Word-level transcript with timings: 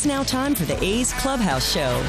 It's 0.00 0.06
now 0.06 0.22
time 0.22 0.54
for 0.54 0.64
the 0.64 0.82
A's 0.82 1.12
Clubhouse 1.12 1.74
Show. 1.74 2.02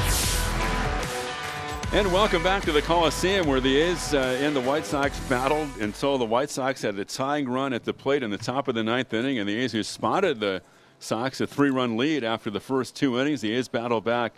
And 1.92 2.10
welcome 2.10 2.42
back 2.42 2.62
to 2.62 2.72
the 2.72 2.80
Coliseum 2.80 3.46
where 3.46 3.60
the 3.60 3.76
A's 3.76 4.14
uh, 4.14 4.38
and 4.40 4.56
the 4.56 4.62
White 4.62 4.86
Sox 4.86 5.20
battled 5.28 5.68
until 5.78 6.16
the 6.16 6.24
White 6.24 6.48
Sox 6.48 6.80
had 6.80 6.98
a 6.98 7.04
tying 7.04 7.46
run 7.46 7.74
at 7.74 7.84
the 7.84 7.92
plate 7.92 8.22
in 8.22 8.30
the 8.30 8.38
top 8.38 8.66
of 8.66 8.74
the 8.74 8.82
ninth 8.82 9.12
inning, 9.12 9.38
and 9.38 9.46
the 9.46 9.54
A's 9.58 9.72
who 9.72 9.82
spotted 9.82 10.40
the 10.40 10.62
Sox 11.00 11.42
a 11.42 11.46
three-run 11.46 11.98
lead 11.98 12.24
after 12.24 12.48
the 12.48 12.60
first 12.60 12.96
two 12.96 13.20
innings. 13.20 13.42
The 13.42 13.52
A's 13.52 13.68
battled 13.68 14.04
back, 14.04 14.32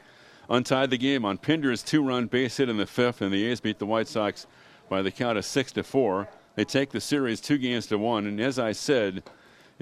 untied 0.48 0.90
the 0.90 0.98
game 0.98 1.24
on 1.24 1.38
Pinder's 1.38 1.84
two-run 1.84 2.26
base 2.26 2.56
hit 2.56 2.68
in 2.68 2.76
the 2.76 2.86
fifth, 2.86 3.20
and 3.20 3.32
the 3.32 3.44
A's 3.44 3.60
beat 3.60 3.78
the 3.78 3.86
White 3.86 4.08
Sox 4.08 4.48
by 4.88 5.00
the 5.00 5.12
count 5.12 5.38
of 5.38 5.44
six 5.44 5.70
to 5.74 5.84
four. 5.84 6.26
They 6.56 6.64
take 6.64 6.90
the 6.90 7.00
series 7.00 7.40
two 7.40 7.58
games 7.58 7.86
to 7.86 7.98
one, 7.98 8.26
and 8.26 8.40
as 8.40 8.58
I 8.58 8.72
said, 8.72 9.22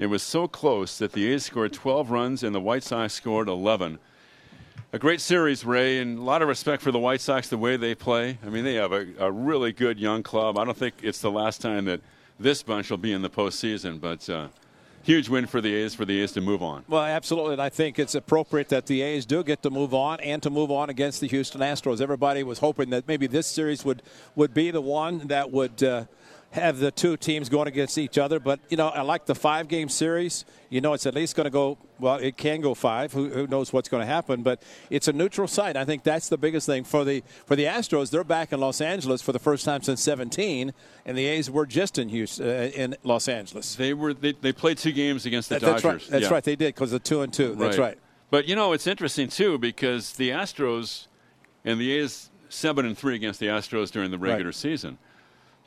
it 0.03 0.07
was 0.07 0.21
so 0.21 0.47
close 0.47 0.97
that 0.97 1.13
the 1.13 1.31
A's 1.31 1.45
scored 1.45 1.73
12 1.73 2.11
runs 2.11 2.43
and 2.43 2.53
the 2.53 2.59
White 2.59 2.83
Sox 2.83 3.13
scored 3.13 3.47
11 3.47 3.99
a 4.93 4.99
great 4.99 5.21
series, 5.21 5.65
Ray, 5.65 5.99
and 5.99 6.19
a 6.19 6.21
lot 6.21 6.43
of 6.43 6.47
respect 6.47 6.83
for 6.83 6.91
the 6.91 6.99
White 6.99 7.19
Sox, 7.19 7.49
the 7.49 7.57
way 7.57 7.77
they 7.77 7.95
play. 7.95 8.37
I 8.45 8.49
mean, 8.49 8.63
they 8.63 8.75
have 8.75 8.91
a, 8.91 9.07
a 9.17 9.31
really 9.31 9.73
good 9.73 9.99
young 9.99 10.21
club. 10.21 10.55
I 10.55 10.65
don't 10.65 10.77
think 10.77 10.93
it's 11.01 11.19
the 11.19 11.31
last 11.31 11.61
time 11.61 11.85
that 11.85 11.99
this 12.39 12.61
bunch 12.61 12.91
will 12.91 12.97
be 12.97 13.11
in 13.11 13.23
the 13.23 13.29
postseason, 13.29 13.99
but 13.99 14.29
uh, 14.29 14.49
huge 15.01 15.29
win 15.29 15.47
for 15.47 15.61
the 15.61 15.73
A's 15.73 15.95
for 15.95 16.05
the 16.05 16.21
A's 16.21 16.31
to 16.33 16.41
move 16.41 16.61
on. 16.61 16.85
Well, 16.87 17.01
absolutely. 17.01 17.53
And 17.53 17.61
I 17.61 17.69
think 17.69 17.97
it's 17.97 18.13
appropriate 18.13 18.69
that 18.69 18.85
the 18.85 19.01
A's 19.01 19.25
do 19.25 19.43
get 19.43 19.63
to 19.63 19.71
move 19.71 19.95
on 19.95 20.19
and 20.19 20.43
to 20.43 20.51
move 20.51 20.69
on 20.69 20.91
against 20.91 21.21
the 21.21 21.27
Houston 21.27 21.61
Astros. 21.61 21.99
Everybody 21.99 22.43
was 22.43 22.59
hoping 22.59 22.91
that 22.91 23.07
maybe 23.07 23.25
this 23.25 23.47
series 23.47 23.83
would, 23.83 24.03
would 24.35 24.53
be 24.53 24.69
the 24.69 24.81
one 24.81 25.27
that 25.27 25.51
would. 25.51 25.81
Uh, 25.81 26.05
have 26.53 26.77
the 26.77 26.91
two 26.91 27.17
teams 27.17 27.49
going 27.49 27.67
against 27.67 27.97
each 27.97 28.17
other. 28.17 28.39
But, 28.39 28.59
you 28.69 28.77
know, 28.77 28.87
I 28.87 29.01
like 29.01 29.25
the 29.25 29.35
five 29.35 29.67
game 29.67 29.89
series. 29.89 30.45
You 30.69 30.81
know, 30.81 30.93
it's 30.93 31.05
at 31.05 31.15
least 31.15 31.35
going 31.35 31.45
to 31.45 31.49
go, 31.49 31.77
well, 31.99 32.15
it 32.15 32.37
can 32.37 32.61
go 32.61 32.73
five. 32.73 33.11
Who, 33.11 33.29
who 33.29 33.47
knows 33.47 33.73
what's 33.73 33.89
going 33.89 34.01
to 34.01 34.07
happen? 34.07 34.43
But 34.43 34.63
it's 34.89 35.07
a 35.07 35.13
neutral 35.13 35.47
site. 35.47 35.75
I 35.75 35.85
think 35.85 36.03
that's 36.03 36.29
the 36.29 36.37
biggest 36.37 36.65
thing. 36.65 36.83
For 36.83 37.03
the 37.03 37.23
for 37.45 37.55
the 37.55 37.65
Astros, 37.65 38.11
they're 38.11 38.23
back 38.23 38.53
in 38.53 38.59
Los 38.59 38.81
Angeles 38.81 39.21
for 39.21 39.31
the 39.31 39.39
first 39.39 39.65
time 39.65 39.81
since 39.83 40.01
17, 40.01 40.73
and 41.05 41.17
the 41.17 41.25
A's 41.25 41.49
were 41.49 41.65
just 41.65 41.97
in 41.97 42.09
Houston, 42.09 42.47
uh, 42.47 42.71
in 42.73 42.95
Los 43.03 43.27
Angeles. 43.27 43.75
They 43.75 43.93
were 43.93 44.13
they, 44.13 44.33
they 44.33 44.53
played 44.53 44.77
two 44.77 44.91
games 44.91 45.25
against 45.25 45.49
the 45.49 45.59
that's 45.59 45.81
Dodgers. 45.81 46.03
Right. 46.03 46.11
That's 46.11 46.23
yeah. 46.25 46.33
right. 46.33 46.43
They 46.43 46.55
did 46.55 46.73
because 46.75 46.93
of 46.93 47.03
two 47.03 47.21
and 47.21 47.33
two. 47.33 47.55
That's 47.55 47.77
right. 47.77 47.97
But, 48.33 48.47
you 48.47 48.55
know, 48.55 48.73
it's 48.73 48.87
interesting, 48.87 49.27
too, 49.27 49.59
because 49.59 50.13
the 50.13 50.31
Astros 50.31 51.05
and 51.63 51.79
the 51.79 51.91
A's 51.91 52.31
7 52.49 52.83
and 52.83 52.97
3 52.97 53.13
against 53.13 53.39
the 53.39 53.45
Astros 53.45 53.91
during 53.91 54.09
the 54.09 54.17
regular 54.17 54.45
Right. 54.45 54.55
season. 54.55 54.97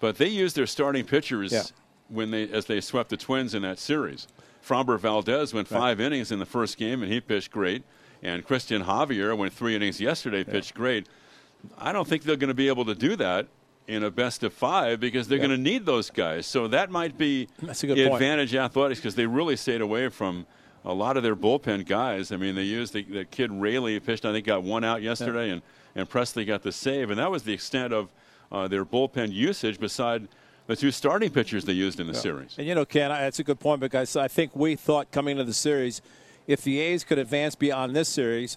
But 0.00 0.18
they 0.18 0.28
used 0.28 0.56
their 0.56 0.66
starting 0.66 1.04
pitchers 1.04 1.52
Yeah. 1.52 1.62
when 2.08 2.30
they 2.30 2.48
as 2.50 2.66
they 2.66 2.80
swept 2.80 3.10
the 3.10 3.16
Twins 3.16 3.54
in 3.54 3.62
that 3.62 3.78
series. 3.78 4.28
Framber 4.66 4.98
Valdez 4.98 5.54
went 5.54 5.68
five 5.68 6.00
innings 6.00 6.32
in 6.32 6.38
the 6.38 6.46
first 6.46 6.76
game 6.76 7.02
and 7.02 7.12
he 7.12 7.20
pitched 7.20 7.50
great. 7.50 7.84
And 8.22 8.44
Cristian 8.46 8.84
Javier 8.84 9.36
went 9.36 9.52
three 9.52 9.76
innings 9.76 10.00
yesterday, 10.00 10.42
pitched 10.42 10.74
great. 10.74 11.06
I 11.78 11.92
don't 11.92 12.06
think 12.08 12.22
they're 12.24 12.36
going 12.36 12.48
to 12.48 12.54
be 12.54 12.68
able 12.68 12.84
to 12.86 12.94
do 12.94 13.14
that 13.16 13.46
in 13.86 14.02
a 14.02 14.10
best 14.10 14.42
of 14.42 14.52
five 14.52 14.98
because 14.98 15.28
they're 15.28 15.38
Yeah. 15.38 15.46
going 15.46 15.58
to 15.58 15.62
need 15.62 15.86
those 15.86 16.10
guys. 16.10 16.46
So 16.46 16.66
that 16.68 16.90
might 16.90 17.16
be 17.16 17.48
That's 17.62 17.84
a 17.84 17.86
good 17.86 17.96
the 17.96 18.08
point. 18.08 18.14
advantage 18.14 18.54
athletics 18.54 18.98
because 19.00 19.14
they 19.14 19.26
really 19.26 19.54
stayed 19.56 19.80
away 19.80 20.08
from 20.08 20.46
a 20.84 20.92
lot 20.92 21.16
of 21.16 21.22
their 21.22 21.36
bullpen 21.36 21.86
guys. 21.86 22.32
I 22.32 22.36
mean, 22.36 22.54
they 22.56 22.62
used 22.62 22.92
the, 22.92 23.02
the 23.04 23.24
kid 23.24 23.52
Raley 23.52 23.98
pitched. 24.00 24.24
I 24.24 24.32
think 24.32 24.46
got 24.46 24.62
one 24.64 24.82
out 24.84 25.02
yesterday, 25.02 25.50
and 25.50 25.62
and 25.94 26.08
Pressly 26.10 26.46
got 26.46 26.62
the 26.62 26.72
save, 26.72 27.10
and 27.10 27.18
that 27.18 27.30
was 27.30 27.44
the 27.44 27.52
extent 27.54 27.92
of 27.92 28.10
uh, 28.52 28.68
their 28.68 28.84
bullpen 28.84 29.32
usage. 29.32 29.78
Beside 29.80 30.28
the 30.66 30.76
two 30.76 30.90
starting 30.90 31.30
pitchers 31.30 31.64
they 31.64 31.72
used 31.72 32.00
in 32.00 32.06
the 32.06 32.14
series. 32.14 32.54
And 32.58 32.66
you 32.66 32.74
know, 32.74 32.84
Ken, 32.84 33.12
I- 33.12 33.20
that's 33.22 33.38
a 33.38 33.44
good 33.44 33.60
point 33.60 33.80
because 33.80 34.16
I 34.16 34.28
think 34.28 34.54
we 34.56 34.74
thought 34.76 35.10
coming 35.12 35.32
into 35.32 35.44
the 35.44 35.52
series, 35.54 36.02
if 36.46 36.62
the 36.62 36.80
A's 36.80 37.04
could 37.04 37.18
advance 37.18 37.54
beyond 37.54 37.94
this 37.94 38.08
series, 38.08 38.56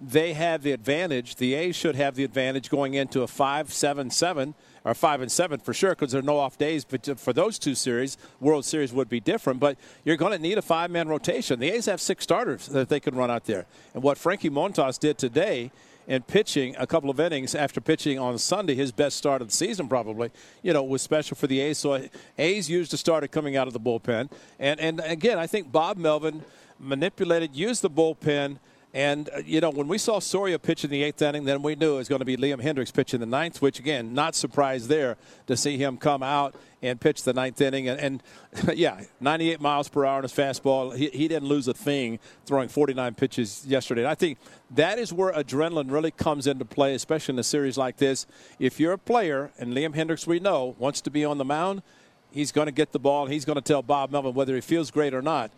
they 0.00 0.32
have 0.34 0.62
the 0.62 0.70
advantage. 0.70 1.34
The 1.36 1.54
A's 1.54 1.74
should 1.74 1.96
have 1.96 2.14
the 2.14 2.22
advantage 2.22 2.70
going 2.70 2.94
into 2.94 3.22
a 3.22 3.26
five, 3.26 3.72
seven, 3.72 4.10
seven, 4.10 4.54
or 4.84 4.94
five 4.94 5.20
and 5.20 5.30
seven 5.30 5.58
for 5.58 5.74
sure, 5.74 5.90
because 5.90 6.12
there 6.12 6.20
are 6.20 6.24
no 6.24 6.38
off 6.38 6.56
days. 6.56 6.84
But 6.84 7.18
for 7.18 7.32
those 7.32 7.58
two 7.58 7.74
series, 7.74 8.16
World 8.38 8.64
Series 8.64 8.92
would 8.92 9.08
be 9.08 9.18
different. 9.18 9.58
But 9.58 9.76
you're 10.04 10.16
going 10.16 10.30
to 10.30 10.38
need 10.38 10.56
a 10.56 10.62
five-man 10.62 11.08
rotation. 11.08 11.58
The 11.58 11.70
A's 11.70 11.86
have 11.86 12.00
six 12.00 12.22
starters 12.22 12.68
that 12.68 12.88
they 12.88 13.00
can 13.00 13.16
run 13.16 13.28
out 13.28 13.46
there, 13.46 13.66
and 13.92 14.04
what 14.04 14.18
Frankie 14.18 14.50
Montas 14.50 15.00
did 15.00 15.18
today 15.18 15.72
and 16.08 16.26
pitching 16.26 16.74
a 16.78 16.86
couple 16.86 17.10
of 17.10 17.20
innings 17.20 17.54
after 17.54 17.80
pitching 17.80 18.18
on 18.18 18.38
Sunday, 18.38 18.74
his 18.74 18.90
best 18.90 19.16
start 19.18 19.42
of 19.42 19.48
the 19.48 19.54
season 19.54 19.88
probably, 19.88 20.30
you 20.62 20.72
know, 20.72 20.82
was 20.82 21.02
special 21.02 21.36
for 21.36 21.46
the 21.46 21.60
A's. 21.60 21.78
So 21.78 22.08
A's 22.38 22.68
used 22.68 22.94
a 22.94 22.96
starter 22.96 23.28
coming 23.28 23.56
out 23.56 23.66
of 23.66 23.74
the 23.74 23.80
bullpen. 23.80 24.30
And, 24.58 24.80
and 24.80 25.00
again, 25.00 25.38
I 25.38 25.46
think 25.46 25.70
Bob 25.70 25.98
Melvin 25.98 26.42
manipulated, 26.80 27.54
used 27.54 27.82
the 27.82 27.90
bullpen. 27.90 28.58
And, 28.94 29.28
uh, 29.34 29.42
you 29.44 29.60
know, 29.60 29.68
when 29.68 29.86
we 29.86 29.98
saw 29.98 30.18
Soria 30.18 30.58
pitch 30.58 30.82
in 30.82 30.90
the 30.90 31.02
eighth 31.02 31.20
inning, 31.20 31.44
then 31.44 31.62
we 31.62 31.74
knew 31.74 31.94
it 31.94 31.98
was 31.98 32.08
going 32.08 32.20
to 32.20 32.24
be 32.24 32.38
Liam 32.38 32.62
Hendriks 32.62 32.92
pitch 32.92 33.12
in 33.12 33.20
the 33.20 33.26
ninth, 33.26 33.60
which, 33.60 33.78
again, 33.78 34.14
not 34.14 34.34
surprised 34.34 34.88
there 34.88 35.18
to 35.46 35.56
see 35.58 35.76
him 35.76 35.98
come 35.98 36.22
out 36.22 36.54
and 36.80 36.98
pitch 36.98 37.22
the 37.24 37.34
ninth 37.34 37.60
inning. 37.60 37.88
And, 37.88 38.00
and 38.00 38.22
yeah, 38.78 39.02
98 39.20 39.60
miles 39.60 39.88
per 39.90 40.06
hour 40.06 40.16
on 40.16 40.22
his 40.22 40.32
fastball. 40.32 40.96
He, 40.96 41.08
he 41.10 41.28
didn't 41.28 41.48
lose 41.48 41.68
a 41.68 41.74
thing 41.74 42.18
throwing 42.46 42.68
49 42.68 43.14
pitches 43.14 43.66
yesterday. 43.66 44.02
And 44.02 44.08
I 44.08 44.14
think 44.14 44.38
that 44.70 44.98
is 44.98 45.12
where 45.12 45.32
adrenaline 45.32 45.90
really 45.90 46.10
comes 46.10 46.46
into 46.46 46.64
play, 46.64 46.94
especially 46.94 47.34
in 47.34 47.38
a 47.38 47.44
series 47.44 47.76
like 47.76 47.98
this. 47.98 48.26
If 48.58 48.80
you're 48.80 48.92
a 48.92 48.98
player, 48.98 49.50
and 49.58 49.74
Liam 49.74 49.94
Hendriks, 49.94 50.26
we 50.26 50.40
know, 50.40 50.76
wants 50.78 51.02
to 51.02 51.10
be 51.10 51.26
on 51.26 51.36
the 51.36 51.44
mound, 51.44 51.82
he's 52.30 52.52
going 52.52 52.66
to 52.66 52.72
get 52.72 52.92
the 52.92 52.98
ball, 52.98 53.24
and 53.24 53.32
he's 53.34 53.44
going 53.44 53.56
to 53.56 53.62
tell 53.62 53.82
Bob 53.82 54.10
Melvin 54.10 54.32
whether 54.32 54.54
he 54.54 54.62
feels 54.62 54.90
great 54.90 55.12
or 55.12 55.22
not. 55.22 55.50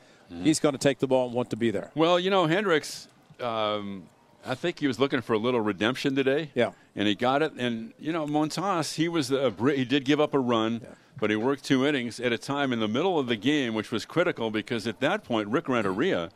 He's 0.45 0.61
going 0.61 0.75
to 0.75 0.79
take 0.79 1.01
the 1.01 1.09
ball 1.09 1.27
and 1.27 1.35
want 1.35 1.51
to 1.51 1.57
be 1.57 1.73
there. 1.73 1.91
Well, 1.97 2.21
you 2.21 2.31
know, 2.31 2.47
Hendriks, 2.47 3.09
um, 3.43 4.05
I 4.45 4.55
think 4.55 4.79
he 4.79 4.87
was 4.87 4.99
looking 4.99 5.21
for 5.21 5.35
a 5.35 5.39
little 5.39 5.61
redemption 5.61 6.15
today. 6.15 6.51
Yeah. 6.55 6.73
And 6.97 7.07
he 7.07 7.15
got 7.15 7.43
it. 7.43 7.53
And, 7.59 7.93
you 7.99 8.13
know, 8.13 8.27
Montas, 8.27 8.95
he 8.95 9.09
was 9.09 9.31
a, 9.31 9.51
he 9.75 9.85
did 9.85 10.05
give 10.05 10.21
up 10.21 10.33
a 10.35 10.39
run, 10.39 10.81
but 11.19 11.31
he 11.31 11.37
worked 11.37 11.65
two 11.65 11.87
innings 11.87 12.19
at 12.21 12.33
a 12.33 12.39
time 12.39 12.73
in 12.73 12.81
the 12.81 12.89
middle 12.89 13.19
of 13.19 13.27
the 13.27 13.37
game, 13.37 13.75
which 13.75 13.91
was 13.91 14.05
critical 14.05 14.51
because 14.51 14.87
at 14.87 15.01
that 15.01 15.25
point, 15.25 15.49
Rick 15.49 15.69
Renteria, 15.69 16.31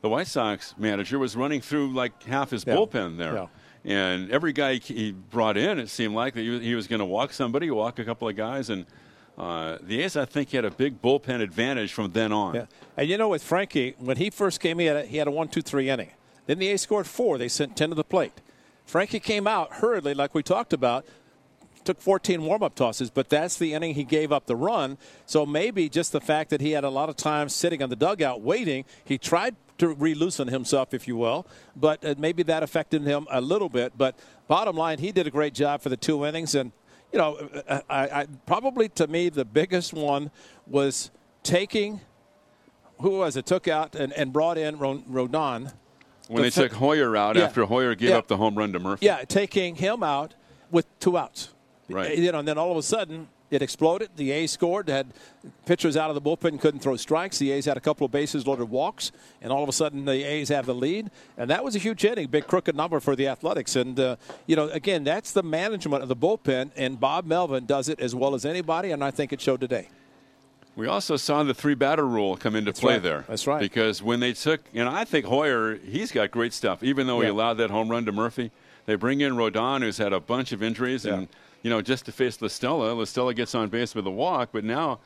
the 0.00 0.08
White 0.08 0.26
Sox 0.26 0.74
manager, 0.78 1.18
was 1.18 1.36
running 1.36 1.60
through 1.60 1.92
like 1.92 2.22
half 2.24 2.50
his 2.50 2.64
Yeah. 2.66 2.74
bullpen 2.76 3.18
there. 3.18 3.34
Yeah. 3.34 3.46
And 3.84 4.30
every 4.30 4.52
guy 4.52 4.74
he- 4.76 5.12
brought 5.12 5.56
in, 5.56 5.78
it 5.78 5.88
seemed 5.88 6.14
like 6.14 6.34
that 6.34 6.40
he 6.42 6.48
was, 6.50 6.60
he 6.62 6.74
was 6.74 6.86
going 6.86 6.98
to 7.00 7.04
walk 7.06 7.32
somebody, 7.32 7.70
walk 7.70 7.98
a 7.98 8.04
couple 8.04 8.28
of 8.28 8.36
guys, 8.36 8.68
and 8.70 8.84
uh, 9.38 9.78
the 9.80 10.02
A's, 10.02 10.16
I 10.16 10.24
think, 10.26 10.50
had 10.50 10.66
a 10.66 10.70
big 10.70 11.00
bullpen 11.00 11.40
advantage 11.40 11.92
from 11.92 12.12
then 12.12 12.30
on. 12.32 12.54
Yeah. 12.54 12.66
And 12.96 13.08
you 13.08 13.16
know, 13.16 13.28
with 13.28 13.42
Frankie, 13.42 13.94
when 13.98 14.18
he 14.18 14.28
first 14.28 14.60
came, 14.60 14.78
he 14.80 14.86
had 14.86 14.96
a, 14.96 15.02
he 15.06 15.16
had 15.16 15.28
a 15.28 15.30
one, 15.30 15.48
two, 15.48 15.62
three 15.62 15.88
inning. 15.88 16.10
Then 16.50 16.58
the 16.58 16.66
A's 16.66 16.82
scored 16.82 17.06
four. 17.06 17.38
They 17.38 17.46
sent 17.46 17.76
10 17.76 17.90
to 17.90 17.94
the 17.94 18.02
plate. 18.02 18.40
Frankie 18.84 19.20
came 19.20 19.46
out 19.46 19.74
hurriedly, 19.74 20.14
like 20.14 20.34
we 20.34 20.42
talked 20.42 20.72
about, 20.72 21.06
took 21.84 22.00
14 22.00 22.42
warm-up 22.42 22.74
tosses, 22.74 23.08
but 23.08 23.28
that's 23.28 23.56
the 23.56 23.72
inning 23.72 23.94
he 23.94 24.02
gave 24.02 24.32
up 24.32 24.46
the 24.46 24.56
run. 24.56 24.98
So 25.26 25.46
maybe 25.46 25.88
just 25.88 26.10
the 26.10 26.20
fact 26.20 26.50
that 26.50 26.60
he 26.60 26.72
had 26.72 26.82
a 26.82 26.90
lot 26.90 27.08
of 27.08 27.14
time 27.14 27.48
sitting 27.48 27.84
on 27.84 27.88
the 27.88 27.94
dugout 27.94 28.40
waiting, 28.40 28.84
he 29.04 29.16
tried 29.16 29.54
to 29.78 29.90
re-loosen 29.90 30.48
himself, 30.48 30.92
if 30.92 31.06
you 31.06 31.14
will, 31.14 31.46
but 31.76 32.04
uh, 32.04 32.16
maybe 32.18 32.42
that 32.42 32.64
affected 32.64 33.02
him 33.02 33.28
a 33.30 33.40
little 33.40 33.68
bit. 33.68 33.92
But 33.96 34.18
bottom 34.48 34.74
line, 34.74 34.98
he 34.98 35.12
did 35.12 35.28
a 35.28 35.30
great 35.30 35.54
job 35.54 35.82
for 35.82 35.88
the 35.88 35.96
two 35.96 36.26
innings, 36.26 36.56
and 36.56 36.72
you 37.12 37.20
know, 37.20 37.48
I, 37.68 37.82
I, 37.88 38.26
probably 38.46 38.88
to 38.88 39.06
me 39.06 39.28
the 39.28 39.44
biggest 39.44 39.92
one 39.92 40.32
was 40.66 41.12
taking 41.44 42.00
who 43.00 43.18
was 43.18 43.36
it 43.36 43.46
took 43.46 43.68
out 43.68 43.94
and, 43.94 44.12
and 44.14 44.32
brought 44.32 44.58
in 44.58 44.78
Rodon. 44.78 45.72
When 46.30 46.42
they 46.42 46.48
The 46.50 46.54
fa- 46.62 46.68
took 46.68 46.78
Heuer 46.78 47.18
out 47.18 47.36
Yeah. 47.36 47.44
after 47.44 47.66
Heuer 47.66 47.98
gave 47.98 48.10
Yeah. 48.10 48.18
up 48.18 48.28
the 48.28 48.36
home 48.36 48.54
run 48.56 48.72
to 48.72 48.78
Murphy. 48.78 49.06
Yeah, 49.06 49.24
taking 49.26 49.74
him 49.74 50.02
out 50.02 50.34
with 50.70 50.86
two 51.00 51.18
outs. 51.18 51.48
Right. 51.88 52.16
You 52.16 52.30
know, 52.30 52.38
and 52.38 52.46
then 52.46 52.56
all 52.56 52.70
of 52.70 52.76
a 52.76 52.82
sudden 52.84 53.26
it 53.50 53.62
exploded. 53.62 54.10
The 54.14 54.30
A's 54.30 54.52
scored. 54.52 54.88
Had 54.88 55.08
pitchers 55.66 55.96
out 55.96 56.08
of 56.08 56.14
the 56.14 56.22
bullpen 56.22 56.60
couldn't 56.60 56.78
throw 56.80 56.94
strikes. 56.94 57.38
The 57.38 57.50
A's 57.50 57.64
had 57.64 57.76
a 57.76 57.80
couple 57.80 58.04
of 58.04 58.12
bases 58.12 58.46
loaded 58.46 58.70
walks, 58.70 59.10
and 59.42 59.52
all 59.52 59.64
of 59.64 59.68
a 59.68 59.72
sudden 59.72 60.04
the 60.04 60.22
A's 60.22 60.50
have 60.50 60.66
the 60.66 60.74
lead. 60.74 61.10
And 61.36 61.50
that 61.50 61.64
was 61.64 61.74
a 61.74 61.80
huge 61.80 62.04
inning, 62.04 62.28
big 62.28 62.46
crooked 62.46 62.76
number 62.76 63.00
for 63.00 63.16
the 63.16 63.26
Athletics. 63.26 63.74
And 63.74 63.98
uh, 63.98 64.14
you 64.46 64.54
know, 64.54 64.68
again, 64.68 65.02
that's 65.02 65.32
the 65.32 65.42
management 65.42 66.04
of 66.04 66.08
the 66.08 66.14
bullpen, 66.14 66.70
and 66.76 67.00
Bob 67.00 67.26
Melvin 67.26 67.66
does 67.66 67.88
it 67.88 67.98
as 67.98 68.14
well 68.14 68.36
as 68.36 68.44
anybody, 68.46 68.92
and 68.92 69.02
I 69.02 69.10
think 69.10 69.32
it 69.32 69.40
showed 69.40 69.60
today. 69.60 69.88
We 70.76 70.86
also 70.86 71.16
saw 71.16 71.42
the 71.42 71.52
three 71.54 71.74
batter 71.74 72.06
rule 72.06 72.36
come 72.36 72.54
into 72.56 72.72
play 72.72 72.94
right. 72.94 73.02
there. 73.02 73.24
That's 73.28 73.46
right. 73.46 73.60
Because 73.60 74.02
when 74.02 74.20
they 74.20 74.32
took, 74.32 74.60
and 74.72 74.88
I 74.88 75.04
think 75.04 75.26
Heuer, 75.26 75.82
he's 75.84 76.10
got 76.12 76.30
great 76.30 76.52
stuff. 76.52 76.82
Even 76.82 77.06
though 77.06 77.20
he 77.20 77.28
allowed 77.28 77.54
that 77.54 77.70
home 77.70 77.88
run 77.90 78.06
to 78.06 78.12
Murphy, 78.12 78.50
they 78.86 78.94
bring 78.94 79.20
in 79.20 79.34
Rodon, 79.34 79.80
who's 79.82 79.98
had 79.98 80.12
a 80.12 80.20
bunch 80.20 80.52
of 80.52 80.62
injuries, 80.62 81.04
Yeah. 81.04 81.14
and 81.14 81.28
you 81.62 81.70
know 81.70 81.82
just 81.82 82.06
to 82.06 82.12
face 82.12 82.40
La 82.40 82.48
Stella. 82.48 82.94
Listella 82.94 83.34
gets 83.36 83.54
on 83.54 83.68
base 83.68 83.94
with 83.94 84.06
a 84.06 84.10
walk, 84.10 84.50
but 84.52 84.64
now 84.64 85.00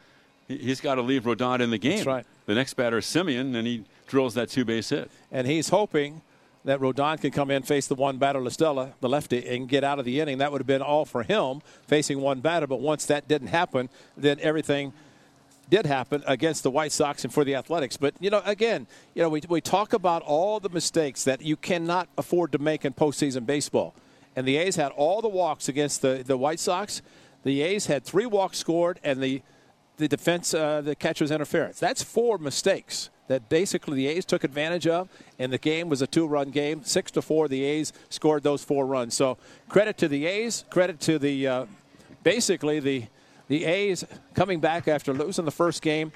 he- 0.47 0.59
he's 0.59 0.81
got 0.81 0.95
to 0.97 1.03
leave 1.03 1.25
Rodon 1.25 1.61
in 1.61 1.71
the 1.71 1.79
game. 1.79 1.97
That's 1.97 2.07
right. 2.07 2.27
The 2.47 2.55
next 2.55 2.75
batter 2.75 2.99
is 2.99 3.07
Semien, 3.07 3.57
and 3.57 3.67
he 3.67 3.85
drills 4.07 4.35
that 4.35 4.51
two 4.51 4.65
base 4.65 4.91
hit. 4.91 5.11
and 5.33 5.47
he's 5.47 5.71
hoping 5.71 6.21
that 6.67 6.79
Rodon 6.81 7.21
can 7.21 7.31
come 7.31 7.51
in, 7.51 7.63
face 7.63 7.87
the 7.89 7.95
one 7.95 8.17
batter, 8.19 8.41
La 8.41 8.49
Stella, 8.51 8.93
the 9.01 9.09
lefty, 9.09 9.47
and 9.49 9.69
get 9.69 9.83
out 9.85 9.99
of 9.99 10.05
the 10.07 10.21
inning. 10.21 10.39
That 10.39 10.51
would 10.53 10.61
have 10.61 10.67
been 10.67 10.81
all 10.83 11.05
for 11.05 11.23
him, 11.23 11.61
facing 11.87 12.21
one 12.21 12.41
batter. 12.41 12.67
But 12.67 12.81
once 12.81 13.05
that 13.07 13.27
didn't 13.29 13.49
happen, 13.49 13.89
then 14.17 14.39
everything 14.41 14.93
did 15.71 15.87
happen 15.87 16.23
against 16.27 16.63
the 16.63 16.71
White 16.71 16.93
Sox 16.93 17.25
and 17.25 17.33
for 17.33 17.45
the 17.45 17.55
Athletics. 17.55 17.97
But, 17.97 18.15
you 18.21 18.31
know, 18.31 18.43
again, 18.45 18.87
you 19.15 19.23
know, 19.23 19.29
we, 19.29 19.43
we 19.49 19.61
talk 19.61 19.93
about 19.93 20.23
all 20.23 20.61
the 20.61 20.69
mistakes 20.69 21.25
that 21.25 21.43
you 21.43 21.57
cannot 21.57 22.09
afford 22.19 22.53
to 22.53 22.59
make 22.59 22.85
in 22.85 22.93
postseason 22.93 23.47
baseball. 23.47 23.95
And 24.37 24.47
the 24.47 24.57
A's 24.57 24.77
had 24.77 24.93
all 24.93 25.23
the 25.23 25.29
walks 25.29 25.69
against 25.69 26.03
the, 26.03 26.23
the 26.25 26.37
White 26.37 26.61
Sox. 26.61 27.03
The 27.45 27.63
A's 27.63 27.87
had 27.87 28.05
three 28.05 28.27
walks 28.27 28.59
scored, 28.59 29.01
and 29.05 29.23
the 29.23 29.43
the 29.97 30.09
defense, 30.09 30.53
uh, 30.53 30.81
the 30.81 30.97
catcher's 30.97 31.31
interference. 31.31 31.79
That's 31.79 32.03
four 32.03 32.37
mistakes 32.39 33.11
that 33.29 33.49
basically 33.49 33.97
the 33.97 34.09
A's 34.09 34.25
took 34.25 34.45
advantage 34.45 34.87
of, 34.87 35.09
and 35.39 35.53
the 35.53 35.59
game 35.59 35.89
was 35.89 36.03
a 36.03 36.07
two-run 36.07 36.51
game, 36.51 36.83
six 36.85 37.11
to 37.13 37.23
four. 37.23 37.49
The 37.49 37.65
A's 37.65 37.93
scored 38.11 38.43
those 38.43 38.65
four 38.65 38.87
runs. 38.87 39.15
So 39.15 39.39
credit 39.69 39.97
to 39.99 40.09
the 40.09 40.27
A's, 40.27 40.65
credit 40.69 41.01
to 41.01 41.19
the 41.19 41.47
uh, 41.47 41.67
basically 42.23 42.81
the 42.81 43.05
the 43.49 43.65
A's 43.65 44.05
coming 44.35 44.61
back 44.61 44.89
after 44.89 45.13
losing 45.13 45.45
the 45.45 45.51
first 45.51 45.83
game. 45.83 46.13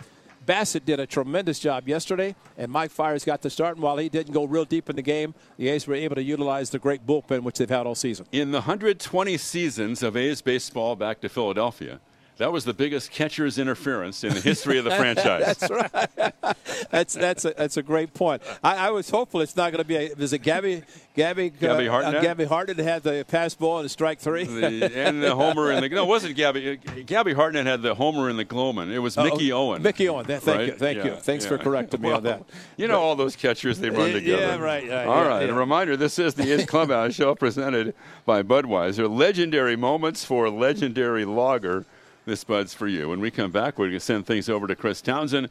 Bassitt 0.47 0.87
did 0.87 0.99
a 0.99 1.07
tremendous 1.07 1.59
job 1.59 1.87
yesterday, 1.87 2.35
and 2.57 2.73
Mike 2.73 2.91
Fiers 2.91 3.23
got 3.23 3.43
the 3.43 3.51
start. 3.51 3.77
And 3.77 3.83
while 3.83 3.99
he 3.99 4.09
didn't 4.09 4.33
go 4.33 4.45
real 4.45 4.65
deep 4.65 4.89
in 4.89 4.97
the 4.97 5.03
game, 5.03 5.35
the 5.59 5.69
A's 5.69 5.87
were 5.87 5.95
able 5.95 6.15
to 6.15 6.23
utilize 6.23 6.71
the 6.71 6.79
great 6.79 7.07
bullpen 7.07 7.43
which 7.43 7.59
they've 7.59 7.69
had 7.69 7.87
all 7.87 7.95
season. 7.95 8.27
In 8.33 8.51
the 8.51 8.61
120 8.61 9.37
seasons 9.37 10.03
of 10.03 10.17
A's 10.17 10.41
baseball 10.41 10.97
back 10.97 11.21
to 11.21 11.29
Philadelphia, 11.29 12.01
that 12.39 12.53
was 12.53 12.65
the 12.65 12.73
biggest 12.75 13.11
catcher's 13.11 13.59
interference 13.59 14.25
in 14.25 14.33
the 14.35 14.41
history 14.41 14.79
of 14.79 14.85
the 14.85 14.91
franchise. 14.97 15.57
That's 15.59 15.71
right. 15.71 16.57
that's 16.91 17.15
that's 17.15 17.45
a, 17.45 17.55
that's 17.57 17.77
a 17.77 17.83
great 17.83 18.15
point. 18.15 18.43
I, 18.63 18.89
I 18.89 18.91
was 18.91 19.11
hopeful 19.11 19.41
it's 19.41 19.57
not 19.57 19.73
going 19.73 19.83
to 19.83 19.89
be. 19.89 19.97
A, 19.97 20.15
was 20.15 20.33
it 20.33 20.39
Gabby 20.39 20.83
Gabby 21.15 21.51
Gabby 21.51 21.89
uh, 21.89 21.93
Hartnett? 21.93 22.15
Uh, 22.17 22.23
Gabby 22.23 22.45
Hartnett 22.45 22.79
had 22.79 23.03
the 23.03 23.25
pass 23.29 23.55
ball 23.55 23.79
and 23.79 23.87
a 23.87 23.89
strike 23.89 24.21
three. 24.21 24.45
the, 24.45 24.91
and 24.97 25.23
the 25.23 25.35
homer 25.35 25.71
and 25.71 25.83
the 25.85 25.89
no, 25.89 26.05
it 26.05 26.09
wasn't 26.09 26.37
Gabby. 26.37 26.77
Gabby 27.07 27.35
Hartnett 27.35 27.67
had 27.67 27.83
the 27.83 27.95
homer 27.95 28.29
and 28.29 28.39
the 28.39 28.45
Gloamin'. 28.45 28.91
It 28.93 29.01
was 29.01 29.17
Mickey 29.17 29.53
Oh, 29.53 29.71
Owen. 29.71 29.83
Mickey 29.83 30.09
Owen. 30.09 30.25
Th- 30.27 30.41
Thank 30.41 30.59
right? 30.59 30.67
you. 30.69 30.73
Thank 30.75 31.05
you. 31.05 31.11
Yeah, 31.11 31.17
Thanks 31.17 31.45
for 31.45 31.59
correcting 31.59 32.01
me 32.01 32.11
on 32.13 32.23
that. 32.25 32.45
You 32.77 32.87
know 32.89 33.01
all 33.01 33.17
those 33.17 33.37
catchers 33.37 33.79
they 33.81 33.91
run 33.91 34.13
together. 34.13 34.43
yeah, 34.43 34.57
right, 34.57 34.89
right, 34.89 35.07
All 35.07 35.23
yeah, 35.25 35.29
right. 35.29 35.47
yeah. 35.49 35.53
A 35.55 35.59
reminder: 35.59 35.97
this 35.97 36.19
is 36.19 36.35
the 36.35 36.53
A's 36.53 36.67
Clubhouse 36.67 37.15
show 37.15 37.35
presented 37.35 37.95
by 38.25 38.43
Budweiser. 38.43 39.09
Legendary 39.11 39.75
moments 39.77 40.25
for 40.25 40.49
legendary 40.51 41.25
lager. 41.25 41.85
This 42.29 42.45
Bud's 42.45 42.75
for 42.75 42.87
you. 42.87 43.09
When 43.09 43.21
we 43.21 43.31
come 43.31 43.51
back, 43.51 43.79
we're 43.79 43.87
going 43.87 43.93
to 43.93 44.01
send 44.01 44.27
things 44.27 44.51
over 44.51 44.67
to 44.67 44.77
Chris 44.77 45.01
Townsend. 45.01 45.49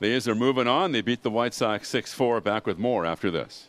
The 0.00 0.14
A's 0.14 0.26
are 0.26 0.34
moving 0.34 0.66
on. 0.66 0.92
They 0.92 1.02
beat 1.02 1.22
the 1.22 1.30
White 1.30 1.52
Sox 1.52 1.92
6-4. 1.92 2.42
Back 2.42 2.66
with 2.66 2.78
more 2.78 3.04
after 3.04 3.30
this. 3.30 3.68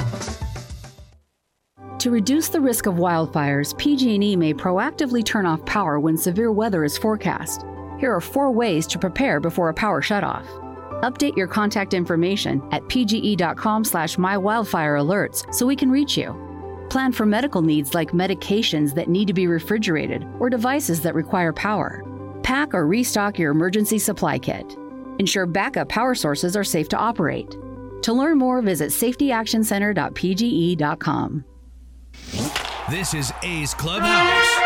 To 2.01 2.09
reduce 2.09 2.49
the 2.49 2.59
risk 2.59 2.87
of 2.87 2.95
wildfires, 2.95 3.77
PG&E 3.77 4.35
may 4.35 4.55
proactively 4.55 5.23
turn 5.23 5.45
off 5.45 5.63
power 5.67 5.99
when 5.99 6.17
severe 6.17 6.51
weather 6.51 6.83
is 6.83 6.97
forecast. 6.97 7.61
Here 7.99 8.11
are 8.11 8.19
four 8.19 8.51
ways 8.51 8.87
to 8.87 8.97
prepare 8.97 9.39
before 9.39 9.69
a 9.69 9.73
power 9.75 10.01
shutoff. 10.01 10.47
Update 11.03 11.37
your 11.37 11.45
contact 11.45 11.93
information 11.93 12.67
at 12.71 12.81
pge.com 12.85 13.83
slash 13.83 14.15
mywildfirealerts 14.15 15.53
so 15.53 15.67
we 15.67 15.75
can 15.75 15.91
reach 15.91 16.17
you. 16.17 16.35
Plan 16.89 17.11
for 17.11 17.27
medical 17.27 17.61
needs 17.61 17.93
like 17.93 18.13
medications 18.13 18.95
that 18.95 19.07
need 19.07 19.27
to 19.27 19.33
be 19.33 19.45
refrigerated 19.45 20.25
or 20.39 20.49
devices 20.49 21.01
that 21.01 21.13
require 21.13 21.53
power. 21.53 22.03
Pack 22.41 22.73
or 22.73 22.87
restock 22.87 23.37
your 23.37 23.51
emergency 23.51 23.99
supply 23.99 24.39
kit. 24.39 24.75
Ensure 25.19 25.45
backup 25.45 25.89
power 25.89 26.15
sources 26.15 26.55
are 26.55 26.63
safe 26.63 26.89
to 26.89 26.97
operate. 26.97 27.55
To 28.01 28.11
learn 28.11 28.39
more, 28.39 28.63
visit 28.63 28.89
safetyactioncenter.pge.com. 28.89 31.45
This 32.91 33.13
is 33.13 33.31
A's 33.41 33.73
Clubhouse. 33.73 34.61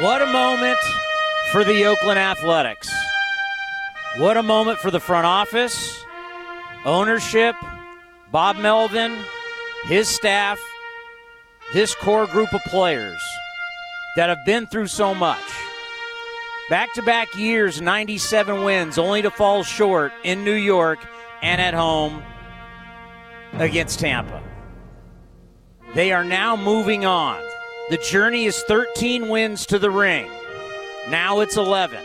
What 0.00 0.22
a 0.22 0.26
moment 0.26 0.78
for 1.52 1.64
the 1.64 1.84
Oakland 1.84 2.18
Athletics. 2.18 2.90
What 4.16 4.38
a 4.38 4.42
moment 4.42 4.78
for 4.78 4.90
the 4.90 5.00
front 5.00 5.26
office, 5.26 6.02
ownership, 6.86 7.56
Bob 8.32 8.56
Melvin, 8.56 9.14
his 9.84 10.08
staff, 10.08 10.58
this 11.74 11.94
core 11.94 12.26
group 12.26 12.54
of 12.54 12.62
players 12.62 13.20
that 14.16 14.30
have 14.30 14.46
been 14.46 14.66
through 14.66 14.86
so 14.86 15.14
much. 15.14 15.44
Back 16.70 16.94
to 16.94 17.02
back 17.02 17.36
years, 17.36 17.82
97 17.82 18.64
wins, 18.64 18.96
only 18.96 19.20
to 19.20 19.30
fall 19.30 19.62
short 19.62 20.12
in 20.24 20.42
New 20.42 20.54
York 20.54 21.00
and 21.42 21.60
at 21.60 21.74
home 21.74 22.22
against 23.54 24.00
Tampa. 24.00 24.42
They 25.94 26.12
are 26.12 26.24
now 26.24 26.56
moving 26.56 27.04
on. 27.04 27.42
The 27.90 27.96
journey 27.98 28.44
is 28.44 28.62
13 28.64 29.28
wins 29.28 29.66
to 29.66 29.78
the 29.78 29.90
ring. 29.90 30.30
Now 31.08 31.40
it's 31.40 31.56
11. 31.56 32.04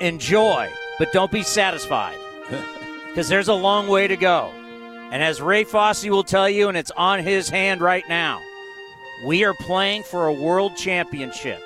Enjoy, 0.00 0.70
but 0.98 1.12
don't 1.12 1.30
be 1.30 1.42
satisfied 1.42 2.16
because 3.08 3.28
there's 3.28 3.48
a 3.48 3.54
long 3.54 3.88
way 3.88 4.08
to 4.08 4.16
go. 4.16 4.50
And 5.10 5.22
as 5.22 5.42
Ray 5.42 5.64
Fosse 5.64 6.06
will 6.06 6.24
tell 6.24 6.48
you, 6.48 6.68
and 6.68 6.76
it's 6.76 6.90
on 6.96 7.20
his 7.20 7.50
hand 7.50 7.82
right 7.82 8.08
now, 8.08 8.40
we 9.26 9.44
are 9.44 9.54
playing 9.54 10.04
for 10.04 10.26
a 10.26 10.32
world 10.32 10.74
championship. 10.76 11.62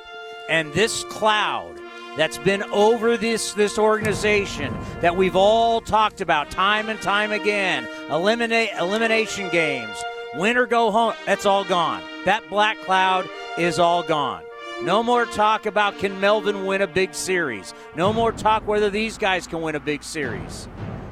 And 0.49 0.73
this 0.75 1.05
cloud 1.05 1.81
that's 2.17 2.39
been 2.39 2.63
over 2.65 3.17
this, 3.17 3.53
this 3.53 3.79
organization 3.79 4.75
that 5.01 5.17
we've 5.17 5.37
all 5.37 5.81
talked 5.81 6.21
about 6.21 6.51
time 6.51 6.89
and 6.89 7.01
time 7.01 7.33
again 7.33 7.87
eliminate, 8.11 8.71
elimination 8.79 9.49
games, 9.51 9.97
win 10.35 10.57
or 10.57 10.67
go 10.67 10.91
home, 10.91 11.15
that's 11.27 11.47
all 11.47 11.65
gone. 11.65 12.03
That 12.25 12.49
black 12.49 12.79
cloud 12.79 13.29
is 13.59 13.79
all 13.79 14.03
gone. 14.03 14.43
No 14.83 15.03
more 15.03 15.25
talk 15.25 15.65
about 15.65 15.99
can 15.99 16.21
Melvin 16.21 16.67
win 16.67 16.83
a 16.83 16.87
big 16.87 17.15
series. 17.15 17.73
No 17.95 18.13
more 18.13 18.31
talk 18.31 18.67
whether 18.67 18.91
these 18.91 19.17
guys 19.17 19.47
can 19.47 19.63
win 19.63 19.75
a 19.75 19.81
big 19.81 20.03
series. 20.03 20.69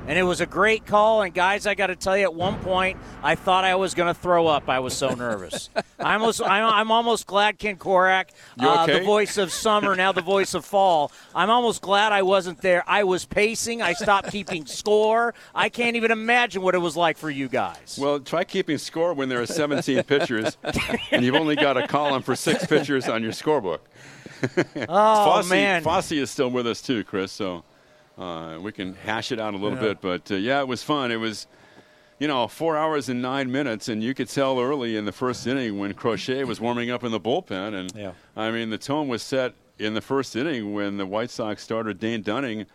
And 0.06 0.18
it 0.18 0.22
was 0.22 0.40
a 0.40 0.46
great 0.46 0.84
call. 0.84 1.22
And 1.22 1.32
guys, 1.32 1.66
I 1.66 1.74
got 1.74 1.86
to 1.86 1.96
tell 1.96 2.16
you, 2.16 2.24
at 2.24 2.34
one 2.34 2.58
point, 2.60 2.98
I 3.22 3.34
thought 3.34 3.64
I 3.64 3.74
was 3.76 3.94
going 3.94 4.12
to 4.12 4.18
throw 4.18 4.46
up. 4.46 4.68
I 4.68 4.80
was 4.80 4.94
so 4.94 5.14
nervous. 5.14 5.70
I 5.98 6.14
almost, 6.14 6.42
I'm, 6.42 6.64
I'm 6.64 6.90
almost 6.90 7.26
glad 7.26 7.58
Ken 7.58 7.76
Korach, 7.76 8.28
uh, 8.60 8.82
okay? 8.82 8.98
the 8.98 9.04
voice 9.04 9.38
of 9.38 9.50
summer, 9.50 9.96
now 9.96 10.12
the 10.12 10.20
voice 10.20 10.52
of 10.52 10.64
fall. 10.64 11.10
I'm 11.34 11.48
almost 11.48 11.80
glad 11.80 12.12
I 12.12 12.22
wasn't 12.22 12.60
there. 12.60 12.84
I 12.86 13.04
was 13.04 13.24
pacing. 13.24 13.80
I 13.80 13.94
stopped 13.94 14.30
keeping 14.30 14.66
score. 14.66 15.34
I 15.54 15.70
can't 15.70 15.96
even 15.96 16.10
imagine 16.10 16.60
what 16.60 16.74
it 16.74 16.78
was 16.78 16.96
like 16.96 17.16
for 17.16 17.30
you 17.30 17.48
guys. 17.48 17.98
Well, 18.00 18.20
try 18.20 18.44
keeping 18.44 18.76
score 18.76 19.14
when 19.14 19.30
there 19.30 19.40
are 19.40 19.46
17 19.46 20.02
pitchers 20.02 20.58
and 21.10 21.24
you've 21.24 21.34
only 21.34 21.56
got 21.56 21.78
a 21.78 21.88
column 21.88 22.22
for 22.22 22.36
six 22.36 22.66
pitchers 22.66 23.08
on 23.08 23.22
your 23.22 23.32
scorebook. 23.32 23.80
oh 24.88 25.24
Fosse, 25.24 25.48
man, 25.48 25.82
Fosse 25.82 26.12
is 26.12 26.30
still 26.30 26.50
with 26.50 26.66
us 26.66 26.82
too, 26.82 27.04
Chris. 27.04 27.32
So 27.32 27.64
uh, 28.18 28.58
we 28.60 28.72
can 28.72 28.94
hash 28.94 29.32
it 29.32 29.40
out 29.40 29.54
a 29.54 29.56
little 29.56 29.78
bit. 29.78 30.00
But 30.00 30.30
uh, 30.30 30.36
yeah, 30.36 30.60
it 30.60 30.68
was 30.68 30.82
fun. 30.82 31.10
It 31.10 31.16
was 31.16 31.46
you 32.20 32.28
know, 32.28 32.46
four 32.46 32.76
hours 32.76 33.08
and 33.08 33.20
nine 33.20 33.50
minutes, 33.50 33.88
and 33.88 34.02
you 34.02 34.14
could 34.14 34.28
tell 34.28 34.60
early 34.60 34.96
in 34.96 35.04
the 35.04 35.12
first 35.12 35.46
inning 35.46 35.78
when 35.78 35.92
Crochet 35.94 36.44
was 36.44 36.60
warming 36.60 36.90
up 36.90 37.02
in 37.02 37.10
the 37.10 37.20
bullpen, 37.20 37.74
and 37.74 37.92
Yeah. 37.94 38.12
I 38.36 38.50
mean 38.50 38.70
the 38.70 38.78
tone 38.78 39.08
was 39.08 39.22
set 39.22 39.54
in 39.78 39.94
the 39.94 40.00
first 40.00 40.36
inning 40.36 40.72
when 40.72 40.96
the 40.96 41.06
White 41.06 41.30
Sox 41.30 41.62
starter 41.62 41.92
Dane 41.92 42.22
Dunning 42.22 42.66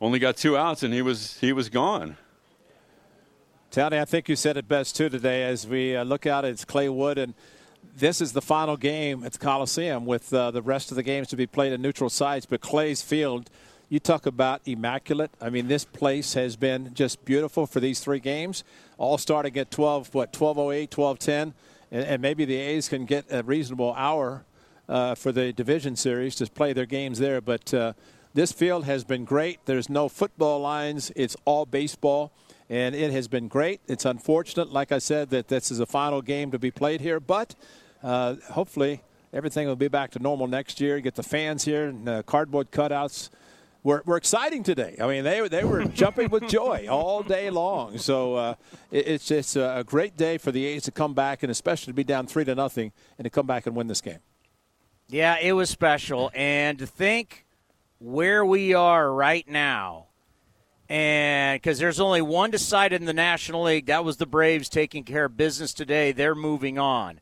only 0.00 0.18
got 0.18 0.36
two 0.36 0.56
outs 0.56 0.82
and 0.82 0.92
he 0.92 1.00
was 1.00 1.38
he 1.40 1.52
was 1.52 1.68
gone. 1.70 2.16
Tony, 3.70 3.98
I 3.98 4.04
think 4.04 4.28
you 4.28 4.36
said 4.36 4.56
it 4.56 4.68
best 4.68 4.96
too 4.96 5.08
today 5.08 5.44
as 5.44 5.66
we 5.66 5.96
uh, 5.96 6.04
look 6.04 6.26
out. 6.26 6.44
It's 6.44 6.64
Clay 6.64 6.88
Wood, 6.88 7.18
and 7.18 7.34
this 7.96 8.20
is 8.20 8.32
the 8.32 8.42
final 8.42 8.76
game 8.76 9.24
at 9.24 9.32
the 9.32 9.38
Coliseum 9.38 10.06
with 10.06 10.32
uh, 10.32 10.50
the 10.50 10.62
rest 10.62 10.90
of 10.90 10.96
the 10.96 11.02
games 11.02 11.28
to 11.28 11.36
be 11.36 11.46
played 11.46 11.72
in 11.72 11.82
neutral 11.82 12.10
sites. 12.10 12.46
But 12.46 12.60
Clay's 12.60 13.02
Field, 13.02 13.50
you 13.88 14.00
talk 14.00 14.26
about 14.26 14.60
immaculate. 14.66 15.30
I 15.40 15.50
mean, 15.50 15.68
this 15.68 15.84
place 15.84 16.34
has 16.34 16.56
been 16.56 16.92
just 16.94 17.24
beautiful 17.24 17.66
for 17.66 17.78
these 17.78 18.00
three 18.00 18.18
games, 18.18 18.64
all 18.98 19.16
starting 19.18 19.56
at 19.56 19.70
12, 19.70 20.14
what, 20.14 20.38
1208, 20.38 20.96
1210, 20.96 21.54
and, 21.92 22.20
maybe 22.20 22.44
the 22.44 22.56
A's 22.56 22.88
can 22.88 23.04
get 23.04 23.26
a 23.30 23.42
reasonable 23.44 23.94
hour 23.96 24.44
uh, 24.88 25.14
for 25.14 25.30
the 25.30 25.52
division 25.52 25.94
series 25.94 26.34
to 26.36 26.46
play 26.46 26.72
their 26.72 26.86
games 26.86 27.20
there. 27.20 27.40
But 27.40 27.72
uh, 27.72 27.92
this 28.34 28.50
field 28.50 28.84
has 28.86 29.04
been 29.04 29.24
great. 29.24 29.60
There's 29.66 29.88
no 29.88 30.08
football 30.08 30.60
lines, 30.60 31.12
it's 31.14 31.36
all 31.44 31.64
baseball 31.64 32.32
and 32.68 32.96
it 32.96 33.12
has 33.12 33.28
been 33.28 33.46
great. 33.46 33.80
It's 33.86 34.04
unfortunate, 34.04 34.72
like 34.72 34.90
I 34.90 34.98
said, 34.98 35.30
that 35.30 35.46
this 35.46 35.70
is 35.70 35.78
a 35.78 35.86
final 35.86 36.20
game 36.20 36.50
to 36.50 36.58
be 36.58 36.72
played 36.72 37.00
here, 37.00 37.20
but 37.20 37.54
uh, 38.02 38.34
hopefully 38.50 39.02
everything 39.32 39.68
will 39.68 39.76
be 39.76 39.86
back 39.86 40.10
to 40.12 40.18
normal 40.18 40.48
next 40.48 40.80
year. 40.80 40.98
Get 40.98 41.14
the 41.14 41.22
fans 41.22 41.64
here 41.64 41.86
and 41.86 42.26
cardboard 42.26 42.72
cutouts. 42.72 43.30
Were, 43.86 44.02
were 44.04 44.16
exciting 44.16 44.64
today. 44.64 44.96
I 45.00 45.06
mean, 45.06 45.22
they, 45.22 45.46
they 45.46 45.62
were 45.62 45.84
jumping 45.84 46.28
with 46.28 46.48
joy 46.48 46.88
all 46.90 47.22
day 47.22 47.50
long. 47.50 47.98
So 47.98 48.34
uh, 48.34 48.54
it, 48.90 49.22
it's 49.30 49.54
a 49.54 49.84
great 49.86 50.16
day 50.16 50.38
for 50.38 50.50
the 50.50 50.66
A's 50.66 50.82
to 50.86 50.90
come 50.90 51.14
back, 51.14 51.44
and 51.44 51.52
especially 51.52 51.92
to 51.92 51.94
be 51.94 52.02
down 52.02 52.26
three 52.26 52.44
to 52.46 52.56
nothing 52.56 52.90
and 53.16 53.24
to 53.26 53.30
come 53.30 53.46
back 53.46 53.64
and 53.64 53.76
win 53.76 53.86
this 53.86 54.00
game. 54.00 54.18
Yeah, 55.06 55.36
it 55.40 55.52
was 55.52 55.70
special. 55.70 56.32
And 56.34 56.80
to 56.80 56.86
think 56.88 57.46
where 58.00 58.44
we 58.44 58.74
are 58.74 59.12
right 59.12 59.48
now, 59.48 60.06
and 60.88 61.62
because 61.62 61.78
there's 61.78 62.00
only 62.00 62.22
one 62.22 62.50
decided 62.50 63.00
in 63.00 63.06
the 63.06 63.14
National 63.14 63.62
League, 63.62 63.86
that 63.86 64.04
was 64.04 64.16
the 64.16 64.26
Braves 64.26 64.68
taking 64.68 65.04
care 65.04 65.26
of 65.26 65.36
business 65.36 65.72
today. 65.72 66.10
They're 66.10 66.34
moving 66.34 66.76
on. 66.76 67.20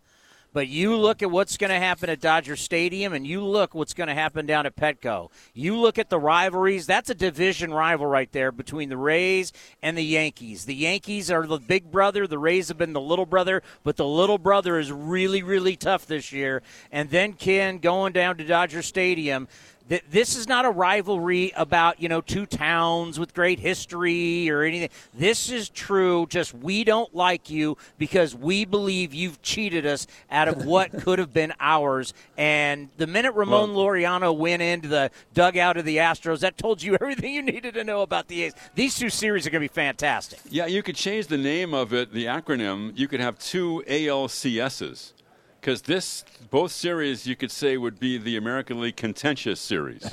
But 0.54 0.68
you 0.68 0.96
look 0.96 1.20
at 1.20 1.32
what's 1.32 1.56
going 1.56 1.70
to 1.70 1.80
happen 1.80 2.08
at 2.08 2.20
Dodger 2.20 2.54
Stadium, 2.54 3.12
and 3.12 3.26
you 3.26 3.44
look 3.44 3.74
what's 3.74 3.92
going 3.92 4.06
to 4.06 4.14
happen 4.14 4.46
down 4.46 4.66
at 4.66 4.76
Petco. 4.76 5.30
You 5.52 5.76
look 5.76 5.98
at 5.98 6.10
the 6.10 6.18
rivalries. 6.18 6.86
That's 6.86 7.10
a 7.10 7.14
division 7.14 7.74
rival 7.74 8.06
right 8.06 8.30
there 8.30 8.52
between 8.52 8.88
the 8.88 8.96
Rays 8.96 9.52
and 9.82 9.98
the 9.98 10.04
Yankees. 10.04 10.64
The 10.64 10.74
Yankees 10.76 11.28
are 11.28 11.44
the 11.44 11.58
big 11.58 11.90
brother. 11.90 12.28
The 12.28 12.38
Rays 12.38 12.68
have 12.68 12.78
been 12.78 12.92
the 12.92 13.00
little 13.00 13.26
brother, 13.26 13.64
but 13.82 13.96
the 13.96 14.06
little 14.06 14.38
brother 14.38 14.78
is 14.78 14.92
really, 14.92 15.42
really 15.42 15.74
tough 15.74 16.06
this 16.06 16.30
year. 16.30 16.62
And 16.92 17.10
then 17.10 17.32
Ken 17.32 17.78
going 17.78 18.12
down 18.12 18.36
to 18.36 18.44
Dodger 18.44 18.82
Stadium 18.82 19.48
th- 19.88 20.04
this 20.10 20.36
is 20.36 20.48
not 20.48 20.64
a 20.64 20.70
rivalry 20.70 21.52
about 21.56 22.00
you 22.00 22.08
know 22.08 22.20
two 22.20 22.46
towns 22.46 23.18
with 23.18 23.34
great 23.34 23.58
history 23.58 24.50
or 24.50 24.62
anything. 24.62 24.90
This 25.12 25.50
is 25.50 25.68
true. 25.68 26.26
Just 26.28 26.54
we 26.54 26.84
don't 26.84 27.14
like 27.14 27.50
you 27.50 27.76
because 27.98 28.34
we 28.34 28.64
believe 28.64 29.14
you've 29.14 29.42
cheated 29.42 29.86
us 29.86 30.06
out 30.30 30.48
of 30.48 30.64
what 30.64 30.92
could 31.02 31.18
have 31.18 31.32
been 31.32 31.52
ours. 31.60 32.14
And 32.36 32.88
the 32.96 33.06
minute 33.06 33.34
Ramon 33.34 33.70
Laureano 33.70 34.36
went 34.36 34.62
into 34.62 34.88
the 34.88 35.10
dugout 35.32 35.76
of 35.76 35.84
the 35.84 35.98
Astros, 35.98 36.40
that 36.40 36.56
told 36.56 36.82
you 36.82 36.94
everything 37.00 37.34
you 37.34 37.42
needed 37.42 37.74
to 37.74 37.84
know 37.84 38.02
about 38.02 38.28
the 38.28 38.44
A's. 38.44 38.54
These 38.74 38.98
two 38.98 39.10
series 39.10 39.46
are 39.46 39.50
going 39.50 39.62
to 39.62 39.68
be 39.68 39.74
fantastic. 39.74 40.40
Yeah, 40.48 40.66
you 40.66 40.82
could 40.82 40.96
change 40.96 41.26
the 41.26 41.38
name 41.38 41.74
of 41.74 41.92
it, 41.92 42.12
the 42.12 42.26
acronym. 42.26 42.96
You 42.96 43.08
could 43.08 43.20
have 43.20 43.38
two 43.38 43.82
ALCSs. 43.86 45.12
Because 45.64 45.80
this, 45.80 46.26
both 46.50 46.72
series, 46.72 47.26
you 47.26 47.34
could 47.36 47.50
say 47.50 47.78
would 47.78 47.98
be 47.98 48.18
the 48.18 48.36
American 48.36 48.82
League 48.82 48.96
contentious 48.96 49.58
series. 49.58 50.02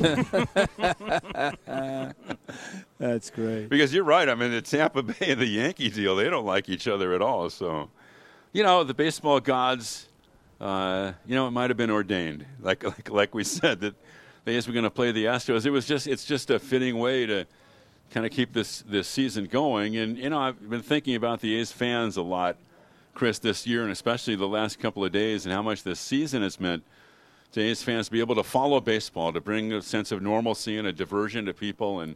That's 2.98 3.30
great. 3.32 3.68
because 3.68 3.94
you're 3.94 4.06
right. 4.06 4.30
I 4.30 4.36
mean, 4.36 4.52
the 4.52 4.62
Tampa 4.62 5.04
Bay 5.04 5.32
and 5.32 5.42
the 5.42 5.46
Yankee 5.46 5.90
deal, 5.90 6.16
they 6.16 6.30
don't 6.30 6.46
like 6.46 6.70
each 6.70 6.88
other 6.88 7.14
at 7.14 7.22
all. 7.22 7.50
So, 7.50 7.90
you 8.54 8.64
know, 8.64 8.86
the 8.86 8.94
baseball 8.94 9.42
gods, 9.42 10.08
uh, 10.62 11.12
you 11.26 11.36
know, 11.36 11.50
it 11.50 11.52
might 11.52 11.70
have 11.70 11.76
been 11.76 11.92
ordained. 11.92 12.46
Like, 12.62 12.84
like, 12.86 13.10
like 13.12 13.36
we 13.36 13.44
said, 13.44 13.82
that 13.82 13.96
the 14.46 14.56
A's 14.56 14.68
were 14.68 14.74
going 14.74 14.84
to 14.84 14.90
play 14.90 15.12
the 15.12 15.26
Astros. 15.26 15.66
It 15.66 15.72
was 15.72 15.86
just, 15.86 16.08
it's 16.08 16.24
just 16.24 16.50
a 16.50 16.60
fitting 16.60 16.98
way 16.98 17.26
to 17.26 17.46
kind 18.12 18.26
of 18.26 18.32
keep 18.32 18.54
this, 18.54 18.86
this 18.88 19.06
season 19.06 19.48
going. 19.48 19.98
And, 19.98 20.18
you 20.18 20.30
know, 20.30 20.40
I've 20.40 20.70
been 20.70 20.82
thinking 20.82 21.16
about 21.16 21.42
the 21.42 21.56
A's 21.56 21.74
fans 21.74 22.16
a 22.16 22.22
lot, 22.22 22.56
Chris, 23.14 23.40
this 23.40 23.68
year, 23.68 23.84
and 23.84 23.92
especially 23.92 24.36
the 24.36 24.48
last 24.48 24.80
couple 24.80 25.04
of 25.04 25.12
days, 25.12 25.46
and 25.46 25.54
how 25.54 25.62
much 25.62 25.84
this 25.84 26.00
season 26.00 26.42
has 26.42 26.60
meant 26.60 26.84
to 27.52 27.62
A's 27.62 27.84
fans 27.84 28.08
to 28.08 28.12
be 28.12 28.20
able 28.20 28.36
to 28.36 28.44
follow 28.44 28.80
baseball, 28.80 29.34
to 29.34 29.42
bring 29.42 29.74
a 29.74 29.82
sense 29.82 30.12
of 30.12 30.22
normalcy 30.22 30.78
and 30.78 30.88
a 30.88 30.94
diversion 30.94 31.46
to 31.46 31.54
people, 31.54 32.00
and 32.00 32.16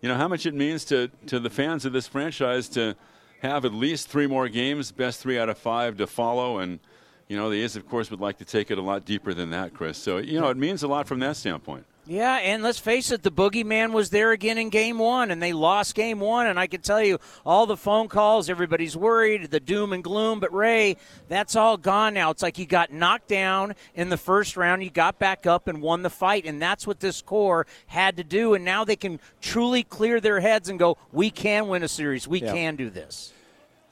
you 0.00 0.08
know 0.08 0.16
how 0.16 0.28
much 0.28 0.46
it 0.46 0.54
means 0.54 0.84
to 0.86 1.08
to 1.26 1.38
the 1.38 1.50
fans 1.50 1.84
of 1.84 1.92
this 1.92 2.06
franchise 2.06 2.68
to 2.70 2.96
have 3.40 3.64
at 3.64 3.74
least 3.74 4.08
three 4.08 4.26
more 4.26 4.48
games, 4.48 4.92
best 4.92 5.20
three 5.20 5.38
out 5.38 5.48
of 5.48 5.58
five 5.58 5.96
to 5.98 6.06
follow, 6.06 6.58
and 6.58 6.80
you 7.28 7.36
know 7.36 7.50
the 7.50 7.62
A's, 7.62 7.76
of 7.76 7.88
course, 7.88 8.10
would 8.10 8.20
like 8.20 8.38
to 8.38 8.44
take 8.44 8.70
it 8.70 8.78
a 8.78 8.82
lot 8.82 9.04
deeper 9.04 9.34
than 9.34 9.50
that, 9.50 9.74
Chris. 9.74 9.98
So 9.98 10.18
you 10.18 10.40
know 10.40 10.48
it 10.48 10.56
means 10.56 10.82
a 10.82 10.88
lot 10.88 11.06
from 11.06 11.20
that 11.20 11.36
standpoint. 11.36 11.84
Yeah, 12.10 12.38
and 12.38 12.60
let's 12.64 12.80
face 12.80 13.12
it, 13.12 13.22
the 13.22 13.30
boogeyman 13.30 13.92
was 13.92 14.10
there 14.10 14.32
again 14.32 14.58
in 14.58 14.68
game 14.68 14.98
one, 14.98 15.30
and 15.30 15.40
they 15.40 15.52
lost 15.52 15.94
game 15.94 16.18
one. 16.18 16.48
And 16.48 16.58
I 16.58 16.66
can 16.66 16.80
tell 16.80 17.00
you, 17.00 17.20
all 17.46 17.66
the 17.66 17.76
phone 17.76 18.08
calls, 18.08 18.50
everybody's 18.50 18.96
worried, 18.96 19.52
the 19.52 19.60
doom 19.60 19.92
and 19.92 20.02
gloom. 20.02 20.40
But 20.40 20.52
Ray, 20.52 20.96
that's 21.28 21.54
all 21.54 21.76
gone 21.76 22.14
now. 22.14 22.30
It's 22.30 22.42
like 22.42 22.58
you 22.58 22.66
got 22.66 22.92
knocked 22.92 23.28
down 23.28 23.76
in 23.94 24.08
the 24.08 24.16
first 24.16 24.56
round, 24.56 24.82
you 24.82 24.90
got 24.90 25.20
back 25.20 25.46
up 25.46 25.68
and 25.68 25.80
won 25.80 26.02
the 26.02 26.10
fight, 26.10 26.46
and 26.46 26.60
that's 26.60 26.84
what 26.84 26.98
this 26.98 27.22
core 27.22 27.64
had 27.86 28.16
to 28.16 28.24
do. 28.24 28.54
And 28.54 28.64
now 28.64 28.82
they 28.82 28.96
can 28.96 29.20
truly 29.40 29.84
clear 29.84 30.20
their 30.20 30.40
heads 30.40 30.68
and 30.68 30.80
go, 30.80 30.98
"We 31.12 31.30
can 31.30 31.68
win 31.68 31.84
a 31.84 31.88
series. 31.88 32.26
We 32.26 32.42
Yeah. 32.42 32.52
can 32.52 32.74
do 32.74 32.90
this." 32.90 33.32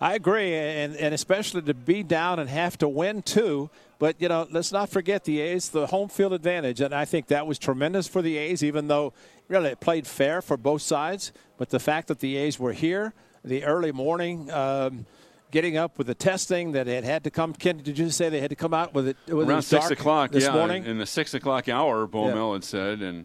I 0.01 0.15
agree, 0.15 0.57
and, 0.57 0.97
and 0.97 1.15
especially 1.15 1.63
to 1.63 1.75
be 1.75 2.03
down 2.03 2.41
and 2.41 2.51
have 2.51 2.79
to 2.79 2.89
win 2.89 3.23
too. 3.23 3.71
But 3.99 4.21
you 4.21 4.29
know, 4.29 4.47
let's 4.51 4.71
not 4.73 4.89
forget 4.89 5.25
the 5.25 5.41
A's, 5.41 5.71
the 5.71 5.87
home 5.89 6.09
field 6.09 6.33
advantage, 6.33 6.81
and 6.81 6.95
I 6.95 7.05
think 7.05 7.27
that 7.29 7.47
was 7.47 7.59
tremendous 7.59 8.07
for 8.07 8.23
the 8.23 8.37
A's. 8.37 8.63
Even 8.63 8.89
though 8.89 9.13
really 9.49 9.71
it 9.71 9.81
played 9.81 10.07
fair 10.07 10.41
for 10.41 10.57
both 10.57 10.83
sides, 10.83 11.33
but 11.57 11.71
the 11.71 11.81
fact 11.81 12.09
that 12.09 12.21
the 12.21 12.37
A's 12.37 12.59
were 12.59 12.73
here, 12.73 13.13
the 13.45 13.65
early 13.65 13.93
morning. 13.93 14.51
Um, 14.51 15.07
Getting 15.51 15.79
up 15.79 15.97
with 15.97 16.09
the 16.09 16.15
testing 16.15 16.73
that 16.73 16.89
it 16.89 17.05
had 17.05 17.25
to 17.25 17.31
come. 17.31 17.55
Ken, 17.55 17.79
did 17.79 17.99
you 17.99 18.11
say 18.11 18.29
they 18.29 18.39
had 18.39 18.51
to 18.51 18.55
come 18.57 18.75
out 18.75 18.93
with 18.93 19.09
it? 19.09 19.17
With 19.27 19.49
Around 19.49 19.57
was 19.57 19.67
six 19.67 19.91
o'clock, 19.91 20.31
this 20.31 20.45
yeah, 20.45 20.53
morning. 20.53 20.85
in 20.85 20.99
the 20.99 21.07
six 21.07 21.33
o'clock 21.33 21.71
hour, 21.71 22.07
Bo 22.07 22.29
Yeah. 22.29 22.35
Mel 22.35 22.53
had 22.53 22.65
said, 22.65 23.01
and 23.01 23.25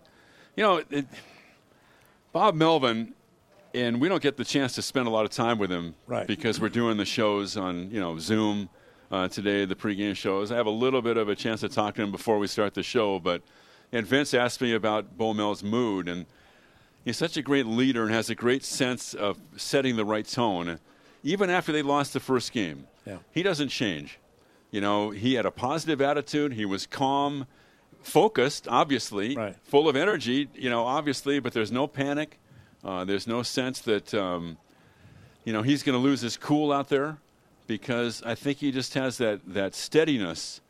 you 0.56 0.64
know, 0.64 0.82
it, 0.90 1.06
Bob 2.32 2.56
Melvin, 2.56 3.14
and 3.74 4.00
we 4.00 4.08
don't 4.08 4.22
get 4.24 4.38
the 4.38 4.46
chance 4.46 4.74
to 4.76 4.82
spend 4.82 5.06
a 5.06 5.10
lot 5.10 5.26
of 5.26 5.32
time 5.32 5.58
with 5.58 5.70
him, 5.70 5.96
Right. 6.08 6.26
Because 6.26 6.62
we're 6.62 6.70
doing 6.70 6.96
the 6.96 7.04
shows 7.04 7.58
on 7.58 7.92
you 7.92 8.00
know 8.00 8.18
Zoom 8.20 8.70
uh, 9.14 9.28
today, 9.28 9.64
the 9.64 9.76
pregame 9.76 10.16
shows. 10.16 10.52
I 10.52 10.56
have 10.56 10.66
a 10.66 10.72
little 10.72 11.02
bit 11.04 11.18
of 11.18 11.30
a 11.30 11.36
chance 11.36 11.62
to 11.62 11.70
talk 11.70 11.94
to 11.96 12.02
him 12.02 12.12
before 12.12 12.40
we 12.40 12.48
start 12.48 12.74
the 12.74 12.82
show, 12.82 13.20
but 13.20 13.44
and 13.92 14.08
Vince 14.08 14.34
asked 14.34 14.60
me 14.60 14.74
about 14.74 15.16
Bo 15.20 15.36
Mel's 15.36 15.62
mood, 15.62 16.10
and 16.10 16.26
he's 17.06 17.16
such 17.16 17.38
a 17.38 17.44
great 17.44 17.68
leader 17.68 18.06
and 18.06 18.12
has 18.12 18.32
a 18.32 18.36
great 18.36 18.64
sense 18.64 19.14
of 19.14 19.40
setting 19.56 19.98
the 19.98 20.04
right 20.06 20.26
tone, 20.26 20.80
even 21.22 21.52
after 21.52 21.72
they 21.72 21.84
lost 21.84 22.14
the 22.14 22.20
first 22.20 22.52
game. 22.52 22.88
Yeah. 23.06 23.18
He 23.32 23.44
doesn't 23.44 23.70
change. 23.70 24.18
You 24.72 24.82
know, 24.82 25.12
he 25.12 25.36
had 25.36 25.46
a 25.46 25.52
positive 25.52 26.02
attitude. 26.02 26.54
He 26.54 26.66
was 26.66 26.88
calm, 26.88 27.46
focused, 28.02 28.68
obviously, 28.68 29.36
Right. 29.36 29.56
full 29.64 29.88
of 29.88 29.96
energy, 29.96 30.50
you 30.56 30.72
know, 30.72 30.86
obviously, 30.86 31.40
but 31.40 31.54
there's 31.54 31.72
no 31.72 31.86
panic. 31.86 32.40
Uh, 32.84 33.06
there's 33.06 33.28
no 33.28 33.44
sense 33.44 33.80
that, 33.82 34.12
um, 34.16 34.58
you 35.46 35.54
know, 35.54 35.62
he's 35.62 35.84
going 35.84 35.94
to 35.96 36.02
lose 36.04 36.22
his 36.22 36.36
cool 36.36 36.72
out 36.74 36.90
there 36.90 37.18
because 37.68 38.22
I 38.24 38.36
think 38.36 38.60
he 38.60 38.72
just 38.72 38.94
has 38.94 39.18
that, 39.18 39.42
that 39.48 39.76
steadiness 39.76 40.62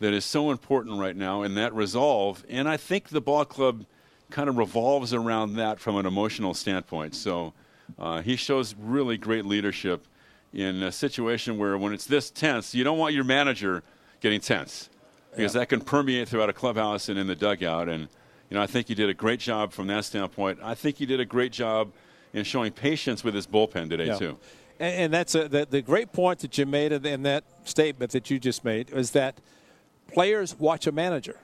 that 0.00 0.12
is 0.12 0.24
so 0.24 0.50
important 0.50 0.98
right 0.98 1.16
now 1.16 1.42
and 1.42 1.56
that 1.56 1.74
resolve. 1.74 2.44
And 2.48 2.68
I 2.68 2.76
think 2.76 3.08
the 3.08 3.20
ball 3.20 3.44
club 3.44 3.84
kind 4.30 4.48
of 4.48 4.56
revolves 4.58 5.14
around 5.14 5.54
that 5.54 5.78
from 5.78 5.96
an 5.96 6.06
emotional 6.06 6.54
standpoint. 6.54 7.14
So 7.14 7.52
uh, 7.98 8.22
he 8.22 8.36
shows 8.36 8.74
really 8.78 9.16
great 9.16 9.44
leadership 9.44 10.04
in 10.52 10.82
a 10.82 10.92
situation 10.92 11.56
where 11.58 11.78
when 11.78 11.92
it's 11.92 12.06
this 12.06 12.30
tense, 12.30 12.74
you 12.74 12.84
don't 12.84 12.98
want 12.98 13.14
your 13.14 13.24
manager 13.24 13.82
getting 14.20 14.40
tense 14.40 14.88
because 15.34 15.54
that 15.54 15.68
can 15.68 15.80
permeate 15.80 16.28
throughout 16.28 16.50
a 16.50 16.52
clubhouse 16.52 17.08
and 17.08 17.18
in 17.18 17.26
the 17.26 17.34
dugout. 17.34 17.88
And 17.88 18.08
you 18.50 18.56
know, 18.56 18.62
I 18.62 18.66
think 18.66 18.88
he 18.88 18.94
did 18.94 19.08
a 19.08 19.14
great 19.14 19.40
job 19.40 19.72
from 19.72 19.86
that 19.86 20.04
standpoint. 20.04 20.58
I 20.62 20.74
think 20.74 20.96
he 20.96 21.06
did 21.06 21.20
a 21.20 21.24
great 21.24 21.52
job 21.52 21.90
in 22.34 22.44
showing 22.44 22.72
patience 22.72 23.24
with 23.24 23.34
his 23.34 23.46
bullpen 23.46 23.88
today 23.88 24.06
Yeah. 24.08 24.18
too. 24.18 24.38
And, 24.82 24.94
and 24.94 25.14
that's 25.14 25.36
a, 25.36 25.48
the, 25.48 25.64
the 25.64 25.80
great 25.80 26.12
point 26.12 26.40
that 26.40 26.58
you 26.58 26.66
made 26.66 26.90
in, 26.92 27.22
that 27.22 27.44
statement 27.64 28.10
that 28.10 28.30
you 28.30 28.40
just 28.40 28.64
made 28.64 28.90
is 28.90 29.12
that 29.12 29.40
players 30.12 30.58
watch 30.58 30.88
a 30.88 30.92
manager 30.92 31.38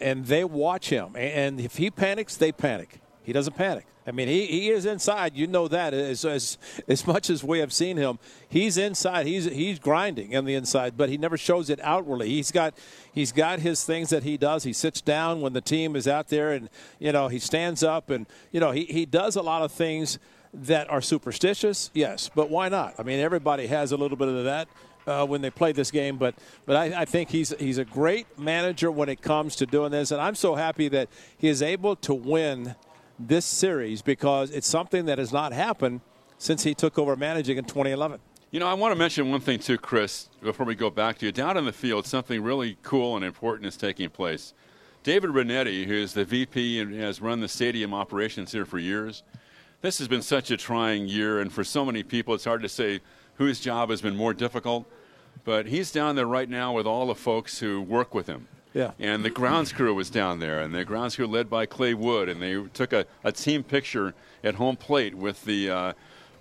and 0.00 0.24
they 0.24 0.44
watch 0.44 0.88
him. 0.88 1.14
And 1.14 1.60
if 1.60 1.76
he 1.76 1.90
panics, 1.90 2.36
they 2.36 2.52
panic. 2.52 3.00
He 3.22 3.34
doesn't 3.34 3.54
panic. 3.54 3.84
I 4.06 4.12
mean, 4.12 4.28
he, 4.28 4.46
he 4.46 4.70
is 4.70 4.86
inside. 4.86 5.36
You 5.36 5.46
know 5.46 5.68
that 5.68 5.92
as, 5.92 6.24
as 6.24 6.56
as 6.88 7.06
much 7.06 7.28
as 7.28 7.44
we 7.44 7.58
have 7.58 7.70
seen 7.70 7.98
him, 7.98 8.18
he's 8.48 8.78
inside. 8.78 9.26
He's 9.26 9.44
he's 9.44 9.78
grinding 9.78 10.34
on 10.34 10.46
the 10.46 10.54
inside, 10.54 10.96
but 10.96 11.10
he 11.10 11.18
never 11.18 11.36
shows 11.36 11.68
it 11.68 11.78
outwardly. 11.82 12.30
He's 12.30 12.50
got 12.50 12.74
he's 13.12 13.30
got 13.30 13.60
his 13.60 13.84
things 13.84 14.08
that 14.08 14.22
he 14.22 14.38
does. 14.38 14.64
He 14.64 14.72
sits 14.72 15.02
down 15.02 15.42
when 15.42 15.52
the 15.52 15.60
team 15.60 15.94
is 15.94 16.08
out 16.08 16.28
there, 16.28 16.50
and 16.50 16.70
you 16.98 17.12
know 17.12 17.28
he 17.28 17.38
stands 17.38 17.82
up, 17.82 18.08
and 18.08 18.26
you 18.50 18.58
know 18.58 18.70
he 18.70 18.86
he 18.86 19.04
does 19.04 19.36
a 19.36 19.42
lot 19.42 19.62
of 19.62 19.70
things 19.70 20.18
that 20.52 20.90
are 20.90 21.00
superstitious. 21.00 21.90
Yes, 21.94 22.30
but 22.34 22.50
why 22.50 22.68
not? 22.68 22.94
I 22.98 23.02
mean, 23.02 23.20
everybody 23.20 23.66
has 23.68 23.92
a 23.92 23.96
little 23.96 24.16
bit 24.16 24.28
of 24.28 24.44
that. 24.44 24.68
Uh, 25.06 25.24
when 25.24 25.40
they 25.40 25.48
play 25.48 25.72
this 25.72 25.90
game. 25.90 26.18
But 26.18 26.34
but 26.66 26.76
I, 26.76 27.00
I, 27.00 27.04
think 27.06 27.30
he's 27.30 27.54
he's 27.58 27.78
a 27.78 27.86
great 27.86 28.38
manager 28.38 28.92
when 28.92 29.08
it 29.08 29.22
comes 29.22 29.56
to 29.56 29.66
doing 29.66 29.90
this, 29.90 30.10
and 30.10 30.20
I'm 30.20 30.34
so 30.34 30.54
happy 30.54 30.88
that 30.88 31.08
he 31.38 31.48
is 31.48 31.62
able 31.62 31.96
to 31.96 32.12
win 32.12 32.76
this 33.18 33.46
series 33.46 34.02
because 34.02 34.50
it's 34.50 34.66
something 34.66 35.06
that 35.06 35.16
has 35.16 35.32
not 35.32 35.54
happened 35.54 36.02
since 36.36 36.64
he 36.64 36.74
took 36.74 36.98
over 36.98 37.16
managing 37.16 37.56
in 37.56 37.64
2011. 37.64 38.20
You 38.50 38.58
know, 38.60 38.66
I 38.66 38.74
want 38.74 38.92
to 38.92 38.96
mention 38.98 39.30
one 39.30 39.40
thing 39.40 39.58
too, 39.58 39.78
Chris, 39.78 40.28
before 40.42 40.66
we 40.66 40.74
go 40.74 40.90
back 40.90 41.18
to 41.18 41.26
you. 41.26 41.32
Down 41.32 41.56
in 41.56 41.64
the 41.64 41.72
field, 41.72 42.06
something 42.06 42.42
really 42.42 42.76
cool 42.82 43.16
and 43.16 43.24
important 43.24 43.66
is 43.66 43.76
taking 43.76 44.10
place. 44.10 44.54
David 45.02 45.30
Rinetti, 45.30 45.86
who's 45.86 46.12
the 46.14 46.24
VP 46.24 46.80
and 46.80 46.94
has 46.94 47.22
run 47.22 47.40
the 47.40 47.48
stadium 47.48 47.94
operations 47.94 48.52
here 48.52 48.64
for 48.64 48.78
years, 48.78 49.22
this 49.82 49.98
has 49.98 50.08
been 50.08 50.22
such 50.22 50.50
a 50.50 50.56
trying 50.56 51.08
year, 51.08 51.40
and 51.40 51.52
for 51.52 51.64
so 51.64 51.84
many 51.84 52.02
people, 52.02 52.34
it's 52.34 52.44
hard 52.44 52.62
to 52.62 52.68
say 52.68 53.00
whose 53.34 53.60
job 53.60 53.90
has 53.90 54.00
been 54.00 54.16
more 54.16 54.34
difficult. 54.34 54.86
But 55.44 55.66
he's 55.66 55.90
down 55.90 56.16
there 56.16 56.26
right 56.26 56.48
now 56.48 56.74
with 56.74 56.86
all 56.86 57.06
the 57.06 57.14
folks 57.14 57.58
who 57.58 57.80
work 57.80 58.14
with 58.14 58.26
him. 58.26 58.46
Yeah. 58.74 58.92
And 58.98 59.24
the 59.24 59.30
grounds 59.30 59.72
crew 59.72 59.94
was 59.94 60.10
down 60.10 60.38
there, 60.38 60.60
and 60.60 60.74
the 60.74 60.84
grounds 60.84 61.16
crew 61.16 61.26
led 61.26 61.48
by 61.48 61.66
Clay 61.66 61.94
Wood, 61.94 62.28
and 62.28 62.42
they 62.42 62.62
took 62.74 62.92
a, 62.92 63.06
a 63.24 63.32
team 63.32 63.64
picture 63.64 64.14
at 64.44 64.54
home 64.56 64.76
plate 64.76 65.14
with 65.14 65.44
the 65.44 65.70
uh, 65.70 65.92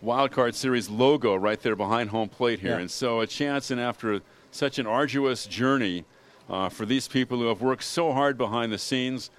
Wild 0.01 0.31
Card 0.31 0.53
Series 0.53 0.89
logo 0.89 1.35
right 1.35 1.59
there 1.61 1.75
behind 1.75 2.09
home 2.09 2.29
plate 2.29 2.59
here. 2.59 2.71
Yeah. 2.71 2.79
And 2.79 2.91
so 2.91 3.21
a 3.21 3.27
chance, 3.27 3.71
and 3.71 3.79
after 3.79 4.21
such 4.51 4.79
an 4.79 4.85
arduous 4.85 5.45
journey 5.45 6.05
uh, 6.49 6.69
for 6.69 6.85
these 6.85 7.07
people 7.07 7.37
who 7.37 7.47
have 7.47 7.61
worked 7.61 7.83
so 7.83 8.11
hard 8.11 8.37
behind 8.37 8.71
the 8.71 8.77
scenes, 8.77 9.29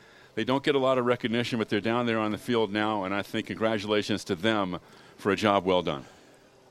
they 0.40 0.44
don't 0.44 0.64
get 0.64 0.74
a 0.74 0.78
lot 0.78 0.96
of 0.96 1.04
recognition, 1.04 1.58
but 1.58 1.68
they're 1.68 1.82
down 1.82 2.06
there 2.06 2.18
on 2.18 2.30
the 2.30 2.38
field 2.38 2.72
now, 2.72 3.04
and 3.04 3.14
I 3.14 3.20
think 3.20 3.48
congratulations 3.48 4.24
to 4.24 4.34
them 4.34 4.78
for 5.18 5.32
a 5.32 5.36
job 5.36 5.66
well 5.66 5.82
done. 5.82 6.06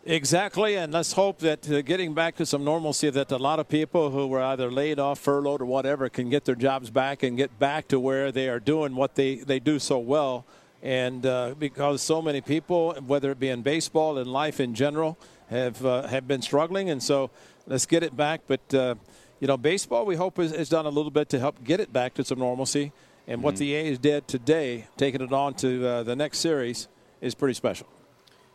Exactly, 0.06 0.74
and 0.74 0.92
let's 0.92 1.14
hope 1.14 1.38
that 1.42 1.70
uh, 1.70 1.84
getting 1.84 2.16
back 2.16 2.36
to 2.38 2.48
some 2.48 2.64
normalcy, 2.64 3.12
that 3.12 3.32
a 3.32 3.38
lot 3.38 3.60
of 3.60 3.70
people 3.70 4.10
who 4.10 4.26
were 4.26 4.42
either 4.42 4.72
laid 4.72 4.98
off, 4.98 5.20
furloughed, 5.20 5.62
or 5.62 5.66
whatever 5.66 6.10
can 6.10 6.32
get 6.32 6.46
their 6.46 6.56
jobs 6.56 6.90
back 6.90 7.22
and 7.22 7.38
get 7.38 7.60
back 7.60 7.88
to 7.90 8.00
where 8.00 8.32
they 8.32 8.50
are 8.50 8.60
doing 8.60 8.96
what 8.96 9.14
they, 9.14 9.36
they 9.36 9.60
do 9.60 9.78
so 9.78 10.00
well. 10.00 10.48
And 10.82 11.24
uh, 11.24 11.54
because 11.60 12.02
so 12.02 12.24
many 12.24 12.42
people, 12.42 12.96
whether 13.06 13.30
it 13.30 13.40
be 13.40 13.50
in 13.50 13.62
baseball 13.62 14.18
and 14.18 14.34
life 14.34 14.60
in 14.60 14.74
general, 14.74 15.16
have 15.52 15.86
uh, 15.86 16.08
have 16.08 16.28
been 16.28 16.42
struggling, 16.42 16.90
and 16.90 17.04
so 17.04 17.30
let's 17.68 17.86
get 17.86 18.02
it 18.02 18.18
back. 18.18 18.42
But 18.48 18.74
uh, 18.74 18.96
you 19.40 19.48
know, 19.48 19.58
baseball 19.58 20.08
we 20.08 20.16
hope 20.16 20.38
has, 20.38 20.56
has, 20.56 20.70
done 20.70 20.88
a 20.88 20.90
little 20.90 21.12
bit 21.12 21.30
to 21.30 21.40
help 21.40 21.64
get 21.64 21.80
it 21.80 21.94
back 21.94 22.16
to 22.16 22.26
some 22.26 22.40
normalcy. 22.40 22.94
And 23.30 23.38
mm-hmm. 23.38 23.46
what 23.46 23.58
the 23.58 23.76
A's 23.76 24.00
did 24.00 24.28
today, 24.28 24.88
taking 24.98 25.22
it 25.22 25.32
on 25.32 25.54
to 25.56 25.88
uh, 25.88 26.04
the 26.04 26.16
next 26.16 26.40
series, 26.40 26.88
is 27.22 27.36
pretty 27.36 27.54
special. 27.54 27.88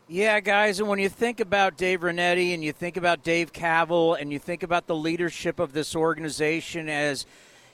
Yeah, 0.09 0.41
guys, 0.41 0.81
and 0.81 0.89
when 0.89 0.99
you 0.99 1.09
think 1.09 1.39
about 1.39 1.77
Dave 1.79 2.01
Rinetti 2.01 2.53
and 2.53 2.63
you 2.63 2.73
think 2.73 2.97
about 2.97 3.23
Dave 3.23 3.53
Kaval 3.53 4.21
and 4.21 4.33
you 4.33 4.39
think 4.41 4.65
about 4.65 4.87
the 4.87 4.97
leadership 4.97 5.61
of 5.61 5.73
this 5.73 5.95
organization 5.95 6.89
as 6.89 7.25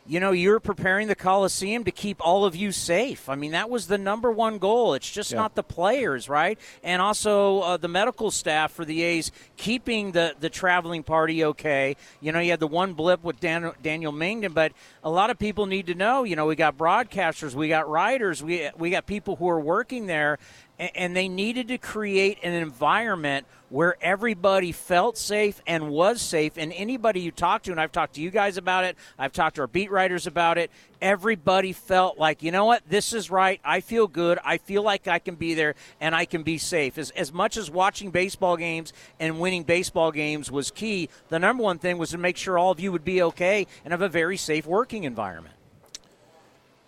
you 0.07 0.19
know, 0.19 0.33
you're 0.33 0.61
preparing 0.61 1.09
the 1.09 1.15
Coliseum 1.15 1.85
to 1.85 1.91
keep 1.91 2.25
all 2.25 2.45
of 2.45 2.57
you 2.57 2.73
safe. 2.73 3.29
I 3.29 3.35
mean, 3.35 3.53
that 3.53 3.71
was 3.71 3.87
the 3.87 3.99
number 3.99 4.31
one 4.33 4.59
goal. 4.59 4.95
It's 4.95 5.11
just 5.11 5.31
yeah. 5.31 5.39
not 5.39 5.55
the 5.55 5.63
players, 5.63 6.29
right? 6.29 6.59
And 6.83 7.01
also 7.01 7.61
uh, 7.61 7.77
the 7.77 7.89
medical 7.89 8.31
staff 8.31 8.73
for 8.73 8.85
the 8.85 9.03
A's 9.03 9.31
keeping 9.57 10.13
the, 10.13 10.35
the 10.41 10.51
traveling 10.51 11.03
party 11.03 11.45
okay. 11.45 11.97
You 12.21 12.33
know, 12.33 12.41
you 12.41 12.51
had 12.51 12.61
the 12.61 12.67
one 12.67 12.95
blip 12.95 13.23
with 13.23 13.41
Dan, 13.41 13.73
Daniel 13.83 14.13
Mengden, 14.13 14.55
but 14.55 14.73
a 15.05 15.11
lot 15.11 15.31
of 15.31 15.39
people 15.39 15.67
need 15.67 15.87
to 15.87 15.95
know, 15.95 16.25
you 16.25 16.37
know, 16.37 16.47
we 16.47 16.57
got 16.57 16.77
broadcasters, 16.77 17.55
we 17.55 17.69
got 17.69 17.89
writers, 17.89 18.43
we, 18.43 18.69
we 18.77 18.91
got 18.91 19.07
people 19.07 19.37
who 19.37 19.49
are 19.49 19.61
working 19.61 20.07
there, 20.07 20.39
and 20.79 21.15
they 21.15 21.29
needed 21.29 21.69
to 21.69 21.79
create 21.79 22.39
an 22.43 22.55
environment 22.55 23.47
where 23.71 23.97
everybody 24.03 24.73
felt 24.73 25.17
safe 25.17 25.63
and 25.67 25.89
was 25.89 26.21
safe. 26.21 26.59
And 26.59 26.73
anybody 26.73 27.21
you 27.21 27.31
talked 27.31 27.65
to, 27.67 27.71
and 27.71 27.81
I've 27.81 27.93
talked 27.93 28.17
to 28.17 28.21
you 28.21 28.31
guys 28.31 28.57
about 28.57 28.85
it, 28.85 28.97
I've 29.19 29.33
talked 29.33 29.57
to 29.57 29.63
our 29.63 29.69
beat 29.69 29.91
writers 29.91 30.27
about 30.27 30.59
it, 30.59 30.71
everybody 31.01 31.73
felt 31.73 32.19
like, 32.19 32.43
you 32.43 32.51
know 32.51 32.67
what, 32.67 32.83
this 32.89 33.13
is 33.13 33.31
right. 33.31 33.61
I 33.65 33.81
feel 33.81 34.09
good. 34.09 34.39
I 34.45 34.59
feel 34.59 34.83
like 34.83 35.07
I 35.09 35.21
can 35.21 35.37
be 35.37 35.55
there 35.55 35.77
and 36.01 36.15
I 36.15 36.25
can 36.25 36.43
be 36.43 36.59
safe. 36.59 36.99
As, 36.99 37.11
as 37.13 37.33
much 37.33 37.57
as 37.57 37.71
watching 37.71 38.11
baseball 38.11 38.57
games 38.57 38.93
and 39.21 39.39
winning 39.39 39.63
baseball 39.63 40.11
games 40.11 40.51
was 40.51 40.73
key, 40.73 41.09
the 41.29 41.39
number 41.39 41.63
one 41.63 41.79
thing 41.79 41.97
was 41.97 42.11
to 42.11 42.19
make 42.19 42.37
sure 42.37 42.59
all 42.59 42.73
of 42.73 42.81
you 42.81 42.91
would 42.91 43.05
be 43.05 43.23
okay 43.23 43.67
and 43.85 43.93
have 43.93 44.03
a 44.03 44.09
very 44.09 44.37
safe 44.37 44.67
working 44.67 45.05
environment. 45.05 45.55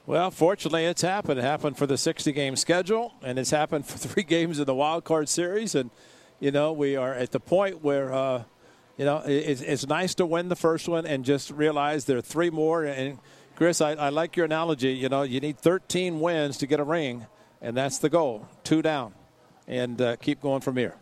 Well, 0.04 0.32
fortunately, 0.32 0.84
it's 0.84 1.02
happened. 1.02 1.38
It 1.38 1.44
happened 1.44 1.78
for 1.78 1.86
the 1.86 1.96
60 1.96 2.32
game 2.32 2.56
schedule, 2.56 3.14
and 3.22 3.38
it's 3.38 3.50
happened 3.50 3.86
for 3.86 3.98
three 3.98 4.22
games 4.28 4.58
in 4.58 4.64
the 4.64 4.74
wild 4.74 5.04
card 5.04 5.28
series. 5.28 5.76
And, 5.76 5.90
you 6.42 6.50
know, 6.50 6.72
we 6.72 6.96
are 6.96 7.14
at 7.14 7.30
the 7.30 7.38
point 7.38 7.84
where, 7.84 8.12
uh, 8.12 8.42
you 8.96 9.04
know, 9.04 9.22
it's, 9.24 9.60
it's 9.60 9.86
nice 9.86 10.16
to 10.16 10.26
win 10.26 10.48
the 10.48 10.56
first 10.56 10.88
one 10.88 11.06
and 11.06 11.24
just 11.24 11.52
realize 11.52 12.06
there 12.06 12.18
are 12.18 12.20
three 12.20 12.50
more. 12.50 12.82
And, 12.82 13.20
Chris, 13.54 13.80
I, 13.80 13.92
I 13.92 14.08
like 14.08 14.36
your 14.36 14.46
analogy. 14.46 14.90
You 14.90 15.08
know, 15.08 15.22
you 15.22 15.38
need 15.38 15.56
13 15.56 16.18
wins 16.18 16.58
to 16.58 16.66
get 16.66 16.80
a 16.80 16.84
ring, 16.84 17.26
and 17.60 17.76
that's 17.76 17.98
the 17.98 18.10
goal 18.10 18.48
two 18.64 18.82
down, 18.82 19.14
and 19.68 20.00
uh, 20.00 20.16
keep 20.16 20.40
going 20.40 20.62
from 20.62 20.76
here. 20.76 20.96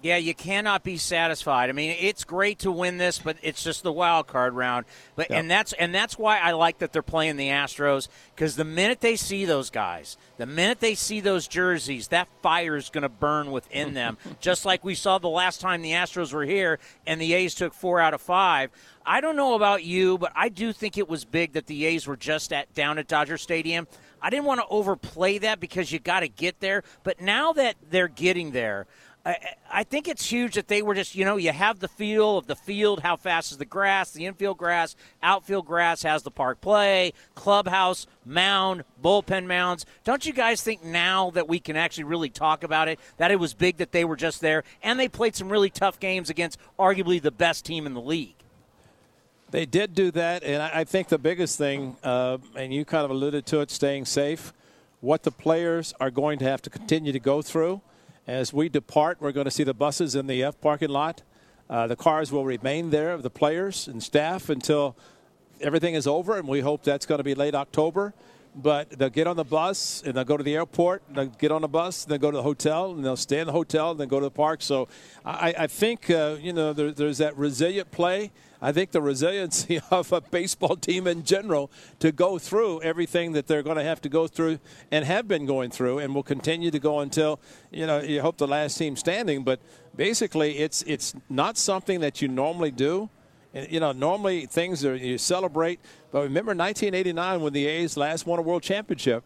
Yeah, 0.00 0.16
you 0.16 0.32
cannot 0.32 0.84
be 0.84 0.96
satisfied. 0.96 1.70
I 1.70 1.72
mean, 1.72 1.96
it's 1.98 2.22
great 2.22 2.60
to 2.60 2.70
win 2.70 2.98
this, 2.98 3.18
but 3.18 3.36
it's 3.42 3.64
just 3.64 3.82
the 3.82 3.92
wild 3.92 4.28
card 4.28 4.54
round. 4.54 4.86
But 5.16 5.30
yep. 5.30 5.40
and 5.40 5.50
that's 5.50 5.72
and 5.72 5.92
that's 5.92 6.16
why 6.16 6.38
I 6.38 6.52
like 6.52 6.78
that 6.78 6.92
they're 6.92 7.02
playing 7.02 7.36
the 7.36 7.48
Astros 7.48 8.08
because 8.34 8.54
the 8.54 8.64
minute 8.64 9.00
they 9.00 9.16
see 9.16 9.44
those 9.44 9.70
guys, 9.70 10.16
the 10.36 10.46
minute 10.46 10.78
they 10.78 10.94
see 10.94 11.20
those 11.20 11.48
jerseys, 11.48 12.08
that 12.08 12.28
fire 12.42 12.76
is 12.76 12.90
going 12.90 13.02
to 13.02 13.08
burn 13.08 13.50
within 13.50 13.94
them. 13.94 14.18
just 14.40 14.64
like 14.64 14.84
we 14.84 14.94
saw 14.94 15.18
the 15.18 15.28
last 15.28 15.60
time 15.60 15.82
the 15.82 15.92
Astros 15.92 16.32
were 16.32 16.44
here 16.44 16.78
and 17.04 17.20
the 17.20 17.32
A's 17.32 17.54
took 17.54 17.74
four 17.74 17.98
out 17.98 18.14
of 18.14 18.20
five. 18.20 18.70
I 19.04 19.20
don't 19.20 19.36
know 19.36 19.54
about 19.54 19.84
you, 19.84 20.18
but 20.18 20.32
I 20.36 20.48
do 20.48 20.72
think 20.72 20.98
it 20.98 21.08
was 21.08 21.24
big 21.24 21.54
that 21.54 21.66
the 21.66 21.86
A's 21.86 22.06
were 22.06 22.16
just 22.16 22.52
at 22.52 22.72
down 22.74 22.98
at 22.98 23.08
Dodger 23.08 23.38
Stadium. 23.38 23.88
I 24.20 24.30
didn't 24.30 24.44
want 24.44 24.60
to 24.60 24.66
overplay 24.68 25.38
that 25.38 25.60
because 25.60 25.90
you 25.90 25.98
got 25.98 26.20
to 26.20 26.28
get 26.28 26.60
there, 26.60 26.82
but 27.04 27.20
now 27.20 27.52
that 27.54 27.76
they're 27.90 28.08
getting 28.08 28.50
there. 28.52 28.86
I, 29.28 29.36
I 29.70 29.84
think 29.84 30.08
it's 30.08 30.30
huge 30.30 30.54
that 30.54 30.68
they 30.68 30.80
were 30.80 30.94
just, 30.94 31.14
you 31.14 31.22
know, 31.22 31.36
you 31.36 31.52
have 31.52 31.80
the 31.80 31.88
feel 31.88 32.38
of 32.38 32.46
the 32.46 32.56
field, 32.56 33.00
how 33.00 33.16
fast 33.16 33.52
is 33.52 33.58
the 33.58 33.66
grass, 33.66 34.10
the 34.10 34.24
infield 34.24 34.56
grass, 34.56 34.96
outfield 35.22 35.66
grass, 35.66 36.02
has 36.02 36.22
the 36.22 36.30
park 36.30 36.62
play, 36.62 37.12
clubhouse, 37.34 38.06
mound, 38.24 38.84
bullpen 39.04 39.44
mounds. 39.44 39.84
Don't 40.02 40.24
you 40.24 40.32
guys 40.32 40.62
think 40.62 40.82
now 40.82 41.28
that 41.32 41.46
we 41.46 41.60
can 41.60 41.76
actually 41.76 42.04
really 42.04 42.30
talk 42.30 42.64
about 42.64 42.88
it, 42.88 42.98
that 43.18 43.30
it 43.30 43.38
was 43.38 43.52
big 43.52 43.76
that 43.76 43.92
they 43.92 44.02
were 44.02 44.16
just 44.16 44.40
there 44.40 44.64
and 44.82 44.98
they 44.98 45.08
played 45.08 45.36
some 45.36 45.50
really 45.50 45.68
tough 45.68 46.00
games 46.00 46.30
against 46.30 46.58
arguably 46.78 47.20
the 47.20 47.30
best 47.30 47.66
team 47.66 47.84
in 47.84 47.92
the 47.92 48.00
league? 48.00 48.34
They 49.50 49.66
did 49.66 49.94
do 49.94 50.10
that, 50.12 50.42
and 50.42 50.62
I 50.62 50.84
think 50.84 51.08
the 51.08 51.18
biggest 51.18 51.58
thing, 51.58 51.96
uh, 52.02 52.38
and 52.54 52.72
you 52.72 52.86
kind 52.86 53.04
of 53.04 53.10
alluded 53.10 53.44
to 53.46 53.60
it, 53.60 53.70
staying 53.70 54.06
safe, 54.06 54.54
what 55.00 55.22
the 55.22 55.30
players 55.30 55.92
are 56.00 56.10
going 56.10 56.38
to 56.38 56.44
have 56.46 56.62
to 56.62 56.70
continue 56.70 57.12
to 57.12 57.20
go 57.20 57.42
through 57.42 57.82
as 58.28 58.52
we 58.52 58.68
depart, 58.68 59.16
we're 59.20 59.32
going 59.32 59.46
to 59.46 59.50
see 59.50 59.64
the 59.64 59.72
buses 59.72 60.14
in 60.14 60.26
the 60.26 60.44
F 60.44 60.60
parking 60.60 60.90
lot. 60.90 61.22
Uh, 61.68 61.86
the 61.86 61.96
cars 61.96 62.30
will 62.30 62.44
remain 62.44 62.90
there 62.90 63.12
of 63.12 63.22
the 63.22 63.30
players 63.30 63.88
and 63.88 64.02
staff 64.02 64.50
until 64.50 64.96
everything 65.62 65.94
is 65.94 66.06
over, 66.06 66.36
and 66.36 66.46
we 66.46 66.60
hope 66.60 66.84
that's 66.84 67.06
going 67.06 67.18
to 67.18 67.24
be 67.24 67.34
late 67.34 67.54
October. 67.54 68.12
But 68.60 68.90
they'll 68.90 69.08
get 69.08 69.26
on 69.26 69.36
the 69.36 69.44
bus 69.44 70.02
and 70.04 70.14
they'll 70.14 70.24
go 70.24 70.36
to 70.36 70.42
the 70.42 70.56
airport. 70.56 71.02
They'll 71.14 71.26
get 71.26 71.52
on 71.52 71.62
the 71.62 71.68
bus, 71.68 72.04
and 72.04 72.10
they'll 72.10 72.18
go 72.18 72.30
to 72.32 72.36
the 72.36 72.42
hotel, 72.42 72.90
and 72.90 73.04
they'll 73.04 73.16
stay 73.16 73.38
in 73.38 73.46
the 73.46 73.52
hotel, 73.52 73.92
and 73.92 74.00
then 74.00 74.08
go 74.08 74.18
to 74.18 74.26
the 74.26 74.30
park. 74.30 74.62
So 74.62 74.88
I, 75.24 75.54
I 75.56 75.66
think 75.68 76.10
uh, 76.10 76.36
you 76.40 76.52
know 76.52 76.72
there, 76.72 76.90
there's 76.90 77.18
that 77.18 77.36
resilient 77.36 77.90
play 77.92 78.32
I 78.60 78.72
think 78.72 78.90
the 78.90 79.00
resiliency 79.00 79.80
of 79.90 80.12
a 80.12 80.20
baseball 80.20 80.76
team 80.76 81.06
in 81.06 81.24
general 81.24 81.70
to 82.00 82.12
go 82.12 82.38
through 82.38 82.82
everything 82.82 83.32
that 83.32 83.46
they're 83.46 83.62
going 83.62 83.76
to 83.76 83.84
have 83.84 84.00
to 84.02 84.08
go 84.08 84.26
through 84.26 84.58
and 84.90 85.04
have 85.04 85.28
been 85.28 85.46
going 85.46 85.70
through 85.70 85.98
and 85.98 86.14
will 86.14 86.22
continue 86.22 86.70
to 86.70 86.78
go 86.78 87.00
until 87.00 87.40
you 87.70 87.86
know 87.86 88.00
you 88.00 88.20
hope 88.20 88.38
the 88.38 88.48
last 88.48 88.76
team 88.76 88.96
standing. 88.96 89.44
But 89.44 89.60
basically, 89.96 90.58
it's 90.58 90.82
it's 90.82 91.14
not 91.28 91.56
something 91.56 92.00
that 92.00 92.20
you 92.20 92.28
normally 92.28 92.70
do. 92.70 93.08
And, 93.58 93.72
you 93.72 93.80
know, 93.80 93.92
normally 93.92 94.46
things 94.46 94.84
are 94.84 94.94
you 94.94 95.18
celebrate. 95.18 95.80
But 96.12 96.22
remember 96.22 96.50
1989 96.50 97.40
when 97.40 97.52
the 97.52 97.66
A's 97.66 97.96
last 97.96 98.26
won 98.26 98.38
a 98.38 98.42
world 98.42 98.62
championship 98.62 99.24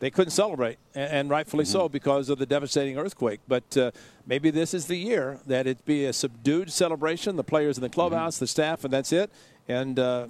they 0.00 0.10
couldn't 0.10 0.30
celebrate, 0.30 0.78
and, 0.94 1.28
rightfully 1.28 1.64
mm-hmm. 1.64 1.72
so 1.72 1.88
because 1.88 2.30
of 2.30 2.38
the 2.38 2.46
devastating 2.46 2.96
earthquake. 2.96 3.40
But 3.46 3.76
uh, 3.76 3.90
maybe 4.26 4.50
this 4.50 4.72
is 4.72 4.86
the 4.86 4.96
year 4.96 5.40
that 5.46 5.66
it 5.66 5.84
be 5.84 6.06
a 6.06 6.12
subdued 6.14 6.72
celebration. 6.72 7.36
The 7.36 7.44
players 7.44 7.76
in 7.76 7.82
the 7.82 7.90
clubhouse, 7.90 8.36
mm-hmm. 8.36 8.44
the 8.44 8.48
staff, 8.48 8.84
and 8.84 8.92
that's 8.92 9.12
it. 9.12 9.30
And 9.68 9.98
uh, 9.98 10.28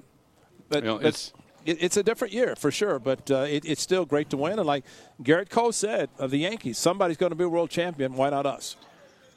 but, 0.69 0.83
you 0.83 0.89
know, 0.89 0.99
but 0.99 1.33
it, 1.65 1.79
it's 1.81 1.97
a 1.97 2.03
different 2.03 2.35
year 2.35 2.57
for 2.57 2.73
sure, 2.73 2.99
but 2.99 3.31
uh, 3.31 3.47
it, 3.49 3.65
it's 3.65 3.81
still 3.81 4.05
great 4.05 4.29
to 4.31 4.37
win. 4.37 4.59
And 4.59 4.67
like 4.67 4.85
Gerrit 5.23 5.51
Cole 5.51 5.73
said 5.73 6.11
of 6.19 6.33
the 6.33 6.39
Yankees, 6.39 6.77
somebody's 6.77 7.17
going 7.17 7.31
to 7.31 7.37
be 7.37 7.45
world 7.45 7.71
champion. 7.71 8.15
Why 8.15 8.31
not 8.31 8.47
us? 8.47 8.77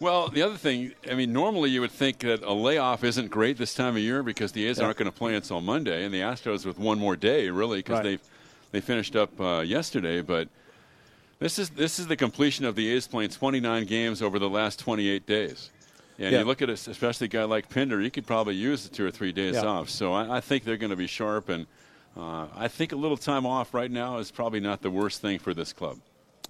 Well, 0.04 0.28
the 0.28 0.42
other 0.42 0.58
thing, 0.58 0.92
I 1.10 1.16
mean, 1.16 1.32
normally 1.32 1.70
you 1.70 1.80
would 1.80 1.92
think 1.92 2.20
that 2.20 2.44
a 2.44 2.52
layoff 2.52 3.06
isn't 3.06 3.32
great 3.32 3.58
this 3.58 3.74
time 3.74 3.96
of 3.96 4.02
year 4.02 4.22
because 4.22 4.52
the 4.52 4.68
A's 4.68 4.78
Yeah. 4.78 4.84
aren't 4.84 4.98
going 4.98 5.10
to 5.10 5.18
play 5.18 5.34
until 5.34 5.62
Monday, 5.62 6.04
and 6.04 6.14
the 6.14 6.20
Astros 6.20 6.66
with 6.66 6.78
one 6.78 7.00
more 7.00 7.16
day, 7.16 7.50
really, 7.50 7.80
because 7.80 8.00
Right. 8.04 8.20
they 8.22 8.28
they 8.74 8.82
finished 8.82 9.16
up 9.16 9.40
uh, 9.40 9.62
yesterday. 9.66 10.20
But 10.20 10.50
this 11.40 11.58
is 11.58 11.70
this 11.70 12.00
is 12.00 12.08
the 12.08 12.18
completion 12.18 12.66
of 12.66 12.76
the 12.76 12.90
A's 12.92 13.08
playing 13.08 13.30
29 13.30 13.86
games 13.86 14.22
over 14.22 14.40
the 14.40 14.50
last 14.50 14.78
28 14.78 15.26
days. 15.26 15.70
And 16.20 16.34
Yeah. 16.34 16.40
you 16.40 16.46
look 16.46 16.62
at 16.62 16.70
it, 16.70 16.86
especially 16.86 17.26
a 17.26 17.30
guy 17.30 17.46
like 17.46 17.70
Pinder, 17.70 18.02
he 18.02 18.10
could 18.10 18.28
probably 18.28 18.56
use 18.56 18.84
the 18.84 18.94
two 18.94 19.06
or 19.06 19.12
three 19.12 19.32
days 19.32 19.56
Yeah. 19.56 19.64
off. 19.68 19.90
So 19.90 20.12
I, 20.12 20.38
I 20.38 20.42
think 20.42 20.66
they're 20.66 20.76
going 20.76 20.90
to 20.90 20.98
be 20.98 21.08
sharp, 21.08 21.48
and 21.48 21.66
uh, 22.18 22.48
I 22.54 22.68
think 22.68 22.92
a 22.92 22.98
little 22.98 23.16
time 23.16 23.46
off 23.46 23.74
right 23.74 23.90
now 23.90 24.18
is 24.18 24.32
probably 24.32 24.60
not 24.60 24.82
the 24.82 24.92
worst 24.92 25.22
thing 25.22 25.40
for 25.40 25.54
this 25.54 25.72
club. 25.72 25.98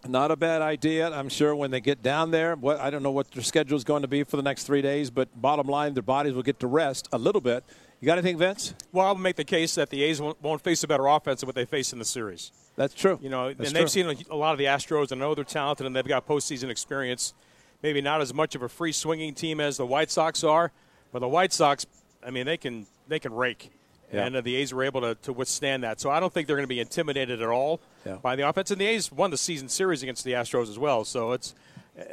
Not 0.08 0.32
a 0.32 0.36
bad 0.36 0.62
idea. 0.62 1.10
I'm 1.10 1.30
sure 1.30 1.56
when 1.56 1.72
they 1.72 1.80
get 1.80 2.02
down 2.04 2.32
there, 2.32 2.56
what 2.56 2.80
I 2.80 2.89
don't 2.89 3.04
know 3.04 3.12
what 3.12 3.32
their 3.32 3.44
schedule 3.44 3.78
is 3.78 3.86
going 3.86 4.02
to 4.02 4.08
be 4.08 4.24
for 4.24 4.36
the 4.36 4.44
next 4.44 4.66
three 4.66 4.82
days, 4.82 5.10
but 5.10 5.30
bottom 5.42 5.68
line, 5.68 5.94
their 5.94 6.04
bodies 6.04 6.34
will 6.34 6.44
get 6.44 6.60
to 6.60 6.68
rest 6.68 7.08
a 7.13 7.18
little 7.18 7.39
bit. 7.39 7.63
You 8.02 8.08
got 8.08 8.18
anything, 8.18 8.38
Vince? 8.38 8.74
Well, 8.92 9.08
I'll 9.08 9.16
make 9.16 9.38
the 9.38 9.46
case 9.46 9.76
that 9.76 9.89
the 9.89 10.04
A's 10.04 10.20
won't, 10.22 10.62
face 10.62 10.84
a 10.84 10.88
better 10.88 11.08
offense 11.08 11.39
than 11.39 11.48
what 11.48 11.56
they 11.56 11.63
face 11.63 11.94
in 11.94 12.00
the 12.00 12.06
series. 12.06 12.52
That's 12.76 12.94
true. 12.94 13.18
You 13.22 13.30
know, 13.30 13.54
That's 13.54 13.70
and 13.70 13.76
they've 13.76 13.84
true. 13.84 14.13
seen 14.13 14.26
a 14.30 14.36
lot 14.36 14.52
of 14.52 14.58
the 14.58 14.66
Astros, 14.66 15.13
and 15.13 15.24
I 15.24 15.26
know 15.26 15.36
they're 15.36 15.46
talented, 15.46 15.88
and 15.88 15.96
they've 15.96 16.06
got 16.06 16.28
postseason 16.28 16.70
experience. 16.70 17.34
Maybe 17.82 18.02
not 18.02 18.20
as 18.20 18.34
much 18.34 18.56
of 18.56 18.62
a 18.62 18.68
free 18.68 18.92
swinging 18.92 19.34
team 19.34 19.62
as 19.62 19.78
the 19.78 19.86
White 19.86 20.12
Sox 20.12 20.44
are, 20.44 20.74
but 21.13 21.20
the 21.20 21.30
White 21.30 21.54
Sox, 21.54 21.86
I 22.26 22.30
mean, 22.30 22.46
they 22.46 22.58
can 22.58 22.88
they 23.08 23.20
can 23.20 23.34
rake, 23.34 23.72
Yeah. 24.13 24.26
and 24.26 24.36
uh, 24.36 24.41
the 24.41 24.56
A's 24.56 24.73
were 24.73 24.84
able 24.84 25.02
to, 25.02 25.15
to 25.23 25.34
withstand 25.34 25.84
that. 25.84 25.99
So 25.99 26.10
I 26.10 26.19
don't 26.19 26.32
think 26.34 26.47
they're 26.47 26.56
going 26.56 26.63
to 26.65 26.76
be 26.76 26.80
intimidated 26.80 27.41
at 27.41 27.49
all 27.49 27.80
Yeah. 28.06 28.15
by 28.15 28.36
the 28.36 28.47
offense. 28.47 28.69
And 28.71 28.80
the 28.80 28.86
A's 28.86 29.12
won 29.12 29.32
the 29.32 29.38
season 29.38 29.67
series 29.69 30.04
against 30.04 30.23
the 30.23 30.34
Astros 30.34 30.69
as 30.69 30.78
well. 30.80 31.04
So 31.04 31.32
it's 31.32 31.56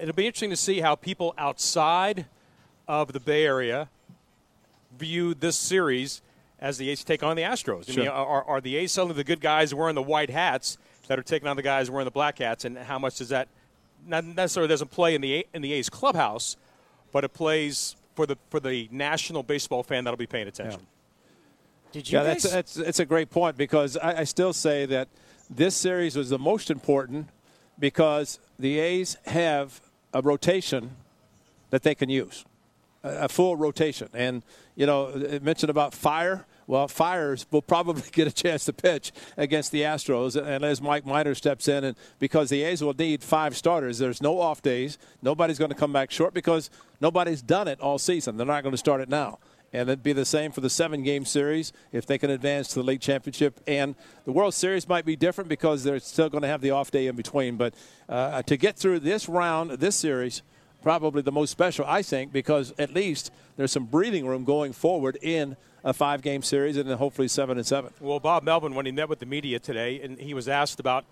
it'll 0.00 0.14
be 0.14 0.26
interesting 0.26 0.50
to 0.50 0.56
see 0.56 0.80
how 0.80 0.94
people 0.94 1.34
outside 1.38 2.26
of 2.88 3.12
the 3.12 3.20
Bay 3.20 3.44
Area 3.44 3.88
view 4.98 5.34
this 5.34 5.56
series 5.56 6.22
as 6.58 6.78
the 6.78 6.90
A's 6.90 7.04
take 7.04 7.22
on 7.22 7.36
the 7.36 7.42
Astros. 7.42 7.90
I 7.90 7.96
mean, 7.96 8.08
are, 8.08 8.44
are 8.44 8.60
the 8.60 8.76
A's 8.76 8.92
suddenly 8.92 9.14
the 9.16 9.24
good 9.24 9.40
guys 9.40 9.74
wearing 9.74 9.94
the 9.94 10.02
white 10.02 10.30
hats 10.30 10.76
that 11.08 11.18
are 11.18 11.22
taking 11.22 11.48
on 11.48 11.56
the 11.56 11.62
guys 11.62 11.90
wearing 11.90 12.04
the 12.04 12.10
black 12.10 12.38
hats, 12.38 12.64
and 12.64 12.76
how 12.78 12.98
much 12.98 13.16
does 13.18 13.30
that 13.30 13.48
not 14.06 14.24
necessarily 14.24 14.68
doesn't 14.68 14.90
play 14.90 15.14
in 15.14 15.20
the 15.20 15.46
in 15.54 15.62
the 15.62 15.72
A's 15.72 15.88
clubhouse, 15.90 16.56
but 17.12 17.24
it 17.24 17.30
plays 17.32 17.96
for 18.14 18.26
the 18.26 18.36
for 18.50 18.60
the 18.60 18.88
national 18.92 19.42
baseball 19.42 19.82
fan 19.82 20.04
that'll 20.04 20.18
be 20.18 20.26
paying 20.26 20.48
attention. 20.48 20.80
Did 21.92 22.10
you 22.10 22.18
Yeah, 22.18 22.24
guys? 22.24 22.42
that's, 22.42 22.74
that's 22.74 22.76
it's 22.76 23.00
a 23.00 23.04
great 23.04 23.30
point 23.30 23.56
because 23.56 23.96
I, 23.96 24.20
I 24.20 24.24
still 24.24 24.52
say 24.52 24.86
that 24.86 25.08
this 25.48 25.76
series 25.76 26.16
was 26.16 26.30
the 26.30 26.38
most 26.38 26.70
important 26.70 27.28
because 27.78 28.38
the 28.58 28.78
A's 28.78 29.16
have 29.26 29.80
a 30.12 30.20
rotation 30.22 30.90
that 31.70 31.82
they 31.82 31.94
can 31.94 32.08
use, 32.08 32.44
a, 33.02 33.24
a 33.24 33.28
full 33.28 33.56
rotation. 33.56 34.08
And 34.14 34.42
you 34.76 34.86
know, 34.86 35.08
it 35.08 35.42
mentioned 35.42 35.70
about 35.70 35.94
fire. 35.94 36.46
Well, 36.66 36.86
Fiers 36.86 37.46
will 37.50 37.62
probably 37.62 38.04
get 38.12 38.28
a 38.28 38.32
chance 38.32 38.64
to 38.66 38.72
pitch 38.72 39.10
against 39.36 39.72
the 39.72 39.82
Astros, 39.82 40.40
and 40.40 40.64
as 40.64 40.80
Mike 40.80 41.04
Minor 41.04 41.34
steps 41.34 41.66
in, 41.66 41.82
and 41.82 41.96
because 42.20 42.48
the 42.48 42.62
A's 42.62 42.82
will 42.82 42.94
need 42.94 43.24
five 43.24 43.56
starters, 43.56 43.98
there's 43.98 44.22
no 44.22 44.40
off 44.40 44.62
days. 44.62 44.96
Nobody's 45.20 45.58
going 45.58 45.70
to 45.70 45.76
come 45.76 45.92
back 45.92 46.12
short 46.12 46.32
because 46.32 46.70
nobody's 47.00 47.42
done 47.42 47.66
it 47.66 47.80
all 47.80 47.98
season. 47.98 48.36
They're 48.36 48.46
not 48.46 48.62
going 48.62 48.72
to 48.72 48.78
start 48.78 49.00
it 49.00 49.08
now. 49.08 49.40
And 49.72 49.88
it'd 49.88 50.02
be 50.02 50.12
the 50.12 50.24
same 50.24 50.50
for 50.50 50.60
the 50.60 50.70
seven 50.70 51.04
game 51.04 51.24
series 51.24 51.72
if 51.92 52.04
they 52.04 52.18
can 52.18 52.30
advance 52.30 52.68
to 52.68 52.74
the 52.76 52.82
league 52.82 53.00
championship. 53.00 53.60
And 53.68 53.94
the 54.24 54.32
World 54.32 54.52
Series 54.52 54.88
might 54.88 55.04
be 55.04 55.14
different 55.14 55.48
because 55.48 55.84
they're 55.84 56.00
still 56.00 56.28
going 56.28 56.42
to 56.42 56.48
have 56.48 56.60
the 56.60 56.72
off 56.72 56.90
day 56.90 57.06
in 57.06 57.14
between. 57.14 57.56
But 57.56 57.74
uh, 58.08 58.42
to 58.42 58.56
get 58.56 58.76
through 58.76 59.00
this 59.00 59.28
round, 59.28 59.70
this 59.72 59.94
series, 59.94 60.42
probably 60.82 61.22
the 61.22 61.32
most 61.32 61.50
special, 61.50 61.84
I 61.86 62.02
think, 62.02 62.32
because 62.32 62.74
at 62.78 62.92
least 62.92 63.30
there's 63.56 63.70
some 63.70 63.84
breathing 63.84 64.26
room 64.26 64.44
going 64.44 64.72
forward 64.72 65.18
in 65.22 65.56
a 65.84 65.92
five 65.92 66.20
game 66.20 66.42
series 66.42 66.76
and 66.76 66.90
then 66.90 66.98
hopefully 66.98 67.28
seven 67.28 67.56
and 67.56 67.66
seven. 67.66 67.92
Well, 68.00 68.18
Bob 68.20 68.42
Melvin, 68.42 68.74
when 68.74 68.86
he 68.86 68.92
met 68.92 69.08
with 69.08 69.20
the 69.20 69.26
media 69.26 69.60
today, 69.60 70.00
and 70.02 70.18
he 70.18 70.34
was 70.34 70.48
asked 70.48 70.80
about 70.80 71.04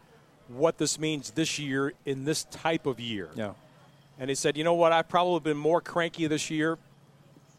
what 0.48 0.78
this 0.78 0.98
means 0.98 1.30
this 1.30 1.58
year 1.58 1.92
in 2.04 2.24
this 2.24 2.44
type 2.44 2.86
of 2.86 2.98
year. 2.98 3.28
Yeah. 3.36 3.52
And 4.18 4.28
he 4.28 4.34
said, 4.34 4.56
you 4.56 4.64
know 4.64 4.74
what, 4.74 4.92
I've 4.92 5.08
probably 5.08 5.40
been 5.40 5.56
more 5.56 5.80
cranky 5.80 6.26
this 6.26 6.50
year 6.50 6.76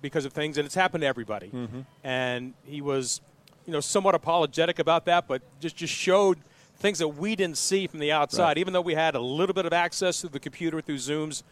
because 0.01 0.25
of 0.25 0.33
things, 0.33 0.57
and 0.57 0.65
it's 0.65 0.75
happened 0.75 1.01
to 1.01 1.07
everybody. 1.07 1.47
Mm-hmm. 1.47 1.81
And 2.03 2.53
he 2.63 2.81
was, 2.81 3.21
you 3.65 3.73
know, 3.73 3.79
somewhat 3.79 4.15
apologetic 4.15 4.79
about 4.79 5.05
that, 5.05 5.27
but 5.27 5.41
just, 5.59 5.75
just 5.75 5.93
showed 5.93 6.39
things 6.77 6.99
that 6.99 7.09
we 7.09 7.35
didn't 7.35 7.57
see 7.57 7.87
from 7.87 7.99
the 7.99 8.11
outside. 8.11 8.43
Right. 8.43 8.57
Even 8.59 8.73
though 8.73 8.81
we 8.81 8.93
had 8.93 9.15
a 9.15 9.19
little 9.19 9.53
bit 9.53 9.65
of 9.65 9.73
access 9.73 10.21
to 10.21 10.29
the 10.29 10.39
computer 10.39 10.81
through 10.81 10.95
Zooms, 10.95 11.43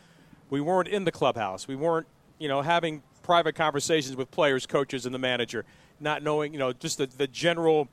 we 0.50 0.62
weren't 0.62 0.88
in 0.88 1.04
the 1.04 1.12
clubhouse. 1.12 1.68
We 1.68 1.76
weren't, 1.76 2.08
you 2.40 2.48
know, 2.48 2.62
having 2.62 3.04
private 3.24 3.56
conversations 3.56 4.16
with 4.16 4.32
players, 4.32 4.66
coaches, 4.66 5.06
and 5.06 5.14
the 5.14 5.20
manager, 5.20 5.66
not 6.00 6.24
knowing, 6.24 6.54
you 6.54 6.60
know, 6.60 6.72
just 6.72 6.98
the, 6.98 7.08
the 7.08 7.28
general 7.28 7.90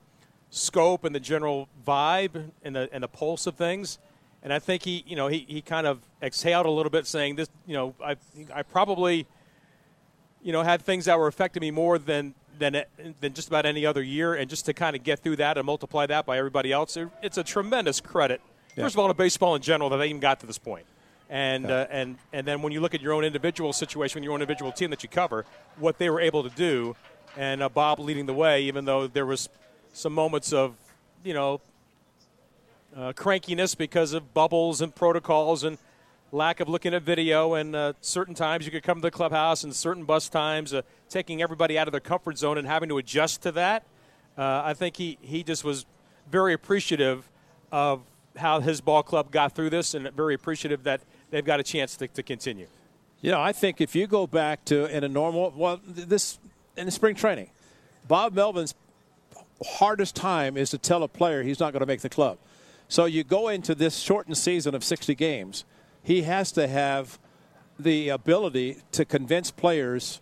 scope 0.50 1.02
and 1.02 1.12
the 1.12 1.20
general 1.20 1.68
vibe 1.84 2.50
and 2.62 2.76
the, 2.76 2.88
and 2.92 3.02
the 3.02 3.08
pulse 3.08 3.48
of 3.48 3.56
things. 3.56 3.98
And 4.44 4.52
I 4.52 4.60
think 4.60 4.84
he, 4.84 5.02
you 5.06 5.16
know, 5.16 5.26
he, 5.26 5.44
he 5.48 5.60
kind 5.60 5.86
of 5.88 6.02
exhaled 6.22 6.66
a 6.66 6.70
little 6.70 6.90
bit, 6.90 7.08
saying 7.08 7.34
this, 7.34 7.48
you 7.66 7.74
know, 7.74 7.94
I, 8.04 8.16
I 8.54 8.62
probably, 8.62 9.26
you 10.44 10.52
know, 10.52 10.62
had 10.62 10.82
things 10.82 11.06
that 11.06 11.18
were 11.18 11.26
affecting 11.26 11.60
me 11.62 11.72
more 11.72 11.98
than 11.98 12.34
than 12.60 12.84
than 13.20 13.32
just 13.34 13.48
about 13.48 13.66
any 13.66 13.84
other 13.84 14.02
year, 14.02 14.34
and 14.34 14.48
just 14.48 14.66
to 14.66 14.72
kind 14.72 14.94
of 14.94 15.02
get 15.02 15.18
through 15.18 15.36
that 15.36 15.58
and 15.58 15.66
multiply 15.66 16.06
that 16.06 16.24
by 16.24 16.38
everybody 16.38 16.70
else, 16.70 16.96
it- 16.96 17.08
it's 17.20 17.36
a 17.38 17.42
tremendous 17.42 18.00
credit. 18.00 18.40
Yeah. 18.76 18.84
First 18.84 18.94
of 18.94 19.00
all, 19.00 19.08
to 19.08 19.14
baseball 19.14 19.56
in 19.56 19.62
general 19.62 19.90
that 19.90 19.96
they 19.96 20.06
even 20.06 20.20
got 20.20 20.38
to 20.40 20.46
this 20.46 20.58
point. 20.58 20.86
And, 21.30 21.68
uh, 21.70 21.86
and 21.90 22.18
and 22.32 22.46
then 22.46 22.60
when 22.62 22.72
you 22.72 22.80
look 22.80 22.94
at 22.94 23.00
your 23.00 23.12
own 23.14 23.24
individual 23.24 23.72
situation, 23.72 24.22
your 24.22 24.34
own 24.34 24.42
individual 24.42 24.70
team 24.70 24.90
that 24.90 25.02
you 25.02 25.08
cover, 25.08 25.46
what 25.78 25.98
they 25.98 26.10
were 26.10 26.20
able 26.20 26.42
to 26.44 26.50
do, 26.50 26.94
and 27.36 27.62
uh, 27.62 27.68
Bob 27.68 27.98
leading 27.98 28.26
the 28.26 28.34
way, 28.34 28.62
even 28.62 28.84
though 28.84 29.06
there 29.08 29.26
was 29.26 29.48
some 29.94 30.12
moments 30.12 30.52
of, 30.52 30.74
you 31.24 31.32
know, 31.34 31.60
uh, 32.94 33.12
crankiness 33.14 33.76
because 33.76 34.12
of 34.12 34.34
bubbles 34.34 34.80
and 34.80 34.94
protocols 34.94 35.64
and 35.64 35.78
lack 36.34 36.58
of 36.60 36.68
looking 36.68 36.92
at 36.92 37.02
video. 37.02 37.54
And 37.54 37.74
uh, 37.74 37.92
certain 38.00 38.34
times 38.34 38.66
you 38.66 38.72
could 38.72 38.82
come 38.82 38.98
to 38.98 39.02
the 39.02 39.10
clubhouse, 39.10 39.64
and 39.64 39.74
certain 39.74 40.04
bus 40.04 40.28
times, 40.28 40.74
uh, 40.74 40.82
taking 41.08 41.40
everybody 41.40 41.78
out 41.78 41.88
of 41.88 41.92
their 41.92 42.00
comfort 42.00 42.36
zone 42.36 42.58
and 42.58 42.66
having 42.66 42.88
to 42.88 42.98
adjust 42.98 43.42
to 43.42 43.52
that. 43.52 43.84
Uh, 44.36 44.62
I 44.64 44.74
think 44.74 44.96
he, 44.96 45.16
he 45.20 45.42
just 45.42 45.64
was 45.64 45.86
very 46.30 46.52
appreciative 46.52 47.28
of 47.70 48.02
how 48.36 48.60
his 48.60 48.80
ball 48.80 49.02
club 49.02 49.30
got 49.30 49.54
through 49.54 49.70
this, 49.70 49.94
and 49.94 50.10
very 50.10 50.34
appreciative 50.34 50.82
that 50.82 51.00
they've 51.30 51.44
got 51.44 51.60
a 51.60 51.62
chance 51.62 51.96
to, 51.96 52.08
to 52.08 52.22
continue. 52.22 52.66
You 53.20 53.30
know, 53.30 53.40
I 53.40 53.52
think 53.52 53.80
if 53.80 53.94
you 53.94 54.06
go 54.06 54.26
back 54.26 54.64
to 54.66 54.86
in 54.94 55.04
a 55.04 55.08
normal, 55.08 55.52
well, 55.56 55.80
this 55.86 56.38
in 56.76 56.86
the 56.86 56.92
spring 56.92 57.14
training, 57.14 57.48
Bob 58.08 58.34
Melvin's 58.34 58.74
hardest 59.64 60.16
time 60.16 60.56
is 60.56 60.70
to 60.70 60.78
tell 60.78 61.04
a 61.04 61.08
player 61.08 61.42
he's 61.42 61.60
not 61.60 61.72
going 61.72 61.80
to 61.80 61.86
make 61.86 62.00
the 62.00 62.08
club. 62.08 62.38
So 62.88 63.04
you 63.04 63.24
go 63.24 63.48
into 63.48 63.74
this 63.74 63.96
shortened 63.96 64.36
season 64.36 64.74
of 64.74 64.84
60 64.84 65.14
games, 65.14 65.64
he 66.04 66.22
has 66.22 66.52
to 66.52 66.68
have 66.68 67.18
the 67.78 68.10
ability 68.10 68.76
to 68.92 69.04
convince 69.04 69.50
players 69.50 70.20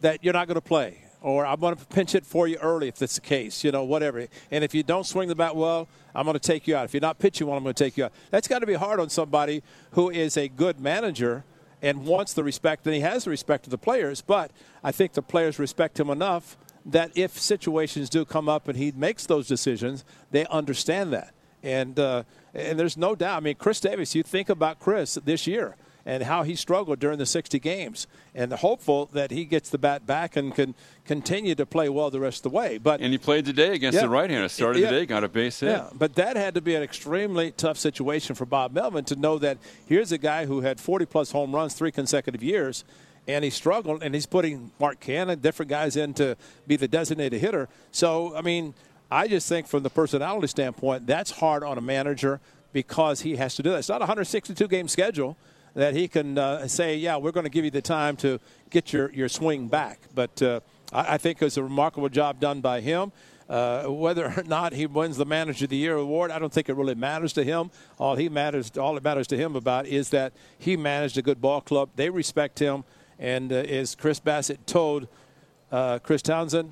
that 0.00 0.24
you're 0.24 0.32
not 0.32 0.46
going 0.46 0.54
to 0.54 0.62
play 0.62 1.04
or 1.22 1.44
I'm 1.44 1.60
going 1.60 1.76
to 1.76 1.84
pinch 1.86 2.14
it 2.14 2.24
for 2.24 2.48
you 2.48 2.56
early 2.58 2.88
if 2.88 2.96
that's 2.96 3.16
the 3.16 3.20
case, 3.20 3.62
you 3.62 3.72
know, 3.72 3.84
whatever. 3.84 4.26
And 4.50 4.64
if 4.64 4.74
you 4.74 4.82
don't 4.82 5.04
swing 5.04 5.28
the 5.28 5.34
bat 5.34 5.54
well, 5.54 5.88
I'm 6.14 6.24
going 6.24 6.34
to 6.34 6.40
take 6.40 6.66
you 6.66 6.76
out. 6.76 6.86
If 6.86 6.94
you're 6.94 7.00
not 7.00 7.18
pitching 7.18 7.46
well, 7.46 7.56
I'm 7.56 7.62
going 7.62 7.74
to 7.74 7.84
take 7.84 7.96
you 7.96 8.04
out. 8.04 8.12
That's 8.30 8.48
got 8.48 8.60
to 8.60 8.66
be 8.66 8.74
hard 8.74 9.00
on 9.00 9.10
somebody 9.10 9.62
who 9.92 10.10
is 10.10 10.36
a 10.36 10.48
good 10.48 10.80
manager 10.80 11.44
and 11.82 12.06
wants 12.06 12.34
the 12.34 12.44
respect, 12.44 12.86
and 12.86 12.94
he 12.94 13.00
has 13.00 13.24
the 13.24 13.30
respect 13.30 13.66
of 13.66 13.70
the 13.70 13.78
players, 13.78 14.20
but 14.20 14.50
I 14.84 14.92
think 14.92 15.14
the 15.14 15.22
players 15.22 15.58
respect 15.58 15.98
him 15.98 16.10
enough 16.10 16.58
that 16.84 17.10
if 17.14 17.38
situations 17.38 18.10
do 18.10 18.24
come 18.24 18.48
up 18.48 18.68
and 18.68 18.76
he 18.76 18.92
makes 18.92 19.26
those 19.26 19.46
decisions, 19.46 20.04
they 20.30 20.46
understand 20.46 21.12
that. 21.12 21.32
And 21.62 21.98
uh, 21.98 22.22
and 22.54 22.78
there's 22.78 22.96
no 22.96 23.14
doubt. 23.14 23.36
I 23.36 23.40
mean, 23.40 23.54
Khris 23.56 23.80
Davis. 23.80 24.14
You 24.14 24.22
think 24.22 24.48
about 24.48 24.78
Khris 24.80 25.14
this 25.24 25.46
year 25.46 25.76
and 26.06 26.22
how 26.22 26.42
he 26.42 26.54
struggled 26.54 26.98
during 26.98 27.18
the 27.18 27.26
60 27.26 27.58
games, 27.58 28.06
and 28.34 28.50
hopeful 28.54 29.10
that 29.12 29.30
he 29.30 29.44
gets 29.44 29.68
the 29.68 29.76
bat 29.76 30.06
back 30.06 30.34
and 30.34 30.54
can 30.54 30.74
continue 31.04 31.54
to 31.54 31.66
play 31.66 31.90
well 31.90 32.08
the 32.10 32.18
rest 32.18 32.38
of 32.38 32.50
the 32.50 32.56
way. 32.56 32.78
But 32.78 33.02
And 33.02 33.12
he 33.12 33.18
played 33.18 33.44
today 33.44 33.74
against 33.74 33.96
Yeah. 33.96 34.02
the 34.02 34.08
right-hander. 34.08 34.48
Started 34.48 34.80
Yeah. 34.80 34.90
day, 34.90 35.04
got 35.04 35.24
a 35.24 35.28
base 35.28 35.60
hit. 35.60 35.68
yeah, 35.68 35.90
but 35.92 36.14
that 36.14 36.36
had 36.36 36.54
to 36.54 36.62
be 36.62 36.74
an 36.74 36.82
extremely 36.82 37.50
tough 37.50 37.76
situation 37.76 38.34
for 38.34 38.46
Bob 38.46 38.72
Melvin 38.72 39.04
to 39.04 39.14
know 39.14 39.38
that 39.40 39.58
here's 39.86 40.10
a 40.10 40.18
guy 40.18 40.46
who 40.46 40.62
had 40.62 40.80
40 40.80 41.04
plus 41.04 41.32
home 41.32 41.54
runs 41.54 41.74
three 41.74 41.92
consecutive 41.92 42.42
years, 42.42 42.82
and 43.28 43.44
he 43.44 43.50
struggled, 43.50 44.02
and 44.02 44.14
he's 44.14 44.26
putting 44.26 44.70
Mark 44.80 45.00
Canha, 45.00 45.40
different 45.40 45.68
guys 45.68 45.96
in 45.96 46.14
to 46.14 46.34
be 46.66 46.76
the 46.76 46.88
designated 46.88 47.42
hitter. 47.42 47.68
So, 47.92 48.34
I 48.34 48.40
mean, 48.40 48.72
I 49.10 49.26
just 49.26 49.48
think 49.48 49.66
from 49.66 49.82
the 49.82 49.90
personality 49.90 50.46
standpoint, 50.46 51.06
that's 51.06 51.30
hard 51.32 51.64
on 51.64 51.78
a 51.78 51.80
manager 51.80 52.40
because 52.72 53.22
he 53.22 53.36
has 53.36 53.56
to 53.56 53.62
do 53.62 53.70
that. 53.70 53.78
It's 53.78 53.88
not 53.88 54.00
a 54.00 54.06
162 54.06 54.68
game 54.68 54.88
schedule 54.88 55.36
that 55.74 55.94
he 55.94 56.08
can 56.08 56.38
uh, 56.38 56.68
say, 56.68 56.96
yeah, 56.96 57.16
we're 57.16 57.32
going 57.32 57.44
to 57.44 57.50
give 57.50 57.64
you 57.64 57.70
the 57.70 57.82
time 57.82 58.16
to 58.18 58.38
get 58.70 58.92
your, 58.92 59.10
your 59.12 59.28
swing 59.28 59.68
back. 59.68 60.00
But 60.14 60.40
uh, 60.42 60.60
I, 60.92 61.14
I 61.14 61.18
think 61.18 61.40
it 61.40 61.44
was 61.44 61.56
a 61.56 61.62
remarkable 61.62 62.08
job 62.08 62.40
done 62.40 62.60
by 62.60 62.80
him. 62.80 63.12
Uh, 63.48 63.86
whether 63.86 64.32
or 64.36 64.44
not 64.44 64.72
he 64.72 64.86
wins 64.86 65.16
the 65.16 65.26
Manager 65.26 65.64
of 65.64 65.70
the 65.70 65.76
Year 65.76 65.96
award, 65.96 66.30
I 66.30 66.38
don't 66.38 66.52
think 66.52 66.68
it 66.68 66.74
really 66.74 66.94
matters 66.94 67.32
to 67.32 67.42
him. 67.42 67.72
All 67.98 68.14
he 68.14 68.28
matters, 68.28 68.76
all 68.78 68.96
it 68.96 69.02
matters 69.02 69.26
to 69.28 69.36
him 69.36 69.56
about 69.56 69.86
is 69.86 70.10
that 70.10 70.32
he 70.56 70.76
managed 70.76 71.18
a 71.18 71.22
good 71.22 71.40
ball 71.40 71.60
club. 71.60 71.90
They 71.96 72.10
respect 72.10 72.60
him, 72.60 72.84
and 73.18 73.52
uh, 73.52 73.56
as 73.56 73.96
Chris 73.96 74.20
Bassitt 74.20 74.58
told 74.66 75.08
uh, 75.72 75.98
Chris 75.98 76.22
Townsend, 76.22 76.70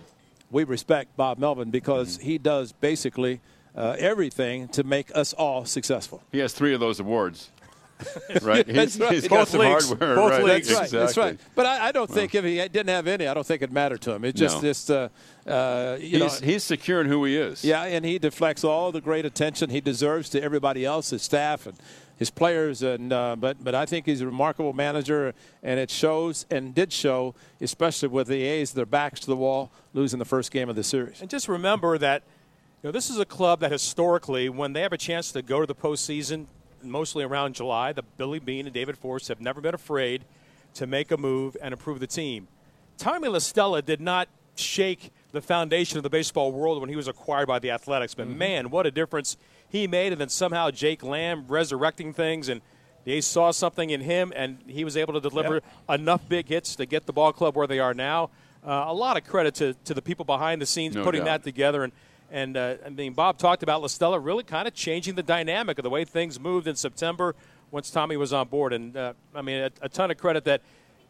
we 0.50 0.64
respect 0.64 1.16
Bob 1.16 1.38
Melvin 1.38 1.70
because 1.70 2.16
Mm-hmm. 2.18 2.26
he 2.26 2.38
does 2.38 2.72
basically 2.72 3.40
uh, 3.76 3.96
everything 3.98 4.68
to 4.68 4.82
make 4.84 5.14
us 5.16 5.32
all 5.32 5.64
successful. 5.64 6.22
He 6.32 6.38
has 6.38 6.52
three 6.52 6.74
of 6.74 6.80
those 6.80 7.00
awards. 7.00 7.50
right? 8.42 8.64
That's 8.64 8.94
He's, 8.94 9.00
right. 9.00 9.12
he's 9.12 9.26
got 9.26 9.38
Both 9.40 9.48
some 9.48 9.60
leagues. 9.60 9.88
hardware. 9.88 10.14
Both 10.14 10.30
right. 10.30 10.44
leagues. 10.44 10.68
That's 10.68 10.92
Exactly. 10.92 10.98
right. 10.98 11.06
That's 11.06 11.16
right. 11.16 11.38
But 11.56 11.66
I, 11.66 11.88
I 11.88 11.92
don't 11.92 12.08
think 12.08 12.32
if 12.34 12.44
he 12.44 12.56
didn't 12.56 12.88
have 12.88 13.08
any, 13.08 13.26
I 13.26 13.34
don't 13.34 13.44
think 13.46 13.60
it 13.60 13.72
mattered 13.72 14.00
to 14.02 14.12
him. 14.12 14.24
It 14.24 14.36
just, 14.36 14.56
No. 14.56 14.62
just 14.62 14.90
uh, 14.90 15.08
uh, 15.46 15.96
you 16.00 16.20
He's, 16.20 16.40
know, 16.40 16.46
he's 16.46 16.62
secure 16.62 17.00
in 17.00 17.08
who 17.08 17.24
he 17.24 17.36
is. 17.36 17.64
yeah, 17.64 17.82
and 17.84 18.04
he 18.04 18.18
deflects 18.20 18.62
all 18.62 18.92
the 18.92 19.00
great 19.00 19.24
attention 19.24 19.70
he 19.70 19.80
deserves 19.80 20.28
to 20.30 20.40
everybody 20.42 20.84
else, 20.84 21.10
his 21.10 21.22
staff 21.22 21.66
and 21.66 21.76
his 22.18 22.30
players. 22.30 22.82
And 22.82 23.12
uh, 23.12 23.36
but 23.36 23.62
but 23.62 23.74
I 23.74 23.86
think 23.86 24.06
he's 24.06 24.20
a 24.20 24.26
remarkable 24.26 24.72
manager, 24.72 25.34
and 25.62 25.80
it 25.80 25.90
shows 25.90 26.46
and 26.50 26.74
did 26.74 26.92
show, 26.92 27.34
especially 27.60 28.08
with 28.08 28.28
the 28.28 28.42
A's, 28.42 28.72
their 28.72 28.86
backs 28.86 29.20
to 29.20 29.26
the 29.26 29.36
wall, 29.36 29.70
losing 29.94 30.18
the 30.18 30.24
first 30.24 30.50
game 30.50 30.68
of 30.68 30.76
the 30.76 30.84
series. 30.84 31.20
And 31.20 31.30
just 31.30 31.48
remember 31.48 31.98
that 31.98 32.22
you 32.82 32.88
know 32.88 32.92
this 32.92 33.10
is 33.10 33.18
a 33.18 33.24
club 33.24 33.60
that 33.60 33.72
historically, 33.72 34.48
when 34.48 34.72
they 34.72 34.82
have 34.82 34.92
a 34.92 34.98
chance 34.98 35.32
to 35.32 35.42
go 35.42 35.60
to 35.60 35.66
the 35.66 35.74
postseason, 35.74 36.46
mostly 36.82 37.24
around 37.24 37.54
July, 37.54 37.92
the 37.92 38.02
Billy 38.02 38.38
Beane 38.38 38.66
and 38.66 38.74
David 38.74 38.98
Forst 38.98 39.28
have 39.28 39.40
never 39.40 39.60
been 39.60 39.74
afraid 39.74 40.24
to 40.74 40.86
make 40.86 41.10
a 41.10 41.16
move 41.16 41.56
and 41.62 41.72
improve 41.72 42.00
the 42.00 42.06
team. 42.06 42.48
Tommy 42.98 43.28
LaStella 43.28 43.84
did 43.84 44.00
not 44.00 44.28
shake 44.54 45.12
the 45.32 45.40
foundation 45.40 45.98
of 45.98 46.02
the 46.02 46.10
baseball 46.10 46.52
world 46.52 46.80
when 46.80 46.90
he 46.90 46.96
was 46.96 47.06
acquired 47.06 47.46
by 47.46 47.58
the 47.58 47.70
Athletics, 47.70 48.14
but 48.14 48.26
man, 48.26 48.70
what 48.70 48.86
a 48.86 48.90
difference 48.90 49.36
he 49.68 49.86
made! 49.86 50.12
And 50.12 50.20
then 50.20 50.28
somehow 50.28 50.70
Jake 50.70 51.02
Lamb 51.02 51.44
resurrecting 51.48 52.12
things 52.12 52.48
and. 52.48 52.60
The 53.04 53.14
A's 53.14 53.26
saw 53.26 53.52
something 53.52 53.88
in 53.88 54.02
him, 54.02 54.34
and 54.36 54.58
he 54.66 54.84
was 54.84 54.94
able 54.94 55.14
to 55.14 55.20
deliver 55.20 55.62
Yep. 55.88 56.00
enough 56.00 56.28
big 56.28 56.46
hits 56.48 56.76
to 56.76 56.84
get 56.84 57.06
the 57.06 57.12
ball 57.12 57.32
club 57.32 57.56
where 57.56 57.66
they 57.66 57.78
are 57.78 57.94
now. 57.94 58.28
Uh, 58.62 58.84
a 58.88 58.92
lot 58.92 59.16
of 59.16 59.24
credit 59.24 59.54
to, 59.54 59.72
to 59.84 59.94
the 59.94 60.02
people 60.02 60.26
behind 60.26 60.60
the 60.60 60.66
scenes 60.66 60.94
No 60.94 61.04
putting 61.04 61.20
doubt. 61.20 61.42
that 61.42 61.44
together. 61.44 61.84
And, 61.84 61.92
and 62.30 62.56
uh, 62.58 62.74
I 62.84 62.90
mean, 62.90 63.14
Bob 63.14 63.38
talked 63.38 63.62
about 63.62 63.80
LaStella 63.82 64.22
really 64.22 64.42
kind 64.42 64.68
of 64.68 64.74
changing 64.74 65.14
the 65.14 65.22
dynamic 65.22 65.78
of 65.78 65.84
the 65.84 65.90
way 65.90 66.04
things 66.04 66.38
moved 66.38 66.66
in 66.66 66.74
September 66.76 67.34
once 67.70 67.88
Tommy 67.90 68.18
was 68.18 68.34
on 68.34 68.48
board. 68.48 68.74
And 68.74 68.94
uh, 68.94 69.14
I 69.34 69.40
mean, 69.40 69.56
a, 69.62 69.70
a 69.80 69.88
ton 69.88 70.10
of 70.10 70.18
credit 70.18 70.44
that, 70.44 70.60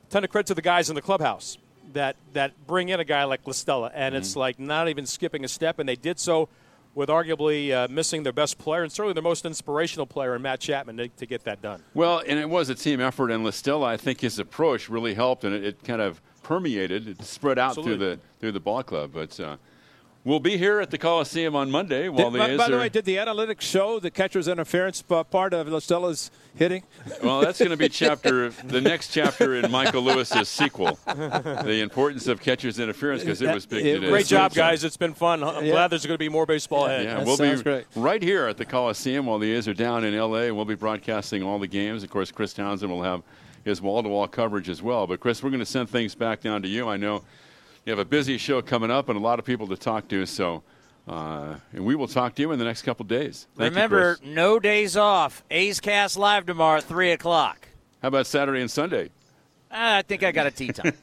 ton 0.09 0.23
of 0.23 0.31
credit 0.31 0.47
to 0.49 0.55
the 0.55 0.63
guys 0.63 0.91
in 0.91 0.95
the 0.95 1.03
clubhouse 1.03 1.59
that 1.95 2.15
that 2.35 2.53
bring 2.69 2.91
in 2.91 3.01
a 3.01 3.05
guy 3.05 3.25
like 3.25 3.43
LaStella, 3.45 3.91
and 3.93 4.15
it's 4.15 4.33
Mm-hmm. 4.33 4.39
like 4.39 4.61
not 4.61 4.89
even 4.89 5.05
skipping 5.05 5.43
a 5.45 5.49
step, 5.49 5.81
and 5.81 5.89
they 5.89 5.97
did 5.97 6.21
so 6.21 6.49
with 6.99 7.09
arguably 7.09 7.73
uh, 7.73 7.87
missing 7.89 8.25
their 8.25 8.33
best 8.33 8.59
player 8.59 8.83
and 8.83 8.91
certainly 8.91 9.15
their 9.15 9.23
most 9.23 9.47
inspirational 9.47 10.05
player 10.05 10.35
in 10.35 10.43
Matt 10.43 10.59
Chapman 10.59 10.97
to, 10.97 11.07
to 11.07 11.27
get 11.27 11.45
that 11.45 11.63
done. 11.63 11.81
Well, 11.95 12.25
and 12.27 12.41
it 12.41 12.51
was 12.51 12.71
a 12.71 12.75
team 12.75 13.01
effort, 13.01 13.31
and 13.31 13.45
La 13.45 13.53
Stella, 13.53 13.87
I 13.87 13.97
think 13.97 14.21
his 14.21 14.41
approach 14.41 14.89
really 14.89 15.15
helped, 15.15 15.45
and 15.45 15.55
it, 15.55 15.65
it 15.65 15.85
kind 15.85 16.03
of 16.03 16.21
permeated, 16.43 17.07
it 17.07 17.23
spread 17.23 17.57
out 17.57 17.77
through 17.77 17.99
the 17.99 18.19
through 18.41 18.51
the 18.51 18.61
ball 18.61 18.83
club. 18.83 19.13
But 19.15 19.39
uh, 19.39 19.59
we'll 20.25 20.41
be 20.41 20.57
here 20.59 20.81
at 20.81 20.91
the 20.91 20.99
Coliseum 20.99 21.55
on 21.57 21.71
Monday 21.71 22.09
while 22.09 22.31
Did- 22.31 22.35
the 22.35 22.39
by, 22.39 22.51
A's 22.51 22.59
by 22.59 22.69
the 22.69 22.77
are- 22.77 22.79
way, 22.81 22.89
did 22.89 23.05
the 23.05 23.17
analytics 23.17 23.63
show 23.63 23.99
the 23.99 24.11
catcher's 24.11 24.49
interference 24.49 25.01
part 25.03 25.55
of 25.55 25.67
LaStella's 25.69 26.31
hitting? 26.57 26.83
Well, 27.23 27.41
that's 27.41 27.59
going 27.59 27.71
to 27.71 27.77
be 27.77 27.89
chapter 27.89 28.51
the 28.51 28.81
next 28.81 29.13
chapter 29.13 29.55
in 29.57 29.71
Michael 29.71 30.03
Lewis's 30.03 30.49
sequel, 30.49 30.99
the 31.07 31.81
importance 31.83 32.27
of 32.27 32.41
catcher's 32.41 32.79
interference, 32.79 33.23
because 33.23 33.41
it 33.43 33.53
was 33.55 33.65
big 33.67 33.87
It- 33.87 33.95
today. 33.95 34.09
Great 34.09 34.27
job, 34.27 34.53
uh, 34.53 34.55
guys. 34.55 34.85
It's 34.85 34.97
been 34.97 35.15
fun. 35.15 35.43
I'm 35.43 35.65
Yeah. 35.65 35.73
glad 35.73 35.89
there's 35.89 36.05
going 36.07 36.15
to 36.15 36.19
be 36.19 36.29
more 36.29 36.47
baseball 36.47 36.87
ahead. 36.87 37.05
Yeah, 37.05 37.15
That 37.19 37.27
we'll 37.27 37.37
sounds 37.37 37.61
be 37.63 37.71
great. 37.71 37.85
right 37.97 38.23
here 38.23 38.47
at 38.47 38.57
the 38.57 38.65
Coliseum 38.65 39.27
while 39.27 39.39
the 39.39 39.53
A's 39.53 39.69
are 39.69 39.75
down 39.75 40.05
in 40.05 40.15
L.A. 40.15 40.47
and 40.49 40.57
We'll 40.57 40.65
be 40.65 40.75
broadcasting 40.75 41.43
all 41.43 41.59
the 41.59 41.67
games. 41.69 42.03
Of 42.03 42.11
course, 42.11 42.31
Chris 42.33 42.53
Townsend 42.53 42.91
will 42.91 43.03
have 43.03 43.23
his 43.65 43.81
wall-to-wall 43.83 44.29
coverage 44.29 44.69
as 44.69 44.83
well. 44.83 45.07
But 45.07 45.21
Chris, 45.21 45.43
we're 45.43 45.51
going 45.51 45.61
to 45.61 45.67
send 45.67 45.91
things 45.91 46.15
back 46.15 46.41
down 46.41 46.63
to 46.63 46.69
you. 46.69 46.89
I 46.89 46.97
know 46.97 47.23
you 47.89 47.93
have 47.93 47.99
a 47.99 48.05
busy 48.05 48.37
show 48.37 48.61
coming 48.61 48.91
up 48.91 49.09
and 49.09 49.17
a 49.19 49.23
lot 49.23 49.39
of 49.39 49.47
people 49.47 49.67
to 49.69 49.77
talk 49.77 50.09
to. 50.09 50.27
So, 50.27 50.63
uh, 51.09 51.55
and 51.73 51.87
we 51.87 51.95
will 51.95 52.07
talk 52.07 52.35
to 52.35 52.43
you 52.43 52.53
in 52.53 52.59
the 52.59 52.65
next 52.67 52.83
couple 52.83 53.07
days. 53.07 53.47
Thank 53.57 53.71
you, 53.71 53.77
Remember, 53.77 54.17
Chris. 54.17 54.29
no 54.31 54.59
days 54.59 54.95
off. 54.95 55.43
A's 55.51 55.81
Cast 55.81 56.19
live 56.19 56.45
tomorrow 56.45 56.77
at 56.79 56.85
three 56.85 57.13
o'clock. 57.13 57.67
how 58.03 58.09
about 58.09 58.27
Saturday 58.27 58.61
and 58.61 58.71
Sunday? 58.71 59.09
Ah, 59.71 59.97
I 59.97 60.03
think 60.03 60.23
I 60.23 60.33
got 60.33 60.47
a 60.47 60.51
tee 60.51 60.69
time. 60.69 60.93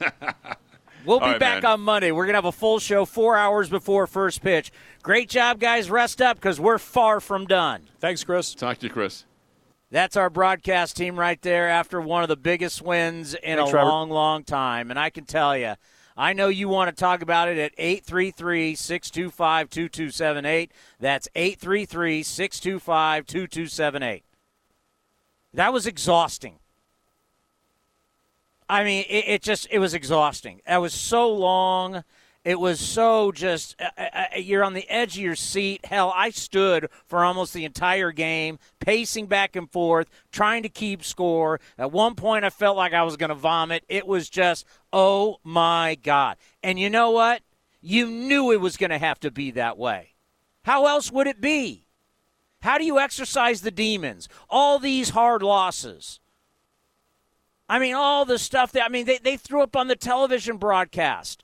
We'll 1.04 1.20
be 1.20 1.24
All 1.26 1.30
right, 1.32 1.38
back 1.40 1.62
man. 1.62 1.72
on 1.74 1.80
Monday. 1.82 2.10
We're 2.10 2.24
going 2.24 2.32
to 2.32 2.38
have 2.38 2.46
a 2.46 2.50
full 2.50 2.80
show 2.80 3.04
four 3.04 3.36
hours 3.36 3.68
before 3.68 4.08
first 4.08 4.42
pitch. 4.42 4.72
Great 5.04 5.28
job, 5.28 5.60
guys. 5.60 5.88
Rest 5.88 6.20
up 6.20 6.36
because 6.36 6.58
we're 6.58 6.78
far 6.78 7.20
from 7.20 7.46
done. 7.46 7.82
Thanks, 8.00 8.24
Chris. 8.24 8.56
Talk 8.56 8.78
to 8.78 8.86
you, 8.88 8.92
Chris. 8.92 9.24
That's 9.92 10.16
our 10.16 10.28
broadcast 10.28 10.96
team 10.96 11.16
right 11.16 11.40
there 11.42 11.68
after 11.68 12.00
one 12.00 12.24
of 12.24 12.28
the 12.28 12.36
biggest 12.36 12.82
wins 12.82 13.34
in 13.34 13.56
Thanks, 13.58 13.68
a 13.68 13.72
Trevor. 13.72 13.88
long, 13.88 14.10
long 14.10 14.42
time. 14.42 14.90
And 14.90 14.98
I 14.98 15.10
can 15.10 15.26
tell 15.26 15.56
you, 15.56 15.74
I 16.16 16.32
know 16.32 16.48
you 16.48 16.68
want 16.68 16.88
to 16.88 16.98
talk 16.98 17.20
about 17.20 17.48
it 17.48 17.58
at 17.58 17.72
833 17.76 18.74
625 18.74 19.68
2278. 19.68 20.72
That's 20.98 21.28
833 21.34 22.22
625 22.22 23.26
2278. 23.26 24.24
That 25.52 25.72
was 25.72 25.86
exhausting. 25.86 26.58
I 28.68 28.82
mean, 28.82 29.04
it, 29.08 29.24
it 29.28 29.42
just 29.42 29.68
it 29.70 29.78
was 29.78 29.94
exhausting. 29.94 30.60
That 30.66 30.78
was 30.78 30.94
so 30.94 31.32
long. 31.32 32.02
It 32.46 32.60
was 32.60 32.78
so 32.78 33.32
just 33.32 33.74
uh, 33.80 33.90
uh, 33.98 34.24
you're 34.36 34.62
on 34.62 34.74
the 34.74 34.88
edge 34.88 35.16
of 35.16 35.22
your 35.24 35.34
seat. 35.34 35.84
Hell, 35.84 36.12
I 36.14 36.30
stood 36.30 36.88
for 37.04 37.24
almost 37.24 37.52
the 37.52 37.64
entire 37.64 38.12
game, 38.12 38.60
pacing 38.78 39.26
back 39.26 39.56
and 39.56 39.68
forth, 39.68 40.08
trying 40.30 40.62
to 40.62 40.68
keep 40.68 41.02
score. 41.02 41.58
At 41.76 41.90
one 41.90 42.14
point, 42.14 42.44
I 42.44 42.50
felt 42.50 42.76
like 42.76 42.92
I 42.92 43.02
was 43.02 43.16
going 43.16 43.30
to 43.30 43.34
vomit. 43.34 43.82
It 43.88 44.06
was 44.06 44.30
just, 44.30 44.64
oh 44.92 45.38
my 45.42 45.98
god! 46.00 46.36
And 46.62 46.78
you 46.78 46.88
know 46.88 47.10
what? 47.10 47.42
You 47.80 48.06
knew 48.06 48.52
it 48.52 48.60
was 48.60 48.76
going 48.76 48.90
to 48.90 48.98
have 48.98 49.18
to 49.20 49.32
be 49.32 49.50
that 49.50 49.76
way. 49.76 50.14
How 50.62 50.86
else 50.86 51.10
would 51.10 51.26
it 51.26 51.40
be? 51.40 51.88
How 52.60 52.78
do 52.78 52.84
you 52.84 53.00
exercise 53.00 53.62
the 53.62 53.72
demons? 53.72 54.28
All 54.48 54.78
these 54.78 55.10
hard 55.10 55.42
losses. 55.42 56.20
I 57.68 57.80
mean, 57.80 57.96
all 57.96 58.24
the 58.24 58.38
stuff 58.38 58.70
that, 58.70 58.84
I 58.84 58.88
mean, 58.88 59.06
they, 59.06 59.18
they 59.18 59.36
threw 59.36 59.62
up 59.62 59.74
on 59.74 59.88
the 59.88 59.96
television 59.96 60.58
broadcast. 60.58 61.42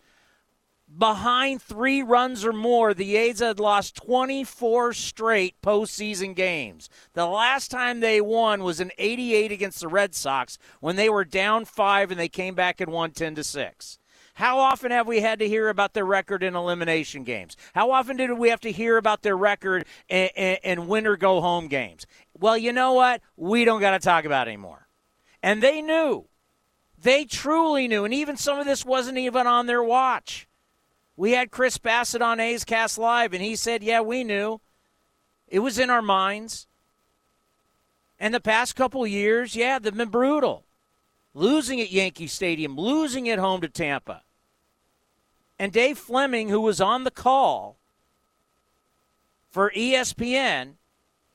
Behind 0.98 1.62
three 1.62 2.02
runs 2.02 2.44
or 2.44 2.52
more, 2.52 2.92
the 2.92 3.16
A's 3.16 3.40
had 3.40 3.58
lost 3.58 3.96
24 3.96 4.92
straight 4.92 5.54
postseason 5.62 6.34
games. 6.34 6.90
The 7.14 7.26
last 7.26 7.70
time 7.70 8.00
they 8.00 8.20
won 8.20 8.62
was 8.62 8.78
in 8.78 8.92
88 8.98 9.52
against 9.52 9.80
the 9.80 9.88
Red 9.88 10.14
Sox 10.14 10.58
when 10.80 10.96
they 10.96 11.08
were 11.08 11.24
down 11.24 11.64
five 11.64 12.10
and 12.10 12.20
they 12.20 12.28
came 12.28 12.54
back 12.54 12.80
and 12.80 12.92
won 12.92 13.12
10 13.12 13.36
to 13.36 13.44
6. 13.44 13.98
How 14.34 14.58
often 14.58 14.90
have 14.90 15.06
we 15.06 15.20
had 15.20 15.38
to 15.38 15.48
hear 15.48 15.68
about 15.68 15.94
their 15.94 16.04
record 16.04 16.42
in 16.42 16.56
elimination 16.56 17.24
games? 17.24 17.56
How 17.74 17.90
often 17.90 18.16
did 18.16 18.32
we 18.32 18.50
have 18.50 18.60
to 18.60 18.72
hear 18.72 18.96
about 18.96 19.22
their 19.22 19.36
record 19.36 19.86
in, 20.08 20.28
in, 20.36 20.56
in 20.62 20.88
win 20.88 21.06
or 21.06 21.16
go 21.16 21.40
home 21.40 21.68
games? 21.68 22.06
Well, 22.38 22.58
you 22.58 22.72
know 22.72 22.92
what? 22.92 23.22
We 23.36 23.64
don't 23.64 23.80
got 23.80 23.92
to 23.92 23.98
talk 23.98 24.24
about 24.24 24.48
anymore. 24.48 24.88
And 25.42 25.62
they 25.62 25.80
knew. 25.80 26.26
They 27.00 27.24
truly 27.24 27.88
knew. 27.88 28.04
And 28.04 28.12
even 28.12 28.36
some 28.36 28.58
of 28.58 28.66
this 28.66 28.84
wasn't 28.84 29.18
even 29.18 29.46
on 29.46 29.66
their 29.66 29.82
watch. 29.82 30.48
We 31.22 31.30
had 31.30 31.52
Chris 31.52 31.78
Bassitt 31.78 32.20
on 32.20 32.40
A's 32.40 32.64
Cast 32.64 32.98
Live, 32.98 33.32
and 33.32 33.40
he 33.40 33.54
said, 33.54 33.84
Yeah, 33.84 34.00
we 34.00 34.24
knew. 34.24 34.60
It 35.46 35.60
was 35.60 35.78
in 35.78 35.88
our 35.88 36.02
minds. 36.02 36.66
And 38.18 38.34
the 38.34 38.40
past 38.40 38.74
couple 38.74 39.06
years, 39.06 39.54
yeah, 39.54 39.78
they've 39.78 39.96
been 39.96 40.08
brutal. 40.08 40.64
Losing 41.32 41.80
at 41.80 41.92
Yankee 41.92 42.26
Stadium, 42.26 42.76
losing 42.76 43.28
at 43.28 43.38
home 43.38 43.60
to 43.60 43.68
Tampa. 43.68 44.22
And 45.60 45.72
Dave 45.72 45.96
Flemming, 45.96 46.48
who 46.48 46.60
was 46.60 46.80
on 46.80 47.04
the 47.04 47.10
call 47.12 47.76
for 49.48 49.70
ESPN, 49.76 50.72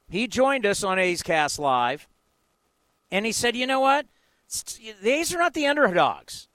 he 0.09 0.27
joined 0.27 0.65
us 0.65 0.83
on 0.83 0.99
A's 0.99 1.23
Cast 1.23 1.59
Live. 1.59 2.09
And 3.09 3.25
he 3.25 3.31
said, 3.31 3.55
you 3.55 3.65
know 3.65 3.79
what? 3.79 4.05
The 5.01 5.11
A's 5.11 5.33
are 5.33 5.39
not 5.39 5.53
the 5.53 5.65
underdogs. 5.65 6.49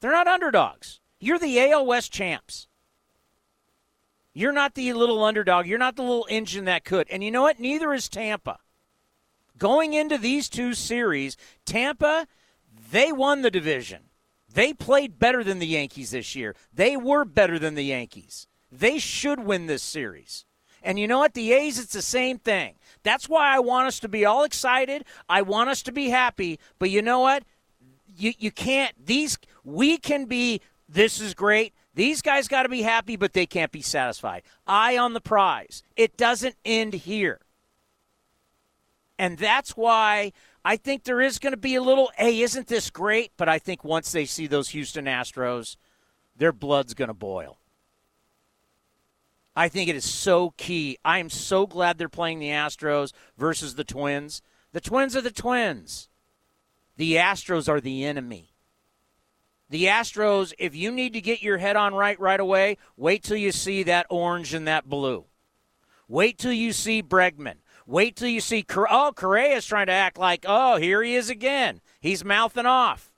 They're 0.00 0.10
not 0.10 0.26
underdogs. 0.26 0.98
You're 1.20 1.38
the 1.38 1.60
AL 1.60 1.86
West 1.86 2.10
champs. 2.12 2.66
You're 4.34 4.52
not 4.52 4.74
the 4.74 4.92
little 4.92 5.22
underdog. 5.22 5.66
You're 5.66 5.78
not 5.78 5.96
the 5.96 6.02
little 6.02 6.26
engine 6.30 6.64
that 6.64 6.84
could. 6.84 7.08
And 7.10 7.22
you 7.22 7.30
know 7.30 7.42
what? 7.42 7.60
Neither 7.60 7.92
is 7.92 8.08
Tampa. 8.08 8.58
Going 9.58 9.92
into 9.92 10.16
these 10.18 10.48
two 10.48 10.74
series, 10.74 11.36
Tampa, 11.64 12.26
they 12.90 13.12
won 13.12 13.42
the 13.42 13.50
division. 13.50 14.04
They 14.52 14.72
played 14.72 15.18
better 15.18 15.44
than 15.44 15.58
the 15.58 15.66
Yankees 15.66 16.10
this 16.10 16.34
year. 16.34 16.54
They 16.72 16.96
were 16.96 17.24
better 17.24 17.58
than 17.58 17.74
the 17.74 17.84
Yankees. 17.84 18.46
They 18.70 18.98
should 18.98 19.40
win 19.40 19.66
this 19.66 19.82
series. 19.82 20.44
And 20.82 20.98
you 20.98 21.06
know 21.06 21.18
what? 21.18 21.34
The 21.34 21.52
A's, 21.52 21.78
it's 21.78 21.92
the 21.92 22.02
same 22.02 22.38
thing. 22.38 22.74
That's 23.02 23.28
why 23.28 23.54
I 23.54 23.60
want 23.60 23.86
us 23.86 24.00
to 24.00 24.08
be 24.08 24.24
all 24.24 24.44
excited. 24.44 25.04
I 25.28 25.42
want 25.42 25.70
us 25.70 25.82
to 25.84 25.92
be 25.92 26.10
happy. 26.10 26.58
But 26.78 26.90
you 26.90 27.02
know 27.02 27.20
what? 27.20 27.44
You, 28.16 28.32
you 28.38 28.50
can't, 28.50 28.94
these, 29.06 29.38
we 29.64 29.96
can 29.96 30.24
be, 30.24 30.60
this 30.88 31.20
is 31.20 31.34
great, 31.34 31.72
These 31.94 32.22
guys 32.22 32.48
got 32.48 32.62
to 32.62 32.68
be 32.68 32.82
happy, 32.82 33.16
but 33.16 33.32
they 33.32 33.46
can't 33.46 33.72
be 33.72 33.82
satisfied. 33.82 34.42
Eye 34.66 34.96
on 34.96 35.12
the 35.12 35.20
prize. 35.20 35.82
It 35.96 36.16
doesn't 36.16 36.56
end 36.64 36.94
here. 36.94 37.40
And 39.18 39.36
that's 39.38 39.76
why 39.76 40.32
I 40.64 40.76
think 40.76 41.04
there 41.04 41.20
is 41.20 41.38
going 41.38 41.52
to 41.52 41.58
be 41.58 41.74
a 41.74 41.82
little, 41.82 42.10
hey, 42.16 42.40
isn't 42.40 42.66
this 42.66 42.90
great? 42.90 43.32
But 43.36 43.48
I 43.48 43.58
think 43.58 43.84
once 43.84 44.10
they 44.10 44.24
see 44.24 44.46
those 44.46 44.70
Houston 44.70 45.04
Astros, 45.04 45.76
their 46.34 46.52
blood's 46.52 46.94
going 46.94 47.08
to 47.08 47.14
boil. 47.14 47.58
I 49.54 49.68
think 49.68 49.90
it 49.90 49.96
is 49.96 50.08
so 50.08 50.54
key. 50.56 50.96
I 51.04 51.18
am 51.18 51.28
so 51.28 51.66
glad 51.66 51.98
they're 51.98 52.08
playing 52.08 52.38
the 52.38 52.48
Astros 52.48 53.12
versus 53.36 53.74
the 53.74 53.84
Twins. 53.84 54.40
The 54.72 54.80
Twins 54.80 55.14
are 55.14 55.20
the 55.20 55.30
Twins. 55.30 56.08
The 56.96 57.16
Astros 57.16 57.68
are 57.68 57.80
the 57.80 58.04
enemy. 58.04 58.51
The 59.72 59.86
Astros, 59.86 60.52
if 60.58 60.76
you 60.76 60.92
need 60.92 61.14
to 61.14 61.22
get 61.22 61.40
your 61.40 61.56
head 61.56 61.76
on 61.76 61.94
right 61.94 62.20
right 62.20 62.38
away, 62.38 62.76
wait 62.94 63.22
till 63.22 63.38
you 63.38 63.50
see 63.52 63.82
that 63.84 64.04
orange 64.10 64.52
and 64.52 64.68
that 64.68 64.86
blue. 64.86 65.24
Wait 66.08 66.36
till 66.36 66.52
you 66.52 66.74
see 66.74 67.02
Bregman. 67.02 67.54
Wait 67.86 68.14
till 68.14 68.28
you 68.28 68.42
see, 68.42 68.66
oh, 68.68 69.12
Correa 69.16 69.56
is 69.56 69.64
trying 69.64 69.86
to 69.86 69.92
act 69.92 70.18
like, 70.18 70.44
oh, 70.46 70.76
here 70.76 71.02
he 71.02 71.14
is 71.14 71.30
again. 71.30 71.80
He's 72.00 72.22
mouthing 72.22 72.66
off. 72.66 73.14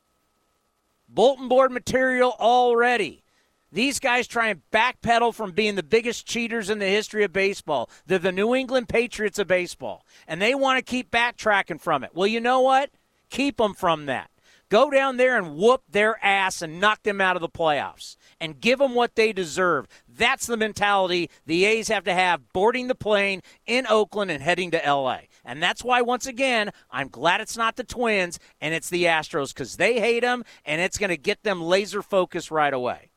Bulletin 1.08 1.48
board 1.48 1.72
material 1.72 2.36
already. 2.38 3.24
These 3.72 3.98
guys 3.98 4.28
try 4.28 4.46
and 4.46 4.62
backpedal 4.70 5.34
from 5.34 5.50
being 5.50 5.74
the 5.74 5.82
biggest 5.82 6.24
cheaters 6.24 6.70
in 6.70 6.78
the 6.78 6.86
history 6.86 7.24
of 7.24 7.32
baseball. 7.32 7.90
They're 8.06 8.20
the 8.20 8.30
New 8.30 8.54
England 8.54 8.88
Patriots 8.88 9.40
of 9.40 9.48
baseball, 9.48 10.06
and 10.28 10.40
they 10.40 10.54
want 10.54 10.78
to 10.78 10.88
keep 10.88 11.10
backtracking 11.10 11.80
from 11.80 12.04
it. 12.04 12.12
Well, 12.14 12.28
you 12.28 12.38
know 12.40 12.60
what? 12.60 12.90
Keep 13.28 13.56
them 13.56 13.74
from 13.74 14.06
that. 14.06 14.30
Go 14.74 14.90
down 14.90 15.18
there 15.18 15.38
and 15.38 15.54
whoop 15.54 15.82
their 15.88 16.18
ass 16.20 16.60
and 16.60 16.80
knock 16.80 17.04
them 17.04 17.20
out 17.20 17.36
of 17.36 17.42
the 17.42 17.48
playoffs 17.48 18.16
and 18.40 18.60
give 18.60 18.80
them 18.80 18.92
what 18.92 19.14
they 19.14 19.32
deserve. 19.32 19.86
That's 20.08 20.48
the 20.48 20.56
mentality 20.56 21.30
the 21.46 21.64
A's 21.64 21.86
have 21.86 22.02
to 22.02 22.12
have 22.12 22.52
boarding 22.52 22.88
the 22.88 22.96
plane 22.96 23.40
in 23.66 23.86
Oakland 23.86 24.32
and 24.32 24.42
heading 24.42 24.72
to 24.72 24.82
LA. 24.84 25.18
And 25.44 25.62
that's 25.62 25.84
why, 25.84 26.02
once 26.02 26.26
again, 26.26 26.72
I'm 26.90 27.06
glad 27.06 27.40
it's 27.40 27.56
not 27.56 27.76
the 27.76 27.84
Twins 27.84 28.40
and 28.60 28.74
it's 28.74 28.90
the 28.90 29.04
Astros 29.04 29.54
because 29.54 29.76
they 29.76 30.00
hate 30.00 30.22
them 30.24 30.42
and 30.64 30.80
it's 30.80 30.98
going 30.98 31.10
to 31.10 31.16
get 31.16 31.44
them 31.44 31.62
laser 31.62 32.02
focused 32.02 32.50
right 32.50 32.74
away. 32.74 33.12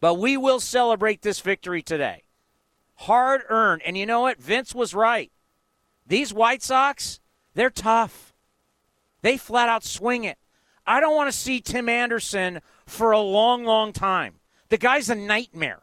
But 0.00 0.14
we 0.14 0.38
will 0.38 0.60
celebrate 0.60 1.20
this 1.20 1.40
victory 1.40 1.82
today. 1.82 2.22
Hard 2.94 3.42
earned. 3.50 3.82
And 3.84 3.98
you 3.98 4.06
know 4.06 4.22
what? 4.22 4.40
Vince 4.40 4.74
was 4.74 4.94
right. 4.94 5.30
These 6.06 6.32
White 6.32 6.62
Sox, 6.62 7.20
they're 7.52 7.68
tough. 7.68 8.32
They 9.20 9.36
flat 9.36 9.68
out 9.68 9.84
swing 9.84 10.24
it. 10.24 10.38
I 10.86 11.00
don't 11.00 11.14
want 11.14 11.30
to 11.30 11.36
see 11.36 11.60
Tim 11.60 11.88
Anderson 11.88 12.60
for 12.86 13.12
a 13.12 13.20
long, 13.20 13.64
long 13.64 13.92
time. 13.92 14.36
The 14.68 14.78
guy's 14.78 15.10
a 15.10 15.14
nightmare. 15.14 15.82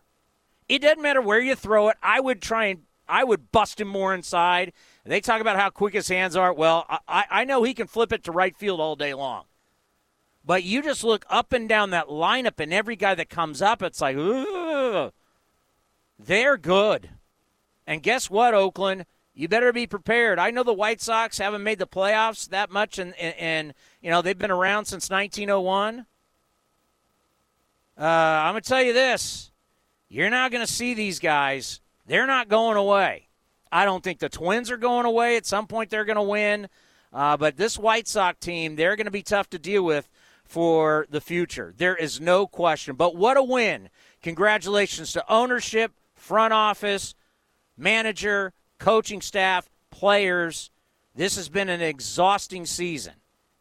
It 0.67 0.81
doesn't 0.81 1.01
matter 1.01 1.21
where 1.21 1.39
you 1.39 1.55
throw 1.55 1.89
it. 1.89 1.97
I 2.03 2.19
would 2.19 2.41
try 2.41 2.65
and 2.65 2.83
I 3.07 3.23
would 3.23 3.51
bust 3.51 3.81
him 3.81 3.87
more 3.87 4.13
inside. 4.13 4.71
They 5.03 5.19
talk 5.19 5.41
about 5.41 5.57
how 5.57 5.71
quick 5.71 5.95
his 5.95 6.07
hands 6.07 6.35
are. 6.35 6.53
Well, 6.53 6.85
I, 7.07 7.25
I 7.29 7.43
know 7.43 7.63
he 7.63 7.73
can 7.73 7.87
flip 7.87 8.13
it 8.13 8.23
to 8.25 8.31
right 8.31 8.55
field 8.55 8.79
all 8.79 8.95
day 8.95 9.15
long. 9.15 9.45
But 10.45 10.63
you 10.63 10.81
just 10.81 11.03
look 11.03 11.25
up 11.29 11.51
and 11.51 11.67
down 11.67 11.89
that 11.89 12.07
lineup, 12.07 12.59
and 12.59 12.73
every 12.73 12.95
guy 12.95 13.15
that 13.15 13.29
comes 13.29 13.61
up, 13.61 13.81
it's 13.81 13.99
like, 14.01 14.15
Ugh. 14.17 15.11
they're 16.17 16.57
good. 16.57 17.09
And 17.85 18.03
guess 18.03 18.29
what, 18.29 18.53
Oakland? 18.53 19.05
You 19.39 19.47
better 19.47 19.71
be 19.71 19.87
prepared. 19.87 20.37
I 20.37 20.51
know 20.51 20.63
the 20.63 20.73
White 20.73 20.99
Sox 20.99 21.37
haven't 21.37 21.63
made 21.63 21.79
the 21.79 21.87
playoffs 21.87 22.49
that 22.49 22.69
much, 22.69 22.99
and, 22.99 23.13
and, 23.17 23.35
and 23.37 23.73
you 24.01 24.09
know 24.09 24.21
they've 24.21 24.37
been 24.37 24.51
around 24.51 24.83
since 24.83 25.09
1901. 25.09 26.05
Uh, 27.97 28.03
I'm 28.03 28.53
to 28.61 28.69
tell 28.69 28.83
you 28.83 28.91
this: 28.91 29.51
you're 30.09 30.29
not 30.29 30.51
to 30.67 30.71
see 30.71 30.93
these 30.93 31.19
guys. 31.19 31.79
They're 32.05 32.27
not 32.27 32.49
going 32.49 32.75
away. 32.75 33.29
I 33.71 33.85
don't 33.85 34.03
think 34.03 34.19
the 34.19 34.27
Twins 34.27 34.69
are 34.71 34.77
going 34.77 35.05
away. 35.05 35.37
At 35.37 35.45
some 35.45 35.67
point, 35.67 35.89
they're 35.89 36.03
to 36.17 36.21
win. 36.21 36.67
Uh, 37.13 37.37
but 37.37 37.55
this 37.55 37.79
White 37.79 38.09
Sox 38.09 38.37
team, 38.41 38.75
they're 38.75 38.97
to 39.05 39.11
be 39.11 39.23
tough 39.23 39.49
to 39.51 39.57
deal 39.57 39.83
with 39.83 40.09
for 40.43 41.07
the 41.09 41.21
future. 41.21 41.73
There 41.77 41.95
is 41.95 42.19
no 42.19 42.45
question. 42.45 42.97
But 42.97 43.15
what 43.15 43.37
a 43.37 43.43
win. 43.43 43.87
Congratulations 44.21 45.13
to 45.13 45.23
ownership, 45.31 45.93
front 46.13 46.51
office, 46.51 47.15
manager, 47.77 48.51
coaching 48.79 49.21
staff, 49.21 49.69
players. 49.91 50.71
This 51.15 51.35
has 51.35 51.49
been 51.49 51.69
an 51.69 51.81
exhausting 51.81 52.65
season. 52.65 53.13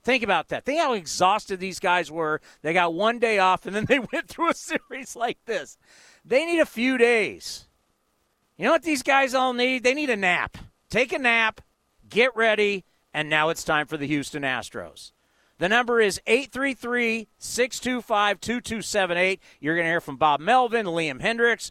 Think 0.03 0.23
about 0.23 0.49
that. 0.49 0.65
Think 0.65 0.81
how 0.81 0.95
exhausted 0.95 1.61
these 1.61 1.81
guys 1.81 2.11
were. 2.11 2.41
They 2.63 2.73
got 2.73 2.95
one 2.95 3.19
day 3.19 3.39
off 3.39 3.67
and 3.67 3.77
then 3.77 3.85
they 3.85 3.99
went 4.13 4.29
through 4.29 4.51
a 4.51 4.55
series 4.55 5.15
like 5.17 5.39
this. 5.45 5.77
They 6.25 6.47
need 6.47 6.61
a 6.61 6.67
few 6.67 6.97
days. 6.97 7.67
You 8.57 8.65
know 8.65 8.73
what 8.73 8.83
these 8.83 9.03
guys 9.03 9.35
all 9.35 9.53
need? 9.53 9.85
They 9.85 9.95
need 9.95 10.11
a 10.11 10.17
nap. 10.17 10.57
Take 10.91 11.13
a 11.13 11.19
nap, 11.19 11.61
get 12.09 12.35
ready, 12.35 12.85
and 13.13 13.29
now 13.29 13.51
it's 13.51 13.63
time 13.63 13.87
for 13.87 13.97
the 13.97 14.07
Houston 14.07 14.43
Astros. 14.43 15.13
The 15.59 15.69
number 15.69 16.01
is 16.01 16.21
833 16.27 17.29
625 17.39 18.41
2278. 18.41 19.41
You're 19.61 19.75
going 19.75 19.85
to 19.85 19.91
hear 19.91 20.01
from 20.01 20.17
Bob 20.17 20.41
Melvin, 20.41 20.87
Liam 20.87 21.21
Hendriks. 21.21 21.71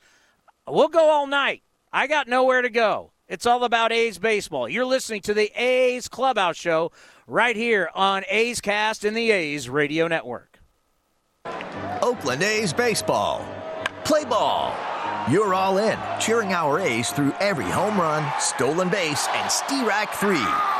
We'll 0.67 0.89
go 0.89 1.09
all 1.09 1.25
night. 1.25 1.63
I 1.91 2.07
got 2.07 2.27
nowhere 2.27 2.61
to 2.61 2.69
go. 2.69 3.11
It's 3.27 3.45
all 3.45 3.65
about 3.65 3.91
A's 3.91 4.17
baseball. 4.17 4.69
You're 4.69 4.85
listening 4.85 5.19
to 5.23 5.33
the 5.33 5.51
A's 5.61 6.07
Clubhouse 6.07 6.55
Show 6.55 6.93
right 7.27 7.57
here 7.57 7.89
on 7.93 8.23
A's 8.29 8.61
Cast 8.61 9.03
in 9.03 9.13
the 9.15 9.31
A's 9.31 9.67
Radio 9.67 10.07
Network. 10.07 10.59
Oakland 12.01 12.41
A's 12.41 12.71
Baseball. 12.71 13.45
Play 14.05 14.23
ball. 14.23 14.73
You're 15.29 15.53
all 15.53 15.77
in, 15.77 15.99
cheering 16.21 16.53
our 16.53 16.79
A's 16.79 17.09
through 17.09 17.33
every 17.41 17.65
home 17.65 17.99
run, 17.99 18.25
stolen 18.39 18.87
base, 18.87 19.27
and 19.27 19.51
Steerack 19.51 20.11
3. 20.11 20.37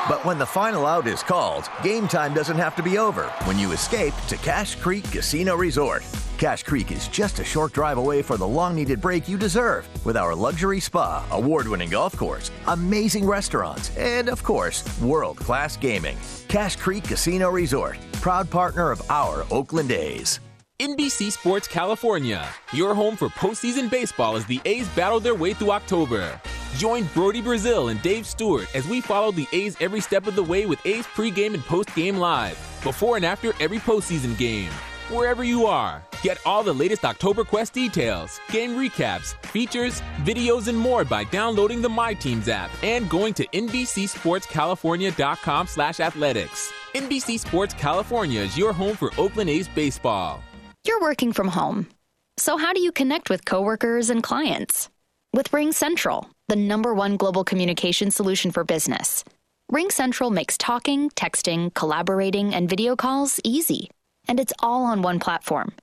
But 0.07 0.23
when 0.23 0.39
the 0.39 0.45
final 0.45 0.85
out 0.85 1.05
is 1.05 1.21
called, 1.21 1.69
game 1.83 2.07
time 2.07 2.33
doesn't 2.33 2.55
have 2.55 2.77
to 2.77 2.83
be 2.83 2.97
over 2.97 3.23
when 3.43 3.59
you 3.59 3.73
escape 3.73 4.13
to 4.29 4.37
Cache 4.37 4.75
Creek 4.75 5.03
Casino 5.11 5.57
Resort. 5.57 6.01
Cache 6.37 6.61
Creek 6.61 6.91
is 6.91 7.07
just 7.07 7.39
a 7.39 7.43
short 7.43 7.73
drive 7.73 7.97
away 7.97 8.21
for 8.21 8.37
the 8.37 8.47
long 8.47 8.75
needed 8.75 9.01
break 9.01 9.27
you 9.27 9.39
deserve 9.39 9.89
with 10.05 10.15
our 10.15 10.35
luxury 10.35 10.79
spa, 10.79 11.25
award 11.31 11.67
winning 11.67 11.89
golf 11.89 12.15
course, 12.15 12.51
amazing 12.67 13.25
restaurants, 13.25 13.95
and 13.97 14.29
of 14.29 14.43
course, 14.43 14.85
world 15.01 15.37
class 15.37 15.75
gaming. 15.75 16.15
Cache 16.47 16.75
Creek 16.75 17.05
Casino 17.05 17.49
Resort, 17.49 17.97
proud 18.21 18.51
partner 18.51 18.91
of 18.91 19.01
our 19.09 19.47
Oakland 19.49 19.91
A's. 19.91 20.39
NBC 20.79 21.31
Sports 21.31 21.67
California, 21.67 22.47
your 22.71 22.93
home 22.93 23.15
for 23.15 23.29
postseason 23.29 23.89
baseball 23.89 24.35
as 24.35 24.45
the 24.45 24.61
A's 24.65 24.87
battle 24.89 25.19
their 25.19 25.33
way 25.33 25.55
through 25.55 25.71
October. 25.71 26.39
Join 26.75 27.05
Brodie 27.15 27.41
Brazil 27.41 27.87
and 27.87 27.99
Dave 28.03 28.27
Stewart 28.27 28.67
as 28.75 28.87
we 28.87 29.01
follow 29.01 29.31
the 29.31 29.47
A's 29.53 29.75
every 29.79 30.01
step 30.01 30.27
of 30.27 30.35
the 30.35 30.43
way 30.43 30.67
with 30.67 30.85
A's 30.85 31.07
pregame 31.07 31.55
and 31.55 31.63
postgame 31.63 32.19
live, 32.19 32.59
before 32.83 33.15
and 33.15 33.25
after 33.25 33.53
every 33.59 33.79
postseason 33.79 34.37
game. 34.37 34.69
Wherever 35.09 35.43
you 35.45 35.65
are, 35.65 36.03
get 36.21 36.37
all 36.45 36.63
the 36.63 36.73
latest 36.73 37.05
October 37.05 37.45
Quest 37.45 37.71
details, 37.71 38.41
game 38.51 38.71
recaps, 38.71 39.35
features, 39.45 40.01
videos, 40.25 40.67
and 40.67 40.77
more 40.77 41.05
by 41.05 41.23
downloading 41.23 41.81
the 41.81 41.87
My 41.87 42.13
Teams 42.13 42.49
app 42.49 42.69
and 42.83 43.09
going 43.09 43.33
to 43.35 43.47
NBCSportsCalifornia.com 43.47 45.67
slash 45.67 46.01
athletics. 46.01 46.73
NBC 46.93 47.39
Sports 47.39 47.73
California 47.73 48.41
is 48.41 48.57
your 48.57 48.73
home 48.73 48.97
for 48.97 49.13
Oakland 49.17 49.49
A's 49.49 49.69
baseball. 49.69 50.43
You're 50.85 50.99
working 50.99 51.31
from 51.31 51.47
home. 51.47 51.87
So, 52.35 52.57
how 52.57 52.73
do 52.73 52.81
you 52.81 52.91
connect 52.91 53.29
with 53.29 53.45
coworkers 53.45 54.09
and 54.09 54.21
clients? 54.21 54.89
With 55.31 55.53
Ring 55.53 55.71
Central, 55.71 56.29
the 56.49 56.57
number 56.57 56.93
one 56.93 57.15
global 57.15 57.45
communication 57.45 58.11
solution 58.11 58.51
for 58.51 58.65
business. 58.65 59.23
Ring 59.69 59.89
Central 59.89 60.31
makes 60.31 60.57
talking, 60.57 61.09
texting, 61.11 61.73
collaborating, 61.73 62.53
and 62.53 62.69
video 62.69 62.97
calls 62.97 63.39
easy, 63.45 63.89
and 64.27 64.39
it's 64.39 64.53
all 64.59 64.85
on 64.85 65.01
one 65.01 65.19
platform. 65.19 65.73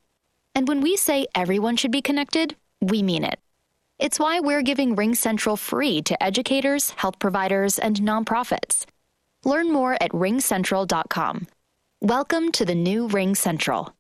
And 0.55 0.69
when 0.69 0.81
we 0.81 0.97
say 0.97 1.27
everyone 1.35 1.77
should 1.77 1.91
be 1.91 2.03
connected, 2.03 2.57
we 2.81 3.03
mean 3.03 3.25
it. 3.25 3.39
It's 3.99 4.19
why 4.19 4.41
we're 4.41 4.63
giving 4.63 4.95
Ring 4.97 5.15
Central 5.15 5.57
free 5.57 6.03
to 6.03 6.23
educators, 6.23 6.91
health 6.91 7.19
providers, 7.19 7.79
and 7.79 7.97
nonprofits. 7.97 8.87
Learn 9.45 9.73
more 9.73 9.95
at 10.01 10.11
ringcentral.com. 10.13 11.47
Welcome 12.01 12.53
to 12.53 12.65
the 12.65 12.75
new 12.75 13.09
Ring 13.09 13.35
Central. 13.35 13.95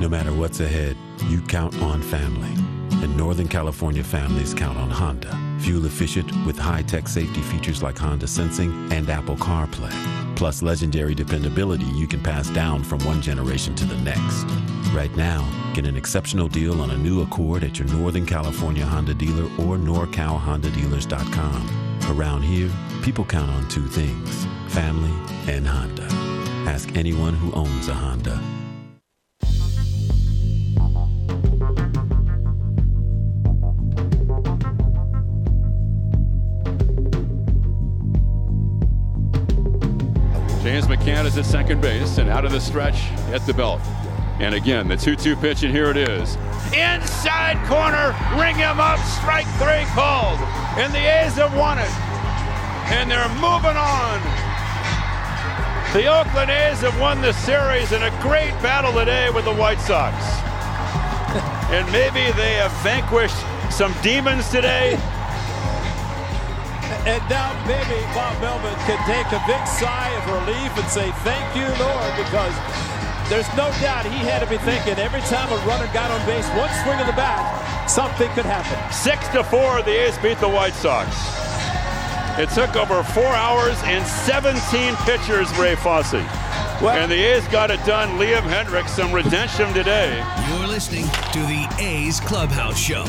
No 0.00 0.08
matter 0.08 0.32
what's 0.32 0.60
ahead, 0.60 0.96
you 1.28 1.40
count 1.42 1.74
on 1.82 2.00
family. 2.02 2.59
And 3.02 3.16
Northern 3.16 3.48
California 3.48 4.04
families 4.04 4.52
count 4.52 4.76
on 4.76 4.90
Honda. 4.90 5.34
Fuel 5.60 5.86
efficient 5.86 6.30
with 6.44 6.58
high 6.58 6.82
tech 6.82 7.08
safety 7.08 7.40
features 7.40 7.82
like 7.82 7.96
Honda 7.96 8.26
Sensing 8.26 8.92
and 8.92 9.08
Apple 9.08 9.36
CarPlay. 9.36 9.90
Plus 10.36 10.62
legendary 10.62 11.14
dependability 11.14 11.84
you 11.84 12.06
can 12.06 12.22
pass 12.22 12.50
down 12.50 12.82
from 12.82 13.02
one 13.04 13.22
generation 13.22 13.74
to 13.74 13.84
the 13.84 13.96
next. 13.98 14.44
Right 14.94 15.14
now, 15.16 15.46
get 15.74 15.86
an 15.86 15.96
exceptional 15.96 16.48
deal 16.48 16.80
on 16.80 16.90
a 16.90 16.96
new 16.96 17.22
Accord 17.22 17.64
at 17.64 17.78
your 17.78 17.88
Northern 17.88 18.26
California 18.26 18.84
Honda 18.84 19.14
dealer 19.14 19.44
or 19.58 19.76
NorCalHondaDealers.com. 19.76 21.86
Around 22.10 22.42
here, 22.42 22.70
people 23.02 23.24
count 23.24 23.50
on 23.50 23.68
two 23.68 23.86
things 23.86 24.46
family 24.68 25.12
and 25.46 25.66
Honda. 25.66 26.06
Ask 26.68 26.96
anyone 26.96 27.34
who 27.34 27.52
owns 27.52 27.88
a 27.88 27.94
Honda. 27.94 28.40
McCann 40.86 41.24
is 41.24 41.36
at 41.36 41.44
second 41.44 41.80
base 41.80 42.18
and 42.18 42.28
out 42.28 42.44
of 42.44 42.52
the 42.52 42.60
stretch 42.60 43.10
at 43.32 43.44
the 43.46 43.54
belt. 43.54 43.80
And 44.40 44.54
again, 44.54 44.88
the 44.88 44.96
2 44.96 45.16
2 45.16 45.36
pitch, 45.36 45.62
and 45.62 45.72
here 45.72 45.90
it 45.90 45.96
is. 45.96 46.36
Inside 46.72 47.58
corner, 47.68 48.16
ring 48.40 48.56
him 48.56 48.80
up, 48.80 48.98
strike 49.20 49.46
three 49.58 49.84
called. 49.92 50.38
And 50.78 50.92
the 50.94 51.00
A's 51.00 51.34
have 51.34 51.54
won 51.56 51.78
it. 51.78 51.90
And 52.92 53.10
they're 53.10 53.28
moving 53.36 53.76
on. 53.76 54.20
The 55.92 56.06
Oakland 56.06 56.50
A's 56.50 56.80
have 56.80 56.98
won 57.00 57.20
the 57.20 57.32
series 57.32 57.92
in 57.92 58.02
a 58.02 58.10
great 58.22 58.52
battle 58.62 58.92
today 58.92 59.28
with 59.30 59.44
the 59.44 59.54
White 59.54 59.80
Sox. 59.80 60.14
and 61.70 61.84
maybe 61.92 62.30
they 62.32 62.54
have 62.54 62.72
vanquished 62.82 63.36
some 63.70 63.94
demons 64.02 64.48
today. 64.50 64.98
And 67.08 67.22
now 67.30 67.56
maybe 67.64 67.96
Bob 68.12 68.36
Melvin 68.44 68.76
can 68.84 69.00
take 69.08 69.24
a 69.32 69.40
big 69.48 69.64
sigh 69.66 70.12
of 70.20 70.44
relief 70.44 70.68
and 70.76 70.84
say, 70.92 71.08
Thank 71.24 71.56
you, 71.56 71.64
Lord, 71.80 72.12
because 72.20 72.52
there's 73.30 73.48
no 73.56 73.72
doubt 73.80 74.04
he 74.04 74.18
had 74.20 74.40
to 74.40 74.46
be 74.50 74.58
thinking 74.58 74.98
every 74.98 75.22
time 75.22 75.48
a 75.50 75.56
runner 75.64 75.88
got 75.94 76.10
on 76.10 76.20
base, 76.26 76.46
one 76.60 76.68
swing 76.84 77.00
of 77.00 77.06
the 77.06 77.16
bat, 77.16 77.88
something 77.88 78.28
could 78.32 78.44
happen. 78.44 78.76
Six 78.92 79.28
to 79.28 79.42
four, 79.44 79.80
the 79.82 79.96
A's 79.96 80.18
beat 80.18 80.38
the 80.40 80.48
White 80.48 80.74
Sox. 80.74 81.08
It 82.38 82.50
took 82.50 82.76
over 82.76 83.02
four 83.02 83.32
hours 83.32 83.76
and 83.84 84.06
17 84.06 84.94
pitchers, 85.06 85.48
Ray 85.56 85.76
Fosse. 85.76 86.14
and 86.14 87.10
the 87.10 87.14
A's 87.16 87.46
got 87.48 87.70
it 87.70 87.82
done. 87.86 88.18
Liam 88.18 88.42
Hendriks, 88.42 88.90
some 88.90 89.12
redemption 89.12 89.72
today. 89.72 90.22
You're 90.48 90.68
listening 90.68 91.04
to 91.32 91.38
the 91.38 91.66
A's 91.78 92.20
Clubhouse 92.20 92.78
Show. 92.78 93.04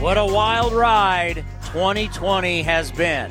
What 0.00 0.18
a 0.18 0.26
wild 0.26 0.72
ride 0.74 1.44
2020 1.72 2.62
has 2.62 2.90
been. 2.90 3.30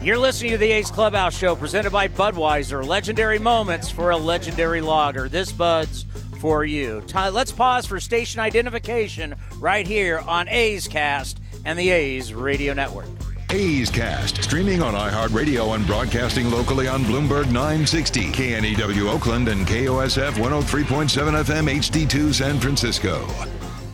You're 0.00 0.16
listening 0.16 0.52
to 0.52 0.58
the 0.58 0.72
A's 0.72 0.90
Clubhouse 0.90 1.36
Show 1.36 1.54
presented 1.54 1.92
by 1.92 2.08
Budweiser. 2.08 2.84
Legendary 2.84 3.38
moments 3.38 3.90
for 3.90 4.10
a 4.10 4.16
legendary 4.16 4.80
lager. 4.80 5.28
This 5.28 5.52
Bud's 5.52 6.06
for 6.38 6.64
you. 6.64 7.04
Let's 7.14 7.52
pause 7.52 7.84
for 7.84 8.00
station 8.00 8.40
identification 8.40 9.34
right 9.58 9.86
here 9.86 10.20
on 10.20 10.48
A's 10.48 10.88
Cast 10.88 11.40
and 11.66 11.78
the 11.78 11.90
A's 11.90 12.32
Radio 12.32 12.72
Network. 12.72 13.06
A's 13.50 13.90
Cast, 13.90 14.42
streaming 14.42 14.80
on 14.80 14.94
iHeartRadio 14.94 15.74
and 15.74 15.86
broadcasting 15.86 16.50
locally 16.50 16.88
on 16.88 17.04
Bloomberg 17.04 17.52
960, 17.52 18.32
KNEW 18.32 19.12
Oakland, 19.12 19.48
and 19.48 19.66
KOSF 19.66 20.32
103.7 20.32 21.44
FM 21.44 21.70
HD2 21.70 22.32
San 22.32 22.58
Francisco. 22.58 23.28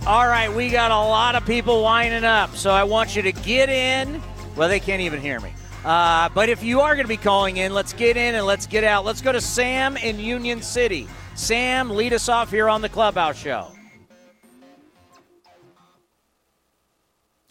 All 0.08 0.26
right, 0.26 0.50
we 0.50 0.70
got 0.70 0.90
a 0.90 0.96
lot 0.96 1.34
of 1.34 1.44
people 1.44 1.82
lining 1.82 2.24
up, 2.24 2.56
so 2.56 2.70
I 2.70 2.82
want 2.82 3.14
you 3.14 3.20
to 3.20 3.30
get 3.30 3.68
in. 3.68 4.22
Well, 4.56 4.66
they 4.66 4.80
can't 4.80 5.02
even 5.02 5.20
hear 5.20 5.38
me. 5.38 5.52
Uh, 5.84 6.30
but 6.30 6.48
if 6.48 6.62
you 6.62 6.80
are 6.80 6.94
going 6.94 7.04
to 7.04 7.08
be 7.08 7.18
calling 7.18 7.58
in, 7.58 7.74
let's 7.74 7.92
get 7.92 8.16
in 8.16 8.34
and 8.34 8.46
let's 8.46 8.66
get 8.66 8.84
out. 8.84 9.04
Let's 9.04 9.20
go 9.20 9.32
to 9.32 9.40
Sam 9.42 9.98
in 9.98 10.18
Union 10.18 10.62
City. 10.62 11.06
Sam, 11.34 11.90
lead 11.90 12.14
us 12.14 12.30
off 12.30 12.50
here 12.50 12.70
on 12.70 12.80
the 12.80 12.88
Clubhouse 12.88 13.36
Show. 13.36 13.70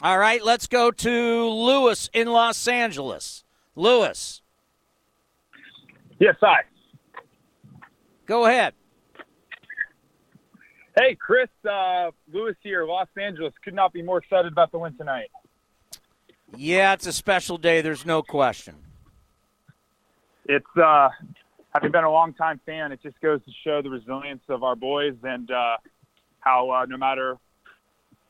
All 0.02 0.18
right, 0.18 0.44
let's 0.44 0.66
go 0.66 0.90
to 0.90 1.46
Lewis 1.46 2.10
in 2.12 2.28
Los 2.28 2.68
Angeles. 2.68 3.44
Lewis. 3.76 4.42
Yes, 6.18 6.36
hi. 6.42 6.62
Go 8.26 8.48
ahead. 8.48 8.74
Hey, 10.98 11.14
Chris, 11.14 11.50
uh, 11.70 12.10
Lewis 12.34 12.56
here, 12.64 12.84
Los 12.84 13.08
Angeles. 13.22 13.54
Could 13.64 13.76
not 13.76 13.94
be 13.94 14.02
more 14.02 14.18
excited 14.18 14.52
about 14.52 14.72
the 14.72 14.80
win 14.80 14.96
tonight. 14.98 15.30
Yeah, 16.56 16.94
it's 16.94 17.06
a 17.06 17.14
special 17.14 17.60
day. 17.60 17.82
There's 17.82 18.06
no 18.06 18.24
question. 18.24 18.76
It's 20.46 20.66
uh, 20.76 21.10
having 21.76 21.92
been 21.92 22.04
a 22.04 22.12
long-time 22.12 22.60
fan, 22.66 22.92
it 22.92 23.00
just 23.04 23.20
goes 23.22 23.42
to 23.46 23.52
show 23.64 23.84
the 23.84 23.92
resilience 23.92 24.42
of 24.50 24.64
our 24.64 24.76
boys 24.76 25.14
and 25.22 25.52
uh, 25.52 25.78
how 26.40 26.72
uh, 26.72 26.86
no 26.86 26.98
matter 26.98 27.38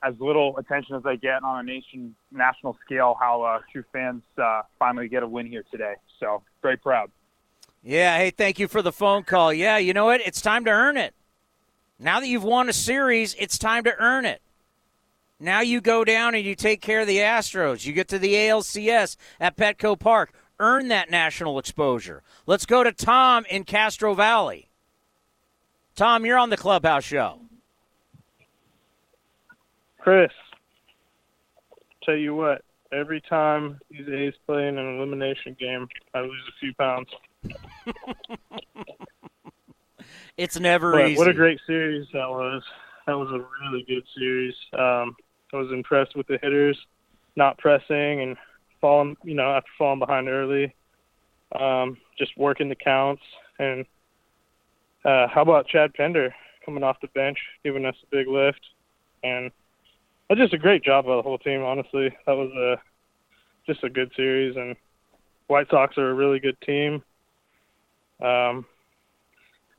as 0.04 0.16
little 0.20 0.58
attention 0.58 0.96
as 0.96 1.04
they 1.04 1.16
get 1.16 1.44
on 1.44 1.60
a 1.60 1.64
nation 1.64 2.16
national 2.32 2.78
scale, 2.86 3.16
how 3.18 3.44
uh, 3.44 3.60
true 3.72 3.86
fans 3.94 4.24
uh, 4.38 4.64
finally 4.78 5.08
get 5.08 5.24
a 5.24 5.28
win 5.28 5.46
here 5.46 5.64
today. 5.72 5.94
So 6.20 6.42
very 6.62 6.78
proud. 6.78 7.12
Yeah. 7.82 8.18
Hey, 8.18 8.32
thank 8.32 8.60
you 8.60 8.68
for 8.68 8.82
the 8.82 8.92
phone 8.92 9.24
call. 9.24 9.54
Yeah, 9.54 9.78
you 9.78 9.94
know 9.94 10.06
what? 10.06 10.20
It's 10.22 10.42
time 10.42 10.66
to 10.66 10.72
earn 10.72 10.98
it. 10.98 11.14
Now 12.00 12.20
that 12.20 12.28
you've 12.28 12.44
won 12.44 12.70
a 12.70 12.74
series, 12.74 13.36
it's 13.40 13.58
time 13.58 13.84
to 13.86 13.96
earn 13.98 14.26
it. 14.26 14.42
Now 15.40 15.62
you 15.62 15.82
go 15.82 16.04
down 16.04 16.36
and 16.36 16.44
you 16.44 16.56
take 16.56 16.82
care 16.82 17.02
of 17.02 17.08
the 17.08 17.18
Astros. 17.18 17.86
You 17.86 17.94
get 17.94 18.08
to 18.10 18.20
the 18.20 18.34
ALCS 18.34 19.18
at 19.40 19.56
Petco 19.56 19.98
Park. 19.98 20.32
Earn 20.60 20.88
that 20.88 21.12
national 21.12 21.60
exposure. 21.60 22.24
Let's 22.48 22.66
go 22.66 22.84
to 22.84 22.92
Tom 22.92 23.46
in 23.50 23.64
Castro 23.64 24.16
Valley. 24.16 24.70
Tom, 25.96 26.26
you're 26.26 26.38
on 26.38 26.50
the 26.50 26.58
Clubhouse 26.58 27.04
Show. 27.04 27.40
Chris, 30.00 30.32
tell 32.04 32.16
you 32.16 32.34
what, 32.34 32.64
every 32.92 33.22
time 33.22 33.80
these 33.92 34.08
A's 34.08 34.34
play 34.46 34.68
in 34.68 34.78
an 34.78 34.98
elimination 34.98 35.56
game, 35.60 35.88
I 36.14 36.22
lose 36.22 36.44
a 36.48 36.60
few 36.60 36.74
pounds. 36.76 37.10
it's 40.38 40.60
never 40.60 40.92
but 40.92 41.10
easy. 41.10 41.18
What 41.18 41.28
a 41.28 41.34
great 41.34 41.60
series 41.68 42.08
that 42.14 42.30
was. 42.30 42.64
That 43.06 43.18
was 43.18 43.30
a 43.30 43.46
really 43.66 43.84
good 43.88 44.04
series. 44.18 44.54
Um, 44.74 45.16
I 45.54 45.58
was 45.58 45.72
impressed 45.72 46.16
with 46.16 46.28
the 46.28 46.38
hitters 46.42 46.78
not 47.36 47.58
pressing 47.58 48.22
and 48.22 48.36
falling, 48.82 49.16
you 49.24 49.36
know, 49.36 49.52
after 49.52 49.70
falling 49.78 50.00
behind 50.00 50.28
early, 50.28 50.76
um, 51.58 51.98
just 52.18 52.38
working 52.38 52.68
the 52.68 52.76
counts. 52.76 53.22
And 53.60 53.86
uh, 55.06 55.28
how 55.28 55.44
about 55.44 55.68
Chad 55.68 55.94
Pender 55.94 56.36
coming 56.66 56.84
off 56.84 57.00
the 57.02 57.08
bench, 57.10 57.38
giving 57.64 57.86
us 57.86 57.96
a 58.04 58.16
big 58.16 58.28
lift? 58.28 58.60
And 59.24 59.52
that's 60.28 60.42
just 60.42 60.54
a 60.54 60.58
great 60.58 60.84
job 60.84 61.06
by 61.06 61.16
the 61.16 61.22
whole 61.22 61.38
team, 61.38 61.64
honestly. 61.64 62.16
That 62.26 62.36
was 62.36 62.52
a 62.52 62.82
just 63.72 63.84
a 63.84 63.90
good 63.90 64.12
series, 64.16 64.56
and 64.56 64.76
White 65.48 65.70
Sox 65.70 65.98
are 65.98 66.10
a 66.10 66.14
really 66.14 66.40
good 66.40 66.60
team. 66.62 67.04
Um, 68.22 68.66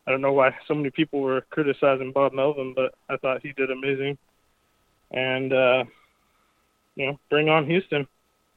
I 0.09 0.11
don't 0.11 0.23
know 0.23 0.33
why 0.33 0.57
so 0.67 0.75
many 0.75 0.89
people 0.89 1.21
were 1.21 1.43
criticizing 1.51 2.13
Bob 2.13 2.33
Melvin, 2.33 2.73
but 2.75 2.95
I 3.11 3.19
thought 3.19 3.43
he 3.43 3.53
did 3.53 3.71
amazing. 3.71 4.17
And 5.11 5.53
uh, 5.53 5.85
you 6.97 7.07
know, 7.09 7.21
bring 7.29 7.51
on 7.51 7.67
Houston. 7.67 8.09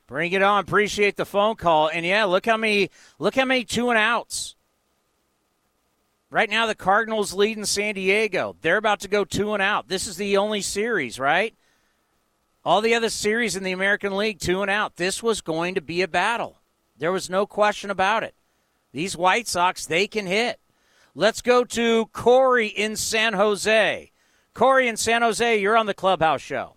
Bring 0.07 0.31
it 0.31 0.41
on. 0.41 0.63
Appreciate 0.63 1.17
the 1.17 1.25
phone 1.25 1.57
call. 1.57 1.89
And 1.89 2.05
yeah, 2.05 2.23
look 2.23 2.45
how 2.45 2.55
many 2.55 2.89
look 3.19 3.35
how 3.35 3.43
many 3.43 3.65
two 3.65 3.89
and 3.89 3.99
outs. 3.99 4.55
Right 6.29 6.49
now 6.49 6.67
the 6.67 6.75
Cardinals 6.75 7.33
lead 7.33 7.57
in 7.57 7.65
San 7.65 7.95
Diego. 7.95 8.55
They're 8.61 8.77
about 8.77 9.01
to 9.01 9.09
go 9.09 9.25
two 9.25 9.53
and 9.53 9.61
out. 9.61 9.89
This 9.89 10.07
is 10.07 10.15
the 10.15 10.37
only 10.37 10.61
series, 10.61 11.19
right? 11.19 11.53
All 12.63 12.79
the 12.79 12.95
other 12.95 13.09
series 13.09 13.57
in 13.57 13.63
the 13.63 13.73
American 13.73 14.15
League, 14.15 14.39
two 14.39 14.61
and 14.61 14.71
out. 14.71 14.95
This 14.95 15.21
was 15.21 15.41
going 15.41 15.75
to 15.75 15.81
be 15.81 16.01
a 16.01 16.07
battle. 16.07 16.59
There 16.97 17.11
was 17.11 17.29
no 17.29 17.45
question 17.45 17.89
about 17.89 18.23
it. 18.23 18.35
These 18.93 19.17
White 19.17 19.49
Sox, 19.49 19.85
they 19.85 20.07
can 20.07 20.27
hit. 20.27 20.61
Let's 21.13 21.41
go 21.41 21.65
to 21.65 22.05
Corey 22.13 22.67
in 22.67 22.95
San 22.95 23.33
Jose. 23.33 24.11
Corey 24.53 24.87
in 24.87 24.95
San 24.95 25.21
Jose, 25.21 25.59
you're 25.59 25.75
on 25.75 25.85
the 25.85 25.93
Clubhouse 25.93 26.41
Show. 26.41 26.75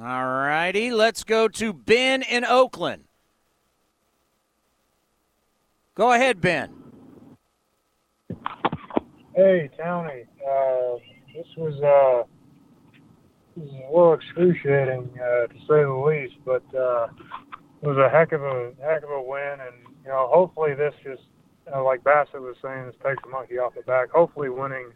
All 0.00 0.24
righty, 0.24 0.90
let's 0.90 1.22
go 1.24 1.48
to 1.48 1.72
Ben 1.72 2.22
in 2.22 2.44
Oakland. 2.44 3.04
Go 5.94 6.12
ahead, 6.12 6.40
Ben. 6.40 6.72
Hey, 9.34 9.68
Townie. 9.78 10.26
Uh, 10.40 10.98
this 11.34 11.46
was 11.58 11.74
uh, 11.82 13.60
a 13.60 13.92
little 13.92 14.14
excruciating 14.14 15.10
uh, 15.14 15.46
to 15.46 15.54
say 15.68 15.82
the 15.82 16.04
least, 16.06 16.36
but 16.46 16.62
uh, 16.74 17.08
it 17.82 17.86
was 17.86 17.98
a 17.98 18.08
heck 18.08 18.32
of 18.32 18.42
a 18.42 18.72
heck 18.80 19.02
of 19.02 19.10
a 19.10 19.22
win, 19.22 19.58
and 19.60 19.94
you 20.04 20.08
know, 20.08 20.28
hopefully 20.32 20.74
this 20.74 20.94
just 21.04 21.22
like 21.84 22.02
Bassitt 22.02 22.40
was 22.40 22.56
saying, 22.62 22.86
this 22.86 22.94
takes 23.04 23.22
the 23.22 23.30
monkey 23.30 23.58
off 23.58 23.74
the 23.74 23.82
back. 23.82 24.10
Hopefully, 24.10 24.48
winning 24.48 24.92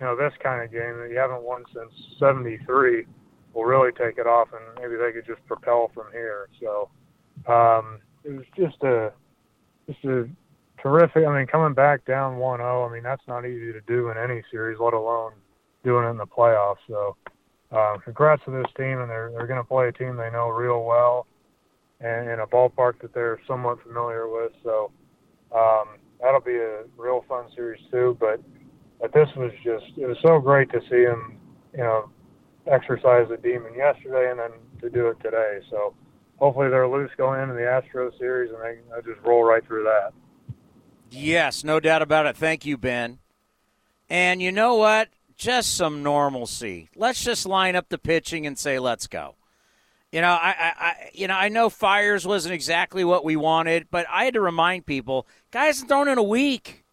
you 0.00 0.06
know 0.06 0.16
this 0.16 0.32
kind 0.42 0.62
of 0.62 0.72
game 0.72 0.98
that 0.98 1.10
you 1.10 1.18
haven't 1.18 1.42
won 1.42 1.64
since 1.74 1.92
'73 2.18 3.06
will 3.52 3.64
really 3.64 3.92
take 3.92 4.18
it 4.18 4.26
off, 4.26 4.48
and 4.52 4.62
maybe 4.80 4.96
they 4.96 5.12
could 5.12 5.26
just 5.26 5.44
propel 5.46 5.90
from 5.94 6.06
here. 6.12 6.48
So 6.60 6.88
um, 7.52 8.00
it 8.24 8.30
was 8.30 8.46
just 8.56 8.82
a 8.82 9.12
just 9.86 10.04
a 10.04 10.28
terrific. 10.82 11.26
I 11.26 11.36
mean, 11.36 11.46
coming 11.46 11.74
back 11.74 12.04
down 12.06 12.38
1-0. 12.38 12.88
I 12.88 12.92
mean, 12.92 13.02
that's 13.02 13.26
not 13.28 13.44
easy 13.44 13.72
to 13.72 13.80
do 13.82 14.10
in 14.10 14.16
any 14.16 14.42
series, 14.50 14.78
let 14.80 14.94
alone 14.94 15.32
doing 15.84 16.06
it 16.06 16.10
in 16.10 16.16
the 16.16 16.26
playoffs. 16.26 16.76
So 16.88 17.16
uh, 17.72 17.96
congrats 18.04 18.42
to 18.44 18.50
this 18.50 18.66
team, 18.76 19.00
and 19.00 19.10
they're 19.10 19.30
they're 19.32 19.46
going 19.46 19.62
to 19.62 19.68
play 19.68 19.88
a 19.88 19.92
team 19.92 20.16
they 20.16 20.30
know 20.30 20.48
real 20.48 20.84
well, 20.84 21.26
and 22.00 22.28
in 22.28 22.40
a 22.40 22.46
ballpark 22.46 23.00
that 23.02 23.14
they're 23.14 23.40
somewhat 23.46 23.82
familiar 23.82 24.28
with. 24.28 24.52
So 24.62 24.90
um, 25.54 25.99
that'll 26.22 26.40
be 26.40 26.56
a 26.56 26.84
real 26.96 27.24
fun 27.28 27.46
series 27.54 27.80
too. 27.90 28.16
But 28.20 28.40
but 29.00 29.12
this 29.12 29.28
was 29.36 29.52
just 29.64 29.86
it 29.96 30.06
was 30.06 30.18
so 30.22 30.38
great 30.38 30.70
to 30.72 30.80
see 30.90 31.02
him, 31.02 31.38
you 31.72 31.82
know, 31.82 32.10
exercise 32.66 33.28
the 33.28 33.36
demon 33.36 33.74
yesterday 33.74 34.30
and 34.30 34.38
then 34.38 34.50
to 34.80 34.90
do 34.90 35.08
it 35.08 35.18
today. 35.20 35.60
So 35.70 35.94
hopefully 36.38 36.68
they're 36.68 36.88
loose 36.88 37.10
going 37.16 37.40
into 37.40 37.54
the 37.54 37.60
Astros 37.60 38.18
series, 38.18 38.50
and 38.52 38.60
they 38.62 39.12
just 39.12 39.24
roll 39.24 39.44
right 39.44 39.64
through 39.66 39.84
that. 39.84 40.12
Yes, 41.10 41.64
no 41.64 41.80
doubt 41.80 42.02
about 42.02 42.26
it. 42.26 42.36
Thank 42.36 42.64
you, 42.64 42.76
Ben. 42.76 43.18
And 44.08 44.40
you 44.40 44.52
know 44.52 44.74
what? 44.76 45.08
Just 45.36 45.74
some 45.76 46.02
normalcy. 46.02 46.90
Let's 46.94 47.24
just 47.24 47.46
line 47.46 47.74
up 47.74 47.88
the 47.88 47.98
pitching 47.98 48.46
and 48.46 48.58
say, 48.58 48.78
"Let's 48.78 49.06
go." 49.06 49.36
You 50.12 50.20
know, 50.20 50.30
I, 50.30 50.54
I, 50.58 51.10
you 51.14 51.28
know, 51.28 51.34
I 51.34 51.48
know 51.48 51.70
Fiers 51.70 52.26
wasn't 52.26 52.52
exactly 52.52 53.04
what 53.04 53.24
we 53.24 53.36
wanted, 53.36 53.86
but 53.90 54.06
I 54.10 54.24
had 54.24 54.34
to 54.34 54.40
remind 54.40 54.84
people, 54.84 55.26
guys, 55.52 55.82
thrown 55.82 56.08
in 56.08 56.18
a 56.18 56.22
week. 56.22 56.84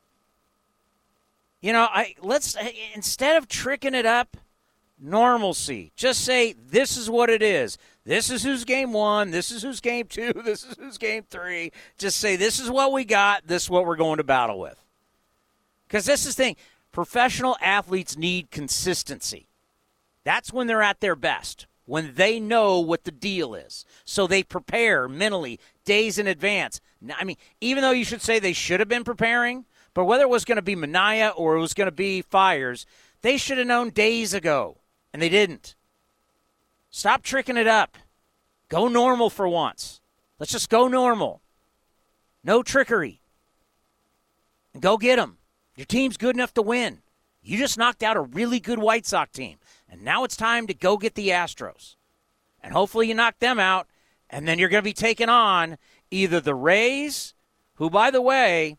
You 1.60 1.74
know, 1.74 1.88
I 1.90 2.14
let's 2.22 2.56
eh, 2.56 2.72
instead 2.94 3.36
of 3.38 3.48
tricking 3.48 3.96
it 3.96 4.06
up, 4.06 4.38
normalcy. 5.00 5.92
Just 5.96 6.24
say 6.24 6.54
this 6.54 6.96
is 6.96 7.10
what 7.10 7.32
it 7.32 7.42
is. 7.42 7.80
This 8.06 8.30
is 8.30 8.44
who's 8.44 8.64
game 8.64 8.94
one. 8.94 9.32
This 9.32 9.50
is 9.50 9.64
who's 9.64 9.80
game 9.80 10.06
two. 10.06 10.32
This 10.46 10.64
is 10.64 10.76
who's 10.78 11.00
game 11.00 11.24
three. 11.28 11.72
Just 11.98 12.20
say 12.20 12.36
this 12.36 12.60
is 12.60 12.70
what 12.70 12.94
we 12.94 13.04
got. 13.04 13.48
This 13.48 13.64
is 13.64 13.70
what 13.72 13.88
we're 13.88 13.96
going 13.96 14.18
to 14.18 14.24
battle 14.24 14.60
with. 14.60 14.80
Because 15.88 16.06
this 16.06 16.28
is 16.28 16.36
the 16.36 16.44
thing. 16.44 16.56
Professional 16.92 17.58
athletes 17.62 18.16
need 18.16 18.52
consistency. 18.52 19.48
That's 20.24 20.54
when 20.54 20.68
they're 20.68 20.84
at 20.84 21.00
their 21.00 21.16
best 21.16 21.66
when 21.88 22.14
they 22.16 22.40
know 22.40 22.80
what 22.80 23.06
the 23.06 23.12
deal 23.12 23.56
is. 23.56 23.86
So 24.06 24.28
they 24.28 24.44
prepare 24.44 25.08
mentally 25.08 25.60
days 25.86 26.20
in 26.20 26.28
advance. 26.28 26.80
I 27.18 27.24
mean, 27.24 27.38
even 27.60 27.82
though 27.82 27.92
you 27.92 28.06
should 28.06 28.22
say 28.22 28.38
they 28.38 28.54
should 28.54 28.82
have 28.82 28.90
been 28.90 29.06
preparing, 29.06 29.66
but 29.94 30.06
whether 30.06 30.24
it 30.24 30.30
was 30.30 30.46
going 30.46 30.58
to 30.58 30.62
be 30.62 30.76
Manaea 30.76 31.32
or 31.36 31.56
it 31.56 31.62
was 31.62 31.74
going 31.74 31.88
to 31.88 31.92
be 31.92 32.22
Fiers, 32.22 32.86
they 33.22 33.38
should 33.38 33.58
have 33.58 33.66
known 33.66 33.90
days 33.90 34.34
ago, 34.34 34.78
and 35.12 35.22
they 35.22 35.30
didn't. 35.30 35.76
Stop 36.92 37.24
tricking 37.24 37.58
it 37.58 37.68
up. 37.68 37.98
Go 38.70 38.90
normal 38.90 39.30
for 39.30 39.48
once. 39.48 40.02
Let's 40.40 40.52
just 40.52 40.70
go 40.70 40.88
normal. 40.88 41.42
No 42.44 42.62
trickery. 42.64 43.22
And 44.74 44.84
go 44.84 44.98
get 44.98 45.16
them. 45.16 45.38
Your 45.78 45.86
team's 45.86 46.18
good 46.18 46.36
enough 46.36 46.54
to 46.56 46.62
win. 46.62 47.00
You 47.42 47.58
just 47.58 47.78
knocked 47.78 48.04
out 48.04 48.18
a 48.18 48.22
really 48.22 48.60
good 48.60 48.80
White 48.80 49.06
Sox 49.06 49.32
team. 49.32 49.58
And 49.90 50.02
now 50.02 50.24
it's 50.24 50.36
time 50.36 50.68
to 50.68 50.74
go 50.74 50.98
get 50.98 51.16
the 51.16 51.30
Astros. 51.30 51.96
And 52.62 52.74
hopefully 52.74 53.08
you 53.08 53.14
knock 53.14 53.40
them 53.40 53.60
out. 53.60 53.88
And 54.30 54.48
then 54.48 54.60
you're 54.60 54.70
going 54.70 54.82
to 54.82 54.90
be 54.90 54.94
taking 54.94 55.30
on 55.30 55.78
either 56.12 56.42
the 56.42 56.56
Rays, 56.56 57.34
who, 57.76 57.90
by 57.90 58.12
the 58.12 58.22
way, 58.22 58.78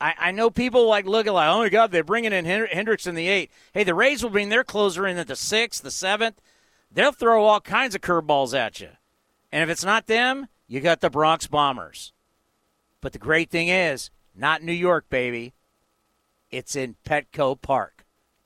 I, 0.00 0.14
I 0.18 0.30
know 0.32 0.50
people 0.50 0.88
like 0.88 1.06
look 1.06 1.26
at 1.26 1.32
like, 1.32 1.48
oh 1.48 1.58
my 1.58 1.68
God, 1.68 1.92
they're 1.92 2.04
bringing 2.04 2.32
in 2.32 2.44
Hendriks 2.44 3.06
in 3.06 3.14
the 3.14 3.28
eighth. 3.28 3.52
Hey, 3.72 3.84
the 3.84 3.94
Rays 3.94 4.22
will 4.22 4.30
bring 4.30 4.48
their 4.48 4.64
closer 4.64 5.06
in 5.06 5.16
at 5.18 5.28
the 5.28 5.36
sixth, 5.36 5.82
the 5.82 5.90
seventh. 5.90 6.40
They'll 6.90 7.12
throw 7.12 7.44
all 7.44 7.60
kinds 7.60 7.94
of 7.94 8.00
curveballs 8.00 8.58
at 8.58 8.80
you. 8.80 8.90
And 9.52 9.62
if 9.62 9.68
it's 9.68 9.84
not 9.84 10.06
them, 10.06 10.48
you 10.66 10.80
got 10.80 11.00
the 11.00 11.10
Bronx 11.10 11.46
Bombers. 11.46 12.12
But 13.00 13.12
the 13.12 13.18
great 13.18 13.50
thing 13.50 13.68
is, 13.68 14.10
not 14.34 14.62
New 14.62 14.72
York, 14.72 15.08
baby. 15.08 15.54
It's 16.50 16.76
in 16.76 16.96
Petco 17.04 17.60
Park 17.60 17.95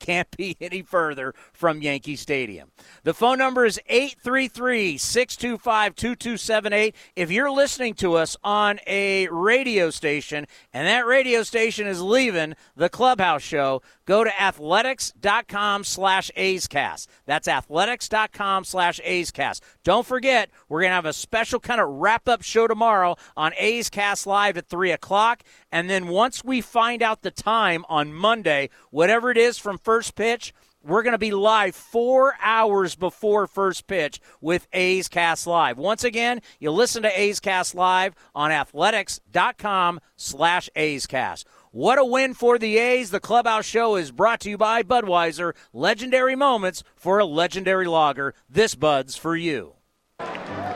can't 0.01 0.31
be 0.37 0.57
any 0.61 0.83
further 0.83 1.35
from 1.53 1.83
Yankee 1.83 2.17
Stadium. 2.17 2.71
The 3.05 3.15
phone 3.15 3.39
number 3.39 3.65
is 3.65 3.79
833 3.87 4.99
625 4.99 5.95
2278. 5.95 6.97
If 7.15 7.31
you're 7.31 7.51
listening 7.51 7.95
to 7.95 8.15
us 8.15 8.37
on 8.43 8.81
a 8.87 9.29
radio 9.29 9.91
station 9.91 10.47
and 10.73 10.89
that 10.89 11.07
radio 11.07 11.43
station 11.43 11.87
is 11.87 12.03
leaving 12.03 12.55
the 12.75 12.89
clubhouse 12.89 13.43
show, 13.43 13.83
go 14.07 14.25
to 14.25 14.43
athletics.com 14.43 15.85
slash 15.85 16.31
A'scast. 16.37 17.07
That's 17.27 17.47
athletics.com 17.47 18.65
slash 18.65 19.01
A'scast. 19.05 19.61
Don't 19.85 20.07
forget, 20.07 20.51
we're 20.69 20.81
going 20.81 20.91
to 20.91 20.95
have 20.95 21.07
a 21.07 21.13
special 21.13 21.61
kind 21.61 21.81
of 21.81 21.89
wrap 21.89 22.29
up 22.29 22.43
show 22.43 22.67
tomorrow 22.67 23.17
on 23.37 23.53
A's 23.59 23.91
Cast 23.91 24.27
Live 24.27 24.57
at 24.57 24.67
3 24.67 24.91
o'clock. 24.91 25.43
And 25.71 25.89
then 25.89 26.09
once 26.09 26.43
we 26.43 26.61
find 26.61 27.03
out 27.03 27.23
the 27.23 27.31
time 27.31 27.85
on 27.89 28.13
Monday, 28.13 28.71
whatever 28.91 29.31
it 29.31 29.39
is 29.39 29.59
from 29.59 29.79
first 29.91 30.15
pitch, 30.15 30.55
we're 30.85 31.03
going 31.03 31.15
to 31.15 31.19
be 31.19 31.33
live 31.33 31.75
four 31.75 32.37
hours 32.41 32.95
before 32.95 33.49
first 33.49 33.89
pitch 33.89 34.21
with 34.41 34.69
A's 34.73 35.09
Cast 35.09 35.49
Live. 35.49 35.79
Once 35.79 36.05
again, 36.05 36.43
you 36.61 36.71
listen 36.71 37.03
to 37.03 37.21
A's 37.21 37.41
Cast 37.41 37.75
Live 37.75 38.15
on 38.33 38.53
athletics.com 38.53 39.99
slash 40.15 40.71
A's 40.77 41.09
Cast. 41.09 41.45
What 41.73 41.99
a 41.99 42.05
win 42.05 42.35
for 42.35 42.57
the 42.57 42.79
A's. 42.79 43.11
The 43.11 43.19
Clubhouse 43.19 43.67
Show 43.67 43.97
is 43.97 44.13
brought 44.13 44.39
to 44.43 44.51
you 44.51 44.57
by 44.57 44.85
Budweiser. 44.85 45.55
Legendary 45.73 46.37
moments 46.37 46.85
for 46.95 47.19
a 47.19 47.25
legendary 47.25 47.89
lager. 47.89 48.33
This 48.49 48.77
Bud's 48.77 49.17
for 49.17 49.35
you. 49.35 49.75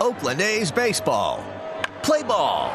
Oakland 0.00 0.40
A's 0.40 0.72
baseball. 0.72 1.38
Play 2.02 2.24
ball. 2.24 2.74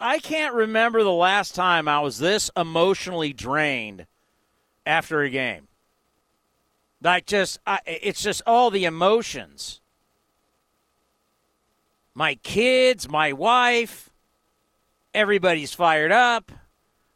I 0.00 0.18
can't 0.18 0.54
remember 0.54 1.02
the 1.02 1.12
last 1.12 1.54
time 1.54 1.88
I 1.88 2.00
was 2.00 2.18
this 2.18 2.50
emotionally 2.56 3.32
drained 3.32 4.06
after 4.84 5.22
a 5.22 5.30
game. 5.30 5.68
Like, 7.02 7.26
just, 7.26 7.58
I, 7.66 7.80
it's 7.86 8.22
just 8.22 8.42
all 8.46 8.70
the 8.70 8.84
emotions. 8.84 9.80
My 12.14 12.34
kids, 12.36 13.08
my 13.08 13.32
wife, 13.32 14.10
everybody's 15.14 15.72
fired 15.72 16.12
up. 16.12 16.52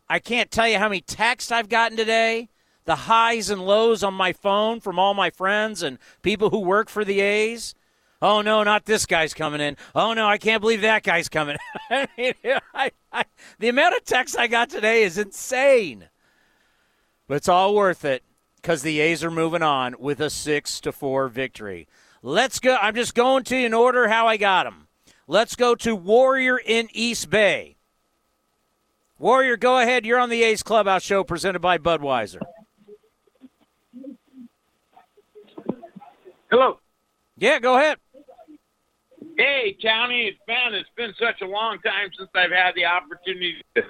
I 0.08 0.18
can't 0.18 0.50
tell 0.50 0.68
you 0.68 0.78
how 0.78 0.88
many 0.88 1.00
texts 1.00 1.52
I've 1.52 1.68
gotten 1.68 1.96
today, 1.96 2.48
the 2.84 2.96
highs 2.96 3.50
and 3.50 3.64
lows 3.64 4.02
on 4.02 4.14
my 4.14 4.32
phone 4.32 4.80
from 4.80 4.98
all 4.98 5.14
my 5.14 5.30
friends 5.30 5.82
and 5.82 5.98
people 6.22 6.50
who 6.50 6.60
work 6.60 6.88
for 6.88 7.04
the 7.04 7.20
A's. 7.20 7.74
Oh 8.22 8.42
no, 8.42 8.62
not 8.62 8.84
this 8.84 9.06
guy's 9.06 9.32
coming 9.32 9.60
in. 9.60 9.76
Oh 9.94 10.12
no, 10.12 10.26
I 10.26 10.36
can't 10.36 10.60
believe 10.60 10.82
that 10.82 11.02
guy's 11.02 11.28
coming. 11.28 11.56
I 11.90 12.06
mean, 12.18 12.34
I, 12.74 12.90
I, 13.12 13.24
the 13.58 13.68
amount 13.68 13.96
of 13.96 14.04
texts 14.04 14.36
I 14.36 14.46
got 14.46 14.68
today 14.68 15.02
is 15.02 15.16
insane. 15.16 16.08
But 17.26 17.36
it's 17.36 17.48
all 17.48 17.74
worth 17.74 18.04
it 18.04 18.22
because 18.56 18.82
the 18.82 19.00
A's 19.00 19.24
are 19.24 19.30
moving 19.30 19.62
on 19.62 19.94
with 19.98 20.20
a 20.20 20.28
six 20.28 20.80
to 20.80 20.92
four 20.92 21.28
victory. 21.28 21.88
Let's 22.22 22.58
go. 22.58 22.76
I'm 22.80 22.94
just 22.94 23.14
going 23.14 23.44
to 23.44 23.56
in 23.56 23.72
order 23.72 24.08
how 24.08 24.26
I 24.26 24.36
got 24.36 24.64
them. 24.64 24.88
Let's 25.26 25.54
go 25.54 25.74
to 25.76 25.94
Warrior 25.94 26.58
in 26.58 26.88
East 26.92 27.30
Bay. 27.30 27.76
Warrior, 29.18 29.56
go 29.56 29.78
ahead. 29.78 30.04
You're 30.04 30.18
on 30.18 30.28
the 30.28 30.42
A's 30.42 30.62
Clubhouse 30.62 31.02
Show 31.02 31.24
presented 31.24 31.60
by 31.60 31.78
Budweiser. 31.78 32.40
Hello. 36.50 36.80
Yeah, 37.36 37.58
go 37.60 37.78
ahead. 37.78 37.98
Hey, 39.40 39.74
Townie, 39.82 40.28
it's 40.28 40.38
Ben. 40.46 40.74
It's 40.74 40.90
been 40.98 41.14
such 41.18 41.40
a 41.40 41.46
long 41.46 41.78
time 41.78 42.10
since 42.18 42.28
I've 42.34 42.50
had 42.50 42.74
the 42.74 42.84
opportunity 42.84 43.54
to, 43.74 43.82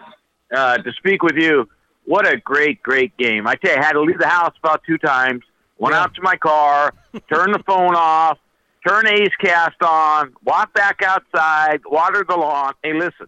uh, 0.57 0.79
to 0.79 0.93
speak 0.93 1.25
with 1.25 1.35
you. 1.35 1.69
What 2.05 2.25
a 2.25 2.37
great, 2.37 2.81
great 2.85 3.17
game. 3.17 3.49
I 3.49 3.57
tell 3.57 3.73
you, 3.73 3.83
I 3.83 3.85
had 3.85 3.95
to 3.95 4.01
leave 4.01 4.21
the 4.21 4.29
house 4.29 4.55
about 4.63 4.85
two 4.87 4.97
times, 4.97 5.43
went 5.77 5.97
out 5.97 6.15
to 6.15 6.23
my 6.23 6.37
car, 6.37 6.95
turned 7.35 7.53
the 7.53 7.65
phone 7.67 7.97
off, 7.97 8.39
turned 8.87 9.09
A's 9.09 9.35
Cast 9.41 9.83
on, 9.83 10.35
walked 10.45 10.75
back 10.75 11.03
outside, 11.03 11.81
watered 11.85 12.29
the 12.29 12.37
lawn. 12.37 12.75
Hey, 12.85 12.93
listen, 12.93 13.27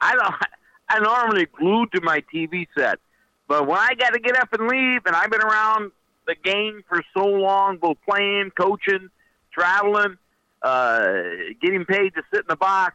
I 0.00 0.14
don't, 0.14 0.34
I 0.88 1.00
normally 1.00 1.46
glued 1.46 1.90
to 1.90 2.00
my 2.02 2.22
TV 2.32 2.68
set, 2.78 3.00
but 3.48 3.66
when 3.66 3.78
I 3.78 3.94
got 3.98 4.10
to 4.10 4.20
get 4.20 4.38
up 4.38 4.52
and 4.52 4.68
leave, 4.68 5.00
and 5.06 5.16
I've 5.16 5.32
been 5.32 5.42
around 5.42 5.90
the 6.28 6.36
game 6.36 6.84
for 6.88 7.02
so 7.14 7.24
long, 7.24 7.78
both 7.78 7.96
playing, 8.08 8.52
coaching, 8.56 9.10
traveling, 9.52 10.18
uh, 10.62 11.12
getting 11.60 11.84
paid 11.84 12.14
to 12.14 12.22
sit 12.32 12.40
in 12.40 12.46
the 12.48 12.56
box, 12.56 12.94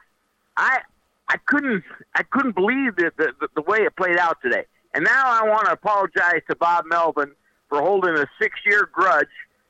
I, 0.58 0.80
I 1.28 1.38
couldn't, 1.46 1.84
I 2.16 2.24
couldn't 2.24 2.56
believe 2.56 2.96
the, 2.96 3.12
the 3.18 3.48
the 3.56 3.62
way 3.62 3.80
it 3.80 3.96
played 3.96 4.18
out 4.18 4.38
today. 4.44 4.66
And 4.94 5.04
now 5.04 5.24
I 5.26 5.48
want 5.48 5.66
to 5.66 5.72
apologize 5.72 6.42
to 6.50 6.56
Bob 6.56 6.86
Melvin 6.86 7.32
for 7.70 7.82
holding 7.82 8.16
a 8.16 8.28
six-year 8.40 8.90
grudge 8.92 9.28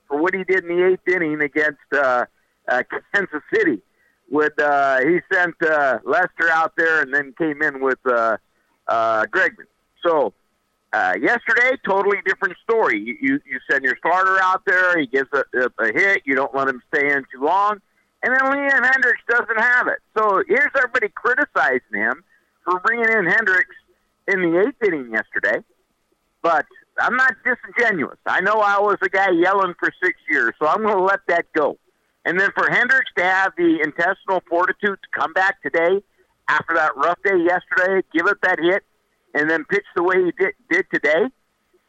for 0.07 0.21
what 0.21 0.33
he 0.33 0.43
did 0.43 0.65
in 0.65 0.75
the 0.75 0.85
eighth 0.87 1.07
inning 1.07 1.41
against 1.41 1.79
uh, 1.93 2.25
uh, 2.67 2.83
Kansas 3.13 3.41
City. 3.53 3.81
With 4.29 4.59
uh, 4.59 4.99
he 5.01 5.19
sent 5.31 5.55
uh, 5.61 5.99
Lester 6.03 6.49
out 6.49 6.73
there 6.75 7.01
and 7.01 7.13
then 7.13 7.33
came 7.37 7.61
in 7.61 7.81
with 7.81 7.99
uh, 8.05 8.37
uh, 8.87 9.25
Bregman. 9.27 9.67
So 10.05 10.33
uh, 10.93 11.15
yesterday, 11.19 11.75
totally 11.83 12.17
different 12.23 12.55
story. 12.63 12.99
You, 12.99 13.39
you 13.45 13.59
send 13.69 13.83
your 13.83 13.97
starter 13.97 14.39
out 14.41 14.63
there, 14.65 14.99
he 14.99 15.07
gives 15.07 15.29
a, 15.33 15.43
a, 15.57 15.85
a 15.85 15.91
hit. 15.91 16.21
You 16.25 16.35
don't 16.35 16.53
let 16.53 16.67
him 16.67 16.83
stay 16.93 17.11
in 17.11 17.25
too 17.33 17.43
long, 17.43 17.79
and 18.21 18.33
then 18.33 18.41
Liam 18.41 18.85
Hendriks 18.85 19.25
doesn't 19.27 19.59
have 19.59 19.87
it. 19.87 19.99
So 20.15 20.43
here's 20.47 20.69
everybody 20.77 21.09
criticizing 21.09 21.95
him 21.95 22.23
for 22.63 22.79
bringing 22.79 23.09
in 23.09 23.25
Hendriks 23.25 23.75
in 24.27 24.41
the 24.41 24.65
eighth 24.67 24.81
inning 24.87 25.11
yesterday. 25.11 25.63
But 26.43 26.65
I'm 26.99 27.15
not 27.15 27.33
disingenuous. 27.43 28.19
I 28.27 28.41
know 28.41 28.59
I 28.59 28.79
was 28.79 28.97
a 29.01 29.09
guy 29.09 29.31
yelling 29.31 29.73
for 29.79 29.91
six 30.03 30.19
years, 30.29 30.53
so 30.61 30.67
I'm 30.67 30.83
going 30.83 30.95
to 30.95 31.03
let 31.03 31.21
that 31.27 31.45
go. 31.53 31.77
And 32.25 32.39
then 32.39 32.51
for 32.55 32.65
Hendriks 32.65 33.11
to 33.17 33.23
have 33.23 33.53
the 33.57 33.79
intestinal 33.83 34.43
fortitude 34.47 34.99
to 35.01 35.19
come 35.19 35.33
back 35.33 35.61
today 35.63 36.03
after 36.47 36.75
that 36.75 36.95
rough 36.95 37.17
day 37.23 37.37
yesterday, 37.37 38.05
give 38.13 38.27
it 38.27 38.37
that 38.43 38.59
hit, 38.59 38.83
and 39.33 39.49
then 39.49 39.65
pitch 39.65 39.85
the 39.95 40.03
way 40.03 40.15
he 40.23 40.31
did, 40.37 40.53
did 40.69 40.85
today, 40.93 41.25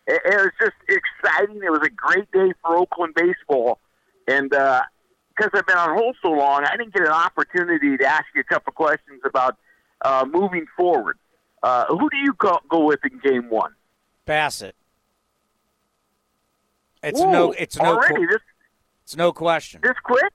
it, 0.07 0.23
it 0.25 0.37
was 0.37 0.51
just 0.61 0.77
exciting. 0.89 1.61
It 1.65 1.71
was 1.71 1.83
a 1.85 1.91
great 1.91 2.31
day 2.33 2.53
for 2.63 2.77
Oakland 2.77 3.15
baseball. 3.15 3.79
And 4.27 4.53
uh, 4.55 4.83
because 5.37 5.51
I've 5.55 5.67
been 5.67 5.77
on 5.77 5.97
hold 5.97 6.17
so 6.23 6.31
long, 6.31 6.65
I 6.65 6.77
didn't 6.77 6.95
get 6.95 7.03
an 7.03 7.13
opportunity 7.13 7.97
to 7.97 8.05
ask 8.05 8.25
you 8.35 8.41
a 8.41 8.45
couple 8.45 8.73
questions 8.73 9.21
about 9.25 9.57
uh, 10.05 10.25
moving 10.31 10.67
forward. 10.77 11.19
Uh, 11.63 11.87
who 11.87 12.11
do 12.11 12.17
you 12.17 12.35
go, 12.35 12.59
go 12.69 12.85
with 12.85 13.01
in 13.05 13.21
game 13.21 13.51
one? 13.51 13.73
Bassitt. 14.27 14.73
It's 17.03 17.21
Whoa, 17.21 17.31
no. 17.31 17.53
It's 17.53 17.77
no. 17.77 17.85
already 17.85 18.27
this 18.27 18.41
it's 19.05 19.17
no 19.17 19.33
question. 19.33 19.81
This 19.83 19.97
quick? 20.03 20.33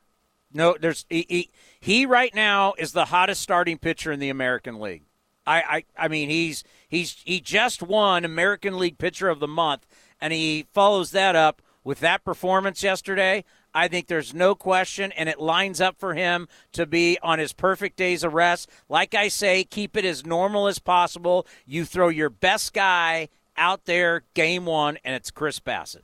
No, 0.53 0.78
there's 0.80 1.05
he, 1.10 1.26
he, 1.28 1.49
he 1.80 2.05
right 2.05 2.34
now 2.34 2.74
is 2.78 2.91
the 2.91 3.05
hottest 3.05 3.41
starting 3.41 3.78
pitcher 3.78 4.12
in 4.12 4.20
the 4.20 4.30
American 4.30 4.80
League. 4.80 5.03
I, 5.49 5.57
I 5.57 5.83
I 5.97 6.07
mean 6.07 6.29
he's 6.29 6.63
he's 6.87 7.17
he 7.25 7.39
just 7.41 7.81
won 7.81 8.23
American 8.23 8.77
League 8.77 8.99
Pitcher 8.99 9.29
of 9.29 9.39
the 9.39 9.47
Month, 9.47 9.87
and 10.21 10.31
he 10.31 10.67
follows 10.71 11.09
that 11.11 11.35
up 11.35 11.63
with 11.83 11.99
that 12.01 12.23
performance 12.23 12.83
yesterday. 12.83 13.43
I 13.73 13.87
think 13.87 14.07
there's 14.07 14.33
no 14.33 14.53
question, 14.53 15.11
and 15.11 15.27
it 15.27 15.39
lines 15.39 15.81
up 15.81 15.99
for 15.99 16.13
him 16.13 16.47
to 16.73 16.85
be 16.85 17.17
on 17.23 17.39
his 17.39 17.53
perfect 17.53 17.97
days 17.97 18.23
of 18.23 18.33
rest. 18.33 18.69
Like 18.89 19.15
I 19.15 19.27
say, 19.27 19.63
keep 19.63 19.97
it 19.97 20.05
as 20.05 20.25
normal 20.25 20.67
as 20.67 20.77
possible. 20.77 21.47
You 21.65 21.83
throw 21.83 22.09
your 22.09 22.29
best 22.29 22.73
guy 22.73 23.29
out 23.57 23.85
there 23.85 24.23
game 24.35 24.65
one, 24.65 24.97
and 25.03 25.15
it's 25.15 25.31
Chris 25.31 25.59
Bassitt. 25.59 26.03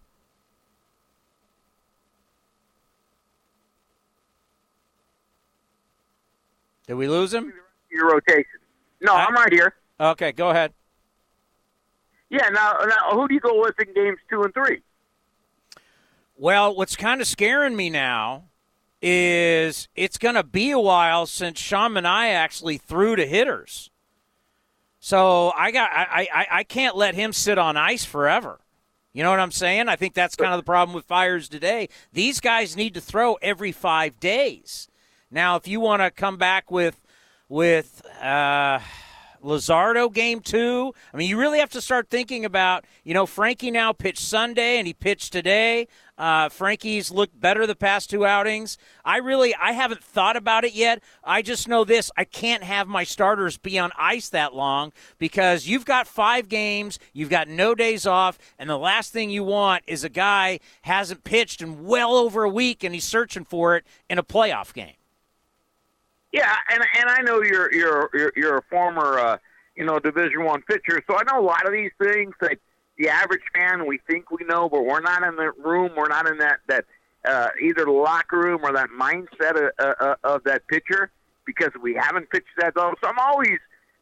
Did 6.87 6.95
we 6.95 7.07
lose 7.07 7.33
him? 7.33 7.51
Your 7.91 8.09
rotation. 8.09 8.59
No, 9.05 9.13
I'm 9.13 9.33
right 9.33 9.53
here. 9.53 9.75
Okay, 9.99 10.31
go 10.31 10.49
ahead. 10.49 10.73
Yeah. 12.29 12.49
Now, 12.49 12.79
now, 12.85 13.11
who 13.11 13.27
do 13.27 13.33
you 13.33 13.39
go 13.39 13.61
with 13.61 13.79
in 13.79 13.93
games 13.93 14.17
two 14.29 14.43
and 14.43 14.53
three? 14.53 14.81
Well, 16.37 16.75
what's 16.75 16.95
kind 16.95 17.21
of 17.21 17.27
scaring 17.27 17.75
me 17.75 17.89
now 17.89 18.45
is 19.01 19.87
it's 19.95 20.17
going 20.17 20.35
to 20.35 20.43
be 20.43 20.71
a 20.71 20.79
while 20.79 21.25
since 21.27 21.59
Sean 21.59 21.93
Manaea 21.93 22.33
actually 22.33 22.77
threw 22.77 23.15
to 23.15 23.25
hitters. 23.25 23.89
So 24.99 25.53
I 25.55 25.69
got 25.69 25.91
I, 25.93 26.27
I 26.33 26.47
I 26.51 26.63
can't 26.63 26.95
let 26.95 27.13
him 27.13 27.31
sit 27.31 27.59
on 27.59 27.77
ice 27.77 28.03
forever. 28.03 28.59
You 29.13 29.23
know 29.23 29.29
what 29.29 29.39
I'm 29.39 29.51
saying? 29.51 29.87
I 29.87 29.95
think 29.95 30.13
that's 30.13 30.35
kind 30.35 30.51
of 30.51 30.59
the 30.59 30.65
problem 30.65 30.93
with 30.95 31.05
Fiers 31.05 31.47
today. 31.47 31.87
These 32.11 32.41
guys 32.41 32.75
need 32.75 32.95
to 32.95 33.01
throw 33.01 33.35
every 33.35 33.71
five 33.71 34.19
days. 34.19 34.89
Now, 35.31 35.55
if 35.55 35.67
you 35.67 35.79
want 35.79 36.01
to 36.01 36.11
come 36.11 36.37
back 36.37 36.69
with 36.69 37.01
with 37.49 38.01
uh, 38.21 38.79
Luzardo 39.43 40.11
game 40.11 40.39
two, 40.39 40.93
I 41.13 41.17
mean, 41.17 41.29
you 41.29 41.39
really 41.39 41.59
have 41.59 41.69
to 41.71 41.81
start 41.81 42.09
thinking 42.09 42.45
about. 42.45 42.85
You 43.03 43.13
know, 43.13 43.25
Frankie 43.25 43.69
now 43.69 43.93
pitched 43.93 44.23
Sunday 44.23 44.77
and 44.77 44.87
he 44.87 44.93
pitched 44.93 45.31
today. 45.31 45.87
Uh, 46.17 46.49
Frankie's 46.49 47.11
looked 47.11 47.39
better 47.39 47.67
the 47.67 47.75
past 47.75 48.09
two 48.09 48.25
outings. 48.25 48.77
I 49.03 49.17
really, 49.17 49.53
I 49.53 49.73
haven't 49.73 50.03
thought 50.03 50.35
about 50.35 50.63
it 50.63 50.73
yet. 50.73 51.03
I 51.23 51.41
just 51.41 51.67
know 51.67 51.83
this: 51.83 52.09
I 52.17 52.23
can't 52.23 52.63
have 52.63 52.87
my 52.87 53.03
starters 53.03 53.57
be 53.57 53.77
on 53.77 53.91
ice 53.97 54.29
that 54.29 54.55
long 54.55 54.93
because 55.19 55.67
you've 55.67 55.85
got 55.85 56.07
five 56.07 56.49
games, 56.49 56.97
you've 57.13 57.29
got 57.29 57.47
no 57.47 57.75
days 57.75 58.07
off, 58.07 58.39
and 58.57 58.69
the 58.69 58.79
last 58.79 59.13
thing 59.13 59.29
you 59.29 59.43
want 59.43 59.83
is 59.85 60.03
a 60.03 60.09
guy 60.09 60.59
hasn't 60.81 61.23
pitched 61.23 61.61
in 61.61 61.85
well 61.85 62.15
over 62.15 62.43
a 62.43 62.49
week 62.49 62.83
and 62.83 62.95
he's 62.95 63.03
searching 63.03 63.45
for 63.45 63.75
it 63.75 63.85
in 64.09 64.17
a 64.17 64.23
playoff 64.23 64.73
game. 64.73 64.95
Yeah, 66.35 66.53
and 66.69 66.83
and 66.99 67.09
I 67.09 67.21
know 67.21 67.41
you're 67.41 67.73
you're 67.73 68.09
you're, 68.35 68.57
a 68.57 68.61
former 68.69 69.17
uh, 69.17 69.37
you 69.77 69.85
know 69.85 69.99
Division 69.99 70.43
One 70.43 70.61
pitcher, 70.63 71.01
so 71.09 71.15
I 71.17 71.23
know 71.31 71.39
a 71.39 71.47
lot 71.47 71.65
of 71.65 71.71
these 71.71 71.91
things 71.97 72.33
that 72.41 72.57
the 72.97 73.07
average 73.07 73.43
fan 73.53 73.87
we 73.87 74.01
think 74.05 74.29
we 74.31 74.43
know, 74.45 74.67
but 74.67 74.83
we're 74.83 74.99
not 74.99 75.23
in 75.23 75.37
the 75.37 75.53
room. 75.57 75.91
We're 75.95 76.09
not 76.09 76.27
in 76.27 76.39
that 76.39 76.59
that 76.67 76.83
uh, 77.23 77.47
either 77.61 77.85
the 77.85 77.91
locker 77.91 78.37
room 78.37 78.59
or 78.63 78.73
that 78.73 78.89
mindset 78.89 79.69
of, 79.79 79.95
uh, 80.01 80.15
of 80.25 80.43
that 80.43 80.67
pitcher 80.67 81.09
because 81.45 81.71
we 81.81 81.93
haven't 81.93 82.29
pitched 82.29 82.47
that 82.57 82.75
though. 82.75 82.93
So 83.01 83.07
I'm 83.07 83.19
always 83.19 83.59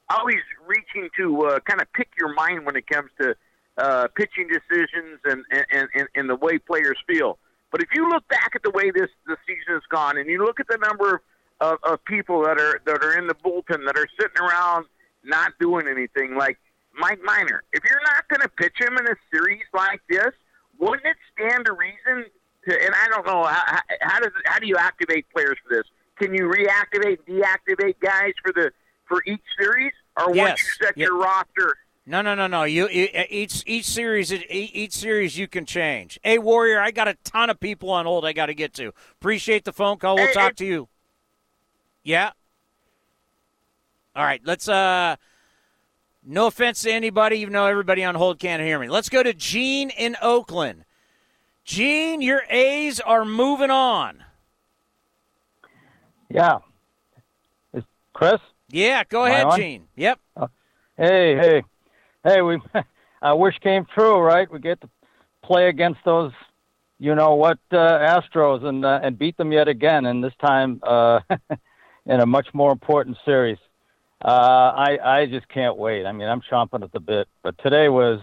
always 0.09 0.41
reaching 0.65 1.09
to 1.17 1.45
uh, 1.45 1.59
kind 1.59 1.81
of 1.81 1.93
pick 1.93 2.09
your 2.19 2.34
mind 2.34 2.65
when 2.65 2.75
it 2.75 2.88
comes 2.88 3.11
to 3.21 3.36
uh, 3.77 4.07
pitching 4.15 4.47
decisions 4.47 5.19
and, 5.25 5.43
and, 5.71 5.88
and, 5.93 6.07
and 6.15 6.29
the 6.29 6.36
way 6.36 6.57
players 6.57 6.97
feel. 7.05 7.38
But 7.71 7.81
if 7.84 7.89
you 7.93 8.09
look 8.09 8.27
back 8.27 8.53
at 8.55 8.63
the 8.63 8.71
way 8.71 8.89
this 8.89 9.09
the 9.27 9.38
season 9.47 9.73
has 9.73 9.84
gone, 9.89 10.17
and 10.17 10.27
you 10.29 10.43
look 10.43 10.59
at 10.59 10.67
the 10.67 10.77
number 10.77 11.15
of, 11.15 11.21
of, 11.64 11.78
of 11.84 12.03
people 12.05 12.43
that 12.43 12.59
are 12.59 12.82
that 12.86 13.03
are 13.03 13.18
in 13.18 13.28
the 13.28 13.36
bullpen 13.36 13.86
that 13.86 13.97
are 13.97 14.07
sitting 14.20 14.38
around 14.41 14.86
not 15.24 15.53
doing 15.59 15.88
anything, 15.88 16.36
like 16.36 16.57
Mike 16.99 17.20
Minor, 17.24 17.64
if 17.72 17.84
you're 17.89 18.01
not 18.03 18.28
going 18.28 18.41
to 18.41 18.49
pitch 18.49 18.76
him 18.80 18.97
in 18.97 19.07
a 19.07 19.16
series 19.32 19.64
like 19.74 20.01
this, 20.09 20.32
wouldn't 20.78 21.05
it 21.05 21.16
stand 21.34 21.66
to 21.66 21.74
reason 21.74 22.26
to? 22.68 22.84
And 22.86 22.93
I 22.93 23.07
don't 23.09 23.26
know 23.26 23.43
how, 23.45 23.80
how 24.01 24.20
does 24.20 24.32
how 24.45 24.59
do 24.59 24.68
you 24.68 24.76
activate 24.78 25.26
players 25.34 25.57
for 25.64 25.74
this? 25.76 25.86
Can 26.20 26.34
you 26.36 26.43
reactivate, 26.47 27.20
deactivate 27.28 27.95
guys 28.01 28.34
for 28.43 28.51
the 28.53 28.72
for 29.07 29.22
each 29.26 29.41
series, 29.57 29.93
or 30.18 30.28
once 30.28 30.38
Yes. 30.38 30.59
you 30.80 30.86
set 30.86 30.97
Yeah. 30.97 31.05
your 31.05 31.18
roster? 31.18 31.78
No, 32.05 32.22
no, 32.22 32.36
no, 32.36 32.47
no. 32.47 32.64
You, 32.64 32.89
you 32.89 33.07
uh, 33.16 33.24
each 33.30 33.64
each 33.66 33.86
series 33.86 34.34
each 34.34 34.91
series 34.91 35.38
you 35.38 35.47
can 35.47 35.66
change. 35.66 36.20
Hey, 36.22 36.38
Warrior, 36.38 36.82
I 36.82 36.91
got 36.91 37.07
a 37.07 37.16
ton 37.24 37.49
of 37.49 37.61
people 37.61 37.89
on 37.89 38.05
hold. 38.05 38.26
I 38.26 38.34
got 38.34 38.47
to 38.47 38.53
get 38.53 38.74
to. 38.74 38.91
Appreciate 39.22 39.64
the 39.64 39.72
phone 39.72 39.97
call. 39.97 40.18
We'll 40.18 40.28
Hey, 40.28 40.34
talk 40.34 40.51
hey. 40.51 40.66
to 40.66 40.66
you. 40.66 40.89
Yeah. 42.04 42.32
All 44.16 44.24
right. 44.24 44.41
Let's. 44.43 44.68
uh 44.68 45.16
No 46.26 46.47
offense 46.47 46.82
to 46.84 46.91
anybody, 46.91 47.38
even 47.38 47.54
though 47.54 47.66
everybody 47.66 48.04
on 48.04 48.16
hold 48.16 48.39
can't 48.39 48.62
hear 48.62 48.80
me. 48.80 48.89
Let's 48.89 49.10
go 49.10 49.24
to 49.24 49.34
Gene 49.34 49.89
in 49.89 50.16
Oakland. 50.22 50.86
Gene, 51.66 52.22
your 52.22 52.43
A's 52.49 52.99
are 52.99 53.24
moving 53.26 53.72
on. 53.72 54.24
Yeah. 56.30 56.60
Is 57.74 57.84
Chris? 58.14 58.41
Yeah, 58.70 59.04
go 59.08 59.26
ahead, 59.26 59.45
on? 59.45 59.60
Gene. 59.60 59.88
Yep. 59.95 60.20
Hey, 60.97 61.36
hey, 61.36 61.64
hey! 62.24 62.41
We, 62.41 62.60
I 63.22 63.34
wish 63.34 63.58
came 63.60 63.86
true, 63.93 64.20
right? 64.20 64.51
We 64.51 64.60
get 64.60 64.82
to 64.82 64.89
play 65.43 65.70
against 65.70 65.99
those, 66.06 66.32
you 66.99 67.16
know 67.16 67.36
what, 67.36 67.60
uh, 67.72 67.76
Astros, 67.78 68.64
and 68.64 68.84
uh, 68.84 68.99
and 69.04 69.18
beat 69.18 69.38
them 69.38 69.51
yet 69.51 69.68
again, 69.68 70.06
and 70.06 70.24
this 70.24 70.34
time 70.43 70.80
uh, 70.84 71.20
in 72.06 72.20
a 72.20 72.26
much 72.26 72.47
more 72.54 72.72
important 72.72 73.18
series. 73.26 73.58
Uh, 74.24 74.72
I 74.76 74.99
I 75.04 75.26
just 75.26 75.47
can't 75.49 75.78
wait. 75.78 76.06
I 76.06 76.12
mean, 76.12 76.28
I'm 76.28 76.41
chomping 76.41 76.84
at 76.84 76.91
the 76.91 76.99
bit. 76.99 77.28
But 77.41 77.58
today 77.60 77.89
was, 77.89 78.22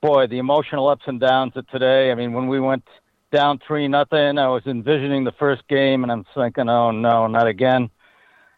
boy, 0.00 0.26
the 0.26 0.38
emotional 0.38 0.88
ups 0.88 1.04
and 1.06 1.20
downs 1.20 1.52
of 1.56 1.68
today. 1.68 2.10
I 2.10 2.14
mean, 2.14 2.32
when 2.32 2.48
we 2.48 2.58
went 2.58 2.84
down 3.30 3.60
three 3.66 3.88
nothing. 3.88 4.38
I 4.38 4.48
was 4.48 4.62
envisioning 4.66 5.24
the 5.24 5.32
first 5.32 5.66
game, 5.68 6.02
and 6.02 6.12
I'm 6.12 6.24
thinking, 6.34 6.68
oh 6.68 6.90
no, 6.90 7.26
not 7.26 7.46
again. 7.46 7.90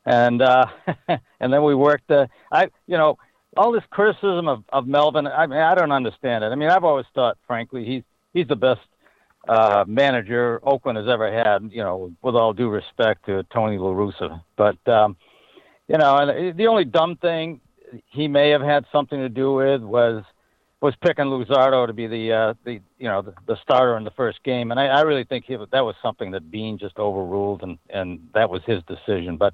And 0.06 0.42
uh, 0.42 0.66
and 1.08 1.52
then 1.52 1.62
we 1.64 1.74
worked. 1.74 2.10
I 2.10 2.70
you 2.86 2.96
know 2.96 3.18
all 3.56 3.72
this 3.72 3.84
criticism 3.90 4.48
of, 4.48 4.64
of 4.72 4.86
Melvin. 4.86 5.26
I 5.26 5.46
mean, 5.46 5.58
I 5.58 5.74
don't 5.74 5.92
understand 5.92 6.44
it. 6.44 6.48
I 6.48 6.54
mean, 6.54 6.70
I've 6.70 6.84
always 6.84 7.06
thought, 7.14 7.38
frankly, 7.46 7.84
he's 7.84 8.02
he's 8.32 8.46
the 8.46 8.56
best 8.56 8.80
uh, 9.50 9.84
manager 9.88 10.60
Oakland 10.62 10.96
has 10.96 11.08
ever 11.08 11.32
had. 11.32 11.70
You 11.72 11.82
know, 11.82 12.12
with 12.22 12.36
all 12.36 12.52
due 12.52 12.68
respect 12.68 13.26
to 13.26 13.42
Tony 13.52 13.78
La 13.78 13.90
Russa, 13.90 14.42
but 14.56 14.78
um, 14.88 15.16
you 15.88 15.98
know, 15.98 16.16
and 16.18 16.56
the 16.56 16.68
only 16.68 16.84
dumb 16.84 17.16
thing 17.16 17.60
he 18.06 18.28
may 18.28 18.50
have 18.50 18.62
had 18.62 18.84
something 18.92 19.18
to 19.18 19.28
do 19.28 19.52
with 19.52 19.82
was 19.82 20.22
was 20.80 20.94
picking 21.02 21.26
Luzardo 21.26 21.86
to 21.86 21.92
be 21.92 22.06
the 22.06 22.32
uh, 22.32 22.54
the 22.64 22.80
you 22.98 23.08
know 23.08 23.22
the, 23.22 23.34
the 23.46 23.56
starter 23.62 23.96
in 23.96 24.04
the 24.04 24.12
first 24.12 24.42
game, 24.44 24.70
and 24.70 24.78
I, 24.78 24.86
I 24.86 25.00
really 25.00 25.24
think 25.24 25.46
he, 25.46 25.56
that 25.56 25.84
was 25.84 25.96
something 26.00 26.30
that 26.30 26.50
Beane 26.50 26.78
just 26.78 26.96
overruled, 26.98 27.62
and 27.62 27.78
and 27.90 28.28
that 28.34 28.48
was 28.50 28.62
his 28.66 28.82
decision. 28.84 29.36
But 29.36 29.52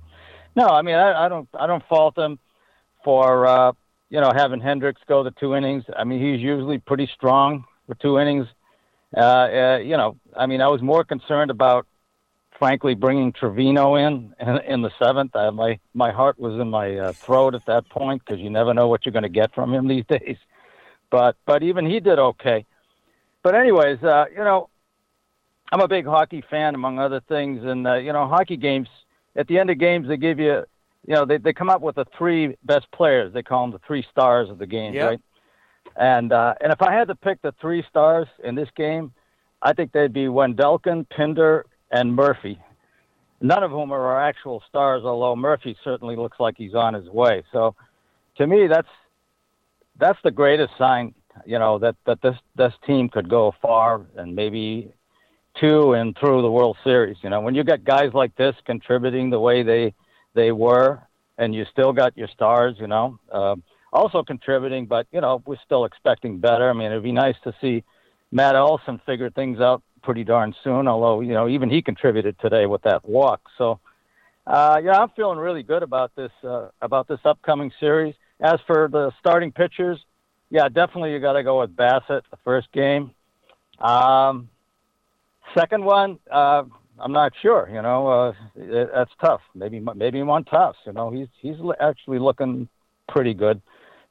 no, 0.55 0.67
I 0.67 0.83
mean 0.83 0.97
I, 0.97 1.25
I 1.25 1.29
don't 1.31 1.49
I 1.59 1.67
don't 1.67 1.83
fault 1.89 2.19
him 2.19 2.39
for 3.03 3.47
uh, 3.47 3.73
you 4.11 4.21
know 4.21 4.31
having 4.37 4.61
Hendriks 4.61 5.05
go 5.09 5.23
the 5.25 5.33
two 5.33 5.55
innings. 5.55 5.85
I 5.97 6.05
mean 6.05 6.21
he's 6.21 6.43
usually 6.43 6.79
pretty 6.79 7.09
strong 7.15 7.65
for 7.87 7.95
two 7.95 8.19
innings. 8.19 8.47
Uh, 9.15 9.21
uh, 9.21 9.79
you 9.83 9.97
know, 9.97 10.17
I 10.37 10.47
mean 10.47 10.61
I 10.61 10.69
was 10.69 10.81
more 10.81 11.05
concerned 11.05 11.51
about 11.51 11.87
frankly 12.59 12.95
bringing 12.95 13.33
Trivino 13.33 13.97
in 14.01 14.35
in, 14.41 14.59
in 14.73 14.83
the 14.83 14.91
seventh. 14.99 15.37
Uh, 15.37 15.51
my 15.51 15.79
my 15.93 16.11
heart 16.11 16.39
was 16.39 16.59
in 16.61 16.71
my 16.71 16.97
uh, 16.97 17.13
throat 17.13 17.55
at 17.55 17.67
that 17.67 17.89
point 17.91 18.23
because 18.25 18.41
you 18.41 18.51
never 18.51 18.73
know 18.73 18.89
what 18.89 19.05
you're 19.05 19.13
going 19.13 19.23
to 19.23 19.29
get 19.29 19.55
from 19.55 19.73
him 19.73 19.89
these 19.95 20.05
days 20.07 20.37
but 21.11 21.37
but 21.47 21.63
even 21.63 21.87
he 21.87 22.01
did 22.01 22.19
okay. 22.19 22.65
But 23.43 23.55
anyways, 23.55 24.03
uh, 24.03 24.25
you 24.31 24.39
know, 24.43 24.69
I'm 25.73 25.81
a 25.81 25.89
big 25.89 26.07
hockey 26.07 26.43
fan 26.51 26.75
among 26.75 26.99
other 26.99 27.21
things, 27.21 27.65
and 27.65 27.87
uh, 27.87 27.95
you 27.95 28.13
know, 28.13 28.27
hockey 28.27 28.57
games 28.57 28.89
at 29.35 29.47
the 29.47 29.59
end 29.59 29.71
of 29.71 29.79
games 29.79 30.09
they 30.09 30.17
give 30.17 30.39
you, 30.39 30.65
you 31.07 31.15
know, 31.15 31.25
they 31.25 31.39
they 31.39 31.53
come 31.53 31.71
up 31.71 31.81
with 31.81 31.97
the 31.97 32.07
three 32.19 32.57
best 32.65 32.91
players. 32.93 33.33
They 33.33 33.43
call 33.43 33.63
them 33.65 33.73
the 33.73 33.87
three 33.87 34.05
stars 34.11 34.51
of 34.51 34.59
the 34.59 34.67
game, 34.67 34.95
Yep. 34.95 35.09
right? 35.09 35.21
And 35.95 36.33
uh, 36.33 36.55
and 36.61 36.73
if 36.73 36.83
I 36.83 36.93
had 36.93 37.09
to 37.09 37.15
pick 37.15 37.41
the 37.43 37.55
three 37.61 37.85
stars 37.89 38.27
in 38.43 38.55
this 38.55 38.69
game, 38.77 39.13
I 39.63 39.73
think 39.73 39.93
they'd 39.93 40.13
be 40.13 40.27
Wendelken, 40.27 41.09
Pinder, 41.09 41.67
and 41.91 42.15
Murphy. 42.15 42.59
None 43.41 43.63
of 43.63 43.71
whom 43.71 43.93
are 43.93 44.01
our 44.01 44.21
actual 44.21 44.63
stars, 44.69 45.03
although 45.05 45.37
Murphy 45.37 45.77
certainly 45.85 46.17
looks 46.17 46.41
like 46.41 46.57
he's 46.57 46.75
on 46.75 46.95
his 46.95 47.09
way. 47.09 47.43
So, 47.53 47.75
to 48.39 48.47
me, 48.47 48.67
that's 48.67 48.89
that's 49.99 50.19
the 50.25 50.31
greatest 50.31 50.73
sign, 50.79 51.15
you 51.45 51.59
know, 51.59 51.79
that 51.79 51.97
that 52.07 52.21
this 52.23 52.37
this 52.57 52.73
team 52.87 53.09
could 53.09 53.29
go 53.29 53.55
far 53.63 54.07
and 54.17 54.35
maybe 54.35 54.93
to 55.61 55.93
and 55.93 56.17
through 56.19 56.43
the 56.43 56.51
World 56.51 56.77
Series. 56.85 57.17
You 57.23 57.31
know, 57.31 57.41
when 57.41 57.55
you 57.55 57.65
got 57.65 57.85
guys 57.85 58.13
like 58.13 58.35
this 58.37 58.55
contributing 58.65 59.31
the 59.31 59.41
way 59.41 59.63
they 59.63 59.95
they 60.35 60.53
were, 60.53 61.03
and 61.39 61.55
you 61.55 61.65
still 61.71 61.93
got 61.93 62.17
your 62.17 62.29
stars, 62.29 62.77
you 62.79 62.87
know, 62.87 63.19
um, 63.33 63.63
also 63.97 64.23
contributing, 64.23 64.87
but 64.87 65.07
you 65.11 65.21
know, 65.21 65.43
we're 65.47 65.57
still 65.65 65.85
expecting 65.85 66.39
better. 66.39 66.69
I 66.69 66.73
mean, 66.73 66.87
it'd 66.87 67.03
be 67.03 67.13
nice 67.13 67.37
to 67.45 67.55
see 67.61 67.83
Matt 68.31 68.55
Olson 68.55 69.01
figure 69.07 69.31
things 69.31 69.61
out 69.61 69.83
pretty 70.03 70.23
darn 70.23 70.55
soon. 70.63 70.87
Although, 70.87 71.21
you 71.21 71.33
know, 71.33 71.49
even 71.49 71.71
he 71.71 71.83
contributed 71.83 72.39
today 72.39 72.67
with 72.67 72.83
that 72.83 73.09
walk. 73.09 73.41
So, 73.59 73.81
uh, 74.47 74.81
yeah, 74.85 74.99
I'm 75.01 75.09
feeling 75.11 75.39
really 75.39 75.63
good 75.63 75.83
about 75.83 76.15
this 76.15 76.31
uh, 76.45 76.69
about 76.81 77.09
this 77.09 77.21
upcoming 77.25 77.73
series. 77.81 78.15
As 78.39 78.61
for 78.67 78.89
the 78.89 79.13
starting 79.19 79.51
pitchers, 79.51 79.99
yeah, 80.51 80.69
definitely 80.69 81.13
you 81.13 81.19
got 81.19 81.33
to 81.33 81.43
go 81.43 81.61
with 81.61 81.75
Bassitt 81.75 82.23
the 82.31 82.37
first 82.45 82.71
game. 82.73 83.13
Um, 83.79 84.51
second 85.57 85.85
one, 85.85 86.19
uh, 86.31 86.65
I'm 86.99 87.13
not 87.13 87.33
sure. 87.41 87.69
You 87.73 87.81
know, 87.81 88.09
uh, 88.09 88.33
it, 88.57 88.91
that's 88.95 89.11
tough. 89.21 89.41
Maybe 89.55 89.81
maybe 89.81 90.19
Montas. 90.19 90.75
You 90.85 90.93
know, 90.93 91.11
he's 91.11 91.29
he's 91.41 91.57
actually 91.81 92.19
looking 92.19 92.69
pretty 93.09 93.33
good 93.33 93.63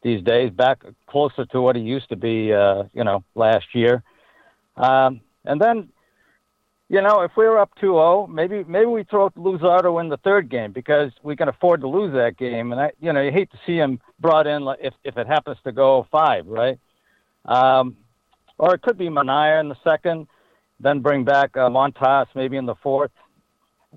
these 0.06 0.24
days, 0.24 0.51
back 0.51 0.84
closer 1.08 1.47
to 1.47 1.60
what 1.60 1.76
he 1.76 1.82
used 1.82 2.08
to 2.10 2.16
be. 2.16 2.53
Uh, 2.53 2.84
you 2.93 3.03
know, 3.03 3.24
last 3.34 3.66
year. 3.74 4.03
Um, 4.78 5.22
and 5.45 5.60
then, 5.60 5.89
you 6.89 7.01
know, 7.01 7.22
if 7.22 7.32
we're 7.36 7.58
up 7.58 7.72
2-0, 7.82 8.30
maybe 8.30 8.64
maybe 8.66 8.86
we 8.86 9.03
throw 9.03 9.32
Luzardo 9.32 9.99
in 9.99 10.10
the 10.10 10.18
third 10.18 10.47
game 10.47 10.72
because 10.72 11.12
we 11.24 11.36
can 11.36 11.47
afford 11.49 11.82
to 11.82 11.88
lose 11.88 12.14
that 12.14 12.38
game. 12.38 12.72
And 12.72 12.80
I, 12.80 12.91
you 13.01 13.12
know, 13.14 13.22
you 13.22 13.32
hate 13.32 13.49
to 13.51 13.58
see 13.66 13.78
him 13.78 13.99
brought 14.20 14.45
in 14.45 14.68
if 14.80 14.93
if 15.03 15.18
it 15.18 15.26
happens 15.26 15.58
to 15.64 15.72
go 15.72 16.08
five, 16.12 16.45
right? 16.45 16.78
Um, 17.45 17.97
or 18.60 18.76
it 18.76 18.84
could 18.84 18.99
be 18.99 19.10
Manaea 19.10 19.60
in 19.60 19.70
the 19.70 19.78
second, 19.84 20.28
then 20.80 20.99
bring 20.99 21.26
back 21.26 21.58
uh, 21.58 21.68
Montas 21.70 22.28
maybe 22.36 22.58
in 22.58 22.68
the 22.68 22.76
fourth, 22.76 23.12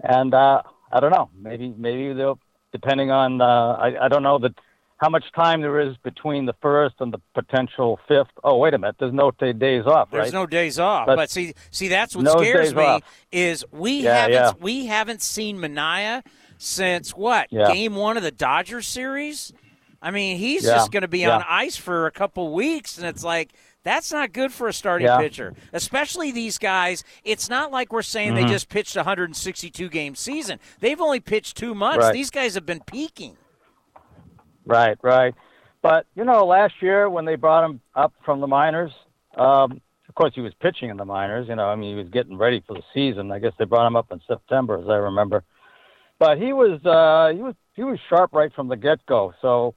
and 0.02 0.32
uh, 0.32 0.62
I 0.90 1.00
don't 1.00 1.12
know, 1.12 1.28
maybe 1.38 1.74
maybe 1.76 2.14
they'll 2.14 2.40
depending 2.72 3.10
on 3.10 3.42
uh, 3.42 3.72
I 3.72 4.06
I 4.06 4.08
don't 4.08 4.22
know 4.22 4.38
that 4.38 4.54
how 4.98 5.08
much 5.08 5.24
time 5.34 5.60
there 5.62 5.80
is 5.80 5.96
between 5.98 6.44
the 6.46 6.54
first 6.60 6.96
and 7.00 7.12
the 7.12 7.20
potential 7.34 7.98
fifth. 8.08 8.28
Oh 8.44 8.56
wait 8.58 8.74
a 8.74 8.78
minute, 8.78 8.96
there's 8.98 9.12
no 9.12 9.30
t- 9.30 9.52
days 9.52 9.86
off, 9.86 10.10
There's 10.10 10.32
no 10.32 10.46
days 10.46 10.78
off. 10.78 11.06
But- 11.06 11.16
But, 11.16 11.30
see, 11.30 11.54
see, 11.70 11.88
that's 11.88 12.14
what 12.16 12.24
No 12.24 12.36
scares 12.36 12.74
me 12.74 12.82
off. 12.82 13.02
is 13.32 13.64
we 13.72 14.02
Yeah, 14.02 14.14
haven't 14.14 14.32
yeah. 14.34 14.52
we 14.60 14.86
haven't 14.86 15.22
seen 15.22 15.58
Manaea 15.58 16.22
since 16.58 17.12
what 17.16 17.46
Yeah. 17.50 17.72
game 17.72 17.94
one 17.94 18.16
of 18.16 18.22
the 18.22 18.30
Dodgers 18.32 18.86
series. 18.86 19.52
I 20.00 20.10
mean, 20.12 20.38
he's 20.38 20.62
just 20.62 20.92
going 20.92 21.00
to 21.02 21.08
be 21.08 21.24
on 21.26 21.44
ice 21.48 21.76
for 21.76 22.06
a 22.06 22.12
couple 22.12 22.52
weeks, 22.54 22.98
and 22.98 23.06
it's 23.06 23.24
like 23.24 23.52
that's 23.84 24.12
not 24.12 24.32
good 24.32 24.52
for 24.52 24.68
a 24.68 24.72
starting 24.72 25.06
Yeah. 25.06 25.18
pitcher, 25.18 25.54
especially 25.72 26.30
these 26.30 26.58
guys. 26.58 27.02
It's 27.24 27.48
not 27.48 27.70
like 27.72 27.92
we're 27.92 28.02
saying 28.02 28.34
they 28.34 28.44
Mhm. 28.44 28.48
just 28.48 28.68
pitched 28.68 28.94
a 28.96 29.02
162 29.02 29.88
game 29.88 30.14
season. 30.14 30.60
They've 30.80 31.00
only 31.00 31.20
pitched 31.20 31.56
two 31.56 31.74
months. 31.74 32.04
Right. 32.04 32.12
These 32.12 32.30
guys 32.30 32.54
have 32.54 32.66
been 32.66 32.80
peaking. 32.86 33.36
Right, 34.68 34.98
right. 35.02 35.34
But 35.82 36.06
you 36.14 36.24
know, 36.24 36.44
last 36.44 36.74
year 36.80 37.08
when 37.08 37.24
they 37.24 37.36
brought 37.36 37.64
him 37.64 37.80
up 37.94 38.12
from 38.24 38.40
the 38.40 38.46
minors, 38.46 38.92
um, 39.36 39.80
of 40.08 40.14
course 40.14 40.32
he 40.34 40.40
was 40.40 40.52
pitching 40.60 40.90
in 40.90 40.96
the 40.96 41.04
minors. 41.04 41.48
You 41.48 41.56
know, 41.56 41.66
I 41.66 41.74
mean 41.74 41.96
he 41.96 42.02
was 42.02 42.10
getting 42.10 42.36
ready 42.36 42.62
for 42.66 42.74
the 42.74 42.82
season. 42.92 43.32
I 43.32 43.38
guess 43.38 43.52
they 43.58 43.64
brought 43.64 43.86
him 43.86 43.96
up 43.96 44.12
in 44.12 44.20
September, 44.26 44.78
as 44.78 44.88
I 44.88 44.96
remember. 44.96 45.42
But 46.18 46.38
he 46.38 46.52
was 46.52 46.84
uh, 46.84 47.34
he 47.34 47.42
was 47.42 47.54
he 47.74 47.84
was 47.84 47.98
sharp 48.08 48.32
right 48.32 48.52
from 48.52 48.68
the 48.68 48.76
get 48.76 49.04
go. 49.06 49.32
So 49.40 49.74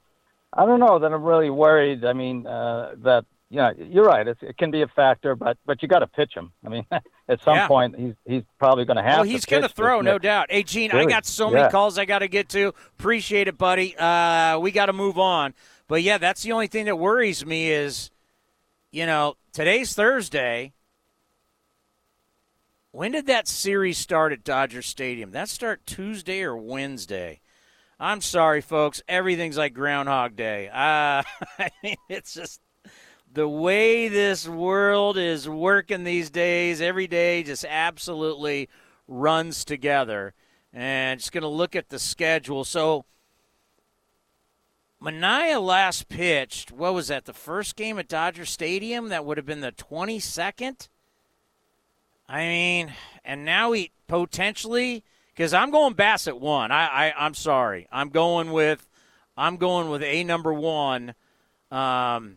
I 0.52 0.66
don't 0.66 0.80
know 0.80 0.98
that 0.98 1.12
I'm 1.12 1.22
really 1.24 1.50
worried. 1.50 2.04
I 2.04 2.12
mean 2.12 2.46
uh, 2.46 2.94
that 3.04 3.24
know 3.58 3.72
you're 3.76 4.04
right. 4.04 4.26
It's, 4.26 4.40
it 4.42 4.56
can 4.56 4.70
be 4.70 4.82
a 4.82 4.86
factor, 4.88 5.34
but 5.36 5.58
but 5.66 5.82
you 5.82 5.88
got 5.88 6.00
to 6.00 6.06
pitch 6.06 6.32
him. 6.34 6.52
I 6.64 6.68
mean 6.68 6.86
at 7.28 7.42
some 7.42 7.54
Yeah. 7.56 7.68
point 7.68 7.98
he's 7.98 8.14
he's 8.26 8.42
probably 8.58 8.84
going 8.84 8.96
to 8.96 9.02
have. 9.02 9.16
Well, 9.18 9.22
he's 9.24 9.44
going 9.44 9.62
to 9.62 9.68
throw, 9.68 10.00
no 10.00 10.18
doubt. 10.18 10.46
Hey, 10.50 10.62
Gene, 10.62 10.90
I 10.92 11.04
got 11.06 11.26
so 11.26 11.50
many 11.50 11.68
calls 11.70 11.98
I 11.98 12.04
got 12.04 12.20
to 12.20 12.28
get 12.28 12.48
to. 12.50 12.68
Appreciate 12.98 13.48
it, 13.48 13.58
buddy. 13.58 13.96
Uh, 13.96 14.58
we 14.58 14.70
got 14.70 14.86
to 14.86 14.92
move 14.92 15.18
on. 15.18 15.54
But 15.88 16.02
yeah, 16.02 16.18
that's 16.18 16.42
the 16.42 16.52
only 16.52 16.68
thing 16.68 16.86
that 16.86 16.96
worries 16.96 17.44
me 17.44 17.70
is, 17.70 18.10
you 18.90 19.04
know, 19.04 19.34
today's 19.52 19.94
Thursday. 19.94 20.72
When 22.92 23.12
did 23.12 23.26
that 23.26 23.48
series 23.48 23.96
start 23.98 24.32
at 24.32 24.44
Dodger 24.44 24.82
Stadium? 24.82 25.30
That 25.30 25.48
start 25.48 25.86
Tuesday 25.86 26.42
or 26.42 26.56
Wednesday? 26.56 27.40
I'm 27.98 28.20
sorry, 28.20 28.60
folks. 28.60 29.00
Everything's 29.08 29.56
like 29.56 29.72
Groundhog 29.74 30.36
Day. 30.36 30.68
Uh, 30.68 31.22
I 31.58 31.70
mean, 31.82 31.96
it's 32.08 32.34
just 32.34 32.60
the 33.32 33.48
way 33.48 34.08
this 34.08 34.46
world 34.46 35.16
is 35.16 35.48
working 35.48 36.04
these 36.04 36.30
days, 36.30 36.80
every 36.80 37.06
day 37.06 37.42
just 37.42 37.64
absolutely 37.68 38.68
runs 39.08 39.64
together. 39.64 40.34
And 40.72 41.18
just 41.18 41.32
going 41.32 41.42
to 41.42 41.48
look 41.48 41.76
at 41.76 41.88
the 41.88 41.98
schedule. 41.98 42.64
So, 42.64 43.04
Manaea 45.02 45.60
last 45.60 46.08
pitched, 46.08 46.70
what 46.70 46.94
was 46.94 47.08
that, 47.08 47.24
the 47.24 47.32
first 47.32 47.76
game 47.76 47.98
at 47.98 48.08
Dodger 48.08 48.44
Stadium? 48.44 49.08
That 49.08 49.24
would 49.24 49.36
have 49.36 49.46
been 49.46 49.60
the 49.60 49.72
22nd? 49.72 50.88
I 52.28 52.38
mean, 52.44 52.92
and 53.24 53.44
now 53.44 53.72
he 53.72 53.90
potentially, 54.06 55.04
because 55.34 55.52
I'm 55.52 55.70
going 55.70 55.94
Bassitt 55.94 56.38
one. 56.38 56.70
I, 56.70 57.08
I, 57.08 57.14
I'm 57.16 57.34
sorry. 57.34 57.88
I'm 57.90 58.10
going 58.10 58.52
with, 58.52 58.88
I'm 59.36 59.56
going 59.56 59.90
with 59.90 60.02
a 60.02 60.24
number 60.24 60.52
one. 60.52 61.14
Um, 61.70 62.36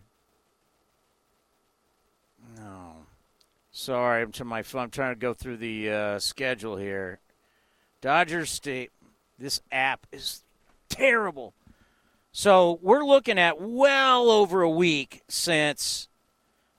no. 2.58 2.96
Sorry, 3.78 4.22
I'm 4.22 4.32
to 4.32 4.46
my 4.46 4.64
phone. 4.64 4.84
I'm 4.84 4.90
trying 4.90 5.16
to 5.16 5.20
go 5.20 5.34
through 5.34 5.58
the 5.58 5.92
uh, 5.92 6.20
schedule 6.20 6.78
here. 6.78 7.20
Dodgers 8.00 8.50
State. 8.50 8.92
This 9.38 9.60
app 9.70 10.08
is 10.14 10.46
terrible. 10.88 11.54
So 12.32 12.80
we're 12.82 13.04
looking 13.04 13.38
at 13.38 13.60
well 13.60 14.30
over 14.30 14.62
a 14.62 14.70
week 14.70 15.24
since. 15.28 16.08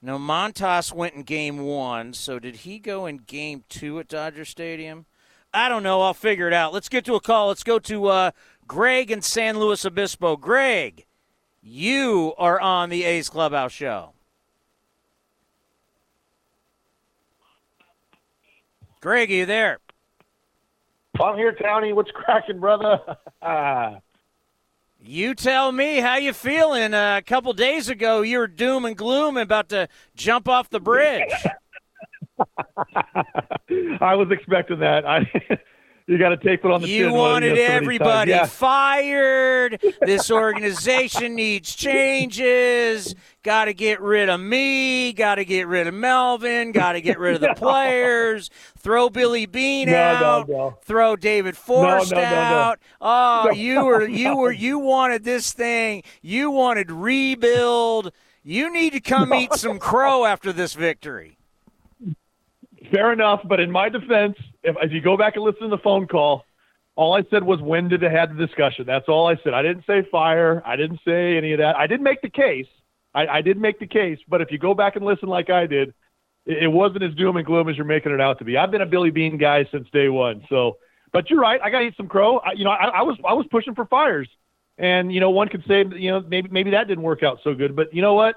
No, 0.01 0.19
Montas 0.19 0.91
went 0.91 1.15
in 1.15 1.25
game 1.25 1.59
one. 1.59 2.15
So 2.15 2.39
did 2.39 2.57
he 2.57 2.79
go 2.79 3.05
in 3.05 3.19
game 3.19 3.65
two 3.69 3.99
at 3.99 4.09
Dodger 4.09 4.47
Stadium? 4.47 5.05
I 5.53 5.69
don't 5.69 5.83
know. 5.83 6.01
I'll 6.01 6.15
figure 6.15 6.49
it 6.49 6.55
out. 6.55 6.73
Let's 6.73 6.89
get 6.89 7.05
to 7.05 7.15
a 7.15 7.21
call. 7.21 7.49
Let's 7.49 7.63
go 7.63 7.79
to 7.79 8.07
uh, 8.07 8.31
Greg 8.67 9.11
in 9.11 9.21
San 9.21 9.59
Luis 9.59 9.85
Obispo. 9.85 10.39
Greg, 10.39 11.05
you 11.61 12.33
are 12.39 12.59
on 12.59 12.89
the 12.89 13.05
A's 13.05 13.29
Clubhouse 13.29 13.73
show. 13.73 14.15
Greg, 19.07 19.31
are 19.31 19.35
you 19.35 19.47
there? 19.47 19.79
I'm 21.21 21.37
here, 21.37 21.53
Townie. 21.53 21.95
What's 21.95 22.11
cracking, 22.11 22.59
brother? 22.59 22.99
You 24.99 25.37
tell 25.37 25.71
me 25.71 26.01
how 26.01 26.17
you 26.17 26.33
feeling. 26.33 26.93
Uh, 26.93 27.19
a 27.19 27.23
couple 27.23 27.53
days 27.53 27.89
ago, 27.89 28.23
you 28.23 28.39
were 28.39 28.49
doom 28.49 28.85
and 28.85 28.97
gloom 28.97 29.37
and 29.37 29.45
about 29.45 29.69
to 29.69 29.89
jump 30.17 30.49
off 30.49 30.69
the 30.69 30.81
bridge. 30.81 31.31
I 34.01 34.17
was 34.17 34.27
expecting 34.33 34.81
that. 34.81 35.07
I, 35.07 35.31
you 36.09 36.19
got 36.19 36.29
to 36.29 36.37
take 36.37 36.65
it 36.65 36.71
on 36.71 36.83
the 36.83 36.89
You 36.89 37.07
chin. 37.07 37.13
wanted 37.15 37.53
William, 37.53 37.69
so 37.69 37.73
everybody 37.75 38.33
times. 38.33 38.51
fired. 38.53 39.83
This 40.03 40.31
organization 40.31 41.35
needs 41.35 41.75
changes. 41.75 43.15
Got 43.43 43.65
to 43.67 43.75
get 43.75 44.01
rid 44.01 44.29
of 44.29 44.39
me. 44.41 45.13
Got 45.13 45.37
to 45.37 45.45
get 45.45 45.67
rid 45.67 45.87
of 45.89 45.95
Melvin. 45.95 46.71
Got 46.73 46.93
to 46.93 47.01
get 47.01 47.19
rid 47.19 47.35
of 47.35 47.41
the 47.41 47.55
players. 47.57 48.51
Throw 48.79 49.11
Billy 49.11 49.47
Beane 49.47 49.89
No, 49.89 49.93
no, 49.93 49.99
out. 50.27 50.49
no. 50.49 50.79
Throw 50.83 51.17
David 51.17 51.57
no, 51.69 51.83
no, 51.83 52.05
no. 52.11 52.21
out. 52.21 52.79
Oh, 53.01 53.43
No, 53.47 53.51
you 53.53 53.85
were 53.85 54.07
you 54.07 54.37
were 54.37 54.53
you 54.53 54.79
wanted 54.79 55.25
this 55.25 55.53
thing. 55.53 56.03
You 56.23 56.51
wanted 56.53 56.91
rebuild. 56.91 58.13
You 58.45 58.73
need 58.73 58.93
to 58.93 59.01
come 59.01 59.35
eat 59.35 59.55
some 59.55 59.81
crow 59.81 60.25
after 60.25 60.53
this 60.53 60.75
victory. 60.75 61.37
Fair 62.93 63.13
enough, 63.13 63.41
but 63.45 63.59
in 63.59 63.71
my 63.73 63.89
defense, 63.89 64.37
if, 64.67 64.77
if 64.83 64.93
you 64.93 65.01
go 65.01 65.17
back 65.17 65.37
and 65.37 65.45
listen 65.45 65.63
to 65.63 65.69
the 65.69 65.79
phone 65.79 66.07
call, 66.07 66.45
all 66.97 67.15
I 67.15 67.23
said 67.31 67.45
was 67.45 67.61
when 67.61 67.89
did 67.89 68.01
they 68.01 68.11
have 68.11 68.37
the 68.37 68.47
discussion? 68.47 68.85
That's 68.87 69.09
all 69.09 69.29
I 69.29 69.37
said. 69.45 69.55
I 69.55 69.63
didn't 69.63 69.85
say 69.87 70.03
fire. 70.11 70.63
I 70.67 70.77
didn't 70.77 71.01
say 71.05 71.37
any 71.37 71.53
of 71.53 71.59
that. 71.59 71.77
I 71.77 71.87
didn't 71.87 72.05
make 72.05 72.23
the 72.23 72.31
case. 72.31 72.67
I, 73.15 73.27
I 73.27 73.41
did 73.43 73.59
make 73.59 73.79
the 73.79 73.87
case, 73.87 74.19
but 74.29 74.41
if 74.41 74.51
you 74.51 74.59
go 74.59 74.75
back 74.75 74.97
and 74.97 75.05
listen 75.05 75.29
like 75.29 75.49
I 75.49 75.67
did, 75.67 75.95
it, 76.45 76.65
it 76.65 76.69
wasn't 76.69 77.05
as 77.05 77.15
doom 77.15 77.37
and 77.37 77.47
gloom 77.47 77.69
as 77.69 77.77
you're 77.77 77.87
making 77.87 78.13
it 78.13 78.21
out 78.21 78.39
to 78.39 78.45
be. 78.45 78.57
I've 78.57 78.71
been 78.71 78.83
a 78.83 78.87
Billy 78.87 79.11
Beane 79.11 79.39
guy 79.39 79.67
since 79.71 79.89
day 79.91 80.09
one. 80.09 80.45
So, 80.49 80.79
but 81.13 81.31
you're 81.31 81.41
right. 81.41 81.61
I 81.63 81.71
got 81.71 81.79
to 81.79 81.87
eat 81.87 81.97
some 81.97 82.09
crow. 82.09 82.39
I, 82.39 82.53
you 82.53 82.65
know, 82.65 82.71
I, 82.71 82.87
I 82.87 83.03
was 83.03 83.17
I 83.27 83.35
was 83.35 83.47
pushing 83.51 83.75
for 83.75 83.87
Fiers, 83.87 84.29
and 84.77 85.13
you 85.13 85.21
know, 85.21 85.31
one 85.31 85.49
could 85.49 85.65
say 85.69 85.85
you 85.97 86.11
know 86.11 86.21
maybe 86.21 86.49
maybe 86.51 86.71
that 86.73 86.89
didn't 86.89 87.05
work 87.05 87.23
out 87.23 87.39
so 87.45 87.55
good. 87.55 87.77
But 87.77 87.95
you 87.95 88.03
know 88.03 88.15
what? 88.15 88.37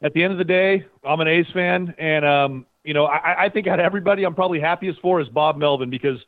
At 0.00 0.12
the 0.12 0.22
end 0.22 0.32
of 0.32 0.38
the 0.38 0.44
day, 0.44 0.86
I'm 1.04 1.20
an 1.20 1.28
A's 1.28 1.46
fan, 1.52 1.94
and 1.98 2.24
um, 2.24 2.66
you 2.88 2.94
know, 2.94 3.04
I, 3.04 3.44
I 3.44 3.48
think 3.50 3.66
out 3.66 3.78
of 3.78 3.84
everybody, 3.84 4.24
I'm 4.24 4.34
probably 4.34 4.58
happiest 4.58 4.98
for 5.02 5.20
is 5.20 5.28
Bob 5.28 5.58
Melvin 5.58 5.90
because 5.90 6.18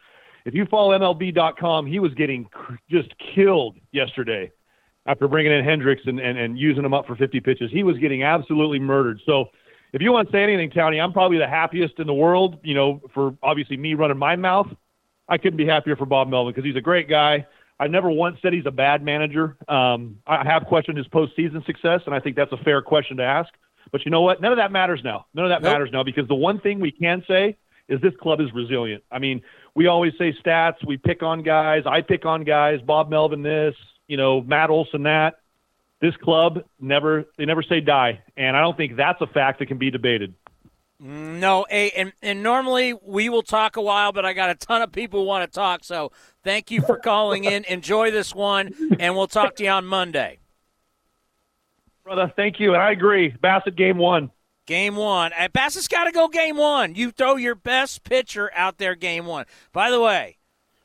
if 0.45 0.53
you 0.53 0.67
follow 0.67 0.97
MLB.com, 0.99 1.87
he 1.87 1.99
was 1.99 2.13
getting 2.13 2.47
just 2.91 3.09
killed 3.35 3.79
yesterday 3.93 4.53
after 5.07 5.27
bringing 5.27 5.53
in 5.53 5.65
Hendriks 5.65 6.07
and, 6.07 6.21
and, 6.21 6.37
and 6.37 6.59
using 6.59 6.85
him 6.85 6.93
up 6.93 7.07
for 7.07 7.17
50 7.17 7.41
pitches. 7.41 7.71
He 7.73 7.83
was 7.83 7.97
getting 7.97 8.25
absolutely 8.25 8.79
murdered. 8.79 9.23
So 9.25 9.47
if 9.95 10.03
you 10.03 10.13
want 10.13 10.29
to 10.29 10.33
say 10.33 10.43
anything, 10.43 10.69
Townie, 10.69 11.03
I'm 11.03 11.15
probably 11.15 11.39
the 11.39 11.49
happiest 11.49 11.99
in 11.99 12.07
the 12.07 12.13
world, 12.13 12.59
you 12.63 12.75
know, 12.75 13.01
for 13.15 13.35
obviously 13.43 13.79
me 13.79 13.95
running 13.95 14.19
my 14.19 14.37
mouth. 14.37 14.69
I 15.31 15.39
couldn't 15.39 15.57
be 15.57 15.67
happier 15.67 15.97
for 15.97 16.05
Bob 16.05 16.29
Melvin 16.29 16.53
because 16.53 16.67
he's 16.67 16.77
a 16.77 16.83
great 16.83 17.09
guy. 17.09 17.47
I 17.79 17.87
never 17.87 18.11
once 18.11 18.37
said 18.43 18.53
he's 18.53 18.67
a 18.67 18.71
bad 18.71 19.03
manager. 19.03 19.57
Um, 19.67 20.19
I 20.27 20.45
have 20.45 20.67
questioned 20.67 20.99
his 20.99 21.09
postseason 21.09 21.65
success, 21.65 22.03
and 22.05 22.15
I 22.15 22.21
think 22.21 22.37
that's 22.37 22.53
a 22.53 22.59
fair 22.59 22.83
question 22.83 23.17
to 23.17 23.23
ask. 23.23 23.49
But 23.93 24.05
you 24.05 24.11
know 24.11 24.21
what? 24.21 24.41
None 24.41 24.53
of 24.53 24.59
that 24.59 24.73
matters 24.73 25.01
now. 25.03 25.27
None 25.35 25.45
of 25.45 25.51
that 25.51 25.63
Nope. 25.63 25.73
matters 25.73 25.91
now 25.93 26.03
because 26.03 26.29
the 26.29 26.35
one 26.35 26.61
thing 26.61 26.81
we 26.81 26.91
can 26.93 27.25
say 27.27 27.57
is 27.89 28.01
this 28.01 28.15
club 28.21 28.41
is 28.41 28.53
resilient. 28.55 29.03
I 29.11 29.19
mean, 29.19 29.43
we 29.75 29.87
always 29.87 30.13
say 30.19 30.33
stats. 30.33 30.85
We 30.87 30.97
pick 30.97 31.23
on 31.23 31.43
guys. 31.43 31.83
I 31.87 32.01
pick 32.03 32.25
on 32.25 32.45
guys. 32.45 32.81
Bob 32.81 33.11
Melvin 33.11 33.43
this, 33.43 33.75
you 34.07 34.17
know, 34.17 34.41
Matt 34.43 34.71
Olson 34.71 35.03
that. 35.05 35.37
This 36.01 36.17
club 36.17 36.65
never 36.81 37.27
they 37.37 37.45
never 37.45 37.63
say 37.63 37.81
die, 37.81 38.23
and 38.37 38.57
I 38.57 38.63
don't 38.63 38.75
think 38.77 38.97
that's 38.97 39.21
a 39.21 39.27
fact 39.27 39.59
that 39.59 39.67
can 39.67 39.77
be 39.77 39.91
debated. 39.91 40.33
No, 40.99 41.67
a, 41.71 41.91
and 41.91 42.13
and 42.23 42.43
normally 42.43 42.95
we 42.95 43.29
will 43.29 43.43
talk 43.43 43.77
a 43.77 43.83
while, 43.83 44.13
but 44.13 44.25
I 44.25 44.33
got 44.33 44.51
a 44.51 44.55
ton 44.55 44.81
of 44.83 44.93
people 44.93 45.21
who 45.21 45.27
want 45.27 45.51
to 45.51 45.55
talk. 45.55 45.85
So 45.85 46.13
thank 46.43 46.71
you 46.71 46.81
for 46.83 46.97
calling 46.99 47.45
in. 47.45 47.65
Enjoy 47.69 48.11
this 48.11 48.35
one, 48.35 48.71
and 48.99 49.15
we'll 49.15 49.27
talk 49.27 49.57
to 49.57 49.65
you 49.65 49.71
on 49.71 49.85
Monday. 49.87 50.40
Brother, 52.05 52.33
thank 52.35 52.59
you, 52.59 52.75
and 52.75 52.83
I 52.83 52.93
agree. 52.93 53.33
Bassitt 53.43 53.77
game 53.77 53.99
one. 53.99 54.31
Game 54.67 54.97
one. 54.97 55.33
Uh, 55.33 55.49
Bassitt's 55.49 55.89
got 55.89 56.05
to 56.05 56.13
go 56.13 56.29
game 56.29 56.57
one. 56.57 56.95
You 56.95 57.11
throw 57.11 57.37
your 57.37 57.55
best 57.55 58.05
pitcher 58.05 58.51
out 58.55 58.79
there 58.79 58.95
game 58.95 59.27
one. 59.27 59.47
By 59.73 59.91
the 59.91 60.01
way, 60.01 60.39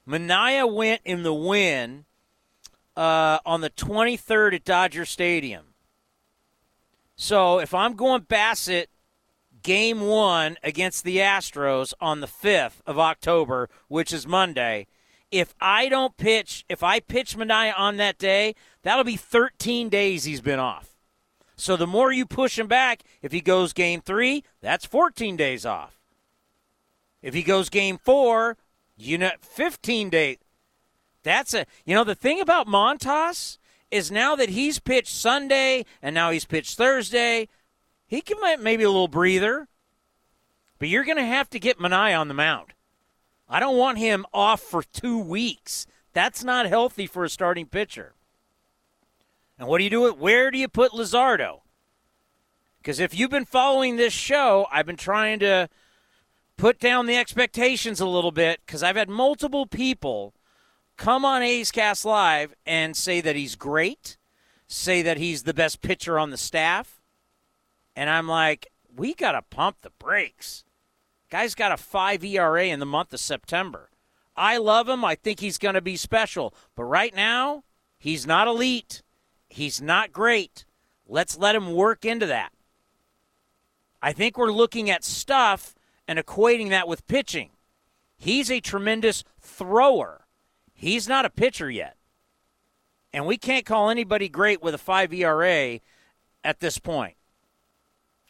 Manaea 0.08 0.72
went 0.72 1.02
in 1.06 1.24
the 1.24 1.34
win 1.34 2.06
uh, 2.96 3.40
on 3.46 3.62
the 3.62 3.70
23rd 3.70 4.56
at 4.56 4.64
Dodger 4.64 5.06
Stadium. 5.06 5.74
So 7.16 7.60
if 7.60 7.74
I'm 7.74 7.96
going 7.96 8.24
Bassitt 8.24 8.88
game 9.64 10.02
one 10.02 10.58
against 10.64 11.04
the 11.04 11.18
Astros 11.18 11.94
on 12.02 12.22
the 12.22 12.28
5th 12.28 12.82
of 12.86 13.00
October, 13.00 13.70
which 13.88 14.12
is 14.12 14.28
Monday, 14.28 14.88
if 15.32 15.54
I 15.60 15.90
don't 15.90 16.18
pitch, 16.18 16.66
if 16.70 16.84
I 16.84 17.00
pitch 17.00 17.38
Manaea 17.38 17.74
on 17.78 17.98
that 17.98 18.18
day, 18.18 18.56
that'll 18.84 19.04
be 19.04 19.18
13 19.18 19.90
days 19.90 20.26
he's 20.26 20.42
been 20.42 20.60
off. 20.60 20.95
So 21.56 21.78
the 21.78 21.88
more 21.88 22.12
you 22.12 22.26
push 22.26 22.60
him 22.60 22.68
back, 22.68 23.04
if 23.22 23.32
he 23.32 23.42
goes 23.42 23.74
game 23.74 24.02
three, 24.02 24.44
that's 24.62 24.86
14 24.86 25.36
days 25.36 25.66
off. 25.66 26.00
If 27.22 27.34
he 27.34 27.44
goes 27.44 27.70
game 27.70 27.98
four, 27.98 28.58
you 28.98 29.18
know, 29.18 29.32
15 29.42 30.10
days. 30.10 30.38
That's 31.24 31.54
a, 31.54 31.66
you 31.86 31.96
know, 31.96 32.04
the 32.04 32.16
thing 32.16 32.40
about 32.40 32.68
Montas 32.68 33.58
is 33.90 34.12
now 34.12 34.36
that 34.36 34.50
he's 34.50 34.80
pitched 34.80 35.16
Sunday 35.16 35.86
and 36.02 36.14
now 36.14 36.30
he's 36.30 36.46
pitched 36.46 36.78
Thursday, 36.78 37.48
he 38.06 38.22
can 38.22 38.38
maybe 38.62 38.84
a 38.84 38.90
little 38.90 39.08
breather. 39.08 39.68
But 40.78 40.90
you're 40.90 41.06
going 41.06 41.18
to 41.18 41.24
have 41.24 41.50
to 41.52 41.60
get 41.60 41.80
Manaea 41.80 42.20
on 42.20 42.28
the 42.28 42.34
mound. 42.34 42.74
I 43.48 43.60
don't 43.60 43.78
want 43.78 43.98
him 43.98 44.26
off 44.34 44.62
for 44.62 44.84
two 44.84 45.18
weeks. 45.18 45.88
That's 46.14 46.44
not 46.44 46.66
healthy 46.66 47.08
for 47.08 47.24
a 47.24 47.30
starting 47.30 47.68
pitcher. 47.68 48.15
And 49.58 49.68
what 49.68 49.78
do 49.78 49.84
you 49.84 49.90
do? 49.90 50.02
With, 50.02 50.18
where 50.18 50.52
do 50.52 50.58
you 50.58 50.68
put 50.68 50.92
Luzardo? 50.92 51.62
Because 52.78 53.00
if 53.00 53.18
you've 53.18 53.32
been 53.32 53.46
following 53.46 53.96
this 53.96 54.14
show, 54.14 54.68
I've 54.72 54.86
been 54.86 54.98
trying 54.98 55.40
to 55.40 55.70
put 56.58 56.80
down 56.80 57.06
the 57.06 57.18
expectations 57.18 58.00
a 58.00 58.06
little 58.06 58.32
bit 58.32 58.60
because 58.66 58.84
I've 58.84 58.96
had 58.96 59.10
multiple 59.10 59.66
people 59.66 60.34
come 60.98 61.26
on 61.26 61.42
A's 61.42 61.72
Cast 61.72 62.06
Live 62.06 62.54
and 62.66 62.96
say 62.96 63.22
that 63.22 63.36
he's 63.36 63.56
great, 63.56 64.18
say 64.68 65.02
that 65.02 65.18
he's 65.18 65.44
the 65.44 65.54
best 65.54 65.82
pitcher 65.82 66.20
on 66.20 66.30
the 66.30 66.38
staff. 66.38 67.02
And 67.96 68.10
I'm 68.10 68.28
like, 68.28 68.72
we 68.96 69.14
got 69.14 69.34
to 69.34 69.42
pump 69.42 69.78
the 69.82 69.90
brakes. 69.90 70.64
Guy's 71.30 71.56
got 71.56 71.72
a 71.72 71.78
5 71.78 72.24
ERA 72.24 72.66
in 72.66 72.80
the 72.80 72.86
month 72.86 73.14
of 73.14 73.20
September. 73.20 73.90
I 74.36 74.58
love 74.58 74.88
him. 74.88 75.04
I 75.04 75.16
think 75.16 75.40
he's 75.40 75.58
going 75.58 75.76
to 75.76 75.82
be 75.82 75.98
special. 75.98 76.54
But 76.76 76.84
right 76.84 77.16
now, 77.16 77.64
he's 77.98 78.28
not 78.28 78.48
elite. 78.48 79.02
He's 79.56 79.82
not 79.82 80.12
great. 80.12 80.66
Let's 81.08 81.38
let 81.38 81.56
him 81.56 81.72
work 81.72 82.04
into 82.04 82.26
that. 82.26 82.52
I 84.02 84.12
think 84.12 84.38
we're 84.38 84.52
looking 84.52 84.90
at 84.90 85.06
stuff 85.06 85.74
and 86.10 86.20
equating 86.20 86.72
that 86.72 86.90
with 86.90 87.08
pitching. 87.08 87.52
He's 88.18 88.52
a 88.52 88.60
tremendous 88.60 89.24
thrower. 89.40 90.26
He's 90.74 91.08
not 91.08 91.24
a 91.24 91.30
pitcher 91.30 91.72
yet. 91.72 91.96
And 93.14 93.26
we 93.26 93.38
can't 93.38 93.66
call 93.66 93.90
anybody 93.90 94.28
great 94.28 94.62
with 94.62 94.74
a 94.74 94.78
5 94.78 95.14
ERA 95.14 95.80
at 96.44 96.60
this 96.60 96.78
point 96.78 97.16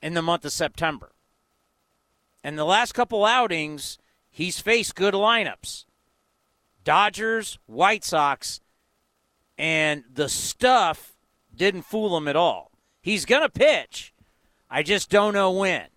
in 0.04 0.14
the 0.14 0.22
month 0.22 0.46
of 0.46 0.52
September. 0.52 1.12
And 2.44 2.56
the 2.56 2.66
last 2.66 2.92
couple 2.92 3.26
outings, 3.26 3.98
he's 4.30 4.60
faced 4.60 4.94
good 4.94 5.16
lineups 5.16 5.86
Dodgers, 6.84 7.58
White 7.66 8.04
Sox, 8.04 8.62
and 9.58 10.04
the 10.14 10.30
stuff 10.30 11.15
didn't 11.56 11.84
fool 11.84 12.16
him 12.18 12.28
at 12.28 12.36
all. 12.36 12.72
He's 13.02 13.26
going 13.26 13.42
to 13.42 13.50
pitch. 13.50 14.14
I 14.70 14.84
just 14.84 15.10
don't 15.10 15.34
know 15.34 15.52
when. 15.52 15.88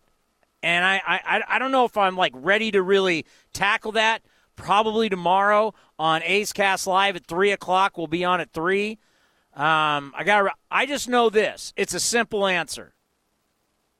And 0.62 0.84
I, 0.84 1.00
I, 1.06 1.42
I 1.48 1.59
don't 1.59 1.72
know 1.72 1.84
if 1.84 1.96
I'm 1.96 2.16
like 2.16 2.32
ready 2.34 2.70
to 2.72 2.82
really 2.82 3.24
tackle 3.52 3.92
that. 3.92 4.22
Probably 4.56 5.09
tomorrow 5.09 5.72
on 5.98 6.22
A's 6.24 6.52
Cast 6.52 6.86
Live 6.86 7.14
at 7.14 7.26
three 7.26 7.52
o'clock. 7.52 7.96
We'll 7.96 8.09
be 8.09 8.24
on 8.24 8.40
at 8.40 8.52
three. 8.52 8.98
Um, 9.54 10.12
I 10.16 10.24
got. 10.24 10.52
I 10.70 10.84
just 10.84 11.09
know 11.09 11.30
this. 11.30 11.72
It's 11.76 11.94
a 11.94 12.00
simple 12.00 12.44
answer. 12.46 12.94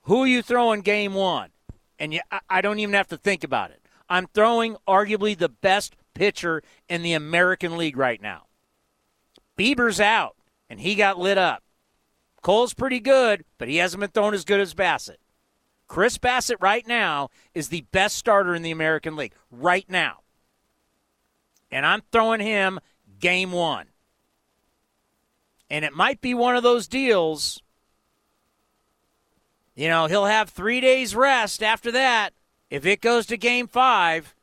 Who 0.03 0.23
are 0.23 0.27
you 0.27 0.43
throwing 0.43 0.81
game 0.81 1.15
one? 1.15 1.51
And 1.99 2.13
you, 2.13 2.21
I, 2.31 2.41
I 2.51 2.61
don't 2.61 2.81
even 2.81 2.95
have 2.95 3.09
to 3.09 3.17
think 3.17 3.45
about 3.45 3.71
it. 3.71 3.81
I'm 4.09 4.27
throwing 4.27 4.77
arguably 4.87 5.37
the 5.37 5.49
best 5.49 5.95
pitcher 6.15 6.63
in 6.89 7.03
the 7.03 7.13
American 7.13 7.77
League 7.77 7.97
right 7.97 8.21
now. 8.21 8.47
Bieber's 9.57 10.01
out, 10.01 10.35
and 10.69 10.81
he 10.81 10.95
got 10.95 11.19
lit 11.19 11.39
up. 11.39 11.63
Cole's 12.43 12.75
pretty 12.75 13.01
good, 13.01 13.45
but 13.59 13.69
he 13.69 13.77
hasn't 13.77 14.01
been 14.01 14.11
thrown 14.11 14.35
as 14.35 14.45
good 14.45 14.61
as 14.61 14.75
Bassitt. 14.75 15.17
Chris 15.89 16.19
Bassitt 16.19 16.57
right 16.61 16.87
now 16.87 17.31
is 17.55 17.69
the 17.69 17.87
best 17.93 18.17
starter 18.17 18.55
in 18.55 18.63
the 18.63 18.71
American 18.71 19.17
League 19.17 19.35
right 19.51 19.89
now. 19.89 20.21
And 21.71 21.85
I'm 21.85 22.03
throwing 22.13 22.41
him 22.41 22.79
game 23.19 23.53
one. 23.53 23.87
And 25.71 25.85
it 25.85 25.95
might 25.95 26.21
be 26.21 26.35
one 26.35 26.57
of 26.57 26.63
those 26.63 26.89
deals. 26.89 27.63
You 29.75 29.89
know, 29.89 30.07
he'll 30.07 30.27
have 30.27 30.51
three 30.51 30.81
days 30.81 31.15
rest 31.15 31.63
after 31.63 31.93
that. 31.93 32.33
If 32.71 32.85
it 32.87 33.01
goes 33.01 33.27
to 33.27 33.37
game 33.37 33.67
five, 33.67 34.35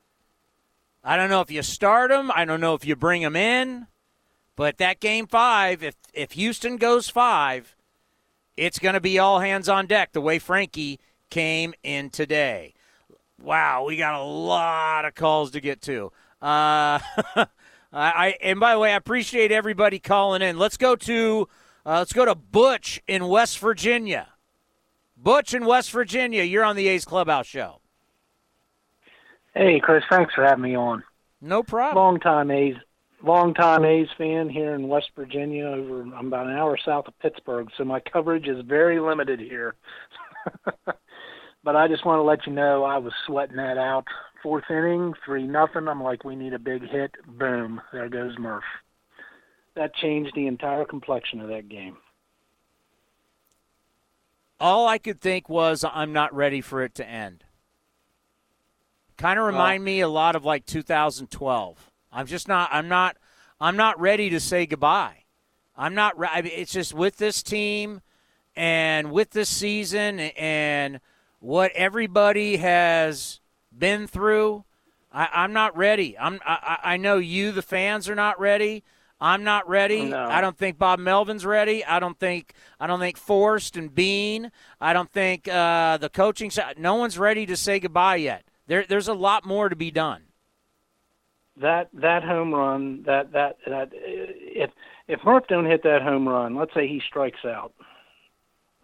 I 1.03 1.15
don't 1.15 1.29
know 1.29 1.41
if 1.41 1.51
you 1.51 1.61
start 1.61 2.11
him. 2.11 2.31
I 2.33 2.45
don't 2.45 2.61
know 2.61 2.73
if 2.73 2.85
you 2.85 2.95
bring 2.95 3.21
him 3.21 3.35
in. 3.35 3.87
But 4.55 4.77
that 4.77 4.99
game 4.99 5.27
five, 5.27 5.83
if 5.83 5.95
if 6.13 6.31
Houston 6.33 6.77
goes 6.77 7.09
five, 7.09 7.75
it's 8.55 8.79
going 8.79 8.93
to 8.93 9.01
be 9.01 9.19
all 9.19 9.39
hands 9.39 9.67
on 9.67 9.85
deck. 9.85 10.13
The 10.13 10.21
way 10.21 10.39
Frankie 10.39 10.99
came 11.29 11.73
in 11.83 12.09
today. 12.09 12.73
Wow, 13.41 13.85
we 13.85 13.97
got 13.97 14.15
a 14.15 14.23
lot 14.23 15.03
of 15.05 15.13
calls 15.13 15.51
to 15.51 15.61
get 15.61 15.81
to. 15.83 16.11
Uh, 16.41 16.99
I 17.93 18.35
and 18.41 18.59
by 18.59 18.73
the 18.73 18.79
way, 18.79 18.93
I 18.93 18.95
appreciate 18.95 19.51
everybody 19.51 19.99
calling 19.99 20.41
in. 20.41 20.57
Let's 20.57 20.77
go 20.77 20.95
to 20.95 21.49
uh, 21.85 21.97
let's 21.99 22.13
go 22.13 22.25
to 22.25 22.35
Butch 22.35 23.01
in 23.07 23.27
West 23.27 23.59
Virginia. 23.59 24.29
Butch 25.17 25.53
in 25.53 25.65
West 25.65 25.91
Virginia, 25.91 26.43
you're 26.43 26.63
on 26.63 26.75
the 26.75 26.87
A's 26.87 27.05
Clubhouse 27.05 27.47
show. 27.47 27.79
Hey, 29.53 29.79
Chris, 29.79 30.03
thanks 30.09 30.33
for 30.33 30.43
having 30.43 30.63
me 30.63 30.75
on. 30.75 31.03
No 31.41 31.63
problem. 31.63 32.03
Long 32.03 32.19
time 32.19 32.51
A's, 32.51 32.75
long 33.23 33.53
time 33.53 33.85
A's 33.85 34.07
fan 34.17 34.49
here 34.49 34.75
in 34.75 34.87
West 34.87 35.11
Virginia. 35.15 35.65
Over, 35.65 36.01
I'm 36.01 36.27
about 36.27 36.47
an 36.47 36.53
hour 36.53 36.77
south 36.83 37.07
of 37.07 37.19
Pittsburgh, 37.19 37.69
so 37.77 37.83
my 37.83 37.99
coverage 37.99 38.47
is 38.47 38.63
very 38.65 38.99
limited 38.99 39.39
here. 39.39 39.75
but 41.63 41.75
I 41.75 41.87
just 41.87 42.05
want 42.05 42.19
to 42.19 42.23
let 42.23 42.45
you 42.45 42.53
know 42.53 42.83
I 42.83 42.97
was 42.97 43.13
sweating 43.25 43.57
that 43.57 43.77
out. 43.77 44.05
Fourth 44.43 44.65
inning, 44.69 45.13
three 45.25 45.47
nothing. 45.47 45.87
I'm 45.87 46.03
like, 46.03 46.23
we 46.23 46.35
need 46.35 46.53
a 46.53 46.59
big 46.59 46.87
hit. 46.87 47.11
Boom, 47.25 47.81
there 47.91 48.09
goes 48.09 48.37
Murph. 48.37 48.63
That 49.75 49.95
changed 49.95 50.33
the 50.35 50.47
entire 50.47 50.85
complexion 50.85 51.41
of 51.41 51.49
that 51.49 51.67
game. 51.67 51.97
All 54.59 54.87
I 54.87 54.99
could 54.99 55.19
think 55.19 55.49
was, 55.49 55.83
I'm 55.83 56.13
not 56.13 56.33
ready 56.33 56.61
for 56.61 56.81
it 56.83 56.95
to 56.95 57.07
end. 57.07 57.43
Kind 59.17 59.39
of 59.39 59.45
remind 59.45 59.81
well, 59.81 59.85
me 59.85 59.99
a 60.01 60.07
lot 60.07 60.35
of 60.35 60.45
like 60.45 60.65
2012. 60.65 61.84
I'm 62.15 62.27
just 62.27 62.47
not. 62.47 62.69
I'm 62.71 62.87
not. 62.87 63.17
I'm 63.59 63.75
not 63.75 63.99
ready 63.99 64.29
to 64.29 64.39
say 64.39 64.65
goodbye. 64.65 65.25
I'm 65.75 65.93
not. 65.93 66.17
Re- 66.17 66.29
I 66.31 66.41
mean, 66.41 66.53
it's 66.55 66.71
just 66.71 66.93
with 66.93 67.17
this 67.17 67.43
team 67.43 68.01
and 68.55 69.11
with 69.11 69.31
this 69.31 69.49
season 69.49 70.19
and 70.21 71.01
what 71.39 71.71
everybody 71.73 72.57
has 72.57 73.41
been 73.77 74.07
through. 74.07 74.63
I, 75.11 75.43
am 75.43 75.51
not 75.51 75.75
ready. 75.75 76.17
I'm. 76.17 76.39
I, 76.45 76.79
I 76.83 76.97
know 76.97 77.17
you, 77.17 77.51
the 77.51 77.61
fans, 77.61 78.07
are 78.07 78.15
not 78.15 78.39
ready. 78.39 78.83
I'm 79.19 79.43
not 79.43 79.67
ready. 79.67 80.05
No. 80.05 80.25
I 80.25 80.39
don't 80.39 80.57
think 80.57 80.77
Bob 80.77 80.99
Melvin's 80.99 81.45
ready. 81.45 81.83
I 81.83 81.99
don't 81.99 82.17
think 82.17 82.53
I 82.79 82.87
don't 82.87 82.99
think 82.99 83.17
Forst 83.17 83.75
and 83.75 83.93
Beane. 83.93 84.51
I 84.79 84.93
don't 84.93 85.11
think 85.11 85.49
uh, 85.49 85.97
the 85.97 86.09
coaching 86.09 86.49
side. 86.49 86.79
No 86.79 86.95
one's 86.95 87.17
ready 87.17 87.45
to 87.45 87.57
say 87.57 87.79
goodbye 87.79 88.17
yet. 88.17 88.45
There, 88.67 88.85
there's 88.87 89.09
a 89.09 89.13
lot 89.13 89.45
more 89.45 89.67
to 89.67 89.75
be 89.75 89.91
done. 89.91 90.24
That 91.61 91.89
that 91.93 92.23
home 92.23 92.53
run, 92.53 93.03
that 93.05 93.31
that 93.31 93.57
that 93.65 93.89
if 93.93 94.71
if 95.07 95.23
Murph 95.23 95.47
don't 95.47 95.65
hit 95.65 95.83
that 95.83 96.01
home 96.01 96.27
run, 96.27 96.55
let's 96.55 96.73
say 96.73 96.87
he 96.87 97.01
strikes 97.07 97.45
out, 97.45 97.73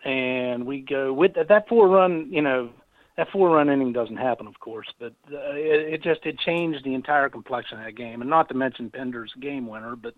and 0.05 0.65
we 0.65 0.79
go 0.81 1.11
with 1.11 1.33
that 1.33 1.67
four 1.67 1.89
run, 1.89 2.27
you 2.31 2.41
know, 2.41 2.69
that 3.17 3.29
four 3.31 3.49
run 3.49 3.69
inning 3.69 3.91
doesn't 3.91 4.17
happen, 4.17 4.47
of 4.47 4.59
course, 4.59 4.87
but 4.99 5.13
uh, 5.33 5.51
it, 5.53 5.95
it 5.95 6.03
just 6.03 6.25
it 6.25 6.39
changed 6.39 6.85
the 6.85 6.93
entire 6.93 7.27
complexion 7.29 7.77
of 7.79 7.85
that 7.85 7.97
game, 7.97 8.21
and 8.21 8.29
not 8.29 8.47
to 8.47 8.55
mention 8.55 8.89
Pinder's 8.89 9.33
game 9.39 9.67
winner, 9.67 9.95
but. 9.95 10.13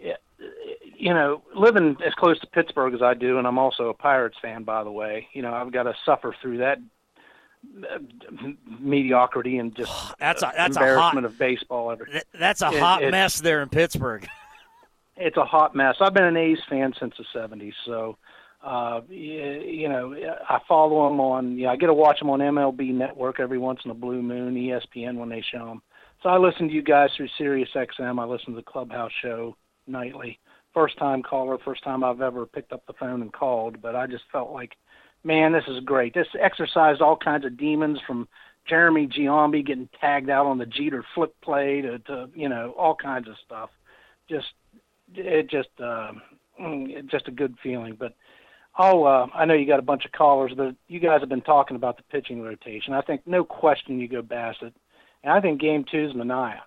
It, 0.00 0.18
you 0.96 1.12
know, 1.12 1.42
living 1.54 1.96
as 2.06 2.14
close 2.14 2.38
to 2.40 2.46
Pittsburgh 2.46 2.94
as 2.94 3.02
I 3.02 3.14
do, 3.14 3.38
and 3.38 3.46
I'm 3.46 3.58
also 3.58 3.88
a 3.88 3.94
Pirates 3.94 4.36
fan, 4.40 4.62
by 4.62 4.84
the 4.84 4.90
way. 4.90 5.26
You 5.32 5.42
know, 5.42 5.52
I've 5.52 5.72
got 5.72 5.84
to 5.84 5.94
suffer 6.04 6.34
through 6.40 6.58
that 6.58 6.78
mediocrity 8.80 9.58
and 9.58 9.74
just 9.74 9.92
that's 10.18 10.42
a, 10.42 10.52
that's 10.56 10.76
embarrassment 10.76 11.26
a 11.26 11.28
hot, 11.28 11.34
of 11.34 11.38
baseball. 11.38 11.90
Every, 11.90 12.22
that's 12.38 12.62
a 12.62 12.68
it, 12.68 12.78
hot 12.78 13.02
it, 13.02 13.10
mess 13.10 13.40
there 13.40 13.62
in 13.62 13.68
Pittsburgh. 13.68 14.28
It's 15.20 15.36
a 15.36 15.44
hot 15.44 15.74
mess. 15.74 15.96
I've 16.00 16.14
been 16.14 16.22
an 16.22 16.36
A's 16.36 16.60
fan 16.70 16.94
since 17.00 17.12
the 17.18 17.24
'70s, 17.36 17.72
so 17.84 18.16
uh, 18.62 19.00
you, 19.08 19.62
you 19.66 19.88
know 19.88 20.14
I 20.48 20.60
follow 20.68 21.08
them 21.08 21.18
on. 21.18 21.58
Yeah, 21.58 21.70
I 21.70 21.76
get 21.76 21.86
to 21.86 21.92
watch 21.92 22.20
them 22.20 22.30
on 22.30 22.38
MLB 22.38 22.94
Network 22.94 23.40
every 23.40 23.58
once 23.58 23.80
in 23.84 23.90
a 23.90 23.94
blue 23.94 24.22
moon, 24.22 24.54
ESPN 24.54 25.16
when 25.16 25.28
they 25.28 25.42
show 25.42 25.66
them. 25.66 25.82
So 26.22 26.28
I 26.28 26.38
listen 26.38 26.68
to 26.68 26.72
you 26.74 26.82
guys 26.82 27.10
through 27.16 27.28
Sirius 27.36 27.70
XM. 27.74 28.20
I 28.20 28.24
listen 28.26 28.52
to 28.52 28.56
the 28.56 28.62
Clubhouse 28.62 29.10
show 29.20 29.56
nightly. 29.88 30.38
First 30.74 30.98
time 30.98 31.22
caller, 31.22 31.58
first 31.64 31.82
time 31.82 32.04
I've 32.04 32.20
ever 32.20 32.46
picked 32.46 32.72
up 32.72 32.86
the 32.86 32.92
phone 32.92 33.22
and 33.22 33.32
called, 33.32 33.80
but 33.80 33.96
I 33.96 34.06
just 34.06 34.24
felt 34.30 34.52
like 34.52 34.76
man, 35.24 35.52
this 35.52 35.64
is 35.68 35.80
great. 35.84 36.14
This 36.14 36.28
exercised 36.38 37.00
all 37.00 37.16
kinds 37.16 37.44
of 37.44 37.56
demons 37.56 37.98
from 38.06 38.28
Jeremy 38.68 39.06
Giambi 39.06 39.64
getting 39.64 39.88
tagged 40.00 40.30
out 40.30 40.46
on 40.46 40.58
the 40.58 40.66
Jeter 40.66 41.04
flip 41.14 41.34
play 41.42 41.80
to, 41.80 41.98
to 42.00 42.28
you 42.34 42.48
know 42.48 42.74
all 42.76 42.94
kinds 42.94 43.28
of 43.28 43.34
stuff. 43.44 43.70
Just 44.28 44.48
it 45.14 45.48
just 45.50 45.68
uh, 45.82 46.12
just 47.06 47.28
a 47.28 47.32
good 47.32 47.56
feeling. 47.62 47.96
But 47.98 48.14
oh, 48.78 49.04
uh, 49.04 49.26
I 49.34 49.46
know 49.46 49.54
you 49.54 49.66
got 49.66 49.78
a 49.78 49.82
bunch 49.82 50.04
of 50.04 50.12
callers, 50.12 50.52
but 50.56 50.74
you 50.86 51.00
guys 51.00 51.20
have 51.20 51.28
been 51.28 51.40
talking 51.40 51.76
about 51.76 51.96
the 51.96 52.02
pitching 52.04 52.42
rotation. 52.42 52.92
I 52.92 53.00
think 53.00 53.22
no 53.26 53.42
question 53.44 53.98
you 53.98 54.08
go 54.08 54.22
Bassitt, 54.22 54.74
and 55.24 55.32
I 55.32 55.40
think 55.40 55.60
Game 55.60 55.84
Two 55.90 56.06
is 56.06 56.12
Manaea. 56.12 56.60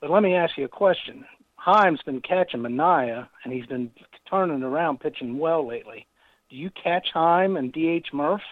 But 0.00 0.10
let 0.10 0.22
me 0.22 0.34
ask 0.34 0.58
you 0.58 0.64
a 0.64 0.68
question. 0.68 1.24
Heim's 1.56 2.02
been 2.02 2.20
catching 2.20 2.60
Manaea, 2.60 3.28
and 3.44 3.52
he's 3.52 3.66
been 3.66 3.90
turning 4.28 4.62
around 4.62 5.00
pitching 5.00 5.38
well 5.38 5.66
lately 5.66 6.06
do 6.52 6.58
you 6.58 6.68
catch 6.70 7.08
Heim 7.14 7.56
and 7.56 7.72
DH 7.72 8.12
Murph? 8.12 8.42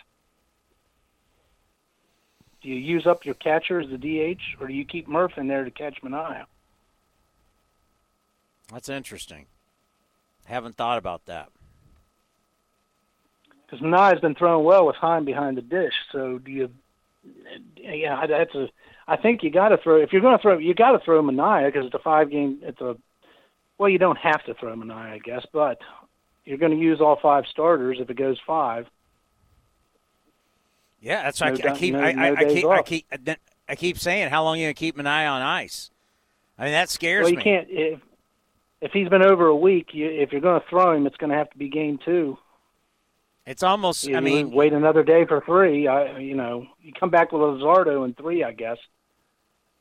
Do 2.63 2.71
you 2.71 2.77
use 2.77 3.07
up 3.07 3.27
your 3.27 3.35
catcher 3.35 3.79
as 3.79 3.91
the 3.91 3.99
DH, 3.99 4.41
or 4.59 4.69
do 4.69 4.73
you 4.73 4.87
keep 4.87 5.07
Murph 5.07 5.33
in 5.37 5.49
there 5.49 5.65
to 5.65 5.71
catch 5.71 6.01
Manaea? 6.03 6.47
That's 8.73 8.89
interesting. 8.89 9.47
Haven't 10.47 10.79
thought 10.79 10.97
about 10.97 11.27
that. 11.27 11.51
Because 13.67 13.85
Manaea 13.85 14.13
has 14.13 14.21
been 14.21 14.35
thrown 14.35 14.65
well 14.65 14.87
with 14.87 14.97
Heim 14.97 15.27
behind 15.27 15.59
the 15.59 15.63
dish. 15.63 15.93
So 16.11 16.39
do 16.39 16.51
you? 16.51 16.71
Yeah, 17.77 18.27
that's 18.27 18.55
a. 18.55 18.71
I 19.09 19.19
think 19.19 19.43
you 19.43 19.51
got 19.51 19.69
to 19.69 19.77
throw. 19.77 20.01
If 20.01 20.15
you're 20.15 20.23
going 20.23 20.39
to 20.39 20.43
throw, 20.43 20.57
you 20.57 20.73
got 20.73 20.93
to 20.93 21.05
throw 21.05 21.23
Manaea 21.23 21.67
because 21.67 21.85
it's 21.85 21.95
a 21.95 21.99
five 21.99 22.31
game. 22.31 22.61
It's 22.63 22.81
a. 22.81 22.97
Well, 23.77 23.91
you 23.91 23.99
don't 23.99 24.19
have 24.19 24.43
to 24.45 24.55
throw 24.55 24.75
Manaea, 24.75 25.13
I 25.13 25.19
guess, 25.19 25.45
but 25.53 25.79
you're 26.45 26.59
going 26.59 26.73
to 26.73 26.79
use 26.79 27.01
all 27.01 27.19
five 27.21 27.45
starters 27.51 27.99
if 28.01 28.11
it 28.11 28.17
goes 28.17 28.39
five. 28.47 28.87
Yeah, 31.01 31.23
that's 31.23 31.41
no, 31.41 31.47
I, 31.47 31.51
I, 31.51 31.77
keep. 31.77 31.95
No, 31.95 32.01
I, 32.01 32.13
no 32.13 32.35
I, 32.35 32.45
keep. 32.45 32.67
I 32.67 32.83
keep. 32.83 33.07
I 33.69 33.77
keep 33.77 33.99
saying, 33.99 34.31
how 34.31 34.43
long 34.43 34.57
are 34.57 34.59
you 34.59 34.65
going 34.65 34.75
to 34.75 34.79
keep 34.79 34.99
an 34.99 35.07
eye 35.07 35.27
on 35.27 35.43
ice? 35.43 35.91
I 36.59 36.65
mean, 36.65 36.73
that 36.73 36.91
scares 36.91 37.21
me. 37.21 37.23
well, 37.23 37.31
you 37.33 37.37
me. 37.37 37.43
can't. 37.43 37.67
If, 37.71 38.01
if 38.81 38.93
he's 38.93 39.09
been 39.09 39.23
over 39.23 39.47
a 39.47 39.57
week, 39.57 39.91
you, 39.93 40.11
if 40.11 40.33
you're 40.33 40.41
going 40.41 40.61
to 40.61 40.67
throw 40.69 40.97
him, 40.97 41.07
it's 41.07 41.17
going 41.17 41.31
to 41.31 41.37
have 41.37 41.51
to 41.51 41.59
be 41.59 41.69
game 41.69 41.99
two. 42.05 42.37
It's 43.47 43.63
almost. 43.63 44.07
You, 44.07 44.17
I 44.17 44.21
mean, 44.21 44.51
wait 44.51 44.73
another 44.73 45.03
day 45.03 45.25
for 45.25 45.41
three. 45.47 45.87
I, 45.87 46.19
you 46.19 46.35
know, 46.35 46.67
you 46.83 46.93
come 46.93 47.11
back 47.11 47.33
with 47.33 47.41
Luzardo 47.41 48.05
in 48.05 48.13
three, 48.15 48.45
I 48.45 48.53
guess. 48.53 48.79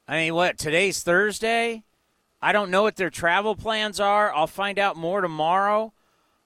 I 0.07 0.17
mean, 0.17 0.35
what? 0.35 0.57
Today's 0.57 1.03
Thursday. 1.03 1.83
I 2.41 2.51
don't 2.51 2.71
know 2.71 2.83
what 2.83 2.95
their 2.95 3.09
travel 3.09 3.55
plans 3.55 3.99
are. 3.99 4.33
I'll 4.33 4.47
find 4.47 4.79
out 4.79 4.95
more 4.95 5.19
tomorrow 5.19 5.93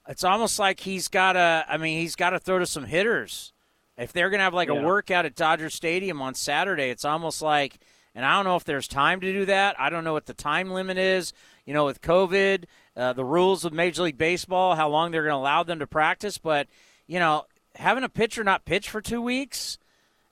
it's 0.08 0.24
almost 0.24 0.60
like 0.60 0.80
he's 0.80 1.08
got 1.08 1.34
to. 1.34 1.66
I 1.68 1.78
mean, 1.78 2.00
he's 2.00 2.16
got 2.16 2.32
to 2.32 2.40
throw 2.40 2.60
to 2.60 2.66
some 2.66 2.86
hitters. 2.86 3.54
If 3.98 4.12
they're 4.12 4.30
going 4.30 4.40
to 4.40 4.44
have 4.44 4.54
like 4.54 4.70
yeah. 4.70 4.80
a 4.80 4.84
workout 4.84 5.26
at 5.26 5.36
Dodger 5.36 5.70
Stadium 5.70 6.22
on 6.22 6.34
Saturday, 6.34 6.90
it's 6.90 7.06
almost 7.06 7.42
like, 7.42 7.78
and 8.16 8.26
I 8.26 8.36
don't 8.36 8.46
know 8.46 8.56
if 8.56 8.64
there's 8.64 8.88
time 8.88 9.22
to 9.22 9.32
do 9.32 9.46
that. 9.46 9.80
I 9.80 9.90
don't 9.90 10.04
know 10.04 10.14
what 10.14 10.26
the 10.26 10.34
time 10.34 10.72
limit 10.72 10.98
is. 10.98 11.34
You 11.66 11.74
know, 11.74 11.86
with 11.86 12.02
COVID, 12.02 12.66
uh, 12.98 13.14
the 13.14 13.24
rules 13.24 13.64
of 13.64 13.72
Major 13.72 14.04
League 14.04 14.18
Baseball, 14.18 14.76
how 14.76 14.90
long 14.90 15.12
they're 15.12 15.24
going 15.24 15.34
to 15.34 15.38
allow 15.38 15.64
them 15.64 15.80
to 15.80 15.88
practice. 15.88 16.38
But 16.38 16.68
you 17.08 17.20
know, 17.20 17.46
having 17.76 18.04
a 18.04 18.10
pitcher 18.10 18.44
not 18.44 18.66
pitch 18.66 18.90
for 18.90 19.02
two 19.02 19.22
weeks 19.22 19.78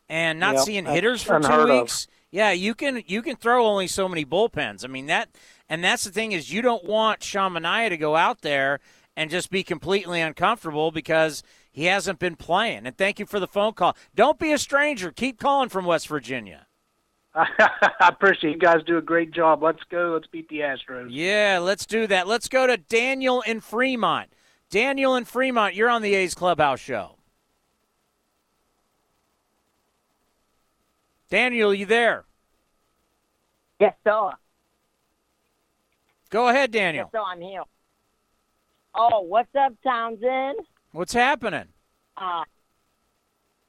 and 0.09 0.39
not 0.39 0.59
seeing 0.59 0.85
hitters 0.85 1.23
for 1.23 1.39
two 1.39 1.65
weeks. 1.65 2.05
Of. 2.05 2.11
Yeah, 2.31 2.51
you 2.51 2.75
can 2.75 3.03
you 3.07 3.21
can 3.21 3.35
throw 3.35 3.65
only 3.65 3.87
so 3.87 4.07
many 4.09 4.25
bullpens. 4.25 4.83
I 4.83 4.87
mean 4.87 5.07
that, 5.07 5.29
and 5.69 5.83
that's 5.83 6.03
the 6.03 6.11
thing 6.11 6.31
is 6.31 6.51
you 6.51 6.61
don't 6.61 6.83
want 6.83 7.23
Sean 7.23 7.53
Manaea 7.53 7.89
to 7.89 7.97
go 7.97 8.15
out 8.15 8.41
there 8.41 8.79
and 9.15 9.29
just 9.29 9.49
be 9.49 9.63
completely 9.63 10.21
uncomfortable 10.21 10.91
because 10.91 11.43
he 11.71 11.85
hasn't 11.85 12.19
been 12.19 12.35
playing. 12.35 12.85
And 12.85 12.97
thank 12.97 13.19
you 13.19 13.25
for 13.25 13.39
the 13.39 13.47
phone 13.47 13.73
call. 13.73 13.95
Don't 14.15 14.39
be 14.39 14.51
a 14.51 14.57
stranger. 14.57 15.11
Keep 15.11 15.39
calling 15.39 15.69
from 15.69 15.85
West 15.85 16.07
Virginia. 16.07 16.67
I 17.35 17.49
appreciate 18.01 18.51
you 18.51 18.59
guys 18.59 18.83
do 18.85 18.97
a 18.97 19.01
great 19.01 19.31
job. 19.31 19.63
Let's 19.63 19.83
go. 19.89 20.11
Let's 20.13 20.27
beat 20.27 20.49
the 20.49 20.59
Astros. 20.59 21.07
Yeah, 21.09 21.59
let's 21.61 21.85
do 21.85 22.07
that. 22.07 22.27
Let's 22.27 22.49
go 22.49 22.67
to 22.67 22.77
Daniel 22.77 23.41
in 23.41 23.61
Fremont. 23.61 24.29
Daniel 24.69 25.15
in 25.15 25.25
Fremont, 25.25 25.75
you're 25.75 25.89
on 25.89 26.01
the 26.01 26.15
A's 26.15 26.33
Clubhouse 26.33 26.79
show. 26.79 27.17
Daniel, 31.29 31.73
you 31.73 31.85
there? 31.85 32.25
Yes, 33.79 33.93
sir. 34.03 34.31
Go 36.29 36.49
ahead, 36.49 36.71
Daniel. 36.71 37.09
Yes, 37.13 37.21
sir, 37.21 37.25
I'm 37.25 37.41
here. 37.41 37.63
Oh, 38.93 39.21
what's 39.21 39.53
up, 39.55 39.73
Townsend? 39.83 40.59
What's 40.91 41.13
happening? 41.13 41.67
Uh, 42.17 42.43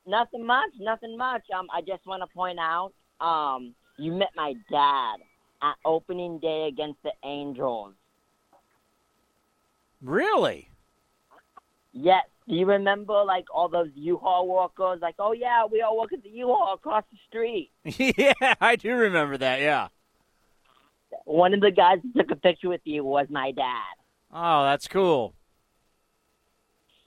nothing 0.07 0.45
much, 0.45 0.71
nothing 0.81 1.17
much. 1.17 1.43
Um, 1.57 1.69
I 1.73 1.81
just 1.81 2.05
want 2.07 2.23
to 2.23 2.27
point 2.35 2.59
out, 2.59 2.93
um, 3.21 3.75
you 3.99 4.13
met 4.13 4.31
my 4.37 4.55
dad 4.71 5.17
at 5.63 5.77
opening 5.85 6.41
day 6.41 6.67
against 6.69 7.01
the 7.05 7.13
Angels. 7.25 7.95
Really? 10.03 10.69
Yes. 11.93 12.25
Do 12.49 12.57
you 12.57 12.67
remember 12.67 13.23
like 13.23 13.45
all 13.55 13.69
those 13.69 13.91
U-Haul 13.95 14.49
walkers? 14.49 15.01
Like, 15.01 15.15
oh 15.21 15.31
yeah, 15.31 15.65
we 15.71 15.83
all 15.83 15.97
work 15.97 16.13
at 16.13 16.25
the 16.25 16.31
U-Haul 16.31 16.75
across 16.75 17.05
the 17.13 17.19
street. 17.29 17.71
yeah, 17.85 18.55
I 18.61 18.75
do 18.75 18.93
remember 18.93 19.39
that. 19.39 19.61
Yeah. 19.61 19.89
One 21.25 21.55
of 21.55 21.61
the 21.61 21.71
guys 21.71 21.99
that 22.03 22.21
took 22.21 22.33
a 22.33 22.41
picture 22.41 22.69
with 22.69 22.81
you 22.83 23.05
was 23.05 23.29
my 23.31 23.53
dad. 23.53 24.02
Oh, 24.33 24.65
that's 24.65 24.89
cool. 24.89 25.35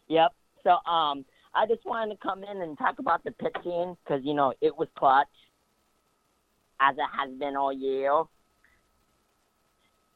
Yep. 0.07 0.31
So, 0.63 0.71
um, 0.89 1.25
I 1.53 1.65
just 1.67 1.85
wanted 1.85 2.15
to 2.15 2.19
come 2.21 2.43
in 2.43 2.61
and 2.61 2.77
talk 2.77 2.99
about 2.99 3.23
the 3.23 3.31
pitching 3.31 3.95
because 4.03 4.21
you 4.23 4.33
know 4.33 4.53
it 4.61 4.75
was 4.77 4.87
clutch, 4.97 5.27
as 6.79 6.95
it 6.97 7.09
has 7.17 7.31
been 7.39 7.55
all 7.55 7.73
year. 7.73 8.23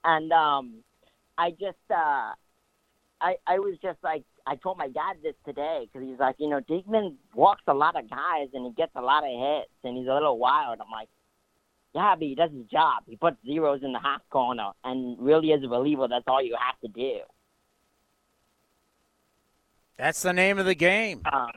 And 0.03 0.31
um, 0.31 0.83
I 1.37 1.51
just, 1.51 1.77
uh, 1.89 2.33
I, 3.21 3.35
I 3.47 3.59
was 3.59 3.77
just 3.81 3.97
like, 4.03 4.23
I 4.47 4.55
told 4.55 4.77
my 4.77 4.87
dad 4.87 5.17
this 5.21 5.35
today 5.45 5.87
because 5.91 6.07
he's 6.07 6.19
like, 6.19 6.35
you 6.39 6.49
know, 6.49 6.61
Diekman 6.61 7.15
walks 7.35 7.63
a 7.67 7.73
lot 7.73 7.97
of 7.97 8.09
guys 8.09 8.47
and 8.53 8.65
he 8.65 8.71
gets 8.73 8.91
a 8.95 9.01
lot 9.01 9.23
of 9.23 9.29
hits 9.29 9.71
and 9.83 9.97
he's 9.97 10.07
a 10.07 10.13
little 10.13 10.37
wild. 10.37 10.79
I'm 10.79 10.91
like, 10.91 11.09
yeah, 11.93 12.15
but 12.15 12.23
he 12.23 12.35
does 12.35 12.51
his 12.51 12.65
job. 12.65 13.03
He 13.07 13.15
puts 13.15 13.37
zeros 13.45 13.81
in 13.83 13.93
the 13.93 13.99
half 13.99 14.21
corner 14.29 14.71
and 14.83 15.17
really 15.19 15.53
as 15.53 15.63
a 15.63 15.67
reliever, 15.67 16.07
that's 16.07 16.25
all 16.27 16.43
you 16.43 16.55
have 16.59 16.79
to 16.81 16.87
do. 16.87 17.19
That's 19.97 20.21
the 20.21 20.33
name 20.33 20.59
of 20.59 20.65
the 20.65 20.75
game. 20.75 21.21
Um, 21.31 21.51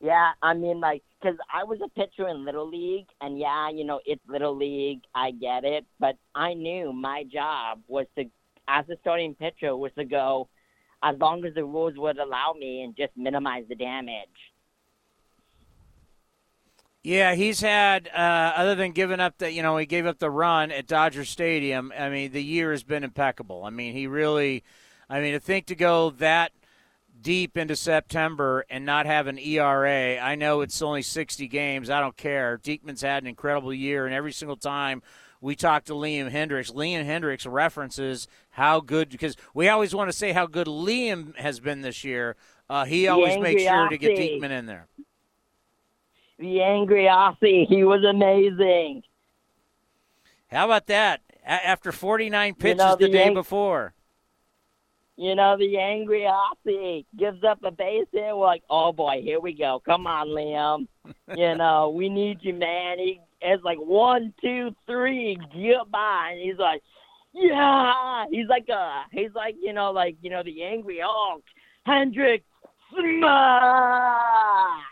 yeah, 0.00 0.32
I 0.42 0.52
mean, 0.52 0.80
like, 0.80 1.02
because 1.18 1.38
I 1.52 1.64
was 1.64 1.78
a 1.82 1.88
pitcher 1.88 2.28
in 2.28 2.44
Little 2.44 2.68
League, 2.68 3.06
and 3.22 3.38
yeah, 3.38 3.70
you 3.70 3.84
know, 3.84 4.00
it's 4.04 4.20
Little 4.28 4.54
League, 4.54 5.00
I 5.14 5.30
get 5.30 5.64
it, 5.64 5.86
but 5.98 6.16
I 6.34 6.52
knew 6.52 6.92
my 6.92 7.24
job 7.24 7.80
was 7.88 8.04
to, 8.18 8.24
as 8.68 8.86
a 8.90 8.96
starting 9.00 9.34
pitcher, 9.34 9.74
was 9.74 9.92
to 9.96 10.04
go 10.04 10.48
as 11.02 11.16
long 11.18 11.44
as 11.46 11.54
the 11.54 11.64
rules 11.64 11.94
would 11.96 12.18
allow 12.18 12.54
me 12.58 12.82
and 12.82 12.94
just 12.94 13.16
minimize 13.16 13.64
the 13.68 13.74
damage. 13.74 14.28
Yeah, 17.04 17.34
he's 17.34 17.60
had 17.60 18.08
uh, 18.08 18.54
other 18.56 18.74
than 18.74 18.92
giving 18.92 19.20
up 19.20 19.36
the 19.36 19.52
you 19.52 19.62
know 19.62 19.76
he 19.76 19.84
gave 19.84 20.06
up 20.06 20.18
the 20.18 20.30
run 20.30 20.72
at 20.72 20.86
Dodger 20.86 21.26
Stadium. 21.26 21.92
I 21.96 22.08
mean, 22.08 22.32
the 22.32 22.42
year 22.42 22.70
has 22.70 22.82
been 22.82 23.04
impeccable. 23.04 23.62
I 23.62 23.68
mean, 23.68 23.92
he 23.92 24.06
really, 24.06 24.64
I 25.08 25.20
mean, 25.20 25.34
to 25.34 25.40
think 25.40 25.66
to 25.66 25.74
go 25.74 26.10
that 26.10 26.52
deep 27.20 27.58
into 27.58 27.76
September 27.76 28.64
and 28.70 28.86
not 28.86 29.04
have 29.04 29.26
an 29.26 29.38
ERA. 29.38 30.18
I 30.18 30.34
know 30.34 30.62
it's 30.62 30.80
only 30.80 31.02
60 31.02 31.46
games. 31.48 31.90
I 31.90 32.00
don't 32.00 32.16
care. 32.16 32.58
Diekman's 32.62 33.02
had 33.02 33.22
an 33.22 33.28
incredible 33.28 33.72
year, 33.72 34.06
and 34.06 34.14
every 34.14 34.32
single 34.32 34.56
time 34.56 35.02
we 35.42 35.54
talk 35.54 35.84
to 35.84 35.92
Liam 35.92 36.30
Hendriks, 36.30 36.72
Liam 36.72 37.04
Hendriks 37.04 37.46
references 37.50 38.28
how 38.48 38.80
good 38.80 39.10
because 39.10 39.36
we 39.52 39.68
always 39.68 39.94
want 39.94 40.10
to 40.10 40.16
say 40.16 40.32
how 40.32 40.46
good 40.46 40.66
Liam 40.68 41.36
has 41.36 41.60
been 41.60 41.82
this 41.82 42.02
year. 42.02 42.34
Uh, 42.70 42.86
he 42.86 43.08
always 43.08 43.38
makes 43.38 43.62
sure 43.62 43.90
to 43.90 43.98
get 43.98 44.16
Diekman 44.16 44.50
in 44.50 44.64
there. 44.64 44.86
The 46.38 46.62
angry 46.62 47.04
Aussie, 47.04 47.66
he 47.66 47.84
was 47.84 48.04
amazing. 48.04 49.02
How 50.50 50.64
about 50.64 50.86
that? 50.86 51.20
A- 51.44 51.66
after 51.66 51.92
49 51.92 52.54
pitches 52.54 52.70
You 52.70 52.74
know, 52.76 52.96
the, 52.96 53.06
the 53.06 53.12
day 53.12 53.24
Yan- 53.24 53.34
before. 53.34 53.94
You 55.16 55.36
know, 55.36 55.56
the 55.56 55.78
angry 55.78 56.22
Aussie 56.22 57.04
gives 57.16 57.44
up 57.44 57.62
a 57.62 57.70
base 57.70 58.06
hit. 58.12 58.36
We're 58.36 58.46
like, 58.46 58.64
oh 58.68 58.92
boy, 58.92 59.20
here 59.22 59.38
we 59.38 59.52
go. 59.54 59.80
Come 59.84 60.08
on, 60.08 60.28
Liam. 60.28 60.88
you 61.36 61.54
know, 61.54 61.90
we 61.90 62.08
need 62.08 62.38
you, 62.42 62.54
man. 62.54 62.98
He 62.98 63.20
is 63.40 63.60
like 63.62 63.78
one, 63.78 64.34
two, 64.40 64.74
three, 64.86 65.38
get 65.54 65.88
by, 65.90 66.30
and 66.32 66.40
he's 66.40 66.58
like, 66.58 66.82
yeah. 67.32 68.24
He's 68.30 68.48
like 68.48 68.68
a, 68.68 69.04
he's 69.12 69.32
like, 69.34 69.54
you 69.60 69.72
know, 69.72 69.92
like 69.92 70.16
you 70.20 70.30
know, 70.30 70.42
the 70.42 70.64
angry 70.64 70.98
Hulk. 71.00 71.44
Hendrick 71.86 72.44
smash. 72.90 74.82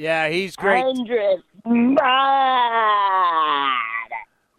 Yeah, 0.00 0.30
he's 0.30 0.56
great. 0.56 0.82
Hendrick 0.82 1.40
smash. 1.62 2.00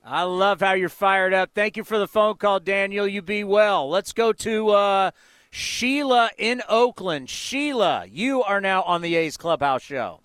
I 0.05 0.21
love 0.23 0.59
how 0.59 0.73
you're 0.73 0.87
fired 0.87 1.33
up. 1.33 1.49
Thank 1.55 1.77
you 1.77 1.83
for 1.83 1.97
the 1.97 2.07
phone 2.07 2.35
call, 2.35 2.59
Daniel. 2.59 3.07
You 3.07 3.23
be 3.23 3.43
well. 3.43 3.89
Let's 3.89 4.13
go 4.13 4.33
to 4.33 4.69
uh, 4.69 5.11
Sheila 5.49 6.29
in 6.37 6.61
Oakland. 6.69 7.27
Sheila, 7.27 8.05
you 8.07 8.43
are 8.43 8.61
now 8.61 8.83
on 8.83 9.01
the 9.01 9.15
A's 9.15 9.35
Clubhouse 9.35 9.81
Show. 9.81 10.19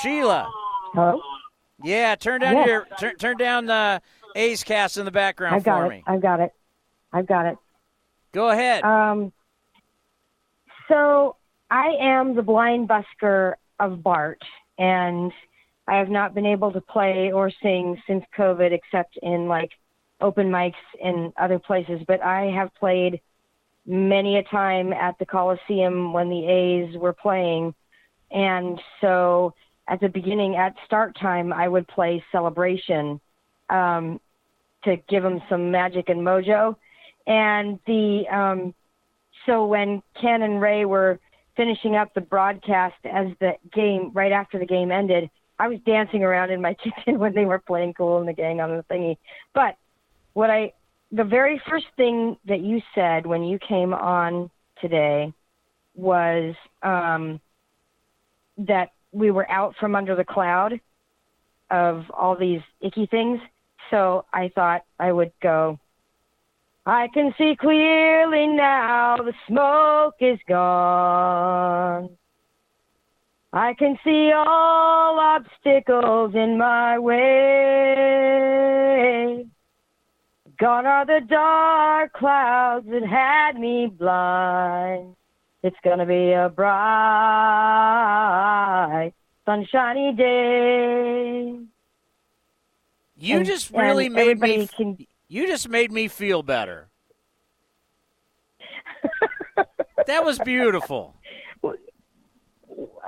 Sheila. 0.00 0.50
Hello? 0.94 1.20
Yeah, 1.82 2.14
turn 2.14 2.40
down 2.40 2.54
Yes. 2.54 2.66
your 2.66 2.86
turn, 2.98 3.16
turn 3.16 3.36
down 3.36 3.66
the 3.66 4.00
A's 4.36 4.64
cast 4.64 4.96
in 4.96 5.04
the 5.04 5.10
background 5.10 5.56
I've 5.56 5.64
got 5.64 5.80
for 5.80 5.86
it. 5.92 5.96
me. 5.96 6.04
I've 6.06 6.22
got 6.22 6.40
it. 6.40 6.54
I've 7.12 7.26
got 7.26 7.44
it. 7.44 7.58
Go 8.32 8.48
ahead. 8.48 8.84
Um, 8.84 9.34
so 10.88 11.36
I 11.70 11.96
am 12.00 12.34
the 12.34 12.42
blind 12.42 12.88
busker 12.88 13.54
of 13.80 14.02
BART, 14.02 14.40
and 14.78 15.32
I 15.88 15.96
have 15.98 16.08
not 16.08 16.34
been 16.34 16.46
able 16.46 16.72
to 16.72 16.80
play 16.80 17.32
or 17.32 17.50
sing 17.62 18.00
since 18.06 18.24
COVID, 18.36 18.72
except 18.72 19.18
in 19.22 19.48
like 19.48 19.70
open 20.20 20.50
mics 20.50 20.74
in 21.00 21.32
other 21.36 21.58
places. 21.58 22.00
But 22.06 22.22
I 22.22 22.46
have 22.46 22.74
played 22.74 23.20
many 23.84 24.36
a 24.36 24.42
time 24.44 24.92
at 24.92 25.18
the 25.18 25.26
Coliseum 25.26 26.12
when 26.12 26.28
the 26.28 26.46
A's 26.46 26.96
were 26.96 27.12
playing, 27.12 27.74
and 28.30 28.80
so 29.00 29.54
at 29.88 30.00
the 30.00 30.08
beginning, 30.08 30.56
at 30.56 30.74
start 30.84 31.16
time, 31.20 31.52
I 31.52 31.68
would 31.68 31.86
play 31.86 32.24
Celebration 32.32 33.20
um, 33.70 34.20
to 34.84 34.96
give 35.08 35.22
them 35.22 35.40
some 35.48 35.70
magic 35.70 36.08
and 36.08 36.20
mojo. 36.20 36.76
And 37.26 37.78
the 37.86 38.24
um, 38.28 38.74
so 39.46 39.66
when 39.66 40.02
Ken 40.20 40.42
and 40.42 40.60
Ray 40.60 40.84
were 40.84 41.20
finishing 41.56 41.96
up 41.96 42.14
the 42.14 42.20
broadcast 42.20 42.96
as 43.04 43.28
the 43.40 43.52
game 43.72 44.10
right 44.12 44.32
after 44.32 44.58
the 44.58 44.66
game 44.66 44.92
ended, 44.92 45.30
I 45.58 45.68
was 45.68 45.78
dancing 45.86 46.22
around 46.22 46.50
in 46.50 46.60
my 46.60 46.74
kitchen 46.84 47.18
when 47.18 47.34
they 47.34 47.44
were 47.44 47.58
playing 47.58 47.94
Kool 47.94 48.18
and 48.18 48.28
the 48.28 48.32
Gang 48.32 48.60
on 48.60 48.76
the 48.76 48.84
thingy. 48.84 49.16
But 49.54 49.76
what 50.34 50.50
I 50.50 50.72
the 51.12 51.24
very 51.24 51.60
first 51.68 51.86
thing 51.96 52.36
that 52.46 52.60
you 52.60 52.82
said 52.94 53.26
when 53.26 53.44
you 53.44 53.58
came 53.58 53.94
on 53.94 54.50
today 54.80 55.32
was 55.94 56.54
um, 56.82 57.40
that 58.58 58.90
we 59.12 59.30
were 59.30 59.50
out 59.50 59.74
from 59.80 59.94
under 59.94 60.14
the 60.14 60.24
cloud 60.24 60.80
of 61.70 62.04
all 62.10 62.36
these 62.36 62.60
icky 62.80 63.06
things. 63.06 63.40
So 63.90 64.24
I 64.32 64.50
thought 64.54 64.84
I 64.98 65.12
would 65.12 65.32
go. 65.42 65.78
I 66.88 67.08
can 67.08 67.34
see 67.36 67.56
clearly 67.56 68.46
now 68.46 69.16
the 69.16 69.34
smoke 69.48 70.14
is 70.20 70.38
gone. 70.46 72.10
I 73.52 73.74
can 73.74 73.98
see 74.04 74.30
all 74.32 75.18
obstacles 75.18 76.36
in 76.36 76.56
my 76.56 77.00
way. 77.00 77.16
Gone 80.60 80.86
are 80.86 81.04
the 81.04 81.22
dark 81.28 82.12
clouds 82.12 82.86
that 82.88 83.04
had 83.04 83.58
me 83.58 83.88
blind. 83.88 85.16
It's 85.64 85.76
gonna 85.82 86.06
be 86.06 86.30
a 86.30 86.48
bright, 86.48 86.70
sunshiny 89.44 90.12
day. 90.12 91.58
You 93.18 93.38
And- 93.38 93.44
just 93.44 93.72
really 93.72 94.08
made 94.08 94.38
me. 94.38 94.68
can- 94.68 95.04
You 95.28 95.46
just 95.46 95.68
made 95.68 95.90
me 95.90 96.08
feel 96.08 96.42
better. 96.42 96.88
that 100.06 100.24
was 100.24 100.38
beautiful. 100.38 101.14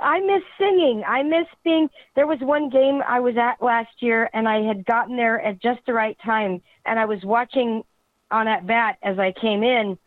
I 0.01 0.19
miss 0.21 0.43
singing. 0.57 1.03
I 1.07 1.23
miss 1.23 1.47
being. 1.63 1.89
There 2.15 2.27
was 2.27 2.39
one 2.39 2.69
game 2.69 3.01
I 3.07 3.19
was 3.19 3.37
at 3.37 3.61
last 3.61 4.01
year, 4.01 4.29
and 4.33 4.47
I 4.47 4.61
had 4.61 4.85
gotten 4.85 5.15
there 5.15 5.39
at 5.41 5.61
just 5.61 5.81
the 5.85 5.93
right 5.93 6.17
time, 6.25 6.61
and 6.85 6.99
I 6.99 7.05
was 7.05 7.23
watching 7.23 7.83
on 8.31 8.47
at 8.47 8.65
bat 8.65 8.97
as 9.03 9.19
I 9.19 9.31
came 9.31 9.63
in, 9.63 9.97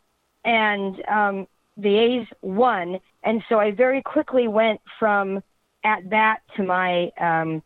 and 0.44 1.02
um, 1.08 1.46
the 1.76 1.96
A's 1.96 2.26
won, 2.40 2.98
and 3.22 3.42
so 3.48 3.58
I 3.58 3.70
very 3.72 4.02
quickly 4.02 4.48
went 4.48 4.80
from 4.98 5.42
at 5.84 6.08
bat 6.08 6.42
to 6.56 6.62
my, 6.62 7.10
um, 7.20 7.62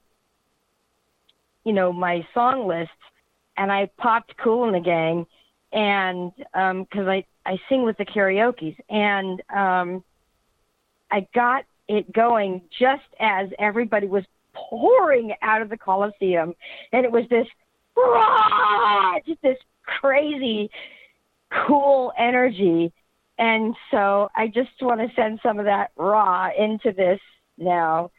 you 1.64 1.72
know, 1.72 1.92
my 1.92 2.26
song 2.34 2.66
list, 2.66 2.90
and 3.56 3.72
I 3.72 3.90
popped 3.96 4.36
Kool 4.36 4.66
in 4.68 4.72
the 4.72 4.80
Gang, 4.80 5.26
and 5.72 6.32
because 6.34 7.08
I 7.08 7.24
I 7.44 7.58
sing 7.68 7.84
with 7.84 7.96
the 7.98 8.04
karaoke's, 8.04 8.76
and 8.88 9.42
um, 9.54 10.04
I 11.10 11.26
got 11.34 11.64
it 11.88 12.12
going 12.12 12.62
just 12.78 13.02
as 13.20 13.50
everybody 13.58 14.06
was 14.06 14.24
pouring 14.54 15.34
out 15.42 15.62
of 15.62 15.68
the 15.68 15.76
Coliseum, 15.76 16.54
and 16.92 17.04
it 17.04 17.12
was 17.12 17.24
this, 17.28 17.46
"Rah!" 17.96 19.18
just 19.26 19.42
this 19.42 19.58
crazy, 20.00 20.70
cool 21.66 22.12
energy. 22.18 22.92
And 23.38 23.76
so 23.90 24.30
I 24.34 24.48
just 24.48 24.70
want 24.80 25.00
to 25.00 25.14
send 25.14 25.40
some 25.42 25.58
of 25.58 25.66
that 25.66 25.90
raw 25.96 26.48
into 26.56 26.92
this 26.92 27.20
now. 27.58 28.10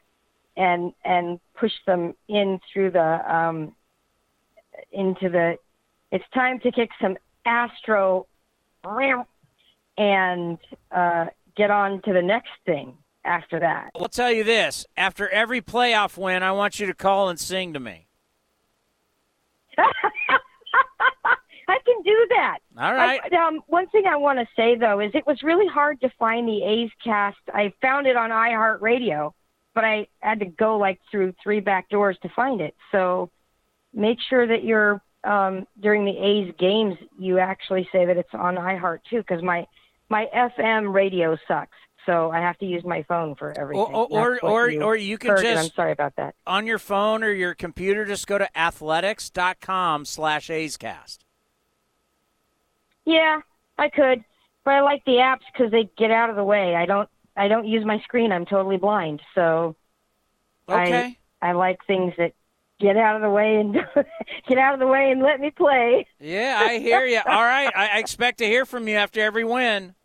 and 0.57 0.93
and 1.05 1.39
push 1.55 1.72
them 1.85 2.15
in 2.27 2.59
through 2.72 2.91
the 2.91 3.35
um, 3.35 3.76
into 4.91 5.29
the. 5.29 5.57
It's 6.11 6.25
time 6.33 6.59
to 6.61 6.71
kick 6.71 6.89
some 7.01 7.17
Astro, 7.45 8.27
and 9.97 10.57
uh, 10.91 11.25
get 11.55 11.71
on 11.71 12.01
to 12.03 12.13
the 12.13 12.21
next 12.21 12.51
thing 12.65 12.97
after 13.25 13.59
that. 13.59 13.91
I'll 13.95 14.07
tell 14.07 14.31
you 14.31 14.43
this: 14.43 14.85
after 14.95 15.27
every 15.29 15.61
playoff 15.61 16.17
win, 16.17 16.43
I 16.43 16.51
want 16.51 16.79
you 16.79 16.87
to 16.87 16.93
call 16.93 17.29
and 17.29 17.39
sing 17.39 17.73
to 17.73 17.79
me. 17.79 18.07
I 21.67 21.79
can 21.85 22.01
do 22.03 22.27
that. 22.29 22.59
All 22.77 22.93
right. 22.93 23.19
I, 23.31 23.47
um, 23.47 23.61
one 23.67 23.87
thing 23.87 24.05
I 24.07 24.15
want 24.15 24.39
to 24.39 24.47
say 24.55 24.75
though 24.75 24.99
is 24.99 25.11
it 25.13 25.27
was 25.27 25.43
really 25.43 25.67
hard 25.67 25.99
to 26.01 26.09
find 26.17 26.47
the 26.47 26.63
A's 26.63 26.91
cast. 27.03 27.37
I 27.53 27.73
found 27.81 28.07
it 28.07 28.15
on 28.15 28.29
iHeartRadio, 28.29 29.33
but 29.75 29.83
I 29.83 30.07
had 30.19 30.39
to 30.39 30.45
go 30.45 30.77
like 30.77 30.99
through 31.11 31.33
three 31.43 31.59
back 31.59 31.89
doors 31.89 32.17
to 32.21 32.29
find 32.29 32.61
it. 32.61 32.75
So 32.91 33.29
make 33.97 34.19
sure 34.29 34.47
that 34.47 34.63
you're 34.63 35.01
um, 35.23 35.67
during 35.81 36.05
the 36.05 36.17
A's 36.17 36.53
games, 36.57 36.97
you 37.19 37.39
actually 37.39 37.89
say 37.91 38.05
that 38.05 38.15
it's 38.15 38.33
on 38.33 38.55
iHeart 38.55 38.99
too, 39.09 39.17
because 39.17 39.43
my 39.43 39.67
my 40.09 40.27
FM 40.33 40.93
radio 40.93 41.37
sucks. 41.47 41.75
So 42.05 42.31
I 42.31 42.39
have 42.39 42.57
to 42.59 42.65
use 42.65 42.85
my 42.85 43.03
phone 43.03 43.35
for 43.35 43.51
everything. 43.59 43.83
Or 43.83 44.05
or 44.09 44.39
or, 44.41 44.69
you 44.69 44.81
or 44.81 44.95
you 44.95 45.17
can 45.17 45.31
heard, 45.31 45.41
just 45.41 45.65
I'm 45.65 45.75
sorry 45.75 45.91
about 45.91 46.15
that. 46.15 46.35
on 46.45 46.65
your 46.65 46.79
phone 46.79 47.21
or 47.23 47.31
your 47.31 47.53
computer. 47.53 48.05
Just 48.05 48.27
go 48.27 48.37
to 48.37 48.57
athletics.com 48.57 50.05
slash 50.05 50.47
A'scast. 50.47 51.17
Yeah, 53.03 53.41
I 53.77 53.89
could, 53.89 54.23
but 54.63 54.71
I 54.71 54.81
like 54.81 55.03
the 55.05 55.13
apps 55.13 55.41
because 55.51 55.71
they 55.71 55.89
get 55.97 56.11
out 56.11 56.29
of 56.29 56.35
the 56.37 56.43
way. 56.43 56.75
I 56.75 56.85
don't. 56.85 57.09
I 57.35 57.47
don't 57.49 57.67
use 57.67 57.85
my 57.85 57.99
screen. 57.99 58.31
I'm 58.31 58.45
totally 58.45 58.77
blind, 58.77 59.21
so 59.35 59.75
Okay. 60.69 61.17
I 61.41 61.49
I 61.49 61.51
like 61.53 61.79
things 61.85 62.13
that 62.17 62.33
get 62.79 62.97
out 62.97 63.15
of 63.15 63.21
the 63.21 63.29
way 63.29 63.55
and 63.55 63.73
get 64.47 64.57
out 64.57 64.73
of 64.73 64.79
the 64.79 64.87
way 64.87 65.11
and 65.11 65.21
let 65.21 65.39
me 65.39 65.51
play. 65.51 66.07
Yeah, 66.19 66.59
I 66.61 66.79
hear 66.79 67.05
you. 67.05 67.21
All 67.25 67.43
right, 67.43 67.71
I, 67.75 67.87
I 67.93 67.97
expect 67.99 68.39
to 68.39 68.45
hear 68.45 68.65
from 68.65 68.87
you 68.87 68.95
after 68.95 69.21
every 69.21 69.43
win. 69.43 69.95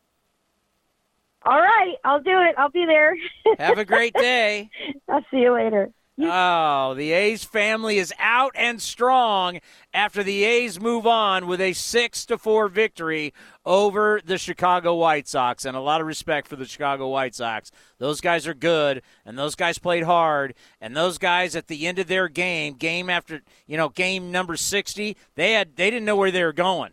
All 1.45 1.59
right, 1.61 1.97
I'll 2.05 2.23
do 2.23 2.41
it. 2.41 2.55
I'll 2.57 2.71
be 2.71 2.87
there. 2.87 3.17
Have 3.59 3.79
a 3.79 3.85
great 3.85 4.15
day. 4.15 4.71
I'll 5.09 5.25
see 5.31 5.39
you 5.39 5.53
later. 5.53 5.91
Oh, 6.25 6.95
the 6.95 7.13
A's 7.13 7.45
family 7.45 7.99
is 7.99 8.13
out 8.19 8.53
and 8.55 8.81
strong 8.81 9.61
after 9.93 10.23
the 10.23 10.45
A's 10.45 10.81
move 10.81 11.07
on 11.07 11.47
with 11.47 11.61
a 11.61 11.73
6 11.73 12.27
to 12.27 12.39
4 12.39 12.69
victory 12.69 13.33
over 13.65 14.21
the 14.25 14.39
Chicago 14.39 14.95
White 14.95 15.29
Sox 15.29 15.65
and 15.65 15.77
a 15.77 15.81
lot 15.81 16.01
of 16.01 16.07
respect 16.07 16.49
for 16.49 16.57
the 16.57 16.65
Chicago 16.65 17.09
White 17.09 17.35
Sox. 17.35 17.71
Those 17.99 18.21
guys 18.21 18.47
are 18.47 18.55
good 18.55 19.03
and 19.25 19.39
those 19.39 19.55
guys 19.55 19.79
played 19.79 20.05
hard 20.05 20.55
and 20.81 20.97
those 20.97 21.19
guys 21.19 21.57
at 21.57 21.69
the 21.69 21.87
end 21.87 21.99
of 21.99 22.09
their 22.09 22.29
game, 22.29 22.75
game 22.75 23.11
after, 23.11 23.43
you 23.67 23.77
know, 23.77 23.89
game 23.89 24.31
number 24.31 24.57
60, 24.57 25.17
they 25.35 25.53
had 25.53 25.77
they 25.77 25.91
didn't 25.91 26.07
know 26.07 26.17
where 26.17 26.31
they 26.31 26.45
were 26.45 26.53
going. 26.53 26.93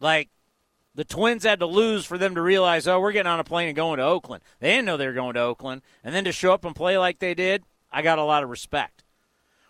Like 0.00 0.28
the 0.94 1.04
Twins 1.04 1.44
had 1.44 1.60
to 1.60 1.66
lose 1.66 2.04
for 2.04 2.18
them 2.18 2.34
to 2.34 2.42
realize, 2.42 2.86
oh, 2.86 3.00
we're 3.00 3.12
getting 3.12 3.30
on 3.30 3.40
a 3.40 3.44
plane 3.44 3.68
and 3.68 3.76
going 3.76 3.98
to 3.98 4.04
Oakland. 4.04 4.42
They 4.60 4.70
didn't 4.70 4.86
know 4.86 4.96
they 4.96 5.06
were 5.06 5.12
going 5.12 5.34
to 5.34 5.40
Oakland. 5.40 5.82
And 6.02 6.14
then 6.14 6.24
to 6.24 6.32
show 6.32 6.52
up 6.52 6.64
and 6.64 6.74
play 6.74 6.96
like 6.96 7.18
they 7.18 7.34
did, 7.34 7.64
I 7.90 8.02
got 8.02 8.18
a 8.18 8.24
lot 8.24 8.42
of 8.42 8.50
respect. 8.50 9.02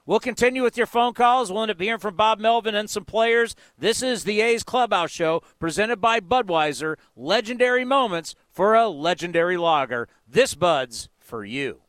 We'll 0.06 0.20
continue 0.20 0.62
with 0.62 0.76
your 0.76 0.86
phone 0.86 1.14
calls. 1.14 1.50
We'll 1.50 1.62
end 1.62 1.70
up 1.70 1.80
hearing 1.80 1.98
from 1.98 2.14
Bob 2.14 2.38
Melvin 2.38 2.74
and 2.74 2.90
some 2.90 3.06
players. 3.06 3.56
This 3.78 4.02
is 4.02 4.24
the 4.24 4.42
A's 4.42 4.62
Clubhouse 4.62 5.10
Show 5.10 5.42
presented 5.58 5.96
by 5.96 6.20
Budweiser. 6.20 6.96
Legendary 7.16 7.86
moments 7.86 8.34
for 8.50 8.74
a 8.74 8.88
legendary 8.88 9.56
lager. 9.56 10.08
This 10.28 10.54
Bud's 10.54 11.08
for 11.18 11.42
you. 11.42 11.83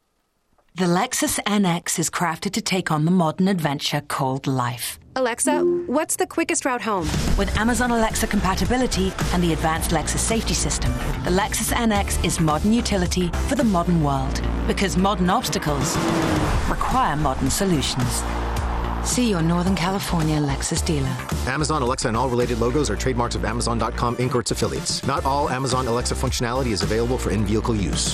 The 0.78 0.84
Lexus 0.84 1.40
NX 1.46 2.00
is 2.00 2.10
crafted 2.10 2.52
to 2.52 2.62
take 2.62 2.92
on 2.92 3.06
the 3.06 3.12
modern 3.12 3.48
adventure 3.48 4.02
called 4.02 4.46
life. 4.46 5.00
Alexa, 5.16 5.62
what's 5.88 6.18
the 6.18 6.28
quickest 6.28 6.66
route 6.66 6.82
home? 6.82 7.08
With 7.38 7.56
Amazon 7.58 7.92
Alexa 7.92 8.28
compatibility 8.28 9.14
and 9.32 9.42
the 9.42 9.54
advanced 9.54 9.92
Lexus 9.92 10.18
safety 10.18 10.54
system, 10.54 10.92
the 11.24 11.32
Lexus 11.32 11.72
NX 11.72 12.26
is 12.26 12.42
modern 12.42 12.74
utility 12.74 13.30
for 13.48 13.56
the 13.56 13.64
modern 13.64 14.04
world. 14.04 14.42
Because 14.68 14.98
modern 14.98 15.30
obstacles 15.30 15.96
require 16.70 17.16
modern 17.16 17.50
solutions. 17.50 18.22
See 19.06 19.30
your 19.30 19.42
Northern 19.42 19.78
California 19.78 20.42
Lexus 20.42 20.86
dealer. 20.86 21.16
Amazon 21.48 21.84
Alexa 21.84 22.10
and 22.10 22.18
all 22.18 22.28
related 22.28 22.60
logos 22.60 22.90
are 22.90 22.98
trademarks 22.98 23.36
of 23.36 23.46
Amazon.com 23.46 24.18
Inc. 24.18 24.36
or 24.36 24.42
its 24.42 24.52
affiliates. 24.52 25.08
Not 25.08 25.24
all 25.24 25.50
Amazon 25.50 25.88
Alexa 25.88 26.16
functionality 26.16 26.72
is 26.74 26.82
available 26.82 27.18
for 27.18 27.30
in 27.32 27.46
vehicle 27.46 27.78
use. 27.78 28.14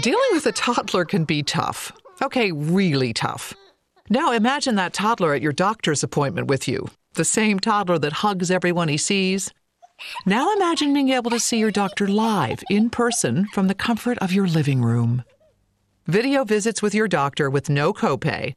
Dealing 0.00 0.28
with 0.32 0.46
a 0.46 0.52
toddler 0.52 1.04
can 1.04 1.24
be 1.24 1.44
tough. 1.44 1.92
Okay, 2.20 2.50
really 2.50 3.12
tough. 3.12 3.54
Now 4.10 4.32
imagine 4.32 4.74
that 4.74 4.92
toddler 4.92 5.34
at 5.34 5.40
your 5.40 5.52
doctor's 5.52 6.02
appointment 6.02 6.48
with 6.48 6.66
you, 6.66 6.90
the 7.14 7.24
same 7.24 7.60
toddler 7.60 7.98
that 8.00 8.12
hugs 8.14 8.50
everyone 8.50 8.88
he 8.88 8.96
sees. 8.96 9.52
Now 10.26 10.52
imagine 10.52 10.92
being 10.92 11.10
able 11.10 11.30
to 11.30 11.38
see 11.38 11.58
your 11.58 11.70
doctor 11.70 12.08
live, 12.08 12.64
in 12.68 12.90
person, 12.90 13.46
from 13.52 13.68
the 13.68 13.74
comfort 13.74 14.18
of 14.18 14.32
your 14.32 14.48
living 14.48 14.82
room. 14.82 15.22
Video 16.06 16.44
visits 16.44 16.82
with 16.82 16.94
your 16.94 17.06
doctor 17.06 17.48
with 17.48 17.70
no 17.70 17.92
copay. 17.92 18.54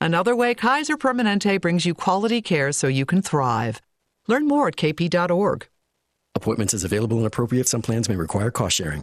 Another 0.00 0.34
way 0.34 0.54
Kaiser 0.54 0.96
Permanente 0.96 1.60
brings 1.60 1.84
you 1.84 1.92
quality 1.92 2.40
care 2.40 2.70
so 2.70 2.86
you 2.86 3.04
can 3.04 3.20
thrive. 3.20 3.80
Learn 4.28 4.46
more 4.46 4.68
at 4.68 4.76
kp.org. 4.76 5.66
Appointments 6.36 6.72
as 6.72 6.84
available 6.84 7.16
and 7.18 7.26
appropriate. 7.26 7.66
Some 7.66 7.82
plans 7.82 8.08
may 8.08 8.16
require 8.16 8.52
cost 8.52 8.76
sharing. 8.76 9.02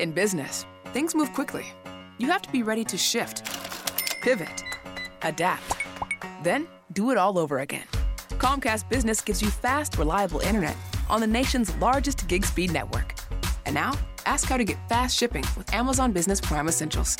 In 0.00 0.12
business, 0.12 0.64
things 0.94 1.14
move 1.14 1.34
quickly. 1.34 1.66
You 2.16 2.28
have 2.28 2.40
to 2.40 2.50
be 2.50 2.62
ready 2.62 2.84
to 2.84 2.96
shift, 2.96 3.44
pivot, 4.22 4.62
adapt, 5.20 5.76
then 6.42 6.66
do 6.94 7.10
it 7.10 7.18
all 7.18 7.38
over 7.38 7.58
again. 7.58 7.84
Comcast 8.38 8.88
Business 8.88 9.20
gives 9.20 9.42
you 9.42 9.50
fast, 9.50 9.98
reliable 9.98 10.40
internet 10.40 10.74
on 11.10 11.20
the 11.20 11.26
nation's 11.26 11.76
largest 11.76 12.26
gig 12.28 12.46
speed 12.46 12.72
network. 12.72 13.14
And 13.66 13.74
now, 13.74 13.92
ask 14.24 14.48
how 14.48 14.56
to 14.56 14.64
get 14.64 14.78
fast 14.88 15.18
shipping 15.18 15.44
with 15.54 15.70
Amazon 15.74 16.12
Business 16.12 16.40
Prime 16.40 16.66
Essentials. 16.66 17.18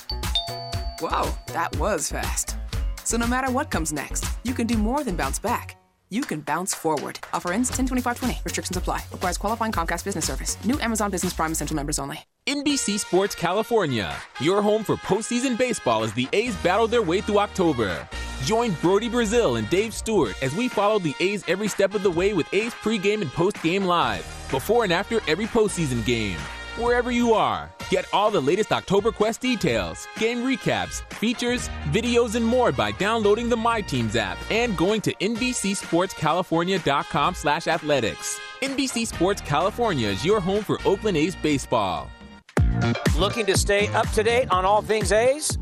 Whoa, 1.01 1.31
that 1.49 1.77
was 1.77 2.09
fast. 2.09 2.57
So 3.05 3.19
no 3.19 3.27
matter 3.27 3.53
what 3.53 3.71
comes 3.71 3.93
next, 3.93 4.25
you 4.43 4.55
can 4.55 4.67
do 4.67 4.79
more 4.79 5.05
than 5.05 5.17
bounce 5.17 5.39
back. 5.39 5.77
You 6.13 6.23
can 6.23 6.41
bounce 6.41 6.75
forward. 6.75 7.21
Offer 7.33 7.53
ends 7.53 7.71
10-25-20. 7.71 8.45
Restrictions 8.45 8.77
apply. 8.77 9.05
Requires 9.13 9.39
qualifying 9.39 9.71
Comcast 9.71 10.05
business 10.05 10.27
service. 10.27 10.63
New 10.65 10.81
Amazon 10.81 11.09
Business 11.09 11.33
Prime 11.33 11.53
Essential 11.53 11.77
members 11.77 12.01
only. 12.01 12.27
NBC 12.49 12.99
Sports 12.99 13.37
California, 13.37 14.13
your 14.41 14.61
home 14.61 14.83
for 14.83 14.97
postseason 14.97 15.57
baseball 15.57 16.03
as 16.03 16.13
the 16.15 16.29
A's 16.33 16.57
battle 16.57 16.89
their 16.89 17.03
way 17.03 17.21
through 17.21 17.39
October. 17.39 18.09
Join 18.43 18.73
Brodie 18.81 19.09
Brazil 19.09 19.55
and 19.55 19.71
Dave 19.71 19.95
Stewart 19.95 20.35
as 20.43 20.53
we 20.57 20.67
follow 20.67 20.99
the 20.99 21.15
A's 21.21 21.45
every 21.47 21.69
step 21.69 21.95
of 21.95 22.03
the 22.03 22.11
way 22.11 22.33
with 22.33 22.53
A's 22.53 22.75
pregame 22.75 23.23
and 23.23 23.31
postgame 23.31 23.85
live, 23.85 24.27
before 24.51 24.83
and 24.83 24.93
after 24.93 25.21
every 25.29 25.47
postseason 25.47 26.05
game. 26.05 26.39
Wherever 26.79 27.11
you 27.11 27.35
are, 27.35 27.69
get 27.91 28.07
all 28.13 28.31
the 28.31 28.41
latest 28.41 28.71
October 28.71 29.11
Quest 29.11 29.41
details, 29.41 30.07
game 30.19 30.39
recaps, 30.39 31.03
features, 31.15 31.69
videos, 31.91 32.37
and 32.37 32.47
more 32.47 32.71
by 32.71 32.93
downloading 32.93 33.49
the 33.49 33.57
My 33.57 33.81
Teams 33.81 34.15
app 34.15 34.39
and 34.51 34.77
going 34.77 35.01
to 35.01 35.13
NBCSportsCalifornia.com 35.15 37.35
slash 37.35 37.67
athletics. 37.67 38.39
NBC 38.63 39.09
Sports 39.09 39.41
California 39.41 40.07
is 40.09 40.25
your 40.25 40.39
home 40.41 40.63
for 40.63 40.79
Oakland 40.85 41.17
A's 41.17 41.35
baseball. 41.35 42.09
Looking 43.19 43.47
to 43.47 43.59
stay 43.59 43.89
up 43.89 44.09
to 44.11 44.23
date 44.23 44.49
on 44.53 44.65
all 44.65 44.81
things 44.81 45.11
A's? 45.11 45.59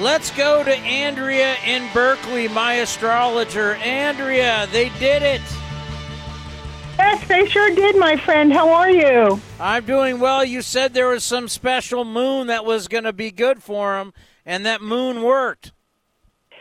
Let's 0.00 0.30
go 0.30 0.62
to 0.62 0.76
Andrea 0.76 1.56
in 1.66 1.88
Berkeley, 1.92 2.46
my 2.46 2.74
astrologer. 2.74 3.74
Andrea, 3.74 4.68
they 4.70 4.90
did 5.00 5.22
it. 5.22 5.40
Yes, 6.98 7.26
they 7.26 7.46
sure 7.46 7.74
did, 7.74 7.96
my 7.96 8.16
friend. 8.16 8.52
How 8.52 8.70
are 8.70 8.90
you? 8.90 9.40
I'm 9.58 9.84
doing 9.84 10.20
well. 10.20 10.44
You 10.44 10.62
said 10.62 10.94
there 10.94 11.08
was 11.08 11.24
some 11.24 11.48
special 11.48 12.04
moon 12.04 12.46
that 12.46 12.64
was 12.64 12.86
going 12.86 13.04
to 13.04 13.12
be 13.12 13.32
good 13.32 13.60
for 13.60 13.96
them, 13.96 14.12
and 14.46 14.64
that 14.66 14.82
moon 14.82 15.22
worked. 15.22 15.72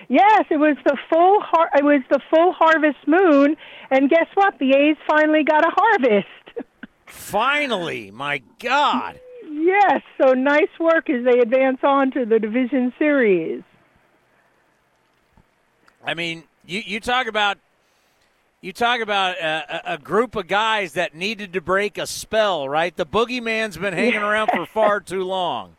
Yes, 0.10 0.46
it 0.50 0.58
was 0.58 0.78
the 0.84 0.98
full 1.08 1.40
har- 1.42 1.70
it 1.76 1.84
was 1.84 2.02
the 2.10 2.20
full 2.32 2.54
harvest 2.54 3.08
moon, 3.08 3.56
and 3.92 4.10
guess 4.10 4.28
what? 4.34 4.58
The 4.58 4.72
A's 4.72 4.98
finally 5.08 5.44
got 5.44 5.64
a 5.64 5.72
harvest. 5.76 6.28
Finally, 7.06 8.12
my 8.12 8.42
God. 8.60 9.20
Yes, 9.68 10.02
so 10.18 10.32
nice 10.32 10.70
work 10.80 11.10
as 11.10 11.26
they 11.26 11.40
advance 11.40 11.80
on 11.84 12.12
to 12.12 12.26
the 12.26 12.40
division 12.40 12.94
series. 12.98 13.64
I 16.06 16.14
mean, 16.14 16.46
you, 16.66 16.82
you 16.86 17.02
talk 17.02 17.28
about 17.28 17.58
you 18.62 18.72
talk 18.72 19.02
about 19.02 19.36
a, 19.36 19.96
a 19.96 19.98
group 19.98 20.38
of 20.38 20.48
guys 20.48 20.94
that 20.94 21.16
needed 21.16 21.52
to 21.52 21.60
break 21.60 21.98
a 21.98 22.08
spell, 22.08 22.70
right? 22.70 22.96
The 22.96 23.06
boogeyman's 23.06 23.78
been 23.78 23.94
hanging 23.94 24.22
around 24.22 24.52
for 24.56 24.66
far 24.66 25.02
too 25.02 25.26
long. 25.26 25.76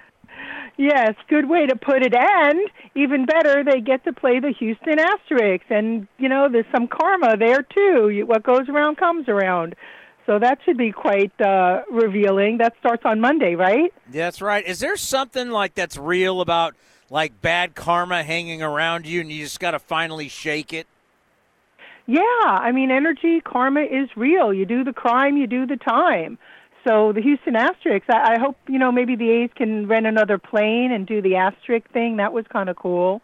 Yes, 0.76 1.14
good 1.30 1.48
way 1.48 1.64
to 1.64 1.74
put 1.74 2.02
it. 2.02 2.14
And 2.14 2.60
even 2.94 3.24
better, 3.24 3.64
they 3.64 3.80
get 3.80 4.04
to 4.04 4.12
play 4.12 4.38
the 4.38 4.52
Houston 4.58 4.98
Asterix, 4.98 5.62
and 5.70 6.06
you 6.18 6.28
know 6.28 6.50
there's 6.52 6.66
some 6.72 6.88
karma 6.88 7.38
there 7.38 7.62
too. 7.62 8.22
What 8.26 8.42
goes 8.42 8.68
around 8.68 8.98
comes 8.98 9.28
around. 9.28 9.74
So 10.28 10.38
that 10.38 10.58
should 10.66 10.76
be 10.76 10.92
quite 10.92 11.32
uh, 11.40 11.84
revealing. 11.90 12.58
That 12.58 12.74
starts 12.80 13.02
on 13.06 13.18
Monday, 13.18 13.54
right? 13.54 13.94
That's 14.12 14.42
right. 14.42 14.66
Is 14.66 14.78
there 14.78 14.98
something 14.98 15.48
like 15.48 15.74
that's 15.74 15.96
real 15.96 16.42
about 16.42 16.74
like 17.08 17.40
bad 17.40 17.74
karma 17.74 18.22
hanging 18.22 18.62
around 18.62 19.06
you, 19.06 19.22
and 19.22 19.32
you 19.32 19.44
just 19.44 19.58
got 19.58 19.70
to 19.70 19.78
finally 19.78 20.28
shake 20.28 20.74
it? 20.74 20.86
Yeah, 22.04 22.20
I 22.44 22.72
mean, 22.72 22.90
energy 22.90 23.40
karma 23.40 23.80
is 23.80 24.10
real. 24.16 24.52
You 24.52 24.66
do 24.66 24.84
the 24.84 24.92
crime, 24.92 25.38
you 25.38 25.46
do 25.46 25.64
the 25.64 25.76
time. 25.76 26.36
So 26.86 27.12
the 27.12 27.22
Houston 27.22 27.54
Asterix, 27.54 28.02
I, 28.10 28.34
I 28.34 28.38
hope 28.38 28.58
you 28.68 28.78
know 28.78 28.92
maybe 28.92 29.16
the 29.16 29.30
A's 29.30 29.50
can 29.56 29.88
rent 29.88 30.06
another 30.06 30.36
plane 30.36 30.92
and 30.92 31.06
do 31.06 31.22
the 31.22 31.32
Asterix 31.32 31.84
thing. 31.94 32.18
That 32.18 32.34
was 32.34 32.44
kind 32.52 32.68
of 32.68 32.76
cool, 32.76 33.22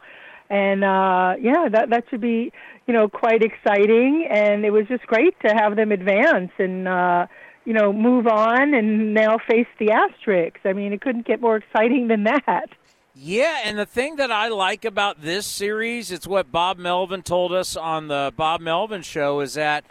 and 0.55 0.85
uh, 0.85 1.35
yeah, 1.41 1.69
that 1.69 1.91
that 1.91 2.05
should 2.11 2.21
be 2.21 2.53
you 2.87 2.95
know 2.95 3.09
quite 3.09 3.43
exciting. 3.43 4.29
And 4.31 4.65
it 4.65 4.71
was 4.71 4.87
just 4.87 5.07
great 5.07 5.35
to 5.41 5.53
have 5.53 5.75
them 5.77 5.91
advance 5.91 6.53
and 6.59 6.87
uh, 6.87 7.27
you 7.65 7.73
know 7.73 7.93
move 7.93 8.27
on 8.29 8.73
and 8.73 9.15
now 9.15 9.39
face 9.51 9.67
the 9.79 9.89
Asterix. 9.89 10.55
I 10.65 10.73
mean, 10.73 10.93
it 10.93 11.01
couldn't 11.01 11.27
get 11.27 11.41
more 11.41 11.57
exciting 11.57 12.09
than 12.09 12.25
that. 12.25 12.69
Yeah, 13.17 13.61
and 13.65 13.79
the 13.79 13.87
thing 13.87 14.17
that 14.17 14.33
I 14.33 14.49
like 14.49 14.85
about 14.85 15.23
this 15.23 15.47
series, 15.47 16.11
it's 16.11 16.27
what 16.27 16.51
Bob 16.51 16.79
Melvin 16.79 17.23
told 17.23 17.53
us 17.53 17.77
on 17.77 18.09
the 18.09 18.33
Bob 18.37 18.61
Melvin 18.61 19.03
show, 19.03 19.39
is 19.41 19.55
that 19.55 19.85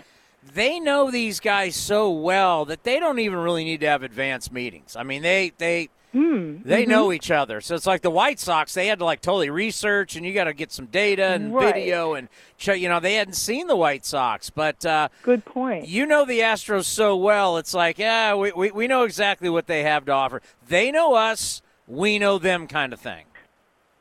they 0.54 0.78
know 0.80 1.10
these 1.10 1.40
guys 1.40 1.76
so 1.76 2.12
well 2.12 2.66
that 2.66 2.84
they 2.84 3.00
don't 3.00 3.20
even 3.20 3.40
really 3.40 3.64
need 3.64 3.80
to 3.82 3.88
have 3.88 4.04
advanced 4.04 4.52
meetings. 4.52 4.96
I 4.96 5.04
mean, 5.04 5.22
they 5.22 5.52
they 5.58 5.90
Hmm. 6.14 6.58
they 6.64 6.86
mhm. 6.86 6.90
know 6.90 7.12
each 7.12 7.32
other. 7.32 7.60
So 7.60 7.74
it's 7.74 7.88
like 7.88 8.04
the 8.04 8.12
White 8.12 8.40
Sox, 8.40 8.76
they 8.76 8.86
had 8.86 9.00
to 9.00 9.06
like 9.06 9.20
totally 9.20 9.50
research 9.50 10.16
and 10.16 10.24
you 10.24 10.32
got 10.32 10.44
to 10.44 10.54
get 10.54 10.72
some 10.72 10.86
data 10.86 11.26
and 11.26 11.54
Right. 11.54 11.74
video 11.74 12.14
and 12.14 12.30
show, 12.56 12.74
you 12.74 12.88
know, 12.88 13.00
they 13.00 13.16
hadn't 13.16 13.34
seen 13.34 13.66
the 13.66 13.76
White 13.76 14.06
Sox, 14.06 14.52
but 14.52 14.86
uh 14.86 15.10
Good 15.24 15.44
point. 15.44 15.88
You 15.88 16.06
know 16.06 16.24
the 16.24 16.40
Astros 16.40 16.86
so 16.86 17.16
well. 17.16 17.58
It's 17.58 17.74
like, 17.74 17.98
yeah, 17.98 18.36
we, 18.36 18.52
we 18.52 18.70
we 18.70 18.88
know 18.88 19.04
exactly 19.04 19.50
what 19.50 19.66
they 19.66 19.82
have 19.84 20.06
to 20.06 20.12
offer. 20.12 20.42
They 20.68 20.92
know 20.92 21.16
us, 21.16 21.64
we 21.88 22.20
know 22.20 22.38
them 22.38 22.68
kind 22.68 22.94
of 22.94 23.00
thing. 23.00 23.26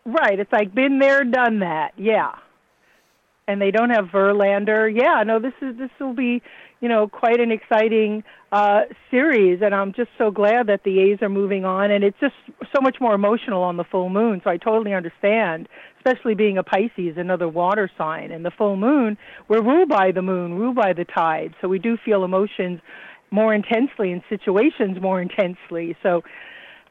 Right. 0.04 0.38
It's 0.38 0.52
like 0.52 0.74
been 0.74 0.98
there, 0.98 1.24
done 1.24 1.60
that. 1.60 1.92
Yeah. 1.96 2.32
And 3.48 3.60
they 3.60 3.70
don't 3.70 3.90
have 3.90 4.06
Verlander. 4.06 4.94
Yeah. 4.94 5.22
No, 5.24 5.38
this 5.38 5.54
is 5.62 5.78
this 5.78 5.90
will 5.98 6.12
be, 6.12 6.42
you 6.82 6.88
know, 6.90 7.08
quite 7.08 7.40
an 7.40 7.50
exciting 7.50 8.22
uh, 8.52 8.82
series, 9.10 9.60
and 9.62 9.74
I'm 9.74 9.94
just 9.94 10.10
so 10.18 10.30
glad 10.30 10.66
that 10.66 10.84
the 10.84 11.00
A's 11.00 11.22
are 11.22 11.30
moving 11.30 11.64
on. 11.64 11.90
And 11.90 12.04
it's 12.04 12.18
just 12.20 12.34
so 12.74 12.82
much 12.82 12.98
more 13.00 13.14
emotional 13.14 13.62
on 13.62 13.78
the 13.78 13.84
full 13.84 14.10
moon. 14.10 14.42
So 14.44 14.50
I 14.50 14.58
totally 14.58 14.92
understand, 14.92 15.68
especially 15.96 16.34
being 16.34 16.58
a 16.58 16.62
Pisces, 16.62 17.16
another 17.16 17.48
water 17.48 17.90
sign, 17.96 18.30
and 18.30 18.44
the 18.44 18.50
full 18.50 18.76
moon. 18.76 19.16
We're 19.48 19.62
ruled 19.62 19.88
by 19.88 20.12
the 20.12 20.20
moon, 20.20 20.54
ruled 20.54 20.76
by 20.76 20.92
the 20.92 21.04
tide. 21.04 21.54
So 21.62 21.68
we 21.68 21.78
do 21.78 21.96
feel 22.04 22.24
emotions 22.24 22.80
more 23.30 23.54
intensely 23.54 24.12
in 24.12 24.22
situations 24.28 25.00
more 25.00 25.22
intensely. 25.22 25.96
So 26.02 26.22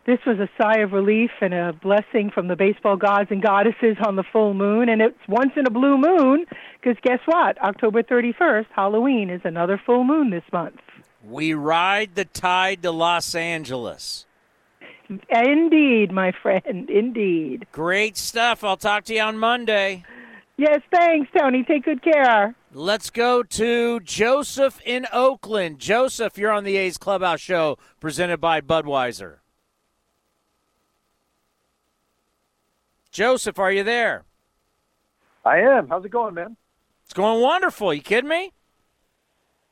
this 0.07 0.17
was 0.25 0.39
a 0.39 0.49
sigh 0.59 0.79
of 0.79 0.93
relief 0.93 1.29
and 1.41 1.53
a 1.53 1.73
blessing 1.73 2.31
from 2.33 2.47
the 2.47 2.55
baseball 2.55 2.97
gods 2.97 3.27
and 3.29 3.39
goddesses 3.39 3.97
on 4.03 4.15
the 4.15 4.23
full 4.33 4.55
moon. 4.55 4.89
And 4.89 4.99
it's 4.99 5.19
once 5.29 5.51
in 5.55 5.67
a 5.67 5.69
blue 5.69 5.99
moon, 5.99 6.47
because 6.81 6.97
guess 7.03 7.19
what? 7.25 7.61
October 7.61 8.01
31st, 8.01 8.65
Halloween, 8.75 9.29
is 9.29 9.41
another 9.43 9.79
full 9.85 10.03
moon 10.03 10.31
this 10.31 10.43
month. 10.51 10.79
We 11.23 11.53
ride 11.53 12.15
the 12.15 12.25
tide 12.25 12.81
to 12.83 12.91
Los 12.91 13.35
Angeles. 13.35 14.25
Indeed, 15.29 16.11
my 16.11 16.31
friend, 16.31 16.89
indeed. 16.89 17.67
Great 17.71 18.17
stuff. 18.17 18.63
I'll 18.63 18.77
talk 18.77 19.03
to 19.05 19.13
you 19.13 19.21
on 19.21 19.37
Monday. 19.37 20.03
Yes, 20.57 20.81
thanks, 20.91 21.29
Townie. 21.35 21.67
Take 21.67 21.85
good 21.85 22.01
care. 22.03 22.55
Let's 22.73 23.09
go 23.09 23.43
to 23.43 23.99
Joseph 23.99 24.79
in 24.85 25.05
Oakland. 25.11 25.79
Joseph, 25.79 26.37
you're 26.37 26.51
on 26.51 26.63
the 26.63 26.77
A's 26.77 26.97
Clubhouse 26.97 27.41
show 27.41 27.77
presented 27.99 28.37
by 28.39 28.61
Budweiser. 28.61 29.37
Joseph, 33.11 33.59
are 33.59 33.71
you 33.71 33.83
there? 33.83 34.23
I 35.43 35.59
am. 35.59 35.89
How's 35.89 36.05
it 36.05 36.11
going, 36.11 36.35
man? 36.35 36.55
It's 37.03 37.13
going 37.13 37.41
wonderful. 37.41 37.93
You 37.93 38.01
kidding 38.01 38.29
me? 38.29 38.53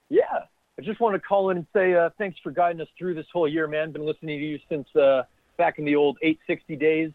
Yeah. 0.10 0.46
I 0.80 0.82
just 0.82 1.02
want 1.02 1.14
to 1.14 1.20
call 1.20 1.50
in 1.50 1.58
and 1.58 1.68
say 1.74 1.94
uh, 1.94 2.10
thanks 2.18 2.40
for 2.42 2.52
guiding 2.52 2.80
us 2.80 2.88
through 2.98 3.14
this 3.14 3.26
whole 3.34 3.50
year, 3.50 3.68
man. 3.68 3.92
Been 3.92 4.06
listening 4.06 4.40
to 4.40 4.46
you 4.46 4.60
since 4.70 4.88
uh, 4.96 5.24
back 5.58 5.78
in 5.78 5.84
the 5.84 5.98
old 5.98 6.18
860 6.22 6.78
days, 6.78 7.12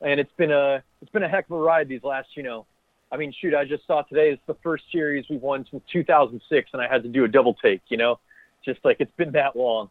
and 0.00 0.20
it's 0.20 0.30
been 0.36 0.52
a 0.52 0.80
it's 1.02 1.10
been 1.10 1.24
a 1.24 1.28
heck 1.28 1.46
of 1.46 1.56
a 1.56 1.60
ride 1.60 1.88
these 1.88 2.04
last, 2.04 2.28
you 2.36 2.44
know. 2.44 2.64
I 3.10 3.16
mean, 3.16 3.34
shoot, 3.40 3.54
I 3.54 3.64
just 3.64 3.84
saw 3.88 4.02
today 4.02 4.30
it's 4.30 4.42
the 4.46 4.54
first 4.62 4.84
series 4.92 5.24
we've 5.28 5.42
won 5.42 5.66
since 5.68 5.82
2006, 5.92 6.70
and 6.72 6.80
I 6.80 6.86
had 6.86 7.02
to 7.02 7.08
do 7.08 7.24
a 7.24 7.28
double 7.28 7.54
take, 7.54 7.80
you 7.88 7.96
know, 7.96 8.20
just 8.64 8.78
like 8.84 8.98
it's 9.00 9.10
been 9.16 9.32
that 9.32 9.56
long, 9.56 9.90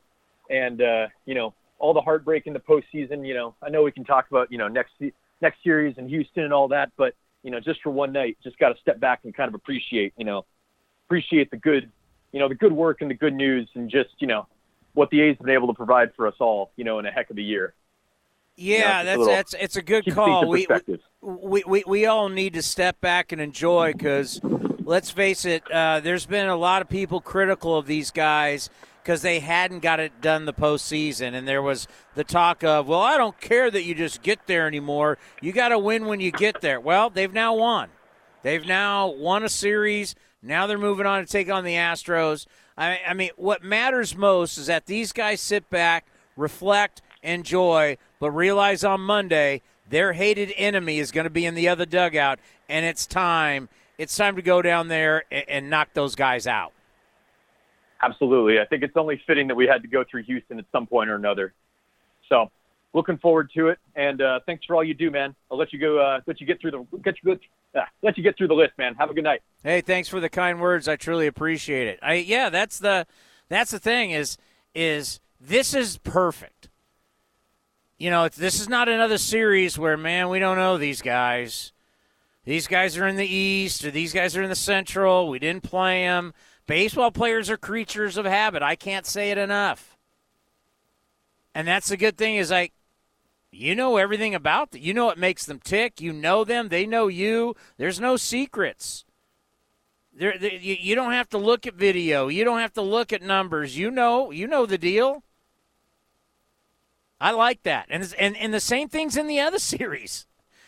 and 0.50 0.82
uh, 0.82 1.08
you 1.26 1.36
know, 1.36 1.54
all 1.80 1.94
the 1.94 2.00
heartbreak 2.00 2.48
in 2.48 2.54
the 2.54 2.62
postseason. 2.62 3.28
You 3.28 3.34
know, 3.34 3.56
I 3.62 3.68
know 3.68 3.84
we 3.84 3.92
can 3.92 4.06
talk 4.06 4.28
about 4.32 4.50
you 4.54 4.58
know 4.58 4.70
next 4.70 4.94
next 5.42 5.62
series 5.66 5.98
in 5.98 6.08
Houston 6.08 6.46
and 6.46 6.54
all 6.54 6.70
that, 6.70 6.94
but 6.96 7.14
you 7.44 7.52
know, 7.52 7.60
just 7.60 7.82
for 7.82 7.90
one 7.90 8.14
night, 8.14 8.38
just 8.42 8.58
got 8.58 8.70
to 8.70 8.80
step 8.80 9.02
back 9.02 9.20
and 9.26 9.36
kind 9.36 9.50
of 9.50 9.54
appreciate, 9.54 10.14
you 10.16 10.24
know, 10.24 10.46
appreciate 11.08 11.52
the 11.52 11.58
good, 11.58 11.92
you 12.32 12.40
know, 12.40 12.48
the 12.50 12.56
good 12.56 12.74
work 12.74 13.02
and 13.02 13.10
the 13.10 13.16
good 13.16 13.34
news, 13.34 13.70
and 13.76 13.90
just 13.90 14.10
you 14.20 14.28
know, 14.28 14.48
what 14.94 15.10
the 15.10 15.22
A's 15.22 15.38
have 15.38 15.46
been 15.46 15.54
able 15.56 15.68
to 15.68 15.74
provide 15.74 16.14
for 16.16 16.28
us 16.28 16.36
all, 16.40 16.72
you 16.76 16.84
know, 16.84 17.00
in 17.00 17.06
a 17.06 17.12
heck 17.12 17.30
of 17.30 17.38
a 17.38 17.42
year. 17.42 17.74
Yeah, 18.56 18.76
You 18.76 18.80
know, 18.80 19.06
that's 19.06 19.18
little- 19.20 19.34
that's 19.36 19.54
it's 19.60 19.76
a 19.76 19.82
good 19.82 20.06
call. 20.14 20.48
We, 20.50 20.68
we 21.22 21.64
we 21.68 21.84
we 21.86 22.06
all 22.06 22.30
need 22.30 22.54
to 22.54 22.62
step 22.62 23.00
back 23.02 23.32
and 23.32 23.40
enjoy 23.42 23.94
because 23.94 24.40
let's 24.84 25.12
face 25.12 25.46
it, 25.46 25.70
uh, 25.72 26.00
there's 26.00 26.26
been 26.26 26.48
a 26.48 26.56
lot 26.56 26.82
of 26.82 26.90
people 26.90 27.22
critical 27.22 27.78
of 27.78 27.86
these 27.86 28.10
guys 28.10 28.70
because 29.04 29.22
they 29.22 29.40
hadn't 29.40 29.80
got 29.80 30.00
it 30.00 30.22
done 30.22 30.46
the 30.46 30.54
postseason, 30.54 31.34
and 31.34 31.48
there 31.48 31.62
was 31.62 31.88
the 32.16 32.24
talk 32.26 32.62
of, 32.64 32.88
well, 32.90 33.00
I 33.02 33.16
don't 33.18 33.40
care 33.40 33.72
that 33.72 33.84
you 33.84 33.96
just 33.96 34.22
get 34.22 34.48
there 34.48 34.68
anymore. 34.68 35.18
You 35.42 35.54
got 35.54 35.70
to 35.70 35.80
win 35.80 36.08
when 36.08 36.20
you 36.20 36.30
get 36.32 36.60
there. 36.60 36.80
Well, 36.82 37.10
they've 37.10 37.32
now 37.32 37.56
won. 37.56 37.90
They've 38.44 38.66
now 38.66 39.08
won 39.08 39.44
a 39.44 39.50
series. 39.50 40.14
Now 40.48 40.66
they're 40.66 40.78
moving 40.78 41.06
on 41.06 41.26
to 41.26 41.30
take 41.30 41.52
on 41.52 41.66
the 41.66 41.74
Astros. 41.74 42.48
I, 42.78 43.02
I 43.06 43.14
mean, 43.14 43.32
what 43.36 43.64
matters 43.64 44.16
most 44.16 44.58
is 44.58 44.68
that 44.68 44.86
these 44.86 45.12
guys 45.12 45.42
sit 45.42 45.70
back, 45.70 46.06
reflect, 46.38 47.02
enjoy, 47.22 47.98
but 48.20 48.32
realize 48.32 48.86
on 48.86 49.02
Monday 49.02 49.62
their 49.90 50.14
hated 50.14 50.54
enemy 50.56 51.00
is 51.00 51.12
going 51.12 51.26
to 51.26 51.30
be 51.30 51.46
in 51.46 51.54
the 51.54 51.68
other 51.68 51.86
dugout, 51.86 52.40
and 52.70 52.86
it's 52.86 53.06
time. 53.06 53.68
It's 53.98 54.16
time 54.16 54.38
to 54.38 54.42
go 54.42 54.62
down 54.62 54.88
there 54.88 55.26
and, 55.32 55.50
and 55.50 55.70
knock 55.70 55.90
those 55.94 56.16
guys 56.16 56.48
out. 56.48 56.72
Absolutely. 58.02 58.60
I 58.60 58.66
think 58.66 58.84
it's 58.84 58.96
only 58.96 59.22
fitting 59.28 59.48
that 59.48 59.56
we 59.56 59.68
had 59.68 59.82
to 59.82 59.88
go 59.88 60.06
through 60.10 60.24
Houston 60.24 60.60
at 60.60 60.66
some 60.72 60.88
point 60.88 61.10
or 61.10 61.16
another. 61.16 61.54
So, 62.30 62.52
looking 62.94 63.18
forward 63.18 63.50
to 63.56 63.68
it. 63.70 63.80
And 63.96 64.22
uh, 64.22 64.40
thanks 64.46 64.66
for 64.66 64.76
all 64.76 64.84
you 64.84 64.94
do, 64.94 65.12
man. 65.12 65.36
I'll 65.52 65.58
let 65.58 65.74
you 65.74 65.80
go. 65.80 66.00
Uh, 66.00 66.22
let 66.26 66.40
you 66.40 66.48
get 66.48 66.62
through 66.62 66.72
the 66.72 66.86
get 67.04 67.16
you 67.24 67.38
uh, 67.76 67.82
let 68.02 68.18
you 68.18 68.24
get 68.24 68.38
through 68.38 68.48
the 68.48 68.54
list, 68.54 68.74
man. 68.78 68.96
Have 68.96 69.10
a 69.10 69.14
good 69.14 69.24
night. 69.24 69.42
Hey, 69.64 69.82
thanks 69.82 70.10
for 70.10 70.20
the 70.20 70.30
kind 70.30 70.60
words. 70.60 70.88
I 70.88 70.96
truly 70.96 71.28
appreciate 71.28 71.88
it. 71.88 72.00
I 72.02 72.16
yeah, 72.16 72.50
that's 72.50 72.80
the 72.80 73.06
that's 73.50 73.72
the 73.72 73.80
thing 73.80 74.12
is 74.12 74.38
is 74.74 75.20
this 75.40 75.74
is 75.74 75.98
perfect. 76.00 76.70
You 77.98 78.12
know, 78.12 78.30
this 78.30 78.60
is 78.60 78.70
not 78.70 78.90
another 78.90 79.18
series 79.18 79.78
where 79.78 79.98
man, 79.98 80.30
we 80.30 80.40
don't 80.40 80.58
know 80.58 80.78
these 80.78 81.02
guys. 81.02 81.74
These 82.46 82.68
guys 82.68 82.98
are 82.98 83.08
in 83.08 83.18
the 83.18 83.28
East, 83.28 83.84
or 83.84 83.92
these 83.92 84.14
guys 84.14 84.38
are 84.38 84.44
in 84.44 84.50
the 84.50 84.56
Central. 84.56 85.28
We 85.28 85.38
didn't 85.38 85.64
play 85.64 86.04
them. 86.04 86.34
Baseball 86.66 87.12
players 87.12 87.50
are 87.50 87.58
creatures 87.58 88.16
of 88.16 88.26
habit. 88.26 88.62
I 88.62 88.76
can't 88.76 89.06
say 89.06 89.32
it 89.32 89.38
enough. 89.38 89.98
And 91.54 91.68
that's 91.68 91.90
the 91.90 91.98
good 91.98 92.18
thing 92.18 92.36
is 92.36 92.52
like 92.52 92.72
you 93.52 93.76
know 93.76 93.98
everything 93.98 94.36
about 94.36 94.72
them. 94.72 94.82
You 94.82 94.94
know 94.94 95.06
what 95.06 95.18
makes 95.18 95.46
them 95.46 95.60
tick. 95.60 96.02
You 96.02 96.14
know 96.14 96.44
them. 96.44 96.70
They 96.70 96.86
know 96.86 97.08
you. 97.08 97.56
There's 97.78 98.00
no 98.00 98.18
secrets. 98.18 99.06
There, 100.14 100.36
you, 100.36 100.76
you 100.80 100.96
don't 100.96 101.12
have 101.12 101.30
to 101.30 101.38
look 101.38 101.68
at 101.68 101.76
video. 101.76 102.28
You 102.28 102.44
don't 102.44 102.60
have 102.60 102.74
to 102.74 102.82
look 102.82 103.14
at 103.14 103.22
numbers. 103.22 103.78
You 103.78 103.92
know, 103.92 104.32
you 104.32 104.48
know 104.48 104.66
the 104.66 104.78
deal. 104.78 105.24
I 107.20 107.32
like 107.32 107.64
that, 107.64 107.88
and 107.90 108.14
and 108.20 108.38
and 108.38 108.54
the 108.54 108.60
same 108.60 108.90
things 108.90 109.18
in 109.18 109.28
the 109.28 109.40
other 109.40 109.60
series. 109.60 110.28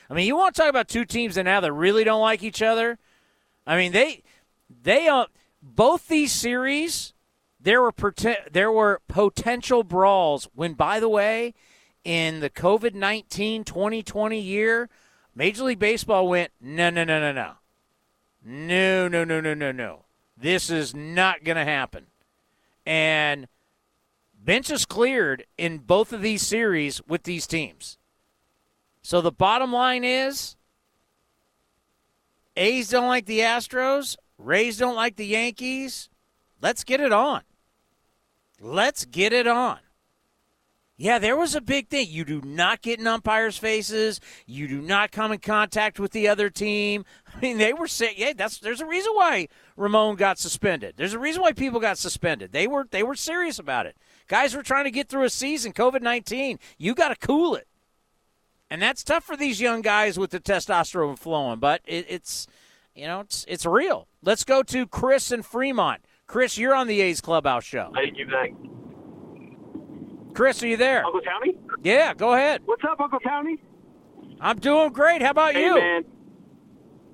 I 0.10 0.14
mean, 0.14 0.26
you 0.26 0.36
want 0.36 0.56
to 0.56 0.62
talk 0.62 0.70
about 0.70 0.88
two 0.88 1.06
teams 1.06 1.36
that 1.36 1.44
now 1.44 1.60
that 1.60 1.72
really 1.72 2.04
don't 2.04 2.22
like 2.22 2.42
each 2.42 2.62
other? 2.62 2.98
I 3.68 3.78
mean, 3.78 3.92
they 3.92 4.24
they 4.70 5.08
uh, 5.08 5.26
both 5.62 6.08
these 6.08 6.32
series 6.32 7.14
there 7.60 7.82
were 7.82 7.94
there 8.52 8.72
were 8.72 9.02
potential 9.08 9.84
brawls 9.84 10.48
when 10.54 10.74
by 10.74 11.00
the 11.00 11.10
way 11.10 11.54
in 12.10 12.40
the 12.40 12.50
COVID-19 12.50 13.64
2020 13.64 14.40
year 14.40 14.90
Major 15.36 15.66
League 15.66 15.78
Baseball 15.78 16.28
went 16.28 16.52
no 16.60 16.90
no 16.90 17.04
no 17.04 17.20
no 17.20 17.32
no. 17.32 17.52
No 18.44 19.08
no 19.08 19.24
no 19.24 19.40
no 19.40 19.54
no 19.54 19.72
no. 19.72 20.06
This 20.36 20.72
is 20.72 20.96
not 20.96 21.44
going 21.44 21.58
to 21.58 21.64
happen. 21.64 22.08
And 22.84 23.48
benches 24.44 24.86
cleared 24.88 25.46
in 25.56 25.78
both 25.78 26.12
of 26.12 26.24
these 26.24 26.42
series 26.42 27.00
with 27.08 27.24
these 27.24 27.46
teams. 27.46 28.00
So 29.04 29.22
the 29.22 29.32
bottom 29.32 29.72
line 29.72 30.04
is 30.04 30.56
A's 32.58 32.90
don't 32.90 33.08
like 33.08 33.28
the 33.28 33.42
Astros, 33.42 34.18
Rays 34.40 34.80
don't 34.80 34.96
like 34.96 35.16
the 35.16 35.28
Yankees. 35.28 36.10
Let's 36.60 36.84
get 36.84 37.02
it 37.02 37.14
on. 37.14 37.44
Let's 38.60 39.06
get 39.06 39.32
it 39.32 39.46
on. 39.46 39.78
Yeah, 41.02 41.18
there 41.18 41.38
was 41.38 41.56
a 41.56 41.62
big 41.62 41.88
thing. 41.88 42.08
You 42.10 42.26
do 42.26 42.42
not 42.42 42.82
get 42.82 43.00
in 43.00 43.08
umpires' 43.08 43.58
faces. 43.58 44.20
You 44.46 44.68
do 44.68 44.82
not 44.82 45.14
come 45.14 45.32
in 45.32 45.40
contact 45.40 45.98
with 45.98 46.12
the 46.12 46.28
other 46.28 46.50
team. 46.50 47.06
I 47.34 47.40
mean, 47.40 47.58
they 47.58 47.72
were 47.72 47.88
saying, 47.88 48.16
"Yeah, 48.18 48.34
that's 48.36 48.60
there's 48.60 48.82
a 48.82 48.86
reason 48.86 49.14
why 49.14 49.48
Ramon 49.78 50.18
got 50.18 50.40
suspended. 50.40 50.96
There's 50.98 51.14
a 51.14 51.20
reason 51.20 51.42
why 51.42 51.54
people 51.54 51.80
got 51.80 51.98
suspended. 51.98 52.52
They 52.52 52.68
were 52.68 52.86
they 52.92 53.02
were 53.02 53.16
serious 53.16 53.58
about 53.58 53.86
it. 53.86 53.96
Guys 54.28 54.54
were 54.54 54.62
trying 54.62 54.84
to 54.84 54.92
get 54.92 55.08
through 55.08 55.24
a 55.24 55.30
season, 55.30 55.72
COVID 55.72 56.02
nineteen. 56.02 56.60
You 56.78 56.94
got 56.94 57.08
to 57.08 57.16
cool 57.16 57.56
it, 57.56 57.70
and 58.70 58.82
that's 58.82 59.02
tough 59.02 59.24
for 59.24 59.38
these 59.38 59.62
young 59.62 59.82
guys 59.82 60.20
with 60.20 60.32
the 60.32 60.42
testosterone 60.42 61.18
flowing. 61.18 61.60
But 61.60 61.80
it, 61.86 62.08
it's 62.10 62.46
you 62.94 63.08
know 63.08 63.22
it's 63.22 63.46
it's 63.48 63.66
real. 63.66 64.10
Let's 64.22 64.44
go 64.44 64.64
to 64.64 64.86
Chris 64.86 65.32
in 65.32 65.44
Fremont. 65.44 66.02
Chris, 66.28 66.58
you're 66.58 66.76
on 66.76 66.88
the 66.88 67.00
A's 67.00 67.22
Clubhouse 67.22 67.64
show. 67.64 67.90
Thank 67.96 68.18
you, 68.18 68.30
Zach. 68.30 68.52
Chris, 70.40 70.64
are 70.64 70.68
you 70.68 70.78
there? 70.78 71.06
Uncle 71.06 71.20
Townie? 71.20 71.58
Yeah, 71.84 72.14
go 72.14 72.34
ahead. 72.34 72.62
What's 72.64 72.82
up, 72.86 73.02
Uncle 73.02 73.20
Townie? 73.20 73.60
I'm 74.40 74.58
doing 74.58 74.94
great. 74.94 75.22
How 75.22 75.32
about 75.32 75.54
hey, 75.54 75.66
you? 75.66 75.76
man. 75.76 76.06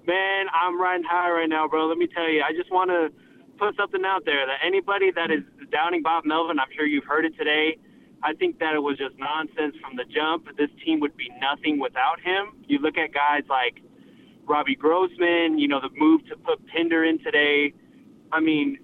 Man, 0.06 0.46
I'm 0.54 0.80
riding 0.80 1.04
high 1.10 1.32
right 1.32 1.50
now, 1.50 1.68
bro. 1.68 1.88
Let 1.88 1.98
me 1.98 2.06
tell 2.06 2.30
you, 2.30 2.44
I 2.48 2.54
just 2.54 2.72
want 2.72 2.92
to 2.92 3.12
put 3.58 3.76
something 3.78 4.06
out 4.06 4.26
there 4.26 4.46
that 4.46 4.60
anybody 4.64 5.10
that 5.10 5.32
is 5.32 5.42
downing 5.72 6.04
Bob 6.04 6.24
Melvin, 6.24 6.60
I'm 6.60 6.68
sure 6.76 6.86
you've 6.86 7.06
heard 7.06 7.26
it 7.26 7.36
today. 7.36 7.80
I 8.22 8.34
think 8.36 8.60
that 8.60 8.76
it 8.76 8.84
was 8.84 9.00
just 9.00 9.18
nonsense 9.18 9.76
from 9.82 9.96
the 9.96 10.04
jump. 10.04 10.56
This 10.56 10.70
team 10.86 11.00
would 11.00 11.18
be 11.18 11.32
nothing 11.42 11.80
without 11.80 12.20
him. 12.20 12.54
You 12.68 12.78
look 12.78 12.96
at 12.96 13.12
guys 13.12 13.42
like 13.50 13.82
Robbie 14.48 14.76
Grossman, 14.76 15.58
you 15.58 15.68
know, 15.68 15.82
the 15.82 15.90
move 15.98 16.24
to 16.28 16.36
put 16.36 16.64
Pinder 16.68 17.04
in 17.04 17.18
today. 17.24 17.74
I 18.32 18.40
mean, 18.40 18.78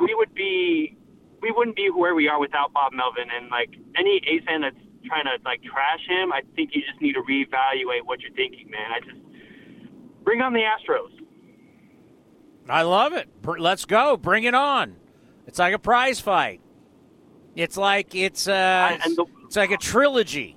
we 0.00 0.14
would 0.14 0.32
be 0.32 0.96
we 1.40 1.50
wouldn't 1.50 1.76
be 1.76 1.90
where 1.90 2.14
we 2.14 2.28
are 2.28 2.38
without 2.38 2.72
Bob 2.72 2.92
Melvin. 2.92 3.28
And 3.34 3.50
like 3.50 3.70
any 3.96 4.20
A's 4.26 4.42
fan 4.46 4.62
that's 4.62 4.76
trying 5.04 5.24
to 5.24 5.42
like 5.44 5.62
trash 5.62 6.06
him, 6.06 6.32
I 6.32 6.42
think 6.54 6.70
you 6.74 6.82
just 6.82 7.00
need 7.00 7.14
to 7.14 7.22
reevaluate 7.22 8.04
what 8.04 8.20
you're 8.20 8.32
thinking, 8.32 8.70
man. 8.70 8.90
I 8.92 9.00
just 9.00 9.20
bring 10.24 10.40
on 10.40 10.52
the 10.52 10.60
Astros. 10.60 11.10
I 12.68 12.82
love 12.82 13.12
it. 13.14 13.28
Let's 13.44 13.84
go. 13.84 14.16
Bring 14.16 14.44
it 14.44 14.54
on. 14.54 14.96
It's 15.46 15.58
like 15.58 15.74
a 15.74 15.78
prize 15.78 16.20
fight. 16.20 16.60
It's 17.56 17.76
like 17.76 18.14
it's 18.14 18.46
uh, 18.46 18.96
the, 19.04 19.26
it's 19.46 19.56
like 19.56 19.72
a 19.72 19.76
trilogy. 19.76 20.56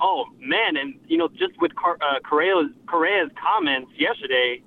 Oh 0.00 0.24
man, 0.40 0.76
and 0.76 0.94
you 1.06 1.18
know, 1.18 1.28
just 1.28 1.52
with 1.60 1.74
Car- 1.74 1.98
uh, 2.00 2.20
Correa's, 2.24 2.70
Correa's 2.86 3.30
comments 3.40 3.92
yesterday, 3.98 4.62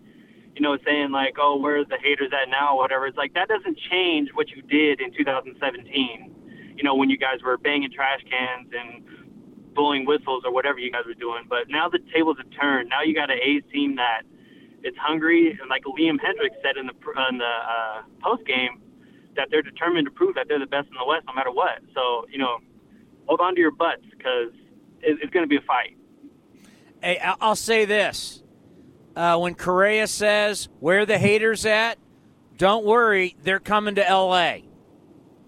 you 0.56 0.62
know, 0.62 0.78
saying 0.86 1.12
like, 1.12 1.36
"Oh, 1.40 1.58
where's 1.58 1.88
the 1.90 1.98
haters 2.02 2.32
at 2.34 2.50
now?" 2.50 2.78
Whatever. 2.78 3.08
It's 3.08 3.18
like 3.18 3.34
that 3.34 3.48
doesn't 3.48 3.78
change 3.92 4.30
what 4.34 4.50
you 4.50 4.62
did 4.62 5.02
in 5.02 5.14
2017. 5.14 6.74
You 6.78 6.84
know, 6.84 6.96
when 6.96 7.10
you 7.10 7.18
guys 7.18 7.42
were 7.44 7.58
banging 7.58 7.92
trash 7.92 8.22
cans 8.30 8.72
and 8.74 9.04
blowing 9.76 10.06
whistles 10.06 10.44
or 10.46 10.52
whatever 10.52 10.80
you 10.80 10.92
guys 10.92 11.04
were 11.06 11.14
doing. 11.14 11.44
But 11.48 11.70
now 11.70 11.90
the 11.90 12.00
tables 12.14 12.38
have 12.38 12.48
turned. 12.60 12.90
Now 12.90 13.04
you 13.04 13.14
got 13.14 13.30
an 13.30 13.38
A's 13.44 13.64
team 13.72 13.98
that 13.98 14.24
it's 14.82 14.98
hungry, 14.98 15.58
and 15.60 15.70
like 15.70 15.84
Liam 15.84 16.18
Hendriks 16.18 16.62
said 16.64 16.78
in 16.78 16.88
the 16.88 16.94
in 17.30 17.38
the 17.38 17.44
uh, 17.46 18.02
post 18.24 18.46
game, 18.48 18.82
that 19.36 19.50
they're 19.52 19.62
determined 19.62 20.06
to 20.06 20.12
prove 20.12 20.36
that 20.36 20.48
they're 20.48 20.60
the 20.60 20.66
best 20.66 20.88
in 20.88 20.96
the 20.98 21.06
West 21.06 21.26
no 21.28 21.34
matter 21.34 21.52
what. 21.52 21.82
So 21.94 22.26
you 22.30 22.38
know, 22.38 22.60
hold 23.28 23.42
on 23.42 23.56
to 23.56 23.62
your 23.62 23.72
butts 23.72 24.04
because 24.10 24.54
it's 25.02 25.32
going 25.32 25.44
to 25.44 25.50
be 25.50 25.58
a 25.58 25.62
fight. 25.62 25.98
Hey, 27.02 27.20
I'll 27.20 27.56
say 27.56 27.86
this 27.86 28.42
uh, 29.16 29.38
when 29.38 29.56
Correa 29.56 30.08
says, 30.08 30.70
Where 30.80 31.06
the 31.06 31.18
haters 31.18 31.66
at? 31.66 31.98
Don't 32.58 32.86
worry, 32.86 33.36
they're 33.44 33.60
coming 33.60 33.96
to 33.96 34.08
L.A. 34.08 34.66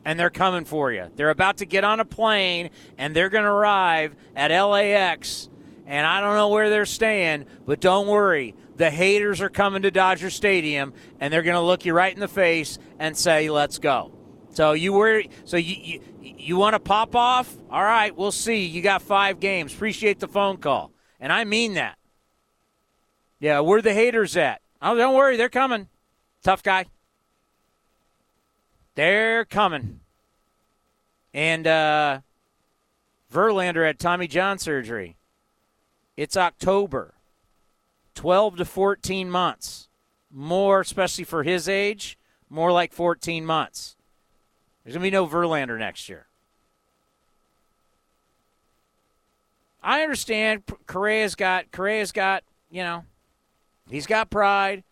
And 0.04 0.20
they're 0.20 0.30
coming 0.30 0.66
for 0.66 0.92
you. 0.92 1.08
They're 1.16 1.30
about 1.30 1.58
to 1.58 1.66
get 1.66 1.84
on 1.84 2.00
a 2.00 2.06
plane 2.06 2.70
and 2.98 3.14
they're 3.14 3.30
going 3.30 3.44
to 3.44 3.50
arrive 3.50 4.16
at 4.36 4.52
LAX. 4.52 5.50
And 5.86 6.06
I 6.06 6.22
don't 6.22 6.36
know 6.36 6.50
where 6.50 6.70
they're 6.70 6.86
staying, 6.86 7.46
but 7.66 7.82
don't 7.82 8.08
worry. 8.08 8.56
The 8.78 8.90
haters 8.90 9.42
are 9.42 9.50
coming 9.50 9.82
to 9.82 9.92
Dodger 9.92 10.30
Stadium 10.30 10.94
and 11.20 11.34
they're 11.34 11.44
going 11.44 11.56
to 11.56 11.62
look 11.62 11.86
you 11.86 11.94
right 11.94 12.14
in 12.14 12.22
the 12.22 12.28
face 12.30 12.80
and 13.00 13.18
say, 13.18 13.50
Let's 13.50 13.80
go. 13.80 14.14
So 14.52 14.72
you 14.72 14.94
were 14.94 15.24
so 15.44 15.58
you, 15.58 15.76
you 15.76 16.02
you 16.22 16.58
want 16.58 16.74
to 16.74 16.80
pop 16.80 17.16
off? 17.16 17.56
All 17.70 17.84
right, 17.84 18.16
we'll 18.16 18.32
see. 18.32 18.66
You 18.66 18.82
got 18.82 19.02
five 19.02 19.40
games. 19.40 19.74
Appreciate 19.74 20.20
the 20.20 20.28
phone 20.28 20.58
call, 20.58 20.92
and 21.20 21.32
I 21.32 21.44
mean 21.44 21.74
that. 21.76 21.98
Yeah, 23.40 23.60
where 23.60 23.82
the 23.82 23.94
haters 23.94 24.36
at? 24.36 24.62
Oh, 24.82 24.96
don't 24.96 25.16
worry, 25.16 25.38
they're 25.38 25.50
coming. 25.50 25.88
Tough 26.44 26.64
guy. 26.64 26.86
They're 28.96 29.46
coming. 29.46 30.00
And 31.34 31.68
uh, 31.68 32.22
Verlander 33.32 33.86
had 33.86 34.00
Tommy 34.00 34.28
John 34.28 34.58
surgery. 34.58 35.18
It's 36.16 36.36
October. 36.36 37.14
12 38.16 38.58
to 38.58 38.66
14 38.66 39.30
months. 39.30 39.88
More, 40.32 40.82
especially 40.82 41.24
for 41.24 41.44
his 41.44 41.70
age, 41.70 42.18
more 42.50 42.72
like 42.72 42.92
14 42.92 43.46
months. 43.46 43.96
There's 44.84 44.96
going 44.96 45.04
to 45.04 45.08
be 45.08 45.12
no 45.12 45.28
Verlander 45.28 45.78
next 45.78 46.10
year. 46.10 46.28
I 49.84 50.02
understand 50.02 50.64
Correa's 50.86 51.36
got 51.36 51.72
Correa's 51.72 52.12
got, 52.12 52.44
you 52.70 52.84
know, 52.84 53.06
He's 53.90 54.08
got 54.08 54.30
pride. 54.30 54.84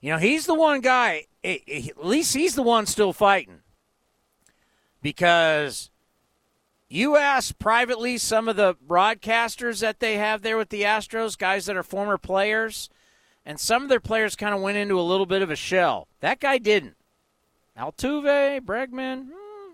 You 0.00 0.12
know, 0.12 0.18
he's 0.18 0.46
the 0.46 0.54
one 0.54 0.80
guy. 0.80 1.24
eh, 1.44 1.58
eh, 1.66 1.88
At 1.90 2.04
least 2.06 2.34
he's 2.34 2.54
the 2.54 2.62
one 2.62 2.86
still 2.86 3.12
fighting. 3.12 3.60
Because 5.02 5.90
you 6.88 7.16
ask 7.16 7.58
privately 7.58 8.18
some 8.18 8.48
of 8.48 8.56
the 8.56 8.74
broadcasters 8.74 9.80
that 9.80 10.00
they 10.00 10.16
have 10.16 10.42
there 10.42 10.56
with 10.56 10.70
the 10.70 10.82
Astros, 10.82 11.36
guys 11.36 11.66
that 11.66 11.76
are 11.76 11.82
former 11.82 12.18
players, 12.18 12.88
and 13.44 13.60
some 13.60 13.82
of 13.82 13.88
their 13.88 14.00
players 14.00 14.36
kind 14.36 14.54
of 14.54 14.60
went 14.60 14.76
into 14.78 14.98
a 14.98 15.02
little 15.02 15.26
bit 15.26 15.42
of 15.42 15.50
a 15.50 15.56
shell. 15.56 16.08
That 16.20 16.40
guy 16.40 16.58
didn't. 16.58 16.96
Altuve, 17.78 18.60
Bregman, 18.62 19.26
hmm, 19.30 19.72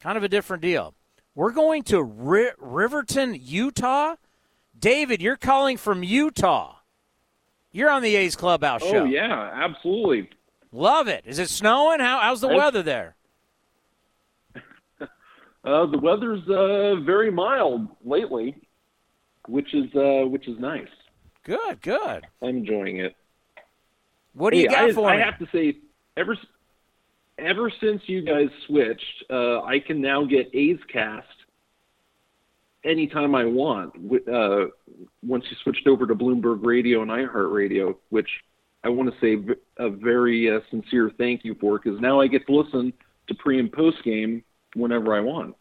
kind 0.00 0.16
of 0.18 0.24
a 0.24 0.28
different 0.28 0.62
deal. 0.62 0.94
We're 1.34 1.52
going 1.52 1.84
to 1.84 2.02
Ri- 2.02 2.50
Riverton, 2.58 3.38
Utah. 3.40 4.16
David, 4.76 5.22
you're 5.22 5.36
calling 5.36 5.76
from 5.76 6.02
Utah. 6.02 6.77
You're 7.78 7.90
on 7.90 8.02
the 8.02 8.16
A's 8.16 8.34
Clubhouse 8.34 8.82
show. 8.82 9.02
Oh 9.02 9.04
yeah, 9.04 9.52
absolutely. 9.54 10.28
Love 10.72 11.06
it. 11.06 11.22
Is 11.24 11.38
it 11.38 11.48
snowing? 11.48 12.00
How, 12.00 12.18
how's 12.18 12.40
the 12.40 12.48
It's- 12.48 12.58
weather 12.60 12.82
there? 12.82 13.14
Uh, 15.64 15.84
the 15.86 15.98
weather's 15.98 16.40
uh, 16.48 16.96
very 17.04 17.30
mild 17.30 17.88
lately, 18.02 18.56
which 19.48 19.74
is 19.74 19.84
uh, 19.94 20.24
which 20.26 20.48
is 20.48 20.58
nice. 20.58 20.88
Good, 21.44 21.82
good. 21.82 22.26
I'm 22.40 22.56
enjoying 22.58 22.98
it. 23.00 23.14
What 24.32 24.52
do 24.54 24.58
you 24.58 24.68
got 24.68 24.84
I, 24.88 24.92
for 24.92 25.10
I 25.10 25.16
me? 25.16 25.22
have 25.22 25.38
to 25.40 25.46
say, 25.52 25.76
ever 26.16 26.38
ever 27.38 27.70
since 27.80 28.00
you 28.06 28.22
guys 28.22 28.48
switched, 28.66 29.24
uh, 29.30 29.60
I 29.62 29.80
can 29.80 30.00
now 30.00 30.24
get 30.24 30.48
A's 30.54 30.78
Cast 30.90 31.26
anytime 32.84 33.34
I 33.34 33.44
want. 33.44 33.94
Uh, 34.28 34.66
once 35.22 35.44
you 35.50 35.56
switched 35.62 35.86
over 35.86 36.06
to 36.06 36.14
Bloomberg 36.14 36.64
Radio 36.64 37.02
and 37.02 37.10
iHeartRadio, 37.10 37.96
which 38.10 38.28
I 38.84 38.88
want 38.88 39.12
to 39.12 39.20
say 39.20 39.54
a 39.78 39.90
very 39.90 40.54
uh, 40.54 40.60
sincere 40.70 41.10
thank 41.18 41.44
you 41.44 41.56
for, 41.60 41.78
because 41.78 42.00
now 42.00 42.20
I 42.20 42.26
get 42.26 42.46
to 42.46 42.54
listen 42.54 42.92
to 43.28 43.34
pre 43.34 43.58
and 43.58 43.72
post 43.72 44.02
game 44.04 44.44
whenever 44.74 45.14
I 45.14 45.20
want. 45.20 45.56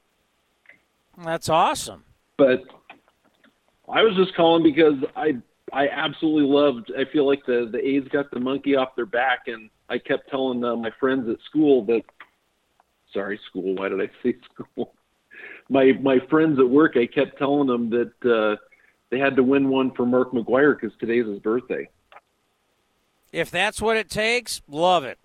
That's 1.23 1.49
awesome. 1.49 2.03
But 2.37 2.61
I 3.89 4.03
was 4.03 4.15
just 4.15 4.35
calling 4.35 4.63
because 4.63 4.95
I 5.15 5.37
I 5.73 5.89
absolutely 5.89 6.49
loved. 6.49 6.91
I 6.97 7.11
feel 7.11 7.25
like 7.25 7.45
the 7.45 7.67
the 7.71 7.79
A's 7.79 8.07
got 8.09 8.29
the 8.31 8.39
monkey 8.39 8.75
off 8.75 8.95
their 8.95 9.05
back, 9.05 9.47
and 9.47 9.69
I 9.89 9.97
kept 9.97 10.29
telling 10.29 10.63
uh, 10.63 10.75
my 10.75 10.91
friends 10.99 11.27
at 11.29 11.37
school 11.45 11.85
that. 11.85 12.03
Sorry, 13.13 13.39
school. 13.49 13.73
Why 13.75 13.87
did 13.89 14.01
I 14.01 14.09
say 14.21 14.35
school? 14.53 14.93
My 15.69 15.93
my 16.01 16.19
friends 16.29 16.59
at 16.59 16.69
work, 16.69 16.95
I 16.95 17.05
kept 17.05 17.37
telling 17.37 17.67
them 17.67 17.89
that 17.89 18.25
uh, 18.25 18.55
they 19.09 19.19
had 19.19 19.35
to 19.35 19.43
win 19.43 19.69
one 19.69 19.91
for 19.91 20.05
Mark 20.05 20.31
McGwire 20.31 20.79
because 20.79 20.97
today's 20.99 21.25
his 21.25 21.39
birthday. 21.39 21.89
If 23.31 23.51
that's 23.51 23.81
what 23.81 23.97
it 23.97 24.09
takes, 24.09 24.61
love 24.67 25.03
it. 25.03 25.19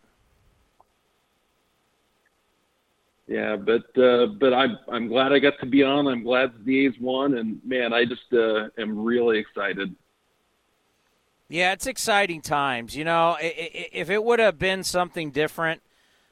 Yeah, 3.29 3.57
but 3.57 3.97
uh, 3.97 4.27
but 4.27 4.53
I'm 4.53 4.79
I'm 4.91 5.09
glad 5.09 5.33
I 5.33 5.39
got 5.39 5.55
to 5.61 5.67
be 5.67 5.83
on. 5.83 6.07
I'm 6.07 6.23
glad 6.23 6.53
the 6.65 6.87
A's 6.87 6.93
won, 7.01 7.39
and 7.39 7.61
man, 7.65 7.93
I 7.93 8.05
just 8.05 8.33
uh, 8.33 8.69
am 8.77 9.03
really 9.03 9.39
excited. 9.39 9.95
Yeah, 11.49 11.73
it's 11.73 11.87
exciting 11.87 12.41
times. 12.41 12.97
You 12.97 13.05
know, 13.05 13.37
if 13.41 14.11
it 14.11 14.23
would 14.25 14.39
have 14.39 14.59
been 14.59 14.83
something 14.85 15.31
different, 15.31 15.83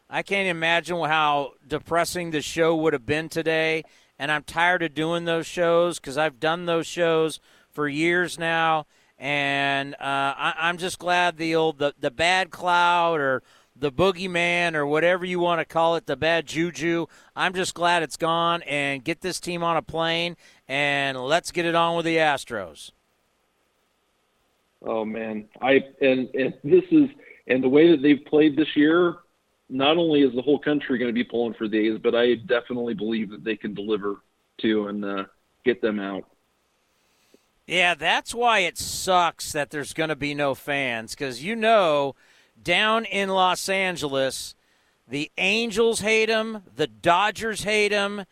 I 0.09 0.23
can't 0.23 0.49
imagine 0.49 0.99
how 1.05 1.53
depressing 1.67 2.33
the 2.33 2.43
show 2.43 2.75
would 2.77 2.93
have 2.93 3.07
been 3.07 3.29
today. 3.29 3.85
And 4.21 4.31
I'm 4.31 4.43
tired 4.43 4.83
of 4.83 4.93
doing 4.93 5.25
those 5.25 5.47
shows 5.47 5.99
because 5.99 6.19
I've 6.19 6.39
done 6.39 6.67
those 6.67 6.87
shows 6.87 7.41
for 7.71 7.89
years 7.89 8.39
now. 8.39 8.85
And 9.19 9.95
uh, 9.95 9.97
I, 10.37 10.55
I'm 10.59 10.77
just 10.77 10.99
glad 10.99 11.39
the 11.39 11.55
old 11.55 11.79
the, 11.79 11.95
the 11.99 12.11
bad 12.11 12.51
cloud 12.51 13.19
or 13.19 13.43
the 13.75 13.91
boogeyman 13.91 14.75
or 14.75 14.87
whatever 14.87 15.25
you 15.25 15.41
want 15.41 15.63
to 15.63 15.65
call 15.65 15.97
it, 15.97 16.05
the 16.05 16.17
bad 16.17 16.45
juju. 16.45 17.07
I'm 17.35 17.55
just 17.55 17.73
glad 17.73 18.03
it's 18.03 18.19
gone 18.19 18.61
and 18.65 19.03
get 19.03 19.23
this 19.23 19.41
team 19.41 19.63
on 19.63 19.79
a 19.79 19.83
plane 19.83 20.37
and 20.69 21.19
let's 21.19 21.51
get 21.51 21.65
it 21.65 21.75
on 21.75 21.97
with 21.97 22.05
the 22.05 22.19
Astros. 22.19 22.91
Oh 24.83 25.07
man, 25.07 25.49
I 25.63 25.83
and 26.03 26.29
and 26.35 26.53
this 26.63 26.85
is 26.91 27.09
and 27.47 27.65
the 27.65 27.71
way 27.71 27.91
that 27.91 28.03
they've 28.03 28.23
played 28.27 28.55
this 28.55 28.77
year. 28.77 29.17
Not 29.71 29.97
only 29.97 30.23
is 30.23 30.35
the 30.35 30.43
whole 30.43 30.59
country 30.59 30.99
going 30.99 31.09
to 31.09 31.15
be 31.15 31.25
pulling 31.25 31.55
for 31.55 31.69
the 31.69 31.79
A's, 31.79 31.99
but 32.03 32.15
I 32.15 32.35
definitely 32.35 32.95
believe 32.95 33.31
that 33.31 33.45
they 33.45 33.57
can 33.57 33.73
deliver 33.73 34.17
too 34.59 34.89
and 34.89 35.05
uh, 35.05 35.25
get 35.65 35.81
them 35.81 36.01
out. 36.01 36.25
Yeah, 37.67 37.95
that's 37.95 38.35
why 38.35 38.61
it 38.61 38.77
sucks 38.77 39.53
that 39.53 39.71
there's 39.71 39.93
going 39.93 40.09
to 40.09 40.17
be 40.17 40.35
no 40.35 40.57
fans 40.57 41.15
because 41.15 41.45
you 41.45 41.55
know, 41.55 42.17
down 42.61 43.05
in 43.05 43.29
Los 43.29 43.69
Angeles, 43.69 44.57
the 45.07 45.31
Angels 45.39 46.01
hate 46.01 46.29
him, 46.29 46.63
the 46.75 46.89
Dodgers 46.89 47.63
hate 47.63 47.93
him. 47.93 48.25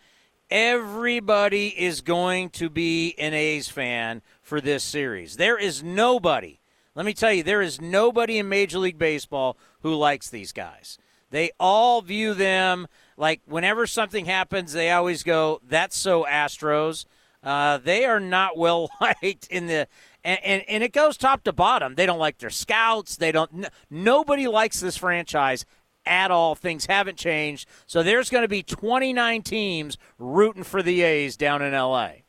Everybody 0.51 1.69
is 1.69 2.01
going 2.01 2.51
to 2.51 2.69
be 2.69 3.15
an 3.19 3.33
A's 3.33 3.69
fan 3.69 4.23
for 4.43 4.61
this 4.61 4.83
series. 4.83 5.37
There 5.37 5.59
is 5.59 5.85
nobody, 5.85 6.59
let 6.95 7.07
me 7.07 7.15
tell 7.15 7.33
you, 7.33 7.45
there 7.45 7.63
is 7.63 7.81
nobody 7.81 8.39
in 8.39 8.49
Major 8.49 8.79
League 8.79 8.99
Baseball 8.99 9.57
who 9.83 9.95
likes 9.95 10.29
these 10.31 10.53
guys. 10.53 10.99
They 11.31 11.51
all 11.59 12.01
view 12.03 12.35
them 12.35 12.89
like 13.19 13.41
whenever 13.47 13.87
something 13.87 14.27
happens, 14.27 14.73
they 14.73 14.91
always 14.91 15.23
go, 15.23 15.61
"That's 15.69 15.97
so 15.97 16.25
Astros." 16.25 17.05
Uh, 17.43 17.79
they 17.79 18.05
are 18.05 18.21
not 18.21 18.57
well 18.57 18.91
liked 19.01 19.49
in 19.49 19.67
the, 19.67 19.89
and, 20.25 20.39
and 20.45 20.63
and 20.69 20.83
it 20.83 20.93
goes 20.93 21.17
top 21.17 21.43
to 21.45 21.53
bottom. 21.53 21.97
They 21.97 22.07
don't 22.07 22.19
like 22.19 22.39
their 22.39 22.51
scouts. 22.51 23.17
They 23.17 23.33
don't. 23.33 23.51
N- 23.53 23.71
nobody 23.91 24.47
likes 24.47 24.81
this 24.81 24.97
franchise 24.97 25.67
at 26.07 26.31
all. 26.31 26.55
Things 26.55 26.87
haven't 26.87 27.19
changed, 27.19 27.69
so 27.87 28.03
there's 28.03 28.31
going 28.31 28.43
to 28.43 28.49
be 28.49 28.63
29 28.63 29.43
teams 29.43 29.99
rooting 30.19 30.65
for 30.65 30.83
the 30.83 31.03
A's 31.03 31.37
down 31.37 31.61
in 31.61 31.75
L.A. 31.75 32.23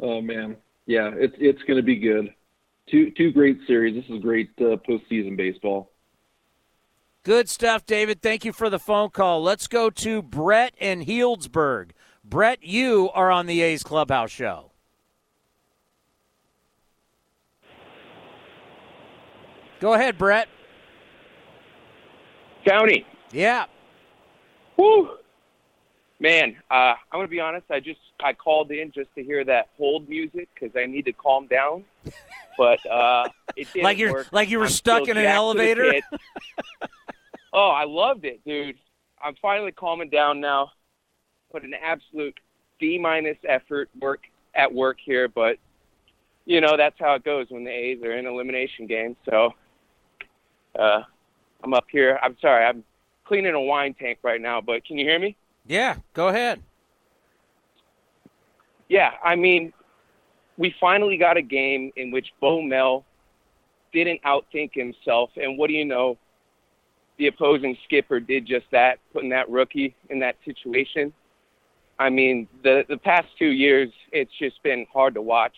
Oh 0.00 0.20
man, 0.20 0.56
yeah, 0.86 1.10
it's 1.14 1.34
it's 1.38 1.62
going 1.62 1.78
to 1.78 1.82
be 1.82 1.96
good. 1.96 2.34
Two 2.90 3.10
two 3.12 3.32
great 3.32 3.58
series. 3.66 3.94
This 3.94 4.14
is 4.14 4.22
great 4.22 4.50
uh, 4.60 4.76
postseason 4.88 5.36
baseball. 5.36 5.90
Good 7.28 7.50
stuff, 7.50 7.84
David. 7.84 8.22
Thank 8.22 8.46
you 8.46 8.54
for 8.54 8.70
the 8.70 8.78
phone 8.78 9.10
call. 9.10 9.42
Let's 9.42 9.66
go 9.66 9.90
to 9.90 10.22
Brett 10.22 10.72
in 10.78 11.04
Healdsburg. 11.04 11.90
Brett, 12.24 12.64
you 12.64 13.10
are 13.12 13.30
on 13.30 13.44
the 13.44 13.60
A's 13.60 13.82
Clubhouse 13.82 14.30
show. 14.30 14.70
Go 19.78 19.92
ahead, 19.92 20.16
Brett. 20.16 20.48
County. 22.66 23.04
Yeah. 23.30 23.66
Woo. 24.78 25.10
Man, 26.20 26.56
uh, 26.70 26.74
I'm 26.74 26.96
gonna 27.12 27.28
be 27.28 27.40
honest. 27.40 27.66
I 27.70 27.80
just 27.80 28.00
I 28.24 28.32
called 28.32 28.70
in 28.70 28.90
just 28.90 29.14
to 29.16 29.22
hear 29.22 29.44
that 29.44 29.68
hold 29.76 30.08
music 30.08 30.48
because 30.54 30.74
I 30.74 30.86
need 30.86 31.04
to 31.04 31.12
calm 31.12 31.46
down. 31.46 31.84
But 32.56 32.78
uh, 32.90 33.28
it 33.54 33.68
didn't 33.74 33.84
Like 33.84 33.98
you're- 33.98 34.12
work. 34.14 34.28
like 34.32 34.48
you 34.48 34.60
were 34.60 34.64
I'm 34.64 34.70
stuck 34.70 35.02
in 35.08 35.18
an 35.18 35.24
jacked 35.24 35.26
to 35.26 35.28
the 35.28 35.28
elevator? 35.34 35.92
oh, 37.52 37.68
I 37.70 37.84
loved 37.84 38.24
it, 38.24 38.40
dude. 38.44 38.76
I'm 39.22 39.34
finally 39.40 39.72
calming 39.72 40.10
down 40.10 40.40
now. 40.40 40.72
Put 41.50 41.64
an 41.64 41.74
absolute 41.74 42.38
D 42.78 42.98
minus 42.98 43.38
effort 43.48 43.88
work 44.00 44.20
at 44.54 44.72
work 44.72 44.98
here, 45.04 45.28
but 45.28 45.56
you 46.44 46.60
know 46.60 46.76
that's 46.76 46.98
how 46.98 47.14
it 47.14 47.24
goes 47.24 47.46
when 47.48 47.64
the 47.64 47.70
A's 47.70 48.02
are 48.02 48.12
in 48.12 48.26
elimination 48.26 48.86
games. 48.86 49.16
So 49.24 49.54
uh, 50.78 51.02
I'm 51.62 51.74
up 51.74 51.86
here. 51.90 52.18
I'm 52.22 52.36
sorry. 52.40 52.64
I'm 52.64 52.84
cleaning 53.24 53.54
a 53.54 53.60
wine 53.60 53.94
tank 53.94 54.18
right 54.22 54.40
now, 54.40 54.60
but 54.60 54.84
can 54.84 54.98
you 54.98 55.04
hear 55.04 55.18
me? 55.18 55.36
Yeah, 55.66 55.96
go 56.14 56.28
ahead. 56.28 56.62
Yeah, 58.88 59.12
I 59.22 59.36
mean, 59.36 59.72
we 60.56 60.74
finally 60.80 61.18
got 61.18 61.36
a 61.36 61.42
game 61.42 61.92
in 61.96 62.10
which 62.10 62.32
Bo 62.40 62.62
Mel 62.62 63.04
didn't 63.92 64.22
outthink 64.22 64.70
himself, 64.72 65.30
and 65.36 65.58
what 65.58 65.68
do 65.68 65.74
you 65.74 65.84
know? 65.84 66.16
The 67.18 67.26
opposing 67.26 67.76
skipper 67.84 68.20
did 68.20 68.46
just 68.46 68.66
that, 68.70 68.98
putting 69.12 69.30
that 69.30 69.50
rookie 69.50 69.94
in 70.08 70.20
that 70.20 70.36
situation. 70.44 71.12
I 71.98 72.10
mean, 72.10 72.46
the 72.62 72.84
the 72.88 72.96
past 72.96 73.26
two 73.38 73.50
years, 73.50 73.90
it's 74.12 74.30
just 74.38 74.62
been 74.62 74.86
hard 74.92 75.14
to 75.14 75.22
watch. 75.22 75.54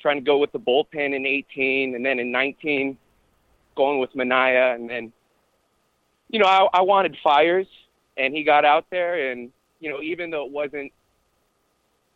Trying 0.00 0.16
to 0.16 0.22
go 0.22 0.38
with 0.38 0.52
the 0.52 0.58
bullpen 0.58 1.14
in 1.14 1.24
18, 1.24 1.94
and 1.94 2.04
then 2.04 2.18
in 2.18 2.30
19, 2.30 2.98
going 3.74 4.00
with 4.00 4.12
Manaea, 4.12 4.74
and 4.74 4.90
then, 4.90 5.12
you 6.28 6.38
know, 6.38 6.46
I, 6.46 6.66
I 6.74 6.80
wanted 6.82 7.16
Fiers, 7.22 7.66
and 8.16 8.34
he 8.34 8.44
got 8.44 8.64
out 8.64 8.84
there, 8.90 9.30
and 9.30 9.50
you 9.80 9.90
know, 9.90 10.02
even 10.02 10.30
though 10.30 10.44
it 10.44 10.52
wasn't 10.52 10.92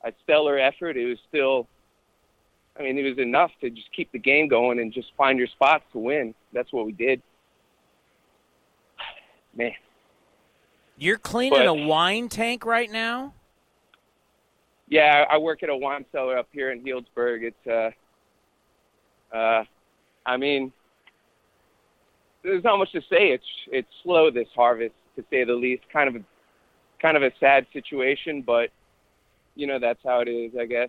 a 0.05 0.13
stellar 0.25 0.59
effort, 0.59 0.97
it 0.97 1.07
was 1.07 1.19
still. 1.29 1.69
I 2.79 2.83
mean, 2.83 2.97
it 2.97 3.09
was 3.09 3.19
enough 3.19 3.51
to 3.61 3.71
just 3.71 3.93
keep 3.93 4.13
the 4.13 4.21
game 4.21 4.47
going 4.47 4.79
and 4.79 4.93
just 4.93 5.09
find 5.17 5.37
your 5.37 5.49
spots 5.49 5.83
to 5.93 5.99
win. 5.99 6.33
That's 6.53 6.73
what 6.73 6.87
we 6.87 6.93
did. 6.93 7.21
Man, 9.59 9.73
You're 10.97 11.19
cleaning 11.19 11.59
But- 11.59 11.67
a 11.67 11.75
wine 11.75 12.29
tank 12.29 12.65
right 12.65 12.91
now? 12.91 13.35
yeah, 14.89 15.27
I 15.29 15.37
work 15.37 15.63
at 15.63 15.69
a 15.69 15.77
wine 15.77 16.07
cellar 16.13 16.39
up 16.39 16.49
here 16.53 16.71
in 16.73 16.83
Healdsburg. 16.83 17.43
It's 17.43 17.67
uh, 17.67 17.91
Uh, 19.37 19.65
I 20.25 20.37
mean, 20.39 20.73
there's 22.43 22.65
not 22.65 22.79
much 22.79 22.93
to 22.93 23.03
say. 23.03 23.33
It's 23.33 23.45
it's 23.71 23.89
slow 24.03 24.31
this 24.31 24.49
harvest, 24.55 24.95
to 25.17 25.25
say 25.29 25.45
the 25.45 25.53
least. 25.55 25.83
Kind 25.93 26.09
of 26.09 26.17
a 26.17 26.25
kind 27.03 27.17
of 27.17 27.23
a 27.23 27.31
sad 27.39 27.67
situation, 27.75 28.41
but 28.43 28.71
you 29.57 29.67
know 29.67 29.79
that's 29.79 30.03
how 30.03 30.21
it 30.21 30.29
is, 30.29 30.57
I 30.59 30.65
guess. 30.65 30.89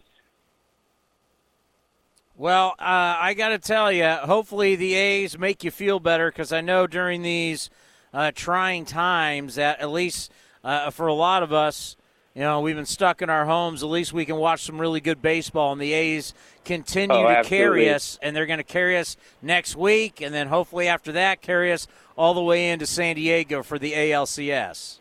Well, 2.37 2.75
uh, 2.79 3.17
I 3.19 3.33
got 3.33 3.49
to 3.49 3.59
tell 3.59 3.91
you, 3.91 4.07
hopefully 4.07 4.77
the 4.77 4.93
A's 4.95 5.37
make 5.37 5.65
you 5.65 5.71
feel 5.71 5.99
better 5.99 6.31
because 6.31 6.53
I 6.53 6.61
know 6.61 6.87
during 6.87 7.21
these 7.21 7.69
uh, 8.13 8.31
trying 8.33 8.85
times 8.85 9.55
that 9.55 9.79
at 9.79 9.89
least 9.91 10.31
uh, 10.63 10.89
for 10.89 11.07
a 11.07 11.13
lot 11.13 11.43
of 11.43 11.53
us, 11.53 11.95
you 12.35 12.41
know, 12.41 12.61
we've 12.61 12.75
been 12.75 12.85
stuck 12.85 13.21
in 13.21 13.29
our 13.29 13.45
homes. 13.45 13.83
At 13.83 13.89
least 13.89 14.13
we 14.13 14.25
can 14.25 14.37
watch 14.37 14.63
some 14.63 14.79
really 14.79 15.01
good 15.01 15.21
baseball, 15.21 15.71
and 15.71 15.81
the 15.81 15.93
A's 15.93 16.33
continue 16.63 17.17
Oh, 17.17 17.27
to 17.27 17.43
carry 17.43 17.89
us, 17.89 18.19
and 18.21 18.35
they're 18.35 18.45
going 18.45 18.59
to 18.59 18.63
carry 18.63 18.97
us 18.97 19.17
next 19.41 19.75
week, 19.75 20.21
and 20.21 20.33
then 20.33 20.47
hopefully 20.47 20.87
after 20.87 21.11
that, 21.13 21.41
carry 21.41 21.71
us 21.71 21.87
all 22.17 22.33
the 22.33 22.43
way 22.43 22.69
into 22.69 22.85
San 22.85 23.15
Diego 23.15 23.63
for 23.63 23.79
the 23.79 23.93
ALCS. 23.93 24.99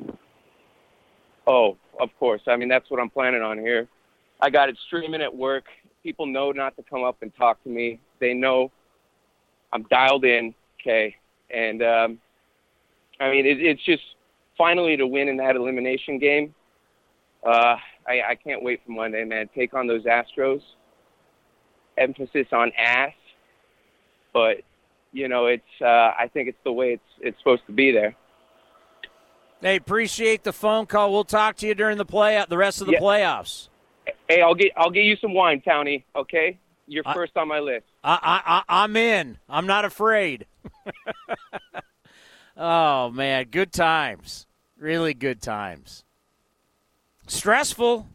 Oh, 1.47 1.77
of 2.01 2.11
course. 2.19 2.43
I 2.47 2.57
mean, 2.57 2.69
that's 2.69 2.91
what 2.91 3.01
I'm 3.01 3.11
planning 3.11 3.43
on 3.43 3.59
here. 3.59 3.89
I 4.41 4.51
got 4.51 4.69
it 4.69 4.79
streaming 4.87 5.23
at 5.23 5.35
work. 5.35 5.65
People 6.03 6.27
know 6.27 6.53
not 6.53 6.77
to 6.77 6.83
come 6.83 7.05
up 7.05 7.23
and 7.23 7.35
talk 7.37 7.63
to 7.65 7.69
me. 7.69 8.01
They 8.21 8.35
know 8.35 8.71
I'm 9.73 9.83
dialed 9.85 10.25
in, 10.25 10.55
okay? 10.81 11.17
And 11.51 11.83
um, 11.83 12.19
I 13.21 13.31
mean, 13.31 13.47
it, 13.47 13.61
it's 13.61 13.85
just 13.85 14.03
finally 14.57 14.97
to 14.97 15.07
win 15.07 15.29
in 15.29 15.37
that 15.39 15.57
elimination 15.57 16.19
game. 16.19 16.55
Uh, 17.45 17.77
I, 18.07 18.21
I 18.31 18.35
can't 18.35 18.63
wait 18.63 18.81
for 18.85 18.93
Monday, 18.93 19.25
man. 19.25 19.49
Take 19.55 19.75
on 19.75 19.87
those 19.87 20.05
Astros. 20.05 20.61
Emphasis 21.97 22.47
on 22.53 22.71
ass, 22.79 23.13
but 24.33 24.59
you 25.13 25.27
know, 25.27 25.47
it's. 25.47 25.65
Uh, 25.81 26.13
I 26.17 26.31
think 26.33 26.49
it's 26.49 26.59
the 26.65 26.71
way 26.71 26.93
it's 26.93 27.03
it's 27.21 27.37
supposed 27.39 27.67
to 27.67 27.73
be 27.73 27.91
there. 27.91 28.15
Hey, 29.61 29.75
appreciate 29.75 30.45
the 30.45 30.53
phone 30.53 30.87
call. 30.87 31.11
We'll 31.11 31.25
talk 31.25 31.57
to 31.57 31.67
you 31.67 31.75
during 31.75 31.99
the 31.99 32.05
play 32.05 32.45
the 32.49 32.57
rest 32.57 32.81
of 32.81 32.87
the 32.87 32.93
Yeah. 32.93 33.01
playoffs. 33.01 33.69
Hey, 34.29 34.43
I'll 34.43 34.55
get 34.55 34.71
I'll 34.77 34.91
get 34.93 35.07
you 35.07 35.17
some 35.17 35.35
wine, 35.35 35.61
Townie. 35.67 36.05
Okay, 36.15 36.57
you're 36.87 37.03
first 37.03 37.37
on 37.37 37.49
my 37.49 37.59
list. 37.59 37.87
I, 38.05 38.13
I, 38.23 38.59
I, 38.59 38.83
I'm 38.85 38.97
in. 38.97 39.39
I'm 39.49 39.67
not 39.67 39.85
afraid. 39.85 40.47
oh 42.59 43.11
man, 43.11 43.47
good 43.51 43.73
times. 43.73 44.47
Really 44.77 45.15
good 45.15 45.41
times. 45.41 46.05
Stressful, 47.27 48.07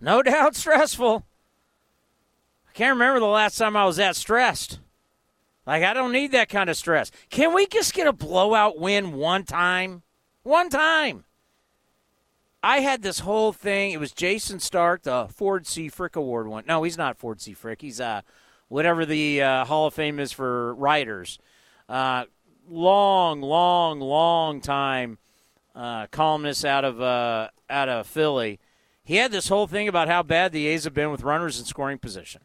no 0.00 0.22
doubt. 0.24 0.54
Stressful. 0.54 1.24
I 2.68 2.72
can't 2.72 2.94
remember 2.94 3.20
the 3.20 3.26
last 3.26 3.56
time 3.56 3.76
I 3.76 3.86
was 3.86 3.96
that 3.96 4.16
stressed. 4.16 4.80
Like 5.66 5.82
I 5.82 5.94
don't 5.94 6.12
need 6.12 6.32
that 6.32 6.48
kind 6.48 6.68
of 6.68 6.76
stress. 6.76 7.10
Can 7.30 7.54
we 7.54 7.66
just 7.66 7.94
get 7.94 8.06
a 8.06 8.12
blowout 8.12 8.78
win 8.78 9.12
one 9.14 9.44
time? 9.44 10.02
One 10.42 10.68
time. 10.68 11.24
I 12.62 12.80
had 12.80 13.02
this 13.02 13.20
whole 13.20 13.52
thing. 13.52 13.92
It 13.92 14.00
was 14.00 14.12
Jayson 14.12 14.60
Stark, 14.60 15.02
the 15.02 15.28
Ford 15.32 15.66
C. 15.66 15.88
Frick 15.88 16.16
Award 16.16 16.48
one. 16.48 16.64
No, 16.66 16.82
he's 16.82 16.98
not 16.98 17.16
Ford 17.16 17.40
C. 17.40 17.52
Frick. 17.52 17.80
He's 17.80 18.00
uh, 18.00 18.22
whatever 18.68 19.06
the 19.06 19.42
uh, 19.42 19.64
Hall 19.64 19.86
of 19.86 19.94
Fame 19.94 20.18
is 20.18 20.32
for 20.32 20.74
writers. 20.74 21.38
Uh, 21.88 22.24
long, 22.68 23.40
long, 23.40 24.00
long 24.00 24.60
time 24.60 25.18
uh, 25.74 26.06
columnist 26.08 26.64
out 26.64 26.84
of 26.84 27.00
uh, 27.00 27.48
out 27.68 27.88
of 27.88 28.06
Philly. 28.06 28.58
He 29.04 29.16
had 29.16 29.30
this 29.30 29.48
whole 29.48 29.66
thing 29.66 29.86
about 29.86 30.08
how 30.08 30.22
bad 30.22 30.52
the 30.52 30.66
A's 30.66 30.84
have 30.84 30.94
been 30.94 31.10
with 31.10 31.22
runners 31.22 31.58
in 31.58 31.64
scoring 31.64 31.98
position, 31.98 32.42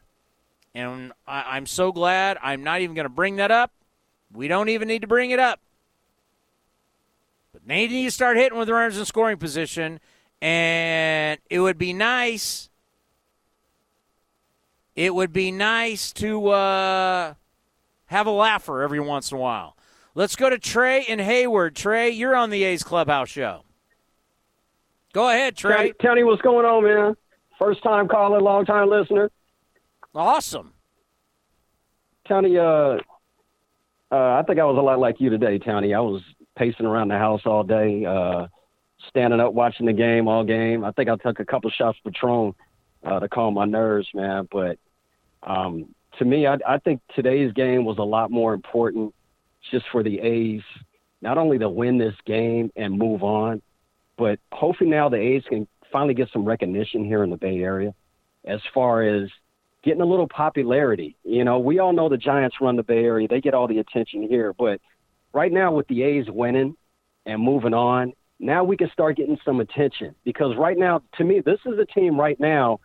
and 0.76 1.14
I, 1.26 1.56
I'm 1.56 1.66
so 1.66 1.92
glad. 1.92 2.38
I'm 2.44 2.64
not 2.64 2.82
even 2.82 2.96
going 2.96 3.06
to 3.06 3.10
bring 3.10 3.38
that 3.38 3.50
up. 3.50 3.72
We 4.32 4.48
don't 4.48 4.70
even 4.70 4.88
need 4.88 5.02
to 5.02 5.08
bring 5.08 5.32
it 5.32 5.40
up. 5.40 5.60
But 7.54 7.68
they 7.68 7.88
need 7.88 8.06
to 8.06 8.12
start 8.12 8.38
hitting 8.38 8.58
with 8.58 8.70
runners 8.70 8.98
in 8.98 9.06
scoring 9.06 9.38
position, 9.38 10.00
and 10.42 11.40
it 11.50 11.60
would 11.60 11.78
be 11.78 11.94
nice. 11.94 12.70
It 14.96 15.16
would 15.16 15.34
be 15.34 15.52
nice 15.52 16.12
to 16.14 16.50
uh, 16.50 17.34
have 18.08 18.28
a 18.28 18.32
laugher 18.32 18.82
every 18.82 19.00
once 19.00 19.32
in 19.32 19.38
a 19.38 19.42
while. 19.42 19.76
Let's 20.14 20.36
go 20.36 20.50
to 20.50 20.60
Trey 20.60 21.06
and 21.08 21.22
Hayward. 21.22 21.76
Trey, 21.76 22.10
you're 22.10 22.36
on 22.36 22.50
the 22.50 22.64
A's 22.64 22.84
Clubhouse 22.84 23.30
show. 23.30 23.64
Go 25.14 25.30
ahead, 25.30 25.56
Trey. 25.56 25.94
Townie, 26.02 26.26
what's 26.26 26.42
going 26.42 26.66
on, 26.66 26.84
man? 26.84 27.16
First 27.58 27.82
time 27.84 28.08
caller, 28.08 28.42
long 28.42 28.66
time 28.66 28.90
listener. 28.90 29.30
Awesome. 30.14 30.74
Townie, 32.30 32.58
uh, 32.58 33.02
uh, 34.14 34.40
I 34.40 34.44
think 34.46 34.60
I 34.60 34.66
was 34.66 34.78
a 34.78 34.82
lot 34.82 35.00
like 35.00 35.22
you 35.22 35.30
today, 35.30 35.60
Townie. 35.60 35.96
I 35.96 36.02
was 36.02 36.22
pacing 36.58 36.86
around 36.86 37.08
the 37.08 37.18
house 37.18 37.42
all 37.46 37.64
day, 37.64 38.06
uh, 38.06 38.48
standing 39.08 39.40
up, 39.40 39.54
watching 39.54 39.86
the 39.86 39.94
game 39.94 40.28
all 40.28 40.44
game. 40.44 40.84
I 40.84 40.92
think 40.92 41.10
I 41.10 41.16
took 41.16 41.40
a 41.40 41.46
couple 41.46 41.70
shots 41.70 41.98
of 42.06 42.12
Patron 42.12 42.54
uh, 43.06 43.20
to 43.20 43.30
calm 43.30 43.54
my 43.54 43.66
nerves, 43.66 44.10
man. 44.14 44.50
But 44.52 44.78
um, 45.44 45.96
to 46.20 46.26
me, 46.26 46.48
I, 46.48 46.58
I 46.68 46.78
think 46.80 47.02
today's 47.16 47.54
game 47.54 47.86
was 47.86 47.98
a 47.98 48.04
lot 48.04 48.30
more 48.30 48.54
important 48.54 49.14
just 49.70 49.86
for 49.92 50.04
the 50.04 50.20
A's, 50.20 50.62
not 51.22 51.38
only 51.38 51.60
to 51.60 51.70
win 51.70 51.98
this 51.98 52.16
game 52.26 52.72
and 52.76 52.98
move 52.98 53.24
on, 53.24 53.62
but 54.18 54.40
hopefully 54.52 54.90
now 54.90 55.10
the 55.10 55.18
A's 55.18 55.44
can 55.48 55.68
finally 55.92 56.14
get 56.14 56.30
some 56.32 56.46
recognition 56.46 57.06
here 57.06 57.24
in 57.24 57.30
the 57.30 57.38
Bay 57.38 57.60
Area 57.60 57.94
as 58.46 58.60
far 58.74 59.04
as 59.04 59.30
getting 59.84 60.02
a 60.02 60.06
little 60.06 60.28
popularity. 60.28 61.16
You 61.24 61.44
know, 61.44 61.60
we 61.60 61.80
all 61.80 61.94
know 61.94 62.10
the 62.10 62.18
Giants 62.18 62.58
run 62.62 62.76
the 62.76 62.84
Bay 62.84 63.04
Area, 63.04 63.28
they 63.28 63.42
get 63.42 63.54
all 63.54 63.68
the 63.68 63.80
attention 63.80 64.28
here, 64.28 64.54
but 64.54 64.80
right 65.34 65.52
now 65.52 65.72
with 65.72 65.88
the 65.88 66.04
A's 66.04 66.26
winning 66.30 66.76
and 67.26 67.42
moving 67.42 67.74
on, 67.74 68.14
now 68.40 68.64
we 68.64 68.76
can 68.76 68.90
start 68.92 69.18
getting 69.18 69.38
some 69.46 69.60
attention 69.60 70.16
because 70.24 70.56
right 70.58 70.78
now, 70.78 71.02
to 71.18 71.24
me, 71.24 71.42
this 71.42 71.60
is 71.66 71.78
a 71.78 71.86
team 71.86 72.20
right 72.20 72.40
now 72.40 72.80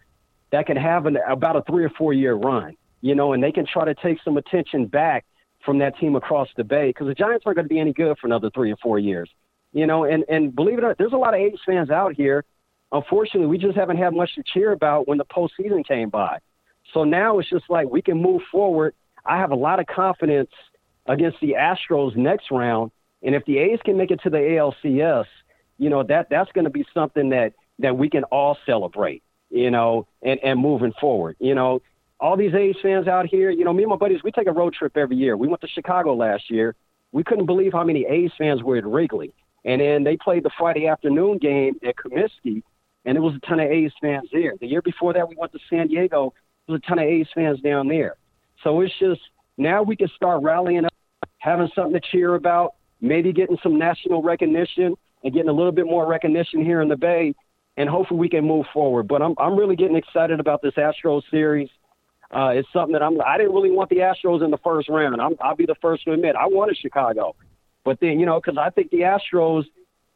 that 0.53 0.67
can 0.67 0.77
have 0.77 1.07
an, 1.07 1.17
about 1.29 1.57
a 1.57 1.63
three 1.63 1.85
or 1.85 1.91
four 1.91 2.13
year 2.13 2.35
run, 2.35 2.77
you 3.01 3.15
know, 3.15 3.33
and 3.33 3.43
they 3.43 3.53
can 3.53 3.67
try 3.67 3.85
to 3.85 3.95
take 3.95 4.19
some 4.23 4.37
attention 4.37 4.87
back 4.87 5.25
from 5.67 5.79
that 5.79 5.99
team 5.99 6.17
across 6.17 6.49
the 6.57 6.65
bay 6.65 6.89
because 6.89 7.09
the 7.09 7.15
Giants 7.15 7.45
aren't 7.45 7.57
going 7.57 7.67
to 7.67 7.75
be 7.75 7.81
any 7.81 7.93
good 7.93 8.17
for 8.19 8.27
another 8.29 8.49
three 8.55 8.73
or 8.73 8.77
four 8.77 8.99
years, 8.99 9.29
you 9.73 9.87
know, 9.87 10.05
and, 10.05 10.25
and 10.31 10.55
believe 10.55 10.79
it 10.79 10.85
or 10.85 10.89
not, 10.89 10.99
there's 10.99 11.13
a 11.13 11.17
lot 11.17 11.35
of 11.35 11.41
A's 11.41 11.59
fans 11.67 11.91
out 11.91 12.15
here. 12.15 12.45
Unfortunately, 12.93 13.49
we 13.49 13.59
just 13.59 13.77
haven't 13.77 13.99
had 13.99 14.15
much 14.15 14.35
to 14.37 14.43
cheer 14.47 14.73
about 14.73 15.09
when 15.09 15.19
the 15.19 15.25
postseason 15.25 15.87
came 15.87 16.09
by. 16.09 16.39
So 16.95 17.05
now 17.05 17.41
it's 17.41 17.51
just 17.51 17.65
like 17.69 17.89
we 17.91 18.01
can 18.01 18.23
move 18.23 18.43
forward. 18.51 18.95
I 19.27 19.39
have 19.39 19.51
a 19.51 19.57
lot 19.57 19.81
of 19.81 19.87
confidence 19.87 20.51
against 21.07 21.39
the 21.41 21.57
Astros 21.59 22.17
next 22.17 22.51
round. 22.51 22.93
And 23.23 23.35
if 23.35 23.45
the 23.45 23.59
A's 23.59 23.81
can 23.85 23.97
make 23.97 24.13
it 24.13 24.21
to 24.23 24.31
the 24.31 24.39
ALCS, 24.39 25.27
you 25.79 25.91
know, 25.91 26.05
that 26.05 26.29
that's 26.31 26.51
going 26.53 26.65
to 26.65 26.71
be 26.71 26.87
something 26.95 27.31
that 27.31 27.55
that 27.81 27.99
we 27.99 28.09
can 28.09 28.25
all 28.25 28.57
celebrate, 28.65 29.23
you 29.51 29.71
know, 29.71 30.07
and 30.23 30.39
and 30.43 30.61
moving 30.61 30.93
forward. 31.01 31.37
You 31.41 31.55
know, 31.55 31.83
all 32.21 32.37
these 32.37 32.55
A's 32.55 32.77
fans 32.83 33.09
out 33.09 33.27
here, 33.27 33.51
you 33.51 33.65
know, 33.65 33.73
me 33.73 33.83
and 33.83 33.91
my 33.91 33.97
buddies, 33.97 34.21
we 34.25 34.31
take 34.31 34.47
a 34.47 34.53
road 34.53 34.75
trip 34.75 34.97
every 34.97 35.17
year. 35.17 35.37
We 35.37 35.49
went 35.49 35.61
to 35.61 35.69
Chicago 35.69 36.15
last 36.15 36.51
year. 36.51 36.75
We 37.13 37.23
couldn't 37.23 37.47
believe 37.47 37.73
how 37.73 37.85
many 37.85 38.07
A's 38.07 38.31
fans 38.39 38.63
were 38.63 38.77
at 38.77 38.87
Wrigley. 38.87 39.33
And 39.65 39.81
then 39.81 40.05
they 40.05 40.17
played 40.17 40.45
the 40.45 40.51
Friday 40.57 40.87
afternoon 40.87 41.39
game 41.39 41.77
at 41.87 41.97
Comiskey, 41.97 42.63
and 43.05 43.17
it 43.17 43.21
was 43.21 43.35
a 43.35 43.47
ton 43.47 43.61
of 43.61 43.71
A's 43.71 43.93
fans 44.01 44.29
there. 44.33 44.55
The 44.61 44.67
year 44.67 44.83
before 44.83 45.13
that, 45.13 45.29
we 45.29 45.37
went 45.37 45.53
to 45.53 45.59
San 45.69 45.89
Diego. 45.89 46.33
There 46.67 46.75
was 46.75 46.83
a 46.85 46.89
ton 46.89 46.99
of 46.99 47.05
A's 47.05 47.27
fans 47.35 47.61
down 47.61 47.89
there. 47.89 48.17
So 48.63 48.81
it's 48.81 48.95
just 48.99 49.21
now 49.59 49.83
we 49.83 49.97
can 49.97 50.09
start 50.15 50.43
rallying 50.43 50.85
up, 50.85 50.93
having 51.39 51.69
something 51.75 52.01
to 52.01 52.09
cheer 52.13 52.35
about, 52.35 52.75
maybe 53.01 53.33
getting 53.33 53.59
some 53.63 53.79
national 53.79 54.23
recognition 54.23 54.95
and 55.23 55.35
getting 55.35 55.49
a 55.49 55.53
little 55.53 55.73
bit 55.73 55.87
more 55.87 56.07
recognition 56.07 56.65
here 56.65 56.81
in 56.81 56.89
the 56.89 56.97
Bay, 56.97 57.35
and 57.77 57.89
hopefully 57.89 58.21
we 58.21 58.29
can 58.29 58.45
move 58.45 58.67
forward. 58.73 59.09
But 59.09 59.23
I'm 59.23 59.35
I'm 59.39 59.57
really 59.57 59.77
getting 59.77 59.97
excited 59.97 60.41
about 60.41 60.63
this 60.63 60.75
Astros 60.75 61.23
series. 61.31 61.69
Uh, 62.31 62.49
it's 62.49 62.69
something 62.73 62.93
that 62.93 63.03
I'm. 63.03 63.21
I 63.21 63.39
didn't 63.39 63.55
really 63.55 63.71
want 63.71 63.91
the 63.91 63.97
Astros 63.97 64.45
in 64.45 64.51
the 64.51 64.59
first 64.59 64.89
round. 64.89 65.21
I'm, 65.21 65.37
I'll 65.41 65.57
be 65.57 65.67
the 65.67 65.77
first 65.81 66.05
to 66.05 66.13
admit 66.13 66.35
I 66.37 66.47
wanted 66.47 66.77
Chicago, 66.77 67.37
but 67.85 68.01
then 68.01 68.19
you 68.19 68.27
know 68.27 68.41
because 68.41 68.59
I 68.59 68.71
think 68.71 68.91
the 68.91 69.01
Astros, 69.01 69.65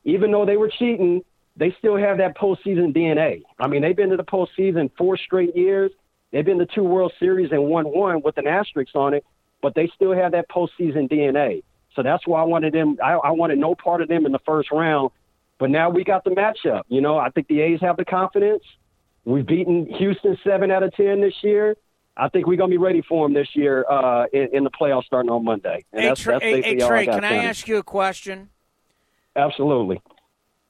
even 0.05 0.33
though 0.33 0.45
they 0.45 0.57
were 0.57 0.71
cheating, 0.77 1.23
they 1.57 1.75
still 1.79 1.97
have 1.97 2.19
that 2.19 2.37
postseason 2.37 2.95
DNA. 2.95 3.43
I 3.59 3.69
mean, 3.69 3.83
they've 3.83 3.97
been 3.97 4.11
to 4.11 4.17
the 4.17 4.25
postseason 4.25 4.91
four 4.99 5.17
straight 5.17 5.57
years. 5.57 5.93
They've 6.33 6.45
been 6.45 6.59
to 6.59 6.67
two 6.67 6.85
World 6.85 7.13
Series 7.19 7.53
and 7.53 7.65
won 7.65 7.87
one 7.87 8.23
with 8.23 8.39
an 8.39 8.47
asterisk 8.47 8.95
on 8.95 9.15
it, 9.15 9.25
but 9.63 9.75
they 9.75 9.91
still 9.95 10.15
have 10.15 10.33
that 10.33 10.49
postseason 10.49 11.11
DNA. 11.11 11.63
So 11.95 12.03
that's 12.03 12.27
why 12.27 12.41
I 12.41 12.45
wanted 12.45 12.73
them. 12.73 12.99
I, 13.03 13.13
I 13.13 13.31
wanted 13.33 13.59
no 13.59 13.75
part 13.75 14.01
of 14.01 14.09
them 14.09 14.27
in 14.27 14.33
the 14.33 14.39
first 14.47 14.71
round. 14.71 15.11
But 15.59 15.71
now 15.71 15.91
we 15.91 16.05
got 16.05 16.25
the 16.25 16.31
matchup. 16.31 16.83
You 16.89 17.01
know, 17.01 17.19
I 17.19 17.31
think 17.31 17.49
the 17.49 17.61
A's 17.61 17.81
have 17.83 17.97
the 17.97 18.05
confidence. 18.05 18.63
We've 19.25 19.47
beaten 19.47 19.87
Houston 19.99 20.39
seven 20.43 20.71
out 20.71 20.83
of 20.83 20.95
ten 20.95 21.21
this 21.21 21.35
year. 21.43 21.77
I 22.21 22.29
think 22.29 22.47
we're 22.47 22.57
gonna 22.57 22.71
be 22.71 22.77
ready 22.77 23.03
for 23.03 23.27
them 23.27 23.35
this 23.35 23.49
year 23.55 23.85
uh, 23.89 24.27
in, 24.33 24.49
in 24.53 24.65
the 24.65 24.71
playoffs 24.71 25.05
starting 25.05 25.31
on 25.31 25.43
Monday. 25.43 25.85
And 25.93 26.03
Hey, 26.03 26.09
that's, 26.09 26.21
Trey, 26.21 26.35
that's 26.35 26.45
hey, 26.45 26.63
hey, 26.63 26.77
Trey 26.77 27.01
I 27.01 27.07
can 27.07 27.25
I 27.25 27.45
ask 27.45 27.67
you 27.67 27.79
a 27.79 27.83
question? 27.83 28.51
Absolutely. 29.35 30.03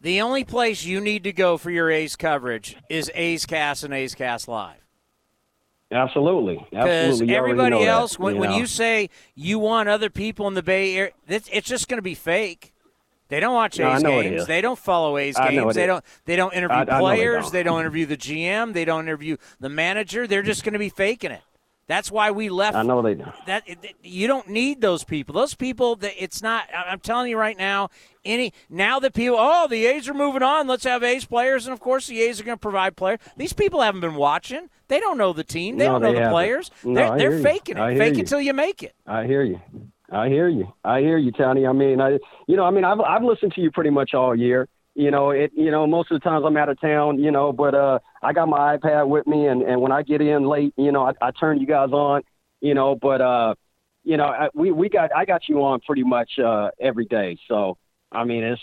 The 0.01 0.21
only 0.23 0.45
place 0.45 0.85
you 0.85 1.01
need 1.01 1.25
to 1.25 1.33
go 1.33 1.59
for 1.59 1.71
your 1.71 1.91
A's 1.91 2.17
coverage 2.17 2.77
is 2.89 3.11
A's 3.15 3.45
Cast 3.47 3.85
and 3.85 3.93
A's 3.93 4.15
Cast 4.15 4.49
Live. 4.49 4.77
Absolutely, 5.93 6.65
Because. 6.71 7.21
Everybody 7.21 7.71
know 7.71 7.81
that, 7.81 7.89
else, 7.89 8.19
when, 8.19 8.37
you 8.37 8.41
when 8.41 8.53
you 8.53 8.67
say 8.67 9.11
you 9.35 9.59
want 9.59 9.89
other 9.89 10.09
people 10.09 10.47
in 10.47 10.55
the 10.55 10.63
Bay 10.63 10.97
Area, 10.97 11.13
it's, 11.27 11.49
it's 11.53 11.69
just 11.69 11.89
going 11.89 11.99
to 11.99 12.03
be 12.03 12.15
fake. 12.15 12.73
They 13.31 13.41
don't 13.41 13.55
watch 13.55 13.79
No, 13.79 13.95
A's 13.95 14.03
games. 14.03 14.47
They 14.47 14.61
don't 14.61 14.79
follow 14.79 15.17
A's 15.17 15.37
I 15.37 15.51
games. 15.53 15.75
They 15.75 15.87
don't. 15.87 16.05
They 16.27 16.37
don't 16.37 16.53
interview 16.53 16.77
I- 16.77 16.81
I 16.81 17.17
they 17.17 17.63
don't. 17.63 17.65
don't 17.65 17.81
interview 17.81 18.05
the 18.07 18.17
GM. 18.17 18.75
They 18.75 18.85
don't 18.85 19.05
interview 19.05 19.37
the 19.61 19.69
manager. 19.71 20.27
They're 20.27 20.43
just 20.43 20.65
going 20.65 20.73
to 20.75 20.79
be 20.79 20.89
faking 20.91 21.31
it. 21.31 21.41
That's 21.87 22.09
why 22.09 22.31
we 22.31 22.51
left. 22.51 22.77
I 22.77 22.83
know 22.85 23.03
they 23.03 23.15
don't. 23.15 23.33
That 23.47 23.65
you 24.05 24.29
don't 24.29 24.49
need 24.49 24.81
those 24.81 25.03
people. 25.03 25.35
Those 25.35 25.55
people. 25.55 25.97
That 25.97 26.13
it's 26.23 26.41
not. 26.41 26.69
I'm 26.73 27.01
telling 27.01 27.31
you 27.31 27.37
right 27.37 27.57
now. 27.59 27.89
Any 28.25 28.53
now 28.69 29.01
that 29.01 29.13
people. 29.13 29.37
Oh, 29.41 29.67
the 29.67 29.87
A's 29.87 30.09
are 30.09 30.15
moving 30.15 30.43
on. 30.43 30.69
Let's 30.69 30.85
have 30.85 31.03
A's 31.03 31.25
players, 31.25 31.67
and 31.67 31.73
of 31.73 31.81
course 31.81 32.07
the 32.07 32.21
A's 32.23 32.41
are 32.41 32.45
going 32.45 32.57
to 32.59 32.61
provide 32.61 32.95
players. 32.95 33.19
These 33.37 33.55
people 33.55 33.81
haven't 33.81 34.03
been 34.03 34.15
watching. 34.15 34.69
They 34.87 35.01
don't 35.01 35.19
know 35.19 35.33
the 35.33 35.43
team. 35.43 35.79
They 35.79 35.87
No, 35.87 35.93
don't 35.95 36.03
know 36.03 36.09
they 36.09 36.15
the 36.15 36.21
haven't. 36.21 36.33
players. 36.35 36.71
No, 36.85 37.17
they're 37.17 37.31
they're 37.31 37.43
faking 37.43 37.77
it. 37.77 37.99
Fake 37.99 38.15
you. 38.17 38.21
it 38.23 38.27
till 38.29 38.41
you 38.41 38.55
make 38.55 38.85
it. 38.85 38.95
I 39.05 39.27
hear 39.27 39.43
you. 39.43 39.61
I 40.11 40.29
hear 40.29 40.49
you. 40.49 40.73
I 40.85 41.01
hear 41.01 41.19
you, 41.19 41.33
Townie. 41.33 41.69
I 41.69 41.73
mean, 41.73 42.01
I, 42.01 42.19
you 42.49 42.57
know, 42.57 42.65
I 42.65 42.71
mean, 42.71 42.85
I've 42.85 43.01
I've 43.01 43.23
listened 43.23 43.53
to 43.55 43.61
you 43.61 43.71
pretty 43.71 43.91
much 43.91 44.13
all 44.15 44.35
year. 44.35 44.69
You 44.95 45.11
know, 45.11 45.31
it. 45.31 45.53
You 45.55 45.71
know, 45.71 45.87
most 45.87 46.11
of 46.11 46.21
the 46.21 46.29
times 46.29 46.45
I'm 46.45 46.57
out 46.57 46.69
of 46.69 46.81
town. 46.81 47.19
You 47.19 47.31
know, 47.31 47.53
but 47.53 47.75
uh, 47.75 48.01
I 48.23 48.33
got 48.33 48.49
my 48.49 48.77
iPad 48.77 49.09
with 49.09 49.27
me, 49.27 49.47
and 49.47 49.63
and 49.63 49.81
when 49.81 49.93
I 49.93 50.03
get 50.03 50.21
in 50.21 50.45
late, 50.45 50.75
you 50.77 50.91
know, 50.91 51.07
I, 51.07 51.13
I 51.23 51.31
turn 51.31 51.61
you 51.61 51.67
guys 51.67 51.91
on. 51.91 52.23
You 52.61 52.75
know, 52.75 52.97
but 53.01 53.21
uh, 53.21 53.55
you 54.03 54.17
know, 54.17 54.25
I, 54.25 54.49
we 54.53 54.73
we 54.73 54.89
got 54.89 55.11
I 55.15 55.25
got 55.25 55.49
you 55.49 55.63
on 55.63 55.81
pretty 55.81 56.03
much 56.03 56.39
uh 56.39 56.71
every 56.81 57.05
day. 57.05 57.39
So 57.47 57.79
I 58.11 58.25
mean, 58.25 58.43
it's 58.43 58.61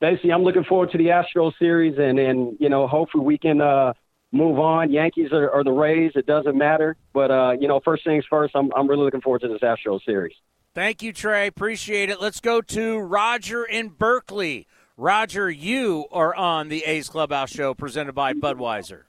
basically 0.00 0.32
I'm 0.32 0.42
looking 0.42 0.64
forward 0.64 0.90
to 0.92 0.98
the 0.98 1.12
Astro 1.12 1.52
series, 1.58 1.94
and 1.98 2.18
and 2.18 2.56
you 2.60 2.68
know, 2.68 2.86
hopefully 2.86 3.24
we 3.24 3.38
can 3.38 3.62
uh 3.62 3.94
move 4.32 4.58
on. 4.58 4.92
Yankees 4.92 5.30
or, 5.32 5.48
or 5.48 5.64
the 5.64 5.72
Rays, 5.72 6.12
it 6.14 6.26
doesn't 6.26 6.56
matter. 6.56 6.96
But 7.12 7.30
uh, 7.30 7.52
you 7.58 7.68
know, 7.68 7.80
first 7.84 8.04
things 8.04 8.24
first, 8.28 8.54
I'm 8.54 8.70
I'm 8.74 8.88
really 8.88 9.04
looking 9.04 9.20
forward 9.20 9.42
to 9.42 9.48
this 9.48 9.62
Astro 9.62 9.98
series. 10.04 10.34
Thank 10.74 11.02
you, 11.02 11.12
Trey. 11.12 11.46
Appreciate 11.46 12.10
it. 12.10 12.20
Let's 12.20 12.40
go 12.40 12.60
to 12.60 12.98
Roger 12.98 13.64
in 13.64 13.88
Berkeley. 13.88 14.66
Roger, 14.98 15.50
you 15.50 16.06
are 16.10 16.34
on 16.34 16.68
the 16.68 16.84
A's 16.84 17.08
Clubhouse 17.08 17.50
Show 17.50 17.74
presented 17.74 18.14
by 18.14 18.32
Budweiser. 18.32 19.02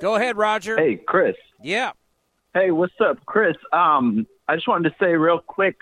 Go 0.00 0.16
ahead, 0.16 0.36
Roger. 0.36 0.76
Hey, 0.76 0.96
Chris. 0.96 1.36
Yeah. 1.62 1.92
Hey, 2.54 2.70
what's 2.70 2.94
up, 3.00 3.24
Chris? 3.26 3.56
Um, 3.72 4.26
I 4.48 4.54
just 4.56 4.68
wanted 4.68 4.90
to 4.90 4.96
say 5.00 5.14
real 5.14 5.38
quick 5.38 5.76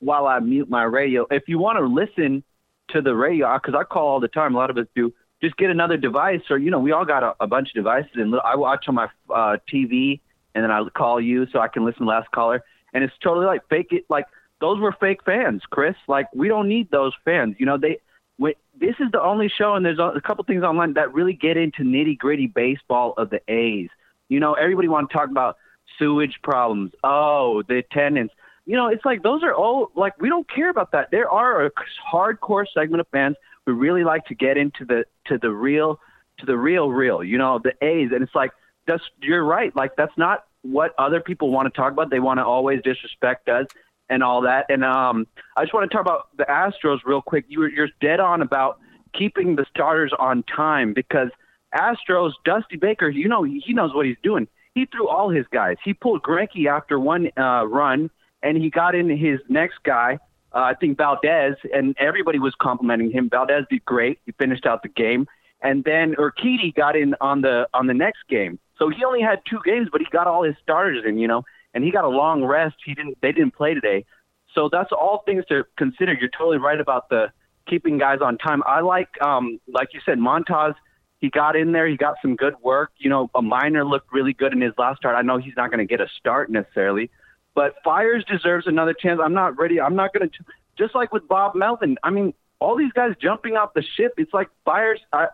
while 0.00 0.26
I 0.26 0.38
mute 0.38 0.68
my 0.68 0.84
radio, 0.84 1.26
if 1.30 1.44
you 1.46 1.58
want 1.58 1.78
to 1.78 1.86
listen 1.86 2.44
to 2.90 3.00
the 3.00 3.14
radio, 3.14 3.54
because 3.54 3.74
I 3.78 3.84
call 3.84 4.08
all 4.08 4.20
the 4.20 4.28
time, 4.28 4.54
a 4.54 4.58
lot 4.58 4.70
of 4.70 4.76
us 4.76 4.86
do. 4.94 5.12
Just 5.44 5.58
get 5.58 5.68
another 5.68 5.98
device, 5.98 6.40
or 6.48 6.56
you 6.56 6.70
know, 6.70 6.78
we 6.78 6.92
all 6.92 7.04
got 7.04 7.22
a, 7.22 7.34
a 7.38 7.46
bunch 7.46 7.68
of 7.68 7.74
devices, 7.74 8.12
and 8.14 8.34
I 8.42 8.56
watch 8.56 8.86
on 8.88 8.94
my 8.94 9.08
uh, 9.28 9.58
TV, 9.70 10.20
and 10.54 10.64
then 10.64 10.70
I 10.70 10.82
call 10.96 11.20
you 11.20 11.46
so 11.52 11.58
I 11.58 11.68
can 11.68 11.84
listen 11.84 12.06
to 12.06 12.08
last 12.08 12.30
caller, 12.30 12.64
and 12.94 13.04
it's 13.04 13.12
totally 13.22 13.44
like 13.44 13.60
fake 13.68 13.88
it. 13.90 14.06
Like 14.08 14.24
those 14.62 14.80
were 14.80 14.92
fake 14.98 15.22
fans, 15.22 15.60
Chris. 15.68 15.96
Like 16.08 16.28
we 16.34 16.48
don't 16.48 16.66
need 16.66 16.90
those 16.90 17.12
fans. 17.26 17.56
You 17.58 17.66
know, 17.66 17.76
they. 17.76 17.98
When, 18.38 18.54
this 18.80 18.94
is 19.00 19.12
the 19.12 19.22
only 19.22 19.48
show, 19.48 19.74
and 19.74 19.84
there's 19.84 19.98
a, 19.98 20.16
a 20.16 20.20
couple 20.22 20.42
things 20.44 20.64
online 20.64 20.94
that 20.94 21.12
really 21.12 21.34
get 21.34 21.58
into 21.58 21.82
nitty 21.82 22.16
gritty 22.16 22.46
baseball 22.46 23.12
of 23.18 23.28
the 23.28 23.40
A's. 23.46 23.90
You 24.30 24.40
know, 24.40 24.54
everybody 24.54 24.88
want 24.88 25.10
to 25.10 25.12
talk 25.14 25.28
about 25.28 25.58
sewage 25.98 26.40
problems. 26.42 26.92
Oh, 27.04 27.62
the 27.68 27.76
attendance. 27.76 28.32
You 28.64 28.76
know, 28.76 28.88
it's 28.88 29.04
like 29.04 29.22
those 29.22 29.42
are 29.42 29.54
all 29.54 29.90
like 29.94 30.18
we 30.20 30.30
don't 30.30 30.48
care 30.48 30.70
about 30.70 30.92
that. 30.92 31.10
There 31.10 31.28
are 31.28 31.66
a 31.66 31.70
hardcore 32.10 32.64
segment 32.72 33.02
of 33.02 33.08
fans 33.08 33.36
who 33.66 33.74
really 33.74 34.04
like 34.04 34.24
to 34.26 34.34
get 34.34 34.56
into 34.56 34.84
the 34.84 35.04
to 35.26 35.38
the 35.38 35.50
real 35.50 35.98
to 36.38 36.46
the 36.46 36.56
real 36.56 36.90
real. 36.90 37.22
You 37.22 37.38
know, 37.38 37.60
the 37.62 37.72
A's, 37.84 38.10
and 38.12 38.22
it's 38.22 38.34
like 38.34 38.50
that's 38.86 39.02
you're 39.20 39.44
right. 39.44 39.74
Like 39.74 39.96
that's 39.96 40.16
not 40.16 40.44
what 40.62 40.94
other 40.98 41.20
people 41.20 41.50
want 41.50 41.72
to 41.72 41.76
talk 41.76 41.92
about. 41.92 42.10
They 42.10 42.20
want 42.20 42.38
to 42.38 42.44
always 42.44 42.80
disrespect 42.82 43.48
us 43.48 43.66
and 44.08 44.22
all 44.22 44.42
that. 44.42 44.66
And 44.68 44.84
um, 44.84 45.26
I 45.56 45.62
just 45.62 45.74
want 45.74 45.90
to 45.90 45.94
talk 45.94 46.04
about 46.04 46.36
the 46.36 46.44
Astros 46.44 46.98
real 47.04 47.22
quick. 47.22 47.44
You 47.48 47.60
were, 47.60 47.68
you're 47.68 47.88
dead 48.00 48.20
on 48.20 48.42
about 48.42 48.78
keeping 49.12 49.56
the 49.56 49.66
starters 49.70 50.12
on 50.18 50.42
time 50.44 50.92
because 50.92 51.28
Astros, 51.74 52.32
Dusty 52.44 52.76
Baker, 52.76 53.08
you 53.08 53.28
know, 53.28 53.42
he 53.42 53.72
knows 53.72 53.94
what 53.94 54.06
he's 54.06 54.16
doing. 54.22 54.48
He 54.74 54.86
threw 54.86 55.08
all 55.08 55.30
his 55.30 55.46
guys. 55.52 55.76
He 55.84 55.94
pulled 55.94 56.22
Greinke 56.22 56.66
after 56.66 56.98
one 56.98 57.30
uh, 57.36 57.64
run, 57.66 58.10
and 58.42 58.56
he 58.56 58.70
got 58.70 58.94
in 58.94 59.08
his 59.08 59.40
next 59.48 59.78
guy, 59.84 60.18
uh, 60.54 60.60
I 60.60 60.74
think 60.74 60.96
Valdez, 60.96 61.56
and 61.72 61.96
everybody 61.98 62.38
was 62.38 62.54
complimenting 62.60 63.10
him. 63.10 63.28
Valdez 63.28 63.64
did 63.68 63.84
great. 63.84 64.20
He 64.24 64.32
finished 64.32 64.66
out 64.66 64.82
the 64.82 64.88
game, 64.88 65.26
and 65.60 65.82
then 65.84 66.14
Urquidy 66.14 66.74
got 66.74 66.96
in 66.96 67.14
on 67.20 67.40
the 67.40 67.68
on 67.74 67.86
the 67.86 67.94
next 67.94 68.20
game. 68.28 68.58
So 68.78 68.88
he 68.88 69.04
only 69.04 69.20
had 69.20 69.40
two 69.48 69.60
games, 69.64 69.88
but 69.90 70.00
he 70.00 70.06
got 70.10 70.26
all 70.26 70.42
his 70.42 70.54
starters 70.62 71.04
in, 71.06 71.18
you 71.18 71.28
know, 71.28 71.44
and 71.72 71.82
he 71.82 71.90
got 71.90 72.04
a 72.04 72.08
long 72.08 72.44
rest. 72.44 72.76
He 72.84 72.94
didn't. 72.94 73.18
They 73.20 73.32
didn't 73.32 73.54
play 73.54 73.74
today, 73.74 74.04
so 74.54 74.68
that's 74.70 74.92
all 74.92 75.22
things 75.26 75.44
to 75.46 75.64
consider. 75.76 76.12
You're 76.12 76.30
totally 76.30 76.58
right 76.58 76.80
about 76.80 77.08
the 77.08 77.32
keeping 77.66 77.98
guys 77.98 78.18
on 78.20 78.38
time. 78.38 78.62
I 78.66 78.80
like, 78.80 79.08
um, 79.22 79.58
like 79.66 79.88
you 79.92 80.00
said, 80.04 80.18
Montas. 80.18 80.74
He 81.20 81.30
got 81.30 81.56
in 81.56 81.72
there. 81.72 81.88
He 81.88 81.96
got 81.96 82.16
some 82.20 82.36
good 82.36 82.54
work. 82.62 82.90
You 82.98 83.08
know, 83.08 83.30
a 83.34 83.40
minor 83.40 83.82
looked 83.82 84.12
really 84.12 84.34
good 84.34 84.52
in 84.52 84.60
his 84.60 84.74
last 84.76 84.98
start. 84.98 85.16
I 85.16 85.22
know 85.22 85.38
he's 85.38 85.54
not 85.56 85.70
going 85.70 85.78
to 85.78 85.86
get 85.86 86.02
a 86.02 86.08
start 86.18 86.50
necessarily, 86.50 87.10
but 87.54 87.76
Fiers 87.84 88.24
deserves 88.30 88.66
another 88.66 88.94
chance. 88.94 89.20
I'm 89.22 89.34
not 89.34 89.58
ready. 89.58 89.80
I'm 89.80 89.96
not 89.96 90.12
going 90.12 90.28
to. 90.28 90.44
Just 90.76 90.94
like 90.94 91.12
with 91.12 91.28
Bob 91.28 91.54
Melvin. 91.54 91.96
I 92.02 92.10
mean, 92.10 92.34
all 92.58 92.76
these 92.76 92.92
guys 92.92 93.12
jumping 93.20 93.56
off 93.56 93.74
the 93.74 93.84
ship. 93.96 94.14
It's 94.16 94.34
like 94.34 94.48
Fiers. 94.64 95.00
I, 95.12 95.28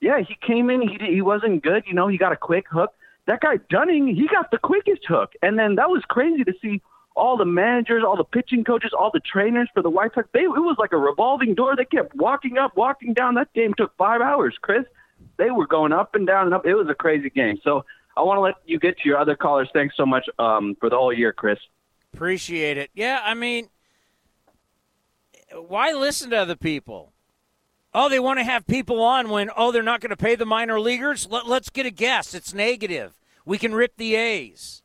yeah, 0.00 0.20
he 0.20 0.36
came 0.46 0.70
in. 0.70 0.82
He 0.82 0.98
he 0.98 1.20
wasn't 1.20 1.62
good. 1.62 1.84
You 1.86 1.94
know, 1.94 2.08
he 2.08 2.18
got 2.18 2.32
a 2.32 2.36
quick 2.36 2.66
hook. 2.70 2.92
That 3.26 3.40
guy 3.40 3.58
Dunning, 3.70 4.06
he 4.06 4.28
got 4.28 4.50
the 4.50 4.58
quickest 4.58 5.02
hook, 5.06 5.32
and 5.42 5.58
then 5.58 5.74
that 5.76 5.90
was 5.90 6.02
crazy 6.08 6.44
to 6.44 6.52
see 6.62 6.80
all 7.16 7.36
the 7.36 7.46
managers, 7.46 8.04
all 8.06 8.16
the 8.16 8.24
pitching 8.24 8.62
coaches, 8.62 8.92
all 8.96 9.10
the 9.12 9.20
trainers 9.20 9.68
for 9.72 9.82
the 9.82 9.90
White 9.90 10.14
Sox. 10.14 10.28
They 10.32 10.42
it 10.42 10.48
was 10.48 10.76
like 10.78 10.92
a 10.92 10.98
revolving 10.98 11.54
door. 11.54 11.74
They 11.74 11.86
kept 11.86 12.14
walking 12.14 12.58
up, 12.58 12.76
walking 12.76 13.14
down. 13.14 13.34
That 13.34 13.52
game 13.54 13.74
took 13.74 13.96
five 13.96 14.20
hours, 14.20 14.56
Chris. 14.60 14.84
They 15.38 15.50
were 15.50 15.66
going 15.66 15.92
up 15.92 16.14
and 16.14 16.26
down 16.26 16.46
and 16.46 16.54
up. 16.54 16.66
It 16.66 16.74
was 16.74 16.88
a 16.88 16.94
crazy 16.94 17.30
game. 17.30 17.58
So 17.64 17.84
I 18.16 18.22
want 18.22 18.38
to 18.38 18.40
let 18.40 18.54
you 18.64 18.78
get 18.78 18.98
to 18.98 19.08
your 19.08 19.18
other 19.18 19.36
callers. 19.36 19.68
Thanks 19.72 19.96
so 19.96 20.06
much 20.06 20.26
um, 20.38 20.76
for 20.80 20.88
the 20.88 20.96
whole 20.96 21.12
year, 21.12 21.32
Chris. 21.32 21.58
Appreciate 22.14 22.78
it. 22.78 22.90
Yeah, 22.94 23.20
I 23.22 23.34
mean, 23.34 23.68
why 25.52 25.92
listen 25.92 26.30
to 26.30 26.36
other 26.36 26.56
people? 26.56 27.12
Oh, 27.92 28.08
they 28.08 28.20
want 28.20 28.38
to 28.38 28.44
have 28.44 28.66
people 28.66 29.02
on 29.02 29.30
when, 29.30 29.50
oh, 29.56 29.72
they're 29.72 29.82
not 29.82 30.00
going 30.00 30.10
to 30.10 30.16
pay 30.16 30.34
the 30.34 30.44
minor 30.44 30.78
leaguers? 30.80 31.26
Let, 31.30 31.46
let's 31.46 31.70
get 31.70 31.86
a 31.86 31.90
guess. 31.90 32.34
It's 32.34 32.52
negative. 32.52 33.18
We 33.44 33.58
can 33.58 33.74
rip 33.74 33.96
the 33.96 34.16
A's. 34.16 34.82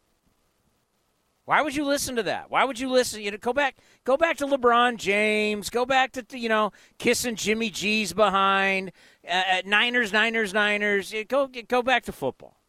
Why 1.46 1.62
would 1.62 1.76
you 1.76 1.84
listen 1.84 2.16
to 2.16 2.24
that? 2.24 2.50
Why 2.50 2.64
would 2.64 2.80
you 2.80 2.90
listen? 2.90 3.22
You 3.22 3.32
know, 3.32 3.38
go 3.38 3.52
back, 3.52 3.76
go 4.06 4.16
back 4.16 4.38
to 4.38 4.46
LeBron 4.46 4.98
James. 4.98 5.70
Go 5.70 5.86
back 5.86 6.14
to 6.14 6.26
you 6.38 6.48
know 6.48 6.72
kissing 6.98 7.36
Jimmy 7.36 7.70
G's 7.70 8.14
behind. 8.14 8.94
Uh, 9.30 9.62
Niners, 9.66 10.14
Niners, 10.14 10.54
Niners. 10.54 11.14
Go, 11.28 11.50
go 11.68 11.82
back 11.82 12.04
to 12.04 12.14
football. 12.14 12.61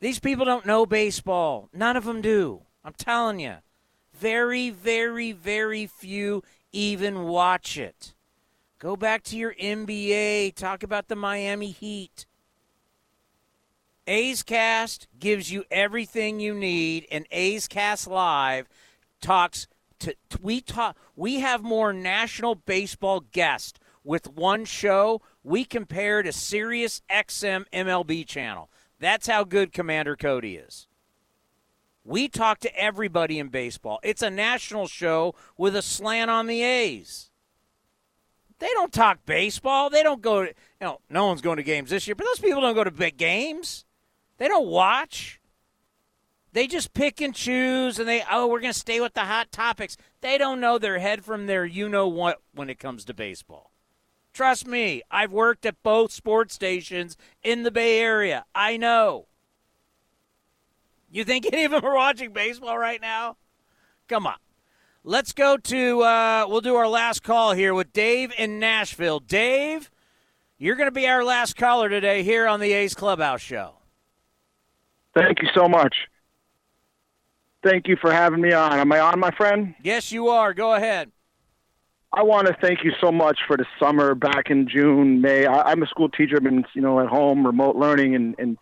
These 0.00 0.18
people 0.18 0.46
don't 0.46 0.66
know 0.66 0.86
baseball. 0.86 1.68
None 1.72 1.96
of 1.96 2.04
them 2.04 2.22
do. 2.22 2.62
I'm 2.84 2.94
telling 2.94 3.38
you. 3.38 3.56
Very, 4.14 4.70
very, 4.70 5.32
very 5.32 5.86
few 5.86 6.42
even 6.72 7.24
watch 7.24 7.76
it. 7.78 8.14
Go 8.78 8.96
back 8.96 9.22
to 9.24 9.36
your 9.36 9.54
NBA. 9.54 10.54
Talk 10.54 10.82
about 10.82 11.08
the 11.08 11.16
Miami 11.16 11.70
Heat. 11.70 12.26
A's 14.06 14.42
Cast 14.42 15.06
gives 15.18 15.52
you 15.52 15.64
everything 15.70 16.40
you 16.40 16.54
need, 16.54 17.06
and 17.12 17.26
A's 17.30 17.68
Cast 17.68 18.06
Live 18.08 18.68
talks 19.20 19.68
to 20.00 20.16
we 20.40 20.60
talk. 20.60 20.96
We 21.14 21.40
have 21.40 21.62
more 21.62 21.92
national 21.92 22.54
baseball 22.54 23.20
guests 23.32 23.78
with 24.02 24.28
one 24.28 24.64
show. 24.64 25.20
We 25.44 25.64
compare 25.64 26.22
to 26.22 26.32
Sirius 26.32 27.02
XM 27.10 27.66
MLB 27.72 28.26
channel. 28.26 28.70
That's 29.00 29.26
how 29.26 29.44
good 29.44 29.72
Commander 29.72 30.14
Cody 30.14 30.56
is. 30.56 30.86
We 32.04 32.28
talk 32.28 32.60
to 32.60 32.78
everybody 32.78 33.38
in 33.38 33.48
baseball. 33.48 33.98
It's 34.02 34.22
a 34.22 34.30
national 34.30 34.86
show 34.88 35.34
with 35.56 35.74
a 35.74 35.82
slant 35.82 36.30
on 36.30 36.46
the 36.46 36.62
A's. 36.62 37.30
They 38.58 38.68
don't 38.68 38.92
talk 38.92 39.24
baseball. 39.24 39.88
They 39.88 40.02
don't 40.02 40.20
go 40.20 40.44
to, 40.44 40.48
you 40.48 40.54
know, 40.82 41.00
no 41.08 41.26
one's 41.26 41.40
going 41.40 41.56
to 41.56 41.62
games 41.62 41.90
this 41.90 42.06
year, 42.06 42.14
but 42.14 42.26
those 42.26 42.40
people 42.40 42.60
don't 42.60 42.74
go 42.74 42.84
to 42.84 42.90
big 42.90 43.16
games. 43.16 43.86
They 44.36 44.48
don't 44.48 44.66
watch. 44.66 45.40
They 46.52 46.66
just 46.66 46.92
pick 46.92 47.22
and 47.22 47.34
choose 47.34 47.98
and 47.98 48.08
they, 48.08 48.22
oh, 48.30 48.48
we're 48.48 48.60
going 48.60 48.72
to 48.72 48.78
stay 48.78 49.00
with 49.00 49.14
the 49.14 49.20
hot 49.20 49.50
topics. 49.50 49.96
They 50.20 50.36
don't 50.36 50.60
know 50.60 50.78
their 50.78 50.98
head 50.98 51.24
from 51.24 51.46
their 51.46 51.64
you 51.64 51.88
know 51.88 52.06
what 52.08 52.42
when 52.54 52.68
it 52.68 52.78
comes 52.78 53.06
to 53.06 53.14
baseball. 53.14 53.69
Trust 54.32 54.66
me, 54.66 55.02
I've 55.10 55.32
worked 55.32 55.66
at 55.66 55.82
both 55.82 56.12
sports 56.12 56.54
stations 56.54 57.16
in 57.42 57.62
the 57.62 57.70
Bay 57.70 57.98
Area. 57.98 58.44
I 58.54 58.76
know. 58.76 59.26
You 61.10 61.24
think 61.24 61.46
any 61.52 61.64
of 61.64 61.72
them 61.72 61.84
are 61.84 61.94
watching 61.94 62.32
baseball 62.32 62.78
right 62.78 63.00
now? 63.00 63.36
Come 64.08 64.26
on. 64.26 64.36
Let's 65.02 65.32
go 65.32 65.56
to, 65.56 66.02
uh, 66.02 66.46
we'll 66.48 66.60
do 66.60 66.76
our 66.76 66.88
last 66.88 67.22
call 67.22 67.52
here 67.54 67.72
with 67.74 67.92
Dave 67.92 68.32
in 68.36 68.58
Nashville. 68.58 69.18
Dave, 69.18 69.90
You're 70.58 70.76
going 70.76 70.88
to 70.88 70.92
be 70.92 71.08
our 71.08 71.24
last 71.24 71.56
caller 71.56 71.88
today 71.88 72.22
here 72.22 72.46
on 72.46 72.60
the 72.60 72.72
A's 72.72 72.94
Clubhouse 72.94 73.40
Show. 73.40 73.76
Thank 75.14 75.40
you 75.40 75.48
so 75.54 75.68
much. 75.68 75.96
Thank 77.62 77.88
you 77.88 77.96
for 78.00 78.12
having 78.12 78.40
me 78.42 78.52
on. 78.52 78.78
Am 78.78 78.92
I 78.92 79.00
on, 79.00 79.18
my 79.18 79.30
friend? 79.30 79.74
Yes, 79.82 80.12
you 80.12 80.28
are. 80.28 80.52
Go 80.54 80.74
ahead. 80.74 81.10
I 82.12 82.24
want 82.24 82.48
to 82.48 82.56
thank 82.60 82.82
you 82.82 82.92
so 83.00 83.12
much 83.12 83.38
for 83.46 83.56
the 83.56 83.64
summer 83.78 84.16
back 84.16 84.50
in 84.50 84.66
June, 84.66 85.20
May. 85.20 85.46
I, 85.46 85.70
I'm 85.70 85.82
a 85.82 85.86
school 85.86 86.08
teacher. 86.08 86.36
I've 86.36 86.42
been, 86.42 86.64
you 86.74 86.82
know, 86.82 86.98
at 86.98 87.06
home, 87.06 87.46
remote 87.46 87.76
learning, 87.76 88.16
and, 88.16 88.34
and 88.36 88.58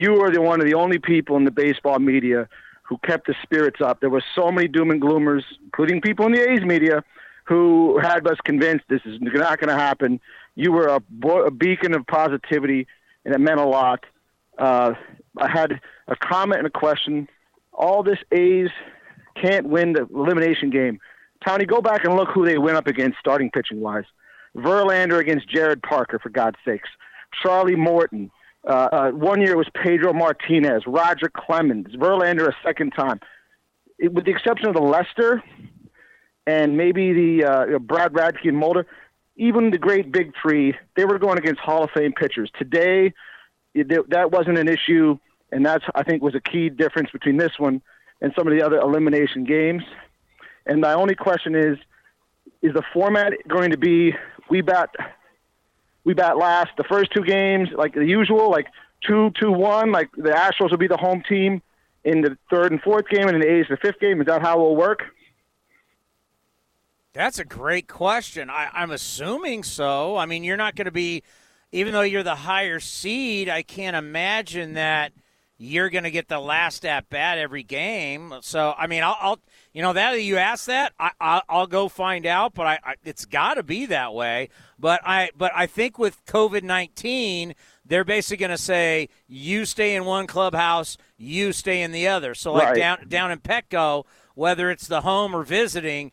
you 0.00 0.12
were 0.14 0.30
the 0.30 0.40
one 0.40 0.58
of 0.60 0.66
the 0.66 0.72
only 0.72 0.98
people 0.98 1.36
in 1.36 1.44
the 1.44 1.50
baseball 1.50 1.98
media 1.98 2.48
who 2.82 2.96
kept 2.98 3.26
the 3.26 3.34
spirits 3.42 3.82
up. 3.82 4.00
There 4.00 4.08
were 4.08 4.24
so 4.34 4.50
many 4.50 4.68
doom 4.68 4.90
and 4.90 5.02
gloomers, 5.02 5.42
including 5.64 6.00
people 6.00 6.24
in 6.24 6.32
the 6.32 6.50
A's 6.50 6.62
media, 6.62 7.04
who 7.44 7.98
had 7.98 8.26
us 8.26 8.38
convinced 8.42 8.86
this 8.88 9.02
is 9.04 9.18
not 9.20 9.60
going 9.60 9.68
to 9.68 9.78
happen. 9.78 10.18
You 10.54 10.72
were 10.72 10.86
a, 10.86 11.00
bo- 11.10 11.44
a 11.44 11.50
beacon 11.50 11.94
of 11.94 12.06
positivity, 12.06 12.86
and 13.26 13.34
it 13.34 13.38
meant 13.38 13.60
a 13.60 13.66
lot. 13.66 14.06
Uh, 14.56 14.94
I 15.36 15.50
had 15.50 15.78
a 16.08 16.16
comment 16.16 16.60
and 16.60 16.66
a 16.66 16.70
question. 16.70 17.28
All 17.74 18.02
this 18.02 18.18
A's 18.32 18.70
can't 19.34 19.66
win 19.66 19.92
the 19.92 20.06
elimination 20.06 20.70
game. 20.70 21.00
Townie, 21.46 21.66
go 21.66 21.80
back 21.80 22.04
and 22.04 22.16
look 22.16 22.28
who 22.30 22.44
they 22.44 22.58
went 22.58 22.76
up 22.76 22.86
against 22.86 23.18
starting 23.18 23.50
pitching 23.50 23.80
wise. 23.80 24.04
Verlander 24.56 25.18
against 25.18 25.48
Jarrod 25.48 25.82
Parker, 25.82 26.18
for 26.18 26.30
God's 26.30 26.56
sakes. 26.64 26.88
Charlie 27.42 27.76
Morton. 27.76 28.30
Uh, 28.66 28.88
uh, 28.92 29.10
one 29.10 29.40
year 29.40 29.52
it 29.52 29.56
was 29.56 29.68
Pedro 29.74 30.12
Martinez, 30.12 30.82
Roger 30.86 31.30
Clemens, 31.34 31.94
Verlander 31.94 32.48
a 32.48 32.56
second 32.64 32.90
time. 32.90 33.20
It, 33.98 34.12
with 34.12 34.24
the 34.24 34.30
exception 34.30 34.68
of 34.68 34.74
the 34.74 34.82
Lester 34.82 35.42
and 36.46 36.76
maybe 36.76 37.12
the 37.12 37.44
uh, 37.44 37.78
Brad 37.78 38.12
Radke 38.12 38.48
and 38.48 38.56
Mulder, 38.56 38.86
even 39.36 39.70
the 39.70 39.78
great 39.78 40.10
big 40.10 40.32
three, 40.40 40.74
they 40.96 41.04
were 41.04 41.18
going 41.18 41.38
against 41.38 41.60
Hall 41.60 41.84
of 41.84 41.90
Fame 41.92 42.12
pitchers. 42.12 42.50
Today, 42.58 43.12
it, 43.74 44.10
that 44.10 44.32
wasn't 44.32 44.58
an 44.58 44.68
issue, 44.68 45.18
and 45.52 45.64
that's 45.64 45.84
I 45.94 46.02
think 46.02 46.22
was 46.22 46.34
a 46.34 46.40
key 46.40 46.68
difference 46.68 47.10
between 47.10 47.36
this 47.36 47.52
one 47.58 47.80
and 48.20 48.32
some 48.36 48.48
of 48.48 48.52
the 48.52 48.62
other 48.62 48.78
elimination 48.78 49.44
games. 49.44 49.84
And 50.68 50.80
my 50.80 50.92
only 50.92 51.14
question 51.14 51.54
is, 51.54 51.78
is 52.62 52.74
the 52.74 52.82
format 52.92 53.32
going 53.48 53.70
to 53.70 53.78
be 53.78 54.14
we 54.50 54.60
bat 54.60 54.90
we 56.04 56.14
bat 56.14 56.36
last 56.38 56.70
the 56.76 56.84
first 56.84 57.10
two 57.12 57.22
games 57.22 57.68
like 57.74 57.94
the 57.94 58.04
usual, 58.04 58.50
like 58.50 58.66
two 59.06 59.30
two 59.40 59.50
one, 59.50 59.90
like 59.92 60.10
the 60.12 60.30
Astros 60.30 60.70
will 60.70 60.78
be 60.78 60.86
the 60.86 60.96
home 60.96 61.22
team 61.28 61.62
in 62.04 62.20
the 62.20 62.36
third 62.50 62.72
and 62.72 62.80
fourth 62.80 63.08
game, 63.08 63.28
and 63.28 63.42
the 63.42 63.48
A's 63.48 63.66
the 63.68 63.76
fifth 63.76 64.00
game. 64.00 64.20
Is 64.20 64.26
that 64.26 64.42
how 64.42 64.58
it 64.58 64.60
will 64.60 64.76
work? 64.76 65.02
That's 67.12 67.38
a 67.38 67.44
great 67.44 67.88
question. 67.88 68.48
I, 68.50 68.68
I'm 68.72 68.90
assuming 68.90 69.64
so. 69.64 70.16
I 70.16 70.26
mean, 70.26 70.44
you're 70.44 70.56
not 70.56 70.76
going 70.76 70.84
to 70.84 70.92
be, 70.92 71.22
even 71.72 71.92
though 71.92 72.02
you're 72.02 72.22
the 72.22 72.34
higher 72.36 72.78
seed, 72.78 73.48
I 73.48 73.62
can't 73.62 73.96
imagine 73.96 74.74
that 74.74 75.12
you're 75.56 75.90
going 75.90 76.04
to 76.04 76.10
get 76.10 76.28
the 76.28 76.38
last 76.38 76.84
at 76.84 77.08
bat 77.08 77.38
every 77.38 77.64
game. 77.64 78.34
So, 78.42 78.74
I 78.78 78.86
mean, 78.86 79.02
I'll, 79.02 79.16
I'll 79.20 79.40
you 79.78 79.82
know, 79.82 79.92
that 79.92 80.20
you 80.20 80.38
ask 80.38 80.64
that, 80.64 80.92
I, 80.98 81.40
will 81.48 81.68
go 81.68 81.88
find 81.88 82.26
out. 82.26 82.52
But 82.52 82.66
I, 82.66 82.78
I 82.82 82.94
it's 83.04 83.24
got 83.26 83.54
to 83.54 83.62
be 83.62 83.86
that 83.86 84.12
way. 84.12 84.48
But 84.76 85.00
I, 85.06 85.30
but 85.36 85.52
I 85.54 85.66
think 85.66 86.00
with 86.00 86.26
COVID 86.26 86.64
nineteen, 86.64 87.54
they're 87.84 88.02
basically 88.02 88.38
going 88.38 88.50
to 88.50 88.58
say 88.58 89.08
you 89.28 89.64
stay 89.64 89.94
in 89.94 90.04
one 90.04 90.26
clubhouse, 90.26 90.98
you 91.16 91.52
stay 91.52 91.82
in 91.82 91.92
the 91.92 92.08
other. 92.08 92.34
So, 92.34 92.54
like 92.54 92.70
Right. 92.70 92.76
down 92.76 93.06
down 93.06 93.30
in 93.30 93.38
Petco, 93.38 94.02
whether 94.34 94.68
it's 94.68 94.88
the 94.88 95.02
home 95.02 95.32
or 95.32 95.44
visiting. 95.44 96.10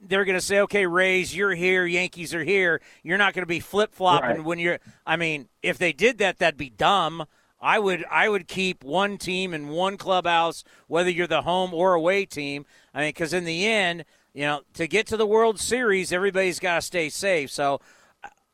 They're 0.00 0.24
going 0.24 0.38
to 0.38 0.44
say, 0.44 0.60
okay, 0.60 0.86
Rays, 0.86 1.36
you're 1.36 1.54
here, 1.54 1.84
Yankees 1.84 2.32
are 2.34 2.42
here. 2.42 2.80
You're 3.02 3.18
not 3.18 3.34
going 3.34 3.42
to 3.42 3.46
be 3.46 3.60
flip 3.60 3.94
flopping 3.94 4.36
Right. 4.38 4.44
when 4.44 4.58
you're. 4.58 4.78
I 5.06 5.16
mean, 5.16 5.50
if 5.62 5.76
they 5.76 5.92
did 5.92 6.16
that, 6.18 6.38
that'd 6.38 6.56
be 6.56 6.70
dumb. 6.70 7.26
I 7.62 7.78
would 7.78 8.04
I 8.10 8.28
would 8.28 8.48
keep 8.48 8.82
one 8.82 9.16
team 9.16 9.54
in 9.54 9.68
one 9.68 9.96
clubhouse, 9.96 10.64
whether 10.88 11.08
you're 11.08 11.28
the 11.28 11.42
home 11.42 11.72
or 11.72 11.94
away 11.94 12.26
team. 12.26 12.66
I 12.92 13.00
mean, 13.00 13.08
because 13.10 13.32
in 13.32 13.44
the 13.44 13.64
end, 13.64 14.04
you 14.34 14.42
know, 14.42 14.62
to 14.74 14.88
get 14.88 15.06
to 15.06 15.16
the 15.16 15.26
World 15.26 15.60
Series, 15.60 16.12
everybody's 16.12 16.58
got 16.58 16.76
to 16.76 16.82
stay 16.82 17.08
safe. 17.08 17.50
So 17.50 17.80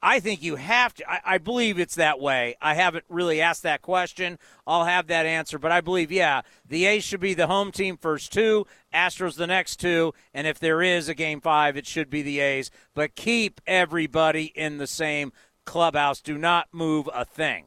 I 0.03 0.21
think 0.21 0.43
you 0.43 0.57
have 0.57 0.95
to. 0.95 1.11
I, 1.11 1.21
I 1.25 1.39
believe 1.39 1.79
it's 1.79 1.95
that 1.95 2.21
way. 2.21 2.57
I 2.61 2.75
haven't 2.75 3.07
really 3.09 3.41
asked 3.41 3.63
that 3.63 3.81
question. 3.81 4.39
I'll 4.67 4.85
have 4.85 5.07
that 5.07 5.25
answer, 5.25 5.59
but 5.59 5.73
I 5.73 5.81
believe, 5.81 6.13
yeah, 6.13 6.43
the 6.69 6.85
A's 6.85 7.03
should 7.03 7.21
be 7.21 7.35
the 7.35 7.47
home 7.47 7.73
team 7.73 7.97
first 7.97 8.31
two, 8.33 8.67
Astros 8.93 9.37
the 9.37 9.47
next 9.47 9.77
two, 9.77 10.13
and 10.35 10.47
if 10.47 10.59
there 10.59 10.83
is 10.83 11.09
a 11.09 11.15
game 11.15 11.41
five, 11.41 11.77
it 11.77 11.87
should 11.87 12.11
be 12.11 12.23
the 12.23 12.41
A's. 12.41 12.71
But 12.95 13.17
keep 13.17 13.61
everybody 13.67 14.53
in 14.55 14.77
the 14.77 14.87
same 14.87 15.33
clubhouse. 15.65 16.21
Do 16.21 16.37
not 16.37 16.69
move 16.73 17.09
a 17.13 17.25
thing. 17.25 17.65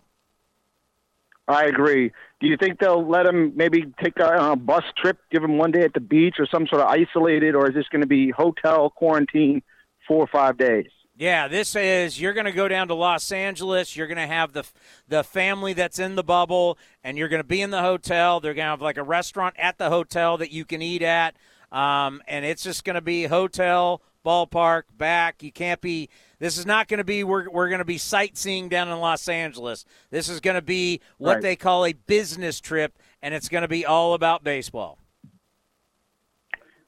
I 1.47 1.65
agree. 1.65 2.11
Do 2.39 2.47
you 2.47 2.55
think 2.57 2.79
they'll 2.79 3.05
let 3.05 3.25
him 3.25 3.53
maybe 3.55 3.85
take 4.01 4.19
a, 4.19 4.51
a 4.51 4.55
bus 4.55 4.83
trip, 4.97 5.17
give 5.31 5.43
him 5.43 5.57
one 5.57 5.71
day 5.71 5.81
at 5.81 5.93
the 5.93 5.99
beach 5.99 6.35
or 6.39 6.45
some 6.45 6.67
sort 6.67 6.81
of 6.81 6.87
isolated, 6.87 7.55
or 7.55 7.69
is 7.69 7.75
this 7.75 7.87
going 7.89 8.01
to 8.01 8.07
be 8.07 8.29
hotel 8.29 8.89
quarantine 8.89 9.61
four 10.07 10.23
or 10.23 10.27
five 10.27 10.57
days? 10.57 10.87
Yeah, 11.17 11.47
this 11.47 11.75
is 11.75 12.19
you're 12.19 12.33
going 12.33 12.45
to 12.45 12.51
go 12.51 12.67
down 12.67 12.87
to 12.87 12.95
Los 12.95 13.31
Angeles. 13.31 13.95
You're 13.95 14.07
going 14.07 14.17
to 14.17 14.27
have 14.27 14.53
the 14.53 14.65
the 15.07 15.23
family 15.23 15.73
that's 15.73 15.99
in 15.99 16.15
the 16.15 16.23
bubble, 16.23 16.77
and 17.03 17.17
you're 17.17 17.29
going 17.29 17.41
to 17.41 17.47
be 17.47 17.61
in 17.61 17.69
the 17.69 17.81
hotel. 17.81 18.39
They're 18.39 18.53
going 18.53 18.65
to 18.65 18.71
have 18.71 18.81
like 18.81 18.97
a 18.97 19.03
restaurant 19.03 19.55
at 19.59 19.77
the 19.77 19.89
hotel 19.89 20.37
that 20.37 20.51
you 20.51 20.65
can 20.65 20.81
eat 20.81 21.03
at, 21.03 21.35
um, 21.71 22.23
and 22.27 22.45
it's 22.45 22.63
just 22.63 22.83
going 22.85 22.95
to 22.95 23.01
be 23.01 23.25
hotel, 23.25 24.01
ballpark, 24.25 24.83
back. 24.97 25.43
You 25.43 25.51
can't 25.51 25.81
be. 25.81 26.09
This 26.41 26.57
is 26.57 26.65
not 26.65 26.87
going 26.87 26.97
to 26.97 27.03
be. 27.03 27.23
We're 27.23 27.47
we're 27.51 27.69
going 27.69 27.79
to 27.79 27.85
be 27.85 27.99
sightseeing 27.99 28.67
down 28.67 28.87
in 28.87 28.99
Los 28.99 29.29
Angeles. 29.29 29.85
This 30.09 30.27
is 30.27 30.39
going 30.39 30.55
to 30.55 30.61
be 30.63 30.99
what 31.19 31.35
Right. 31.35 31.41
they 31.43 31.55
call 31.55 31.85
a 31.85 31.93
business 31.93 32.59
trip, 32.59 32.97
and 33.21 33.35
it's 33.35 33.47
going 33.47 33.61
to 33.61 33.67
be 33.67 33.85
all 33.85 34.15
about 34.15 34.43
baseball. 34.43 34.97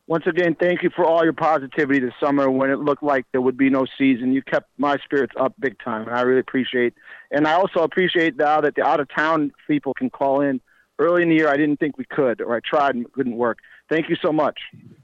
Once 0.07 0.25
again, 0.25 0.55
thank 0.59 0.81
you 0.81 0.89
for 0.95 1.05
all 1.05 1.23
your 1.23 1.34
positivity 1.34 1.99
this 1.99 2.15
summer 2.19 2.49
when 2.49 2.71
it 2.71 2.80
looked 2.80 3.03
like 3.03 3.25
there 3.31 3.41
would 3.41 3.55
be 3.55 3.69
no 3.69 3.85
season. 3.95 4.34
You 4.34 4.41
kept 4.41 4.69
my 4.80 4.97
spirits 5.05 5.34
up 5.39 5.53
big 5.59 5.77
time, 5.84 6.07
and 6.07 6.17
I 6.17 6.21
really 6.21 6.39
appreciate. 6.39 6.95
And 7.30 7.47
I 7.47 7.53
also 7.53 7.84
appreciate 7.84 8.35
now 8.35 8.59
that 8.59 8.73
the 8.73 8.84
out 8.84 8.99
of 8.99 9.07
town 9.15 9.51
people 9.67 9.93
can 9.93 10.09
call 10.09 10.41
in. 10.41 10.61
Early 10.97 11.21
in 11.21 11.30
the 11.30 11.35
year, 11.35 11.47
I 11.49 11.57
didn't 11.57 11.77
think 11.77 11.97
we 11.99 12.05
could, 12.05 12.41
or 12.41 12.55
I 12.55 12.59
tried 12.59 12.95
and 12.95 13.05
it 13.05 13.13
couldn't 13.13 13.35
work. 13.38 13.59
Thank 13.89 14.09
you 14.09 14.15
so 14.19 14.31
much. 14.31 14.59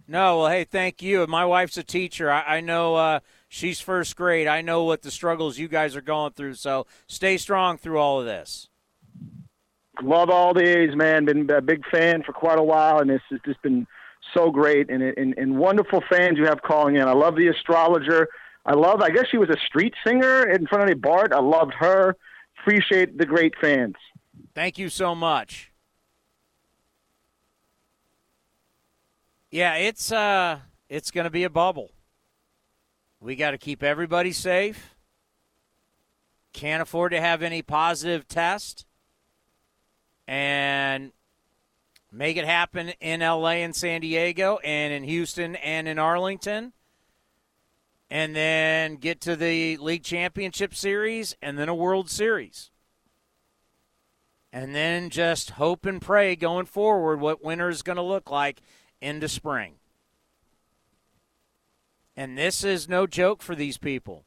No, 0.07 0.39
well, 0.39 0.47
hey, 0.49 0.63
thank 0.63 1.01
you. 1.03 1.25
My 1.27 1.45
wife's 1.45 1.77
a 1.77 1.83
teacher. 1.83 2.31
I, 2.31 2.57
I 2.57 2.61
know 2.61 2.95
uh, 2.95 3.19
she's 3.49 3.81
first 3.81 4.15
grade. 4.15 4.47
I 4.47 4.61
know 4.61 4.85
what 4.85 5.01
the 5.01 5.11
struggles 5.11 5.57
you 5.57 5.67
guys 5.67 5.95
are 5.97 6.01
going 6.01 6.31
through. 6.31 6.53
So 6.53 6.85
stay 7.07 7.35
strong 7.35 7.77
through 7.77 7.97
all 7.97 8.21
of 8.21 8.25
this. 8.25 8.69
Love 10.01 10.29
all 10.29 10.53
the 10.53 10.63
A's, 10.63 10.95
man. 10.95 11.25
Been 11.25 11.49
a 11.49 11.61
big 11.61 11.85
fan 11.91 12.23
for 12.23 12.31
quite 12.31 12.57
a 12.57 12.63
while, 12.63 12.99
and 12.99 13.09
this 13.09 13.21
has 13.31 13.41
just 13.43 13.61
been 13.61 13.85
so 14.33 14.49
great 14.49 14.89
and, 14.89 15.01
and 15.01 15.37
and 15.37 15.57
wonderful 15.57 16.01
fans 16.09 16.37
you 16.37 16.45
have 16.45 16.61
calling 16.61 16.95
in. 16.95 17.01
I 17.01 17.11
love 17.11 17.35
the 17.35 17.47
astrologer. 17.49 18.29
I 18.65 18.75
love. 18.75 19.01
I 19.01 19.09
guess 19.09 19.25
she 19.29 19.37
was 19.37 19.49
a 19.49 19.57
street 19.67 19.93
singer 20.05 20.43
in 20.43 20.67
front 20.67 20.83
of 20.83 20.89
the 20.89 20.95
BART. 20.95 21.33
I 21.33 21.41
loved 21.41 21.73
her. 21.79 22.15
Appreciate 22.61 23.17
the 23.17 23.25
great 23.25 23.55
fans. 23.59 23.95
Thank 24.55 24.77
you 24.77 24.87
so 24.87 25.15
much. 25.15 25.71
Yeah, 29.51 29.75
it's 29.75 30.11
uh 30.11 30.59
it's 30.87 31.11
going 31.11 31.25
to 31.25 31.31
be 31.31 31.43
a 31.43 31.49
bubble. 31.49 31.91
We 33.19 33.35
got 33.35 33.51
to 33.51 33.57
keep 33.57 33.83
everybody 33.83 34.31
safe. 34.31 34.95
Can't 36.53 36.81
afford 36.81 37.11
to 37.11 37.21
have 37.21 37.43
any 37.43 37.61
positive 37.61 38.27
test. 38.27 38.85
And 40.27 41.11
make 42.11 42.37
it 42.37 42.45
happen 42.45 42.89
in 43.01 43.19
LA 43.21 43.61
and 43.61 43.75
San 43.75 44.01
Diego 44.01 44.59
and 44.63 44.93
in 44.93 45.03
Houston 45.03 45.55
and 45.57 45.87
in 45.87 45.99
Arlington. 45.99 46.73
And 48.09 48.35
then 48.35 48.95
get 48.95 49.21
to 49.21 49.35
the 49.35 49.77
league 49.77 50.03
championship 50.03 50.73
series 50.73 51.35
and 51.41 51.57
then 51.57 51.69
a 51.69 51.75
World 51.75 52.09
Series 52.09 52.71
and 54.51 54.73
then 54.73 55.09
just 55.09 55.51
hope 55.51 55.85
and 55.85 56.01
pray 56.01 56.35
going 56.35 56.65
forward 56.65 57.19
what 57.19 57.43
winter 57.43 57.69
is 57.69 57.81
going 57.81 57.97
to 57.97 58.01
look 58.01 58.31
like 58.31 58.61
into 59.01 59.27
spring. 59.27 59.75
And 62.19 62.37
this 62.37 62.65
is 62.65 62.89
no 62.89 63.07
joke 63.07 63.41
for 63.41 63.55
these 63.55 63.77
people. 63.77 64.25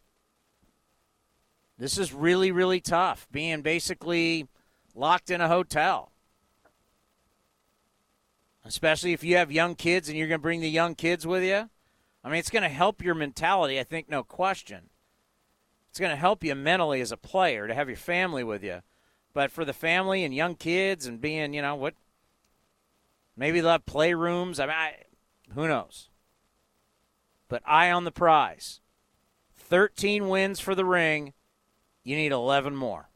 This 1.77 1.99
is 1.99 2.15
really, 2.15 2.51
really 2.51 2.81
tough, 2.81 3.29
being 3.31 3.61
basically 3.61 4.49
locked 4.95 5.29
in 5.29 5.43
a 5.43 5.49
hotel. 5.49 6.11
Especially 8.65 9.13
if 9.13 9.23
you 9.23 9.37
have 9.37 9.53
young 9.53 9.75
kids 9.75 10.09
and 10.09 10.17
you're 10.17 10.27
going 10.27 10.41
to 10.41 10.43
bring 10.43 10.63
the 10.63 10.71
young 10.71 10.95
kids 10.95 11.27
with 11.27 11.45
you. 11.45 11.69
I 12.25 12.31
mean, 12.31 12.39
it's 12.39 12.49
going 12.49 12.63
to 12.63 12.71
help 12.71 13.03
your 13.03 13.15
mentality, 13.15 13.79
I 13.79 13.85
think, 13.85 14.09
no 14.09 14.23
question. 14.23 14.89
It's 15.91 16.01
going 16.01 16.13
to 16.13 16.17
help 16.17 16.43
you 16.43 16.55
mentally 16.55 17.03
as 17.03 17.13
a 17.13 17.19
player 17.19 17.67
to 17.67 17.75
have 17.75 17.89
your 17.89 17.99
family 17.99 18.43
with 18.43 18.65
you. 18.65 18.81
But 19.35 19.51
for 19.51 19.67
the 19.67 19.75
family 19.75 20.25
and 20.25 20.35
young 20.35 20.55
kids 20.55 21.05
and 21.05 21.21
being, 21.21 21.53
you 21.53 21.61
know, 21.61 21.75
what 21.75 21.93
maybe 23.37 23.61
they'll 23.61 23.73
have 23.73 23.85
playrooms. 23.85 24.59
I 24.59 24.65
mean, 24.65 24.77
I, 24.77 24.95
who 25.55 25.69
knows? 25.69 26.09
But 27.53 27.63
eye 27.67 27.91
on 27.91 28.05
the 28.05 28.11
prize. 28.11 28.81
13 29.59 30.31
wins 30.31 30.59
for 30.59 30.75
the 30.75 30.87
ring, 30.87 31.35
you 32.03 32.17
need 32.17 32.33
11 32.33 32.75
more. 32.75 33.11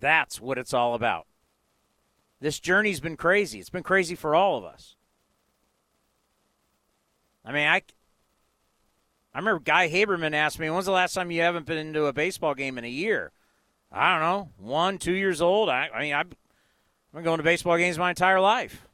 That's 0.00 0.38
what 0.38 0.58
it's 0.58 0.74
all 0.74 0.92
about. 0.92 1.26
This 2.42 2.60
journey's 2.60 3.00
been 3.00 3.16
crazy. 3.16 3.58
It's 3.58 3.70
been 3.70 3.82
crazy 3.82 4.14
for 4.14 4.34
all 4.34 4.58
of 4.58 4.64
us. 4.64 4.96
I 7.42 7.52
mean, 7.52 7.66
I 7.66 7.80
I 9.32 9.38
remember 9.38 9.60
Guy 9.60 9.88
Haberman 9.88 10.34
asked 10.34 10.58
me, 10.58 10.68
"When's 10.68 10.84
the 10.84 10.92
last 10.92 11.14
time 11.14 11.30
you 11.30 11.40
haven't 11.40 11.64
been 11.64 11.78
into 11.78 12.04
a 12.04 12.12
baseball 12.12 12.54
game 12.54 12.76
in 12.76 12.84
a 12.84 12.88
year?" 12.88 13.32
I 13.90 14.12
don't 14.12 14.20
know, 14.20 14.50
one, 14.58 14.98
two 14.98 15.14
years 15.14 15.40
old. 15.40 15.70
I, 15.70 15.88
I 15.88 16.02
mean, 16.02 16.12
I've 16.12 16.28
been 17.14 17.24
going 17.24 17.38
to 17.38 17.44
baseball 17.44 17.78
games 17.78 17.96
my 17.96 18.10
entire 18.10 18.40
life. 18.40 18.86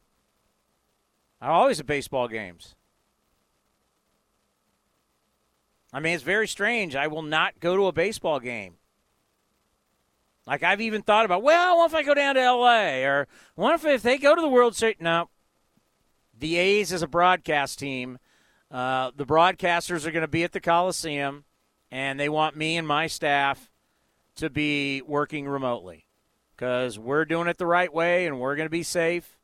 I'm 1.40 1.50
always 1.50 1.80
at 1.80 1.86
baseball 1.86 2.28
games. 2.28 2.76
I 5.96 6.00
mean, 6.00 6.12
it's 6.12 6.22
very 6.22 6.46
strange. 6.46 6.94
I 6.94 7.06
will 7.06 7.22
not 7.22 7.58
go 7.58 7.74
to 7.74 7.86
a 7.86 7.92
baseball 7.92 8.38
game. 8.38 8.74
Like 10.46 10.62
I've 10.62 10.82
even 10.82 11.00
thought 11.00 11.24
about, 11.24 11.42
well, 11.42 11.78
what 11.78 11.90
if 11.90 11.94
I 11.94 12.02
go 12.02 12.12
down 12.12 12.34
to 12.34 12.40
L.A. 12.42 13.02
or 13.06 13.26
what 13.54 13.74
if 13.76 13.86
if 13.86 14.02
they 14.02 14.18
go 14.18 14.34
to 14.34 14.42
the 14.42 14.46
World 14.46 14.76
Series? 14.76 14.96
No, 15.00 15.30
the 16.38 16.58
A's 16.58 16.92
is 16.92 17.00
a 17.00 17.06
broadcast 17.06 17.78
team, 17.78 18.18
uh, 18.70 19.10
the 19.16 19.24
broadcasters 19.24 20.04
are 20.04 20.10
going 20.10 20.20
to 20.20 20.28
be 20.28 20.44
at 20.44 20.52
the 20.52 20.60
Coliseum, 20.60 21.44
and 21.90 22.20
they 22.20 22.28
want 22.28 22.58
me 22.58 22.76
and 22.76 22.86
my 22.86 23.06
staff 23.06 23.70
to 24.34 24.50
be 24.50 25.00
working 25.00 25.48
remotely 25.48 26.04
because 26.54 26.98
we're 26.98 27.24
doing 27.24 27.48
it 27.48 27.56
the 27.56 27.64
right 27.64 27.92
way 27.92 28.26
and 28.26 28.38
we're 28.38 28.56
going 28.56 28.66
to 28.66 28.70
be 28.70 28.82
safe. 28.82 29.38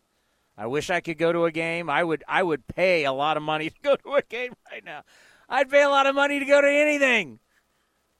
I 0.58 0.66
wish 0.66 0.90
I 0.90 1.00
could 1.00 1.16
go 1.16 1.32
to 1.32 1.46
a 1.46 1.50
game. 1.50 1.88
I 1.88 2.04
would. 2.04 2.22
I 2.28 2.42
would 2.42 2.66
pay 2.66 3.04
a 3.04 3.12
lot 3.12 3.38
of 3.38 3.42
money 3.42 3.70
to 3.70 3.76
go 3.82 3.96
to 3.96 4.16
a 4.16 4.22
game 4.22 4.52
right 4.70 4.84
now. 4.84 5.04
I'd 5.48 5.70
pay 5.70 5.82
a 5.82 5.88
lot 5.88 6.06
of 6.06 6.14
money 6.14 6.38
to 6.38 6.44
go 6.44 6.60
to 6.60 6.68
anything. 6.68 7.38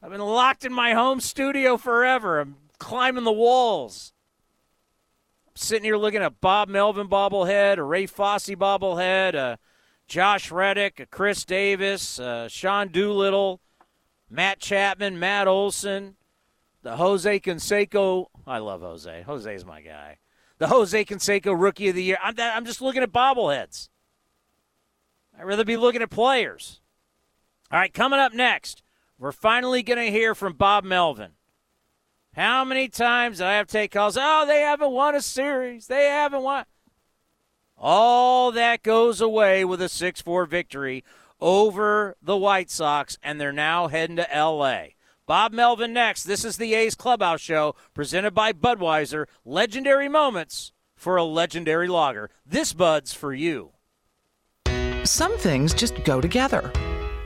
I've 0.02 0.10
been 0.10 0.20
locked 0.20 0.64
in 0.64 0.72
my 0.72 0.94
home 0.94 1.20
studio 1.20 1.76
forever. 1.76 2.40
I'm 2.40 2.56
climbing 2.78 3.24
the 3.24 3.32
walls. 3.32 4.12
I'm 5.46 5.56
sitting 5.56 5.84
here 5.84 5.96
looking 5.96 6.22
at 6.22 6.40
Bob 6.40 6.68
Melvin 6.68 7.08
bobblehead, 7.08 7.78
a 7.78 7.82
Ray 7.84 8.06
Fosse 8.06 8.50
bobblehead, 8.50 9.34
a 9.34 9.58
Josh 10.08 10.50
Reddick, 10.50 11.00
a 11.00 11.06
Khris 11.06 11.44
Davis, 11.46 12.18
a 12.18 12.48
Sean 12.50 12.88
Doolittle, 12.88 13.60
Matt 14.28 14.58
Chapman, 14.58 15.18
Matt 15.18 15.46
Olson, 15.46 16.16
the 16.82 16.96
Jose 16.96 17.40
Canseco. 17.40 18.26
I 18.46 18.58
love 18.58 18.82
Jose. 18.82 19.22
Jose's 19.22 19.64
my 19.64 19.80
guy. 19.80 20.18
The 20.58 20.66
Jose 20.66 21.04
Canseco 21.04 21.58
Rookie 21.58 21.88
of 21.88 21.94
the 21.94 22.02
Year. 22.02 22.18
I'm, 22.22 22.34
I'm 22.38 22.66
just 22.66 22.82
looking 22.82 23.02
at 23.02 23.12
bobbleheads. 23.12 23.88
I'd 25.38 25.44
rather 25.44 25.64
be 25.64 25.76
looking 25.76 26.02
at 26.02 26.10
players. 26.10 26.81
All 27.72 27.78
right, 27.78 27.94
coming 27.94 28.18
up 28.18 28.34
next, 28.34 28.82
we're 29.18 29.32
finally 29.32 29.82
going 29.82 29.98
to 29.98 30.10
hear 30.10 30.34
from 30.34 30.52
Bob 30.52 30.84
Melvin. 30.84 31.30
How 32.34 32.66
many 32.66 32.88
times 32.88 33.40
I 33.40 33.52
have 33.52 33.66
take 33.66 33.92
calls? 33.92 34.18
Oh, 34.20 34.44
they 34.46 34.60
haven't 34.60 34.92
won 34.92 35.14
a 35.14 35.22
series. 35.22 35.86
They 35.86 36.04
haven't 36.04 36.42
won. 36.42 36.66
All 37.78 38.52
that 38.52 38.82
goes 38.82 39.22
away 39.22 39.64
with 39.64 39.80
a 39.80 39.88
6 39.88 40.20
4 40.20 40.44
victory 40.44 41.02
over 41.40 42.14
the 42.20 42.36
White 42.36 42.70
Sox, 42.70 43.16
and 43.22 43.40
they're 43.40 43.52
now 43.52 43.88
heading 43.88 44.16
to 44.16 44.34
L.A. 44.34 44.96
Bob 45.26 45.54
Melvin 45.54 45.94
next. 45.94 46.24
This 46.24 46.44
is 46.44 46.58
the 46.58 46.74
A's 46.74 46.94
Clubhouse 46.94 47.40
Show 47.40 47.74
presented 47.94 48.34
by 48.34 48.52
Budweiser. 48.52 49.24
Legendary 49.46 50.10
moments 50.10 50.72
for 50.94 51.16
a 51.16 51.24
legendary 51.24 51.88
lager. 51.88 52.28
This 52.44 52.74
Bud's 52.74 53.14
for 53.14 53.32
you. 53.32 53.70
Some 55.04 55.38
things 55.38 55.72
just 55.72 56.04
go 56.04 56.20
together 56.20 56.70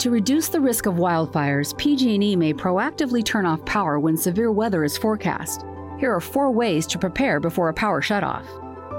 To 0.00 0.10
reduce 0.10 0.48
the 0.48 0.60
risk 0.62 0.86
of 0.86 0.94
wildfires, 0.94 1.76
PG&E 1.76 2.34
may 2.34 2.54
proactively 2.54 3.22
turn 3.22 3.44
off 3.44 3.62
power 3.66 4.00
when 4.00 4.16
severe 4.16 4.50
weather 4.50 4.82
is 4.82 4.96
forecast. 4.96 5.66
Here 5.98 6.10
are 6.10 6.22
four 6.22 6.50
ways 6.50 6.86
to 6.86 6.98
prepare 6.98 7.38
before 7.38 7.68
a 7.68 7.74
power 7.74 8.00
shutoff. 8.00 8.46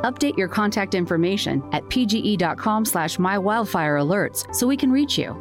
Update 0.04 0.38
your 0.38 0.48
contact 0.48 0.94
information 0.94 1.64
at 1.72 1.84
pge.com 1.86 2.86
slash 2.86 3.18
mywildfirealerts 3.18 4.54
so 4.54 4.68
we 4.68 4.78
can 4.78 4.92
reach 4.92 5.18
you. 5.18 5.36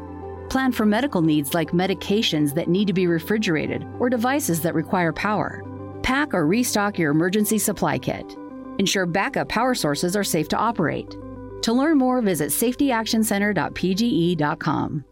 Plan 0.48 0.72
for 0.72 0.86
medical 0.86 1.20
needs 1.20 1.52
like 1.52 1.72
medications 1.72 2.54
that 2.54 2.68
need 2.68 2.86
to 2.86 2.94
be 2.94 3.06
refrigerated 3.06 3.86
or 3.98 4.08
devices 4.08 4.62
that 4.62 4.74
require 4.74 5.12
power. 5.12 5.62
Pack 6.02 6.32
or 6.32 6.46
restock 6.46 6.98
your 6.98 7.10
emergency 7.10 7.58
supply 7.58 7.98
kit. 7.98 8.34
Ensure 8.78 9.04
backup 9.04 9.50
power 9.50 9.74
sources 9.74 10.16
are 10.16 10.24
safe 10.24 10.48
to 10.48 10.56
operate. 10.56 11.18
To 11.60 11.74
learn 11.74 11.98
more, 11.98 12.22
visit 12.22 12.48
safetyactioncenter.pge.com. 12.48 15.04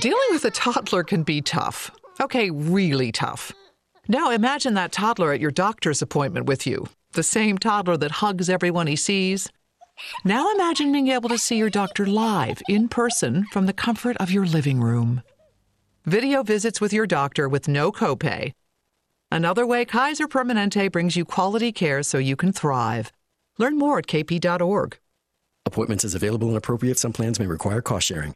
Dealing 0.00 0.28
with 0.30 0.44
a 0.44 0.50
toddler 0.50 1.02
can 1.04 1.22
be 1.22 1.40
tough. 1.40 1.90
Okay, 2.20 2.50
really 2.50 3.12
tough. 3.12 3.52
Now 4.08 4.30
imagine 4.30 4.74
that 4.74 4.92
toddler 4.92 5.32
at 5.32 5.40
your 5.40 5.50
doctor's 5.50 6.02
appointment 6.02 6.46
with 6.46 6.66
you, 6.66 6.88
the 7.12 7.22
same 7.22 7.58
toddler 7.58 7.96
that 7.96 8.10
hugs 8.10 8.50
everyone 8.50 8.86
he 8.86 8.96
sees. 8.96 9.48
Now 10.24 10.52
imagine 10.52 10.92
being 10.92 11.08
able 11.08 11.28
to 11.28 11.38
see 11.38 11.56
your 11.56 11.70
doctor 11.70 12.04
live, 12.04 12.60
in 12.68 12.88
person, 12.88 13.46
from 13.52 13.66
the 13.66 13.72
comfort 13.72 14.16
of 14.18 14.30
your 14.30 14.44
living 14.44 14.80
room. 14.80 15.22
Video 16.04 16.42
visits 16.42 16.80
with 16.80 16.92
your 16.92 17.06
doctor 17.06 17.48
with 17.48 17.68
no 17.68 17.90
copay. 17.90 18.52
Another 19.30 19.64
way 19.66 19.84
Kaiser 19.84 20.28
Permanente 20.28 20.92
brings 20.92 21.16
you 21.16 21.24
quality 21.24 21.72
care 21.72 22.02
so 22.02 22.18
you 22.18 22.36
can 22.36 22.52
thrive. 22.52 23.10
Learn 23.58 23.78
more 23.78 23.98
at 23.98 24.06
kp.org. 24.06 24.98
Appointments 25.64 26.04
as 26.04 26.14
available 26.14 26.48
and 26.48 26.56
appropriate. 26.56 26.98
Some 26.98 27.12
plans 27.12 27.40
may 27.40 27.46
require 27.46 27.80
cost 27.80 28.06
sharing. 28.06 28.34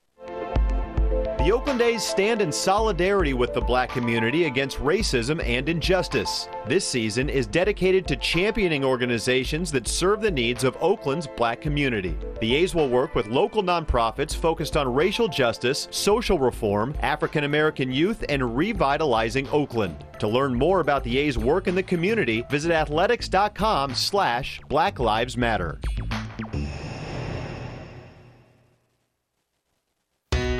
The 1.48 1.54
Oakland 1.54 1.80
A's 1.80 2.02
stand 2.02 2.42
in 2.42 2.52
solidarity 2.52 3.32
with 3.32 3.54
the 3.54 3.60
black 3.62 3.88
community 3.88 4.44
against 4.44 4.76
racism 4.80 5.42
and 5.42 5.66
injustice. 5.66 6.46
This 6.66 6.86
season 6.86 7.30
is 7.30 7.46
dedicated 7.46 8.06
to 8.08 8.16
championing 8.16 8.84
organizations 8.84 9.72
that 9.72 9.88
serve 9.88 10.20
the 10.20 10.30
needs 10.30 10.62
of 10.62 10.76
Oakland's 10.78 11.26
black 11.26 11.62
community. 11.62 12.18
The 12.42 12.54
A's 12.56 12.74
will 12.74 12.90
work 12.90 13.14
with 13.14 13.28
local 13.28 13.62
nonprofits 13.62 14.36
focused 14.36 14.76
on 14.76 14.92
racial 14.92 15.26
justice, 15.26 15.88
social 15.90 16.38
reform, 16.38 16.94
African 17.00 17.44
American 17.44 17.90
youth, 17.90 18.26
and 18.28 18.54
revitalizing 18.54 19.48
Oakland. 19.48 20.04
To 20.18 20.28
learn 20.28 20.54
more 20.54 20.80
about 20.80 21.02
the 21.02 21.16
A's 21.16 21.38
work 21.38 21.66
in 21.66 21.74
the 21.74 21.82
community, 21.82 22.44
visit 22.50 22.72
athletics.com 22.72 23.94
slash 23.94 24.60
Black 24.68 24.98
Lives 24.98 25.38
Matter. 25.38 25.80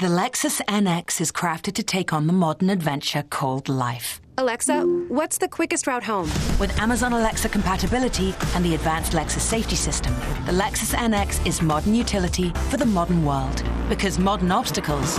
The 0.00 0.06
Lexus 0.06 0.62
NX 0.62 1.20
is 1.20 1.30
crafted 1.30 1.74
to 1.74 1.82
take 1.82 2.14
on 2.14 2.26
the 2.26 2.32
modern 2.32 2.70
adventure 2.70 3.22
called 3.28 3.68
life. 3.68 4.18
Alexa, 4.38 4.80
what's 5.10 5.36
the 5.36 5.46
quickest 5.46 5.86
route 5.86 6.02
home? 6.02 6.24
With 6.58 6.74
Amazon 6.80 7.12
Alexa 7.12 7.50
compatibility 7.50 8.34
and 8.54 8.64
the 8.64 8.74
advanced 8.74 9.12
Lexus 9.12 9.40
safety 9.40 9.76
system, 9.76 10.14
the 10.46 10.52
Lexus 10.52 10.94
NX 10.94 11.46
is 11.46 11.60
modern 11.60 11.94
utility 11.94 12.48
for 12.70 12.78
the 12.78 12.86
modern 12.86 13.26
world. 13.26 13.62
Because 13.90 14.18
modern 14.18 14.50
obstacles 14.50 15.18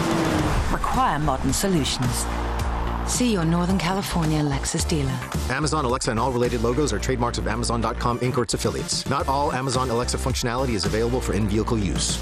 require 0.71 1.19
modern 1.19 1.53
solutions. 1.53 2.25
See 3.05 3.31
your 3.31 3.45
Northern 3.45 3.77
California 3.77 4.41
Lexus 4.41 4.87
dealer. 4.87 5.15
Amazon 5.55 5.85
Alexa 5.85 6.09
and 6.09 6.19
all 6.19 6.31
related 6.31 6.63
logos 6.63 6.91
are 6.91 6.97
trademarks 6.97 7.37
of 7.37 7.47
Amazon.com 7.47 8.17
Inc. 8.21 8.35
or 8.35 8.41
its 8.41 8.55
affiliates. 8.55 9.07
Not 9.07 9.27
all 9.27 9.51
Amazon 9.51 9.91
Alexa 9.91 10.17
functionality 10.17 10.73
is 10.73 10.85
available 10.85 11.21
for 11.21 11.33
in 11.33 11.47
vehicle 11.47 11.77
use. 11.77 12.17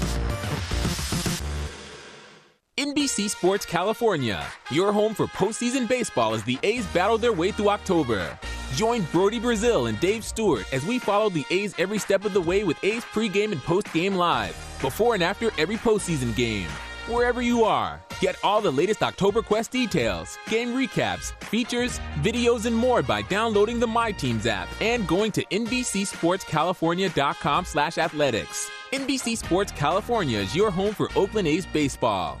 NBC 2.78 3.28
Sports 3.28 3.66
California, 3.66 4.46
your 4.70 4.92
home 4.92 5.12
for 5.14 5.26
postseason 5.26 5.86
baseball 5.86 6.32
as 6.34 6.42
the 6.44 6.58
A's 6.62 6.86
battle 6.88 7.18
their 7.18 7.34
way 7.34 7.50
through 7.50 7.68
October. 7.68 8.38
Join 8.74 9.02
Brodie 9.12 9.38
Brazil 9.40 9.84
and 9.86 10.00
Dave 10.00 10.24
Stewart 10.24 10.64
as 10.72 10.86
we 10.86 10.98
follow 10.98 11.28
the 11.28 11.44
A's 11.50 11.74
every 11.78 11.98
step 11.98 12.24
of 12.24 12.32
the 12.32 12.40
way 12.40 12.64
with 12.64 12.82
A's 12.82 13.04
pregame 13.04 13.52
and 13.52 13.60
postgame 13.60 14.16
live, 14.16 14.56
before 14.80 15.12
and 15.14 15.22
after 15.22 15.50
every 15.58 15.76
postseason 15.76 16.34
game. 16.34 16.68
Wherever 17.06 17.42
you 17.42 17.64
are, 17.64 18.00
get 18.20 18.36
all 18.42 18.62
the 18.62 18.70
latest 18.70 19.02
October 19.02 19.42
Quest 19.42 19.72
details, 19.72 20.38
game 20.48 20.68
recaps, 20.68 21.32
features, 21.44 22.00
videos, 22.22 22.64
and 22.64 22.74
more 22.76 23.02
by 23.02 23.20
downloading 23.22 23.78
the 23.78 23.86
My 23.86 24.10
Teams 24.12 24.46
app 24.46 24.68
and 24.80 25.06
going 25.06 25.32
to 25.32 25.44
NBCSportsCalifornia.com 25.46 27.64
slash 27.66 27.98
athletics. 27.98 28.70
NBC 28.92 29.36
Sports 29.36 29.72
California 29.72 30.38
is 30.38 30.56
your 30.56 30.70
home 30.70 30.94
for 30.94 31.10
Oakland 31.14 31.46
A's 31.48 31.66
baseball. 31.66 32.40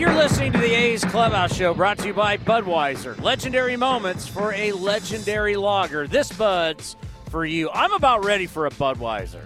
You're 0.00 0.14
listening 0.14 0.50
to 0.52 0.58
the 0.58 0.72
A's 0.72 1.04
Clubhouse 1.04 1.54
Show 1.54 1.74
brought 1.74 1.98
to 1.98 2.06
you 2.06 2.14
by 2.14 2.38
Budweiser. 2.38 3.20
Legendary 3.20 3.76
moments 3.76 4.26
for 4.26 4.54
a 4.54 4.72
legendary 4.72 5.56
lager. 5.56 6.06
This 6.06 6.32
Bud's 6.32 6.96
for 7.28 7.44
you. 7.44 7.68
I'm 7.68 7.92
about 7.92 8.24
ready 8.24 8.46
for 8.46 8.64
a 8.64 8.70
Budweiser. 8.70 9.44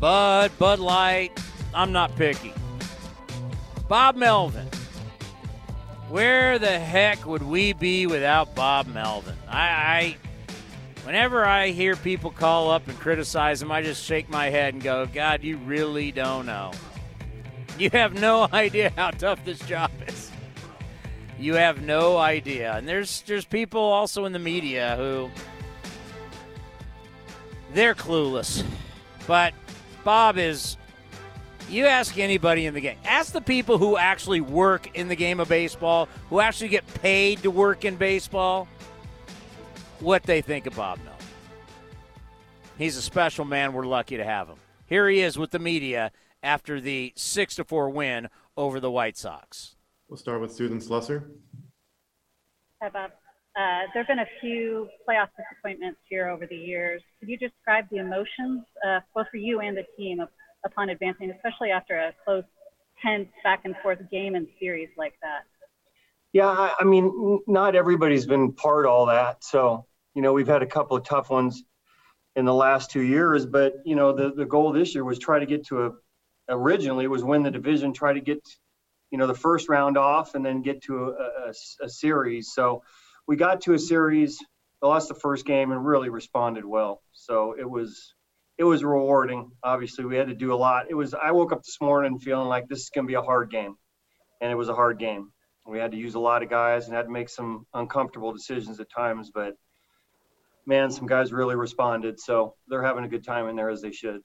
Bud, 0.00 0.50
Bud 0.58 0.80
Light, 0.80 1.30
I'm 1.72 1.92
not 1.92 2.16
picky. 2.16 2.52
Bob 3.86 4.16
Melvin. 4.16 4.66
Where 6.08 6.58
the 6.58 6.80
heck 6.80 7.24
would 7.24 7.44
we 7.44 7.74
be 7.74 8.08
without 8.08 8.52
Bob 8.56 8.88
Melvin? 8.88 9.36
I, 9.48 9.68
I 9.68 10.16
whenever 11.04 11.44
I 11.44 11.68
hear 11.68 11.94
people 11.94 12.32
call 12.32 12.68
up 12.68 12.88
and 12.88 12.98
criticize 12.98 13.62
him, 13.62 13.70
I 13.70 13.80
just 13.80 14.02
shake 14.02 14.28
my 14.28 14.50
head 14.50 14.74
and 14.74 14.82
go, 14.82 15.06
God, 15.06 15.44
you 15.44 15.56
really 15.58 16.10
don't 16.10 16.46
know. 16.46 16.72
You 17.78 17.90
have 17.90 18.14
no 18.14 18.48
idea 18.52 18.92
how 18.96 19.10
tough 19.10 19.44
this 19.44 19.58
job 19.60 19.90
is. 20.06 20.30
You 21.38 21.54
have 21.54 21.82
no 21.82 22.18
idea. 22.18 22.74
And 22.74 22.86
there's 22.86 23.22
there's 23.22 23.44
people 23.44 23.80
also 23.80 24.26
in 24.26 24.32
the 24.32 24.38
media 24.38 24.94
who 24.96 25.30
they're 27.72 27.94
clueless. 27.94 28.64
But 29.26 29.54
Bob 30.04 30.38
is 30.38 30.76
you 31.68 31.86
ask 31.86 32.18
anybody 32.18 32.66
in 32.66 32.74
the 32.74 32.80
game. 32.80 32.98
Ask 33.04 33.32
the 33.32 33.40
people 33.40 33.78
who 33.78 33.96
actually 33.96 34.40
work 34.40 34.94
in 34.96 35.08
the 35.08 35.16
game 35.16 35.40
of 35.40 35.48
baseball, 35.48 36.08
who 36.28 36.40
actually 36.40 36.68
get 36.68 36.86
paid 37.02 37.42
to 37.42 37.50
work 37.50 37.84
in 37.84 37.96
baseball, 37.96 38.68
what 40.00 40.22
they 40.24 40.42
think 40.42 40.66
of 40.66 40.76
Bob 40.76 40.98
Melvin. 40.98 41.26
He's 42.78 42.96
a 42.96 43.02
special 43.02 43.44
man. 43.44 43.72
We're 43.72 43.86
lucky 43.86 44.16
to 44.18 44.24
have 44.24 44.48
him. 44.48 44.56
Here 44.86 45.08
he 45.08 45.20
is 45.20 45.38
with 45.38 45.50
the 45.50 45.58
media 45.58 46.12
after 46.42 46.80
the 46.80 47.12
6 47.16 47.56
to 47.56 47.64
4 47.64 47.90
win 47.90 48.28
over 48.56 48.80
the 48.80 48.90
White 48.90 49.16
Sox. 49.16 49.76
We'll 50.08 50.16
start 50.16 50.40
with 50.40 50.52
Susan 50.52 50.78
Slusser. 50.78 51.24
Hi, 52.82 52.88
Bob. 52.88 53.12
Uh, 53.54 53.84
there 53.92 54.02
have 54.02 54.06
been 54.06 54.18
a 54.18 54.28
few 54.40 54.88
playoff 55.08 55.28
disappointments 55.36 56.00
here 56.08 56.28
over 56.28 56.46
the 56.46 56.56
years. 56.56 57.02
Could 57.20 57.28
you 57.28 57.36
describe 57.36 57.84
the 57.90 57.98
emotions, 57.98 58.62
uh, 58.86 59.00
both 59.14 59.26
for 59.30 59.36
you 59.36 59.60
and 59.60 59.76
the 59.76 59.84
team, 59.96 60.20
of, 60.20 60.28
upon 60.64 60.88
advancing, 60.88 61.30
especially 61.30 61.70
after 61.70 61.98
a 61.98 62.14
close, 62.24 62.44
tense, 63.02 63.28
back 63.44 63.62
and 63.64 63.74
forth 63.82 63.98
game 64.10 64.34
and 64.34 64.46
series 64.58 64.88
like 64.96 65.14
that? 65.22 65.44
Yeah, 66.32 66.46
I, 66.46 66.74
I 66.80 66.84
mean, 66.84 67.40
not 67.46 67.76
everybody's 67.76 68.24
been 68.24 68.52
part 68.52 68.86
of 68.86 68.90
all 68.90 69.06
that. 69.06 69.44
So, 69.44 69.86
you 70.14 70.22
know, 70.22 70.32
we've 70.32 70.48
had 70.48 70.62
a 70.62 70.66
couple 70.66 70.96
of 70.96 71.04
tough 71.04 71.28
ones 71.28 71.62
in 72.36 72.46
the 72.46 72.54
last 72.54 72.90
two 72.90 73.02
years, 73.02 73.44
but, 73.44 73.74
you 73.84 73.96
know, 73.96 74.12
the, 74.12 74.32
the 74.32 74.46
goal 74.46 74.72
this 74.72 74.94
year 74.94 75.04
was 75.04 75.18
try 75.18 75.38
to 75.38 75.46
get 75.46 75.66
to 75.66 75.84
a 75.86 75.92
originally 76.48 77.06
was 77.06 77.24
win 77.24 77.42
the 77.42 77.50
division, 77.50 77.92
try 77.92 78.12
to 78.12 78.20
get, 78.20 78.40
you 79.10 79.18
know, 79.18 79.26
the 79.26 79.34
first 79.34 79.68
round 79.68 79.96
off 79.96 80.34
and 80.34 80.44
then 80.44 80.62
get 80.62 80.82
to 80.84 81.08
a, 81.10 81.48
a, 81.48 81.52
a 81.84 81.88
series. 81.88 82.52
So 82.52 82.82
we 83.26 83.36
got 83.36 83.62
to 83.62 83.74
a 83.74 83.78
series, 83.78 84.38
lost 84.80 85.08
the 85.08 85.14
first 85.14 85.46
game 85.46 85.72
and 85.72 85.84
really 85.84 86.08
responded 86.08 86.64
well. 86.64 87.02
So 87.12 87.54
it 87.58 87.68
was, 87.68 88.14
it 88.58 88.64
was 88.64 88.84
rewarding. 88.84 89.52
Obviously 89.62 90.04
we 90.04 90.16
had 90.16 90.28
to 90.28 90.34
do 90.34 90.52
a 90.52 90.56
lot. 90.56 90.86
It 90.90 90.94
was, 90.94 91.14
I 91.14 91.30
woke 91.32 91.52
up 91.52 91.62
this 91.62 91.78
morning 91.80 92.18
feeling 92.18 92.48
like 92.48 92.68
this 92.68 92.80
is 92.80 92.90
going 92.90 93.06
to 93.06 93.10
be 93.10 93.14
a 93.14 93.22
hard 93.22 93.50
game 93.50 93.76
and 94.40 94.50
it 94.50 94.56
was 94.56 94.68
a 94.68 94.74
hard 94.74 94.98
game. 94.98 95.32
We 95.64 95.78
had 95.78 95.92
to 95.92 95.96
use 95.96 96.16
a 96.16 96.20
lot 96.20 96.42
of 96.42 96.50
guys 96.50 96.86
and 96.86 96.96
had 96.96 97.04
to 97.04 97.12
make 97.12 97.28
some 97.28 97.66
uncomfortable 97.72 98.32
decisions 98.32 98.80
at 98.80 98.90
times, 98.90 99.30
but 99.32 99.54
man, 100.66 100.90
some 100.90 101.06
guys 101.06 101.32
really 101.32 101.54
responded. 101.54 102.18
So 102.18 102.56
they're 102.66 102.82
having 102.82 103.04
a 103.04 103.08
good 103.08 103.24
time 103.24 103.48
in 103.48 103.54
there 103.54 103.70
as 103.70 103.80
they 103.80 103.92
should 103.92 104.22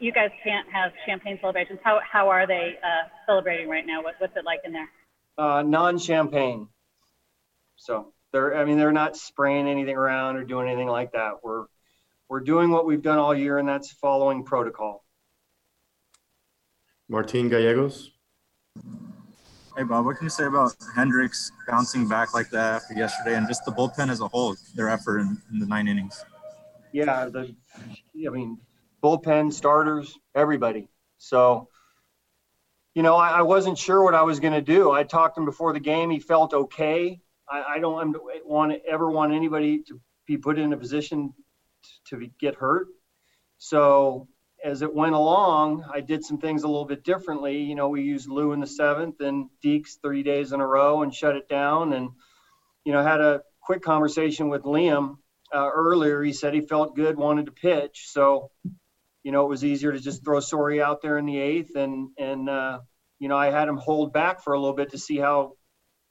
you 0.00 0.12
guys 0.12 0.30
can't 0.42 0.68
have 0.70 0.92
champagne 1.06 1.38
celebrations. 1.40 1.78
How 1.82 2.00
how 2.10 2.28
are 2.28 2.46
they 2.46 2.78
uh, 2.82 3.08
celebrating 3.26 3.68
right 3.68 3.86
now? 3.86 4.02
What, 4.02 4.14
what's 4.18 4.36
it 4.36 4.44
like 4.44 4.60
in 4.64 4.72
there? 4.72 4.88
Uh, 5.36 5.62
non-champagne. 5.62 6.68
So 7.76 8.12
they're 8.32 8.56
I 8.56 8.64
mean 8.64 8.78
they're 8.78 8.92
not 8.92 9.16
spraying 9.16 9.66
anything 9.68 9.96
around 9.96 10.36
or 10.36 10.44
doing 10.44 10.68
anything 10.68 10.88
like 10.88 11.12
that. 11.12 11.42
We're 11.42 11.66
we're 12.28 12.40
doing 12.40 12.70
what 12.70 12.86
we've 12.86 13.02
done 13.02 13.18
all 13.18 13.34
year, 13.34 13.58
and 13.58 13.68
that's 13.68 13.90
following 13.90 14.44
protocol. 14.44 15.04
Martin 17.08 17.48
Gallegos. 17.48 18.10
Hey 19.76 19.84
Bob, 19.84 20.04
what 20.04 20.16
can 20.16 20.26
you 20.26 20.30
say 20.30 20.44
about 20.44 20.74
Hendriks 20.96 21.50
bouncing 21.66 22.06
back 22.06 22.34
like 22.34 22.50
that 22.50 22.74
after 22.82 22.94
yesterday, 22.94 23.36
and 23.36 23.48
just 23.48 23.64
the 23.64 23.72
bullpen 23.72 24.10
as 24.10 24.20
a 24.20 24.28
whole, 24.28 24.54
their 24.74 24.88
effort 24.88 25.20
in, 25.20 25.38
in 25.50 25.58
the 25.58 25.66
nine 25.66 25.88
innings? 25.88 26.24
Yeah, 26.92 27.26
the 27.26 27.54
I 28.26 28.30
mean 28.30 28.58
bullpen, 29.02 29.52
starters, 29.52 30.18
everybody. 30.34 30.88
So, 31.18 31.68
you 32.94 33.02
know, 33.02 33.16
I, 33.16 33.30
I 33.30 33.42
wasn't 33.42 33.78
sure 33.78 34.02
what 34.02 34.14
I 34.14 34.22
was 34.22 34.40
going 34.40 34.52
to 34.52 34.62
do. 34.62 34.90
I 34.90 35.02
talked 35.02 35.36
to 35.36 35.40
him 35.40 35.46
before 35.46 35.72
the 35.72 35.80
game. 35.80 36.10
He 36.10 36.20
felt 36.20 36.54
okay. 36.54 37.20
I, 37.48 37.62
I 37.74 37.78
don't 37.78 38.16
want 38.44 38.72
to 38.72 38.80
ever 38.88 39.10
want 39.10 39.32
anybody 39.32 39.82
to 39.88 40.00
be 40.26 40.36
put 40.36 40.58
in 40.58 40.72
a 40.72 40.76
position 40.76 41.32
to, 42.06 42.18
to 42.18 42.30
get 42.38 42.54
hurt. 42.54 42.88
So 43.58 44.28
as 44.64 44.82
it 44.82 44.94
went 44.94 45.14
along, 45.14 45.84
I 45.92 46.00
did 46.00 46.24
some 46.24 46.38
things 46.38 46.62
a 46.62 46.68
little 46.68 46.84
bit 46.84 47.02
differently. 47.02 47.62
You 47.62 47.74
know, 47.74 47.88
we 47.88 48.02
used 48.02 48.28
Lou 48.28 48.52
in 48.52 48.60
the 48.60 48.66
seventh 48.66 49.20
and 49.20 49.48
Deeks 49.64 50.00
three 50.00 50.22
days 50.22 50.52
in 50.52 50.60
a 50.60 50.66
row 50.66 51.02
and 51.02 51.12
shut 51.12 51.36
it 51.36 51.48
down. 51.48 51.92
And, 51.92 52.10
you 52.84 52.92
know, 52.92 53.02
had 53.02 53.20
a 53.20 53.42
quick 53.60 53.82
conversation 53.82 54.48
with 54.48 54.62
Liam 54.62 55.16
uh, 55.52 55.70
earlier. 55.72 56.22
He 56.22 56.32
said 56.32 56.54
he 56.54 56.60
felt 56.60 56.96
good, 56.96 57.16
wanted 57.16 57.46
to 57.46 57.52
pitch. 57.52 58.06
So 58.08 58.50
you 59.22 59.32
know, 59.32 59.44
it 59.44 59.48
was 59.48 59.64
easier 59.64 59.92
to 59.92 60.00
just 60.00 60.24
throw 60.24 60.40
Soria 60.40 60.84
out 60.84 61.02
there 61.02 61.18
in 61.18 61.26
the 61.26 61.38
eighth, 61.38 61.76
and 61.76 62.10
and 62.18 62.48
uh, 62.48 62.80
you 63.18 63.28
know, 63.28 63.36
I 63.36 63.50
had 63.50 63.68
him 63.68 63.76
hold 63.76 64.12
back 64.12 64.42
for 64.42 64.54
a 64.54 64.60
little 64.60 64.74
bit 64.74 64.90
to 64.90 64.98
see 64.98 65.16
how 65.16 65.52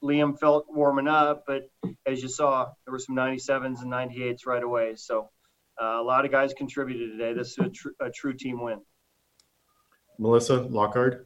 Liam 0.03 0.39
felt 0.39 0.65
warming 0.69 1.07
up. 1.07 1.43
But 1.45 1.69
as 2.05 2.21
you 2.21 2.29
saw, 2.29 2.69
there 2.85 2.91
were 2.91 2.99
some 2.99 3.15
97s 3.15 3.81
and 3.81 3.91
98s 3.91 4.45
right 4.45 4.63
away. 4.63 4.95
So 4.95 5.29
uh, 5.81 5.99
a 5.99 6.03
lot 6.03 6.25
of 6.25 6.31
guys 6.31 6.53
contributed 6.53 7.11
today. 7.11 7.33
This 7.33 7.49
is 7.49 7.57
a, 7.57 7.69
tr- 7.69 7.89
a 7.99 8.09
true 8.09 8.33
team 8.33 8.61
win. 8.61 8.79
Melissa 10.17 10.61
Lockard. 10.61 11.25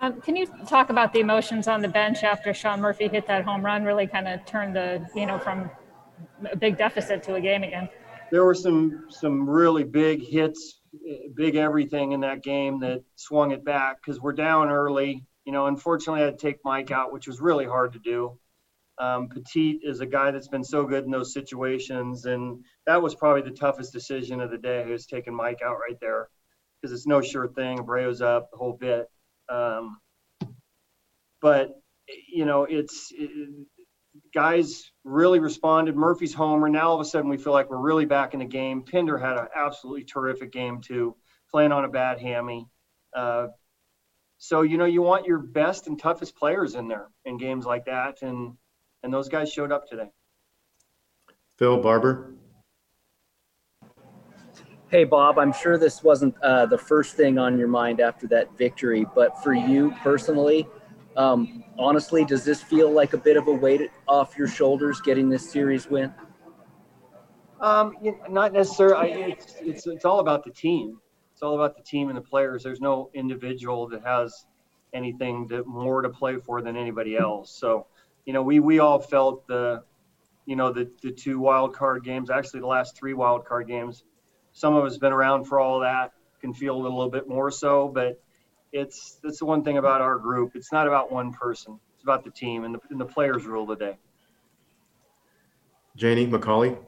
Um, 0.00 0.20
can 0.20 0.36
you 0.36 0.46
talk 0.66 0.90
about 0.90 1.12
the 1.12 1.20
emotions 1.20 1.66
on 1.66 1.82
the 1.82 1.88
bench 1.88 2.22
after 2.22 2.54
Sean 2.54 2.80
Murphy 2.80 3.08
hit 3.08 3.26
that 3.26 3.44
home 3.44 3.64
run? 3.64 3.84
Really 3.84 4.06
kind 4.06 4.28
of 4.28 4.44
turned 4.44 4.76
the 4.76 5.08
you 5.14 5.26
know 5.26 5.38
from 5.38 5.70
a 6.50 6.56
big 6.56 6.76
deficit 6.76 7.22
to 7.24 7.34
a 7.34 7.40
game 7.40 7.64
again. 7.64 7.88
There 8.30 8.44
were 8.44 8.54
some 8.54 9.06
some 9.08 9.48
really 9.48 9.82
big 9.82 10.24
hits 10.24 10.77
big 11.34 11.56
everything 11.56 12.12
in 12.12 12.20
that 12.20 12.42
game 12.42 12.80
that 12.80 13.02
swung 13.16 13.52
it 13.52 13.64
back 13.64 13.98
because 14.00 14.20
we're 14.20 14.32
down 14.32 14.70
early. 14.70 15.24
You 15.44 15.52
know, 15.52 15.66
unfortunately, 15.66 16.22
I 16.22 16.26
had 16.26 16.38
to 16.38 16.46
take 16.46 16.58
Mike 16.64 16.90
out, 16.90 17.12
which 17.12 17.26
was 17.26 17.40
really 17.40 17.64
hard 17.64 17.94
to 17.94 17.98
do. 17.98 18.38
Um, 18.98 19.28
Petit 19.28 19.80
is 19.82 20.00
a 20.00 20.06
guy 20.06 20.32
that's 20.32 20.48
been 20.48 20.64
so 20.64 20.84
good 20.84 21.04
in 21.04 21.10
those 21.10 21.32
situations, 21.32 22.24
and 22.24 22.64
that 22.86 23.00
was 23.00 23.14
probably 23.14 23.42
the 23.42 23.56
toughest 23.56 23.92
decision 23.92 24.40
of 24.40 24.50
the 24.50 24.58
day. 24.58 24.84
Was 24.90 25.06
taking 25.06 25.34
Mike 25.34 25.60
out 25.64 25.76
right 25.78 25.98
there 26.00 26.28
because 26.80 26.92
it's 26.92 27.06
no 27.06 27.22
sure 27.22 27.48
thing. 27.48 27.78
Abreu's 27.78 28.20
up 28.20 28.50
the 28.50 28.56
whole 28.56 28.72
bit, 28.72 29.08
um, 29.48 29.98
but 31.40 31.70
you 32.28 32.44
know, 32.44 32.64
it's 32.64 33.12
it, 33.12 33.30
guys 34.34 34.90
really 35.08 35.40
responded. 35.40 35.96
Murphy's 35.96 36.34
homer. 36.34 36.68
Now 36.68 36.90
all 36.90 36.94
of 36.94 37.00
a 37.00 37.04
sudden 37.04 37.30
we 37.30 37.38
feel 37.38 37.52
like 37.52 37.70
we're 37.70 37.78
really 37.78 38.04
back 38.04 38.34
in 38.34 38.40
the 38.40 38.46
game. 38.46 38.82
Pinder 38.82 39.18
had 39.18 39.36
an 39.38 39.48
absolutely 39.54 40.04
terrific 40.04 40.52
game 40.52 40.80
too, 40.80 41.16
playing 41.50 41.72
on 41.72 41.84
a 41.84 41.88
bad 41.88 42.20
hammy. 42.20 42.68
Uh, 43.14 43.48
So 44.40 44.62
you 44.62 44.78
know 44.78 44.84
you 44.84 45.02
want 45.02 45.26
your 45.26 45.38
best 45.38 45.88
and 45.88 45.98
toughest 45.98 46.36
players 46.36 46.76
in 46.76 46.86
there 46.86 47.08
in 47.24 47.38
games 47.38 47.66
like 47.66 47.86
that, 47.86 48.22
and 48.22 48.56
and 49.02 49.12
those 49.12 49.28
guys 49.28 49.52
showed 49.52 49.72
up 49.72 49.88
today. 49.88 50.10
Phil 51.56 51.78
Barber. 51.82 52.34
Hey, 54.90 55.04
Bob, 55.04 55.38
I'm 55.38 55.52
sure 55.52 55.76
this 55.76 56.02
wasn't 56.02 56.34
uh, 56.42 56.66
the 56.66 56.78
first 56.78 57.16
thing 57.16 57.36
on 57.36 57.58
your 57.58 57.68
mind 57.68 58.00
after 58.00 58.26
that 58.28 58.56
victory, 58.56 59.04
but 59.14 59.42
for 59.42 59.52
you 59.52 59.92
personally, 60.02 60.66
um, 61.18 61.64
honestly, 61.76 62.24
does 62.24 62.44
this 62.44 62.62
feel 62.62 62.90
like 62.90 63.12
a 63.12 63.18
bit 63.18 63.36
of 63.36 63.48
a 63.48 63.52
weight 63.52 63.90
off 64.06 64.38
your 64.38 64.46
shoulders 64.46 65.00
getting 65.00 65.28
this 65.28 65.50
series 65.50 65.90
win? 65.90 66.14
Um, 67.60 67.96
not 68.30 68.52
necessarily. 68.52 69.10
It's, 69.32 69.56
it's, 69.60 69.86
it's 69.88 70.04
all 70.04 70.20
about 70.20 70.44
the 70.44 70.52
team. 70.52 71.00
It's 71.32 71.42
all 71.42 71.56
about 71.56 71.76
the 71.76 71.82
team 71.82 72.08
and 72.08 72.16
the 72.16 72.22
players. 72.22 72.62
There's 72.62 72.80
no 72.80 73.10
individual 73.14 73.88
that 73.88 74.04
has 74.04 74.46
anything 74.92 75.48
to, 75.48 75.64
more 75.64 76.02
to 76.02 76.08
play 76.08 76.36
for 76.36 76.62
than 76.62 76.76
anybody 76.76 77.16
else. 77.16 77.50
So, 77.50 77.88
you 78.24 78.32
know, 78.32 78.42
we, 78.42 78.60
we 78.60 78.78
all 78.78 79.00
felt 79.00 79.44
the, 79.48 79.82
you 80.46 80.54
know, 80.54 80.72
the, 80.72 80.88
the 81.02 81.10
two 81.10 81.40
wild 81.40 81.74
card 81.74 82.04
games, 82.04 82.30
actually 82.30 82.60
the 82.60 82.68
last 82.68 82.96
three 82.96 83.12
wild 83.12 83.44
card 83.44 83.66
games, 83.66 84.04
some 84.52 84.76
of 84.76 84.84
us 84.84 84.96
been 84.98 85.12
around 85.12 85.46
for 85.46 85.58
all 85.58 85.80
that, 85.80 86.12
can 86.40 86.54
feel 86.54 86.76
a 86.76 86.80
little 86.80 87.10
bit 87.10 87.28
more 87.28 87.50
so, 87.50 87.88
but 87.88 88.20
it's 88.72 89.18
that's 89.22 89.38
the 89.38 89.46
one 89.46 89.62
thing 89.62 89.78
about 89.78 90.00
our 90.00 90.18
group. 90.18 90.52
It's 90.54 90.72
not 90.72 90.86
about 90.86 91.10
one 91.10 91.32
person. 91.32 91.78
It's 91.94 92.02
about 92.02 92.24
the 92.24 92.30
team 92.30 92.64
and 92.64 92.74
the, 92.74 92.80
and 92.90 93.00
the 93.00 93.04
players 93.04 93.44
rule 93.44 93.66
the 93.66 93.76
day. 93.76 93.98
Janie 95.96 96.26
McCauley. 96.26 96.78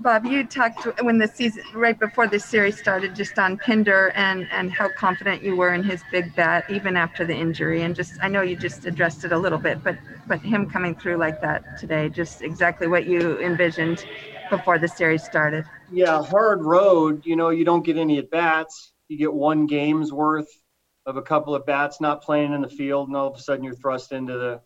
Bob, 0.00 0.24
you 0.24 0.46
talked 0.46 0.86
when 1.02 1.18
the 1.18 1.28
season, 1.28 1.62
right 1.74 1.98
before 1.98 2.26
the 2.26 2.40
series 2.40 2.78
started, 2.78 3.14
just 3.14 3.38
on 3.38 3.58
Pinder 3.58 4.10
and, 4.14 4.48
and 4.50 4.72
how 4.72 4.88
confident 4.88 5.42
you 5.42 5.54
were 5.54 5.74
in 5.74 5.82
his 5.82 6.02
big 6.10 6.34
bat, 6.34 6.64
even 6.70 6.96
after 6.96 7.26
the 7.26 7.34
injury. 7.34 7.82
And 7.82 7.94
just, 7.94 8.14
I 8.22 8.28
know 8.28 8.40
you 8.40 8.56
just 8.56 8.86
addressed 8.86 9.26
it 9.26 9.32
a 9.32 9.38
little 9.38 9.58
bit, 9.58 9.84
but, 9.84 9.98
but 10.26 10.40
him 10.40 10.70
coming 10.70 10.94
through 10.94 11.16
like 11.18 11.42
that 11.42 11.78
today, 11.78 12.08
just 12.08 12.40
exactly 12.40 12.86
what 12.86 13.04
you 13.04 13.38
envisioned 13.40 14.06
before 14.48 14.78
the 14.78 14.88
series 14.88 15.22
started. 15.22 15.66
Yeah, 15.92 16.22
hard 16.22 16.62
road. 16.62 17.26
You 17.26 17.36
know, 17.36 17.50
you 17.50 17.66
don't 17.66 17.84
get 17.84 17.98
any 17.98 18.16
at 18.16 18.30
bats. 18.30 18.94
You 19.08 19.18
get 19.18 19.32
one 19.32 19.66
game's 19.66 20.14
worth 20.14 20.48
of 21.04 21.18
a 21.18 21.22
couple 21.22 21.54
of 21.54 21.66
bats 21.66 22.00
not 22.00 22.22
playing 22.22 22.54
in 22.54 22.62
the 22.62 22.70
field, 22.70 23.08
and 23.08 23.16
all 23.16 23.28
of 23.28 23.36
a 23.36 23.42
sudden 23.42 23.64
you're 23.64 23.74
thrust 23.74 24.12
into 24.12 24.32
the, 24.38 24.62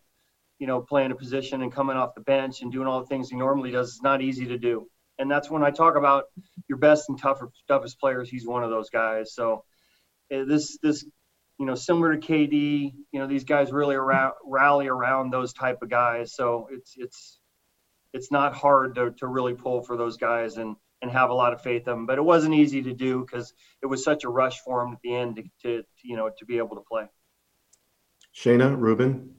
you 0.61 0.69
know, 0.69 0.81
playing 0.81 1.11
a 1.11 1.17
position 1.17 1.63
and 1.63 1.73
coming 1.73 1.97
off 1.97 2.15
the 2.15 2.21
bench 2.21 2.63
and 2.63 2.71
doing 2.71 2.87
all 2.87 3.01
the 3.01 3.07
things 3.07 3.31
he 3.31 3.37
normally 3.37 3.73
does. 3.73 3.89
It's 3.89 4.03
not 4.03 4.23
easy 4.23 4.47
to 4.47 4.59
do 4.59 4.87
and 5.19 5.31
that's 5.31 5.51
when 5.51 5.63
I 5.63 5.71
talk 5.71 5.97
about 5.97 6.25
your 6.69 6.79
best 6.79 7.09
and 7.09 7.19
tougher, 7.19 7.51
toughest 7.69 8.01
players. 8.01 8.29
He's 8.29 8.47
one 8.47 8.65
of 8.65 8.71
those 8.71 8.91
guys. 8.91 9.35
So 9.35 9.65
uh, 10.33 10.45
this 10.45 10.79
this 10.83 11.05
you 11.59 11.67
know 11.67 11.75
similar 11.75 12.17
to 12.17 12.27
KD, 12.27 12.93
you 13.13 13.21
know 13.21 13.27
these 13.27 13.45
guys 13.45 13.73
really 13.73 13.95
around, 13.95 14.35
rally 14.45 14.89
around 14.89 15.31
those 15.31 15.53
type 15.53 15.83
of 15.83 15.91
guys. 15.91 16.35
So 16.35 16.69
it's 16.71 16.95
it's 16.97 17.39
it's 18.13 18.31
not 18.31 18.55
hard 18.55 18.95
to, 18.97 19.11
to 19.19 19.27
really 19.27 19.55
pull 19.55 19.83
for 19.83 19.97
those 19.97 20.17
guys 20.17 20.57
and 20.57 20.77
and 21.03 21.11
have 21.11 21.31
a 21.31 21.35
lot 21.35 21.53
of 21.53 21.63
faith 21.63 21.87
in 21.87 21.93
them. 21.93 22.07
But 22.07 22.19
it 22.19 22.25
wasn't 22.25 22.55
easy 22.55 22.83
to 22.83 22.95
do 22.95 23.21
because 23.21 23.53
it 23.83 23.87
was 23.87 24.03
such 24.03 24.25
a 24.25 24.29
rush 24.29 24.61
for 24.61 24.83
him 24.83 24.95
at 24.95 25.01
the 25.03 25.15
end 25.15 25.37
to, 25.37 25.43
to, 25.63 25.85
you 26.03 26.17
know 26.17 26.31
to 26.39 26.45
be 26.45 26.59
able 26.59 26.77
to 26.77 26.83
play. 26.83 27.07
Shayna 28.35 28.77
Rubin 28.77 29.35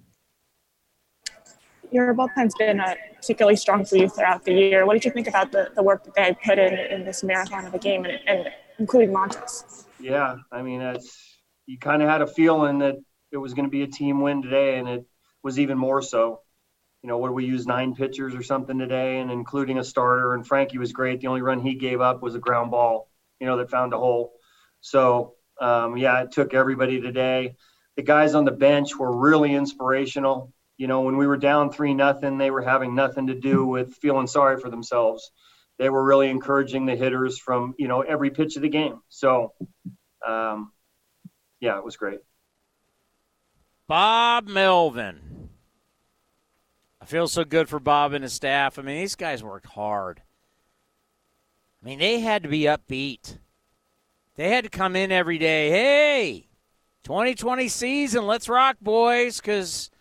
your 1.96 2.14
bullpen's 2.14 2.54
been 2.56 2.80
uh, 2.80 2.94
particularly 3.16 3.56
strong 3.56 3.86
for 3.86 3.96
you 3.96 4.10
throughout 4.10 4.44
the 4.44 4.54
year. 4.54 4.86
What 4.86 4.94
did 4.94 5.06
you 5.06 5.12
think 5.12 5.28
about 5.28 5.52
the, 5.52 5.72
the 5.76 5.82
work 5.82 6.04
that 6.04 6.14
they 6.16 6.38
put 6.44 6.60
in 6.60 6.74
in 6.74 7.06
this 7.06 7.24
marathon 7.24 7.66
of 7.66 7.74
a 7.74 7.80
game, 7.80 8.06
and, 8.06 8.20
and 8.28 8.50
including 8.78 9.10
Montas? 9.10 9.86
Yeah, 10.00 10.38
I 10.52 10.62
mean, 10.62 10.82
it's 10.82 11.40
you 11.66 11.80
kind 11.80 12.04
of 12.04 12.10
had 12.10 12.22
a 12.22 12.28
feeling 12.28 12.80
that 12.80 12.96
it 13.32 13.38
was 13.38 13.54
going 13.54 13.66
to 13.66 13.72
be 13.72 13.84
a 13.84 13.88
team 13.88 14.22
win 14.22 14.42
today, 14.42 14.78
and 14.78 14.88
it 14.88 15.06
was 15.42 15.60
even 15.60 15.78
more 15.78 16.02
so. 16.02 16.42
You 17.02 17.10
know, 17.10 17.18
what 17.18 17.28
do 17.28 17.34
we 17.34 17.46
use 17.46 17.68
nine 17.68 17.96
pitchers 17.96 18.36
or 18.36 18.44
something 18.44 18.78
today, 18.78 19.20
and 19.20 19.32
including 19.32 19.78
a 19.78 19.84
starter. 19.84 20.34
And 20.34 20.46
Frankie 20.46 20.80
was 20.80 20.92
great. 20.92 21.22
The 21.22 21.28
only 21.28 21.42
run 21.42 21.60
he 21.60 21.76
gave 21.76 22.02
up 22.02 22.22
was 22.22 22.36
a 22.36 22.40
ground 22.40 22.72
ball, 22.72 23.10
you 23.40 23.46
know, 23.46 23.58
that 23.58 23.70
found 23.70 23.94
a 23.94 23.98
hole. 23.98 24.34
So 24.82 25.36
um, 25.62 25.98
yeah, 25.98 26.24
it 26.24 26.32
took 26.32 26.54
everybody 26.54 27.00
today. 27.00 27.56
The 27.96 28.04
guys 28.04 28.36
on 28.36 28.46
the 28.46 28.52
bench 28.52 28.96
were 28.96 29.16
really 29.16 29.54
inspirational 29.54 30.52
you 30.78 30.88
know, 30.88 31.02
when 31.02 31.18
we 31.18 31.28
were 31.28 31.38
down 31.38 31.72
three 31.72 31.94
nothing, 31.94 32.38
they 32.38 32.52
were 32.52 32.62
having 32.62 32.96
nothing 32.96 33.28
to 33.28 33.36
do 33.36 33.66
with 33.66 33.96
feeling 33.96 34.28
sorry 34.28 34.60
for 34.60 34.70
themselves. 34.70 35.32
They 35.78 35.90
were 35.90 36.04
really 36.04 36.30
encouraging 36.30 36.86
the 36.86 36.96
hitters 36.96 37.38
from 37.38 37.76
you 37.78 37.88
know 37.88 38.02
every 38.02 38.32
pitch 38.32 38.56
of 38.56 38.62
the 38.62 38.70
game. 38.70 39.02
So, 39.10 39.54
um, 40.26 40.72
yeah, 41.60 41.78
it 41.78 41.84
was 41.84 41.98
great. 41.98 42.20
Bob 43.88 44.48
Melvin. 44.48 45.50
I 47.02 47.06
feel 47.06 47.28
so 47.28 47.44
good 47.44 47.70
for 47.70 47.80
Bob 47.80 48.14
and 48.14 48.24
his 48.24 48.34
staff. 48.34 48.80
I 48.80 48.82
mean, 48.82 48.98
these 48.98 49.16
guys 49.16 49.44
worked 49.44 49.68
hard. 49.68 50.24
I 51.82 51.86
mean, 51.86 52.00
they 52.00 52.20
had 52.20 52.42
to 52.44 52.50
be 52.50 52.62
upbeat. 52.62 53.38
They 54.36 54.50
had 54.50 54.64
to 54.64 54.72
come 54.72 54.96
in 54.96 55.12
every 55.12 55.38
day. 55.38 55.70
Hey, 55.70 56.48
2020 57.04 57.68
season, 57.68 58.26
let's 58.26 58.50
rock, 58.50 58.78
boys, 58.82 59.40
because 59.40 59.92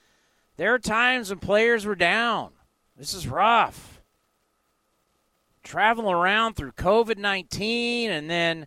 there 0.57 0.75
are 0.75 0.79
times 0.79 1.31
when 1.31 1.39
players 1.39 1.85
were 1.85 1.95
down. 1.95 2.53
This 2.97 3.15
is 3.15 3.27
rough. 3.27 4.03
Traveling 5.63 6.15
around 6.15 6.55
through 6.55 6.73
COVID 6.73 7.19
19 7.19 8.11
and 8.11 8.31
then 8.31 8.67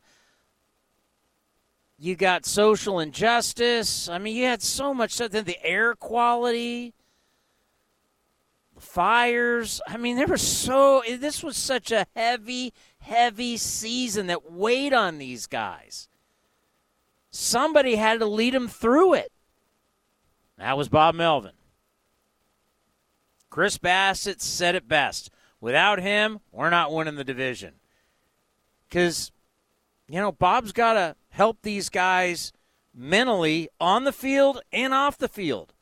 you 2.00 2.16
got 2.16 2.46
social 2.46 3.00
injustice. 3.00 4.08
I 4.08 4.18
mean, 4.18 4.36
you 4.36 4.46
had 4.46 4.62
so 4.62 4.94
much 4.94 5.12
stuff. 5.12 5.32
Then 5.32 5.46
the 5.46 5.64
air 5.64 5.96
quality, 5.96 6.94
the 8.76 8.82
fires. 8.82 9.82
I 9.88 9.98
mean, 9.98 10.16
there 10.16 10.28
was 10.28 10.42
so. 10.42 11.02
This 11.08 11.42
was 11.42 11.58
such 11.58 11.92
a 11.92 12.06
heavy, 12.16 12.74
heavy 13.00 13.58
season 13.58 14.28
that 14.28 14.52
weighed 14.52 14.94
on 14.94 15.18
these 15.18 15.48
guys. 15.48 16.08
Somebody 17.32 17.96
had 17.96 18.20
to 18.20 18.26
lead 18.26 18.54
them 18.54 18.68
through 18.68 19.16
it. 19.16 19.32
That 20.58 20.78
was 20.78 20.90
Bob 20.90 21.16
Melvin. 21.16 21.54
Chris 23.58 23.80
Bassitt 23.80 24.40
said 24.40 24.76
it 24.76 24.88
best. 24.88 25.32
Without 25.60 26.00
him, 26.00 26.42
we're 26.52 26.70
not 26.70 26.94
winning 26.94 27.16
the 27.16 27.24
division. 27.24 27.74
Because, 28.88 29.32
you 30.08 30.20
know, 30.20 30.32
Bob's 30.32 30.72
got 30.72 30.94
to 30.94 31.16
help 31.30 31.64
these 31.64 31.90
guys 31.90 32.54
mentally 32.94 33.68
on 33.80 34.04
the 34.04 34.12
field 34.12 34.62
and 34.72 34.94
off 34.94 35.18
the 35.18 35.28
field. 35.28 35.74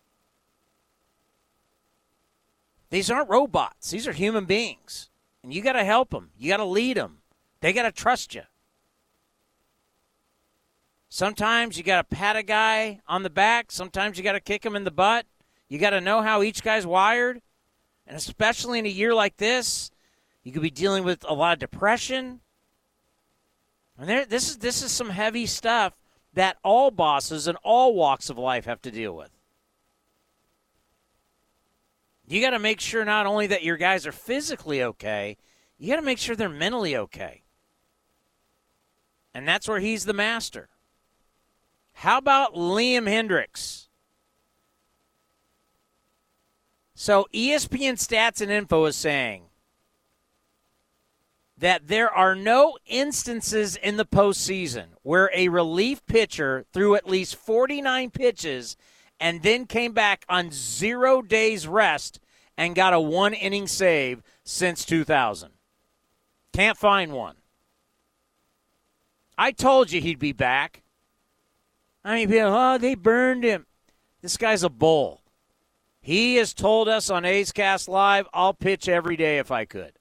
These 2.92 3.12
aren't 3.12 3.30
robots, 3.30 3.92
these 3.92 4.08
are 4.08 4.14
human 4.14 4.46
beings. 4.46 5.10
And 5.44 5.54
you 5.54 5.62
got 5.62 5.74
to 5.74 5.84
help 5.84 6.12
them, 6.12 6.30
you 6.38 6.48
got 6.48 6.58
to 6.58 6.64
lead 6.64 6.96
them, 6.96 7.18
they 7.60 7.74
got 7.74 7.84
to 7.84 7.92
trust 7.92 8.34
you. 8.34 8.44
Sometimes 11.10 11.78
you 11.78 11.84
got 11.84 12.10
to 12.10 12.16
pat 12.16 12.38
a 12.38 12.44
guy 12.44 13.02
on 13.06 13.24
the 13.24 13.30
back, 13.30 13.70
sometimes 13.70 14.18
you 14.18 14.24
got 14.24 14.32
to 14.32 14.40
kick 14.40 14.66
him 14.66 14.78
in 14.78 14.86
the 14.86 14.92
butt. 14.92 15.26
You 15.68 15.78
got 15.78 15.90
to 15.90 16.00
know 16.00 16.22
how 16.22 16.42
each 16.42 16.64
guy's 16.64 16.86
wired. 16.86 17.42
And 18.08 18.16
especially 18.16 18.80
in 18.80 18.86
a 18.86 18.90
year 18.90 19.14
like 19.14 19.38
this, 19.38 19.92
you 20.44 20.52
could 20.52 20.62
be 20.62 20.70
dealing 20.70 21.04
with 21.04 21.26
a 21.28 21.34
lot 21.34 21.54
of 21.54 21.60
depression. 21.60 22.42
And 23.98 24.10
there, 24.10 24.26
this 24.26 24.50
is 24.50 24.58
this 24.58 24.84
is 24.84 24.92
some 24.92 25.10
heavy 25.10 25.46
stuff 25.46 25.98
that 26.34 26.58
all 26.64 26.92
bosses 26.92 27.48
in 27.48 27.56
all 27.58 27.96
walks 27.96 28.30
of 28.30 28.38
life 28.38 28.66
have 28.66 28.82
to 28.84 28.92
deal 28.92 29.16
with. 29.16 29.32
You 32.28 32.42
got 32.42 32.52
to 32.52 32.60
make 32.60 32.80
sure 32.80 33.06
not 33.06 33.26
only 33.26 33.48
that 33.48 33.64
your 33.64 33.78
guys 33.78 34.06
are 34.06 34.12
physically 34.12 34.84
okay, 34.84 35.38
you 35.78 35.90
got 35.90 35.98
to 36.00 36.06
make 36.06 36.18
sure 36.18 36.36
they're 36.36 36.50
mentally 36.50 36.96
okay. 36.96 37.44
And 39.34 39.48
that's 39.48 39.68
where 39.68 39.80
he's 39.80 40.06
the 40.06 40.14
master. 40.14 40.70
How 41.94 42.18
about 42.18 42.56
Liam 42.56 43.08
Hendriks? 43.08 43.85
So 46.96 47.28
ESPN 47.34 47.96
Stats 47.96 48.40
and 48.40 48.50
Info 48.50 48.86
is 48.86 48.96
saying 48.96 49.44
that 51.58 51.88
there 51.88 52.10
are 52.10 52.36
no 52.36 52.78
instances 52.86 53.76
in 53.76 53.98
the 53.98 54.06
postseason 54.06 54.86
where 55.04 55.30
a 55.34 55.50
relief 55.50 56.06
pitcher 56.06 56.66
threw 56.74 56.96
at 56.96 57.08
least 57.08 57.36
49 57.36 58.12
pitches 58.12 58.78
and 59.20 59.44
then 59.44 59.66
came 59.66 59.92
back 59.92 60.26
on 60.30 60.52
zero 60.52 61.22
days 61.22 61.68
rest 61.68 62.20
and 62.58 62.76
got 62.76 62.94
a 62.94 63.00
one 63.00 63.34
inning 63.34 63.68
save 63.68 64.24
since 64.46 64.86
2000. 64.86 65.52
Can't 66.54 66.78
find 66.78 67.12
one. 67.12 67.36
I 69.38 69.52
told 69.52 69.92
you 69.92 70.00
he'd 70.00 70.20
be 70.20 70.32
back. 70.32 70.84
I 72.06 72.26
mean, 72.26 72.34
oh, 72.40 72.78
they 72.78 72.96
burned 72.96 73.44
him. 73.44 73.66
This 74.22 74.38
guy's 74.38 74.64
a 74.64 74.70
bull. 74.70 75.25
He 76.06 76.36
has 76.36 76.54
told 76.54 76.88
us 76.88 77.10
on 77.10 77.26
A's 77.26 77.52
Cast 77.52 77.90
Live, 77.90 78.28
I'll 78.32 78.54
pitch 78.54 78.88
every 78.88 79.18
day 79.18 79.40
if 79.40 79.50
I 79.50 79.66
could. 79.66 79.94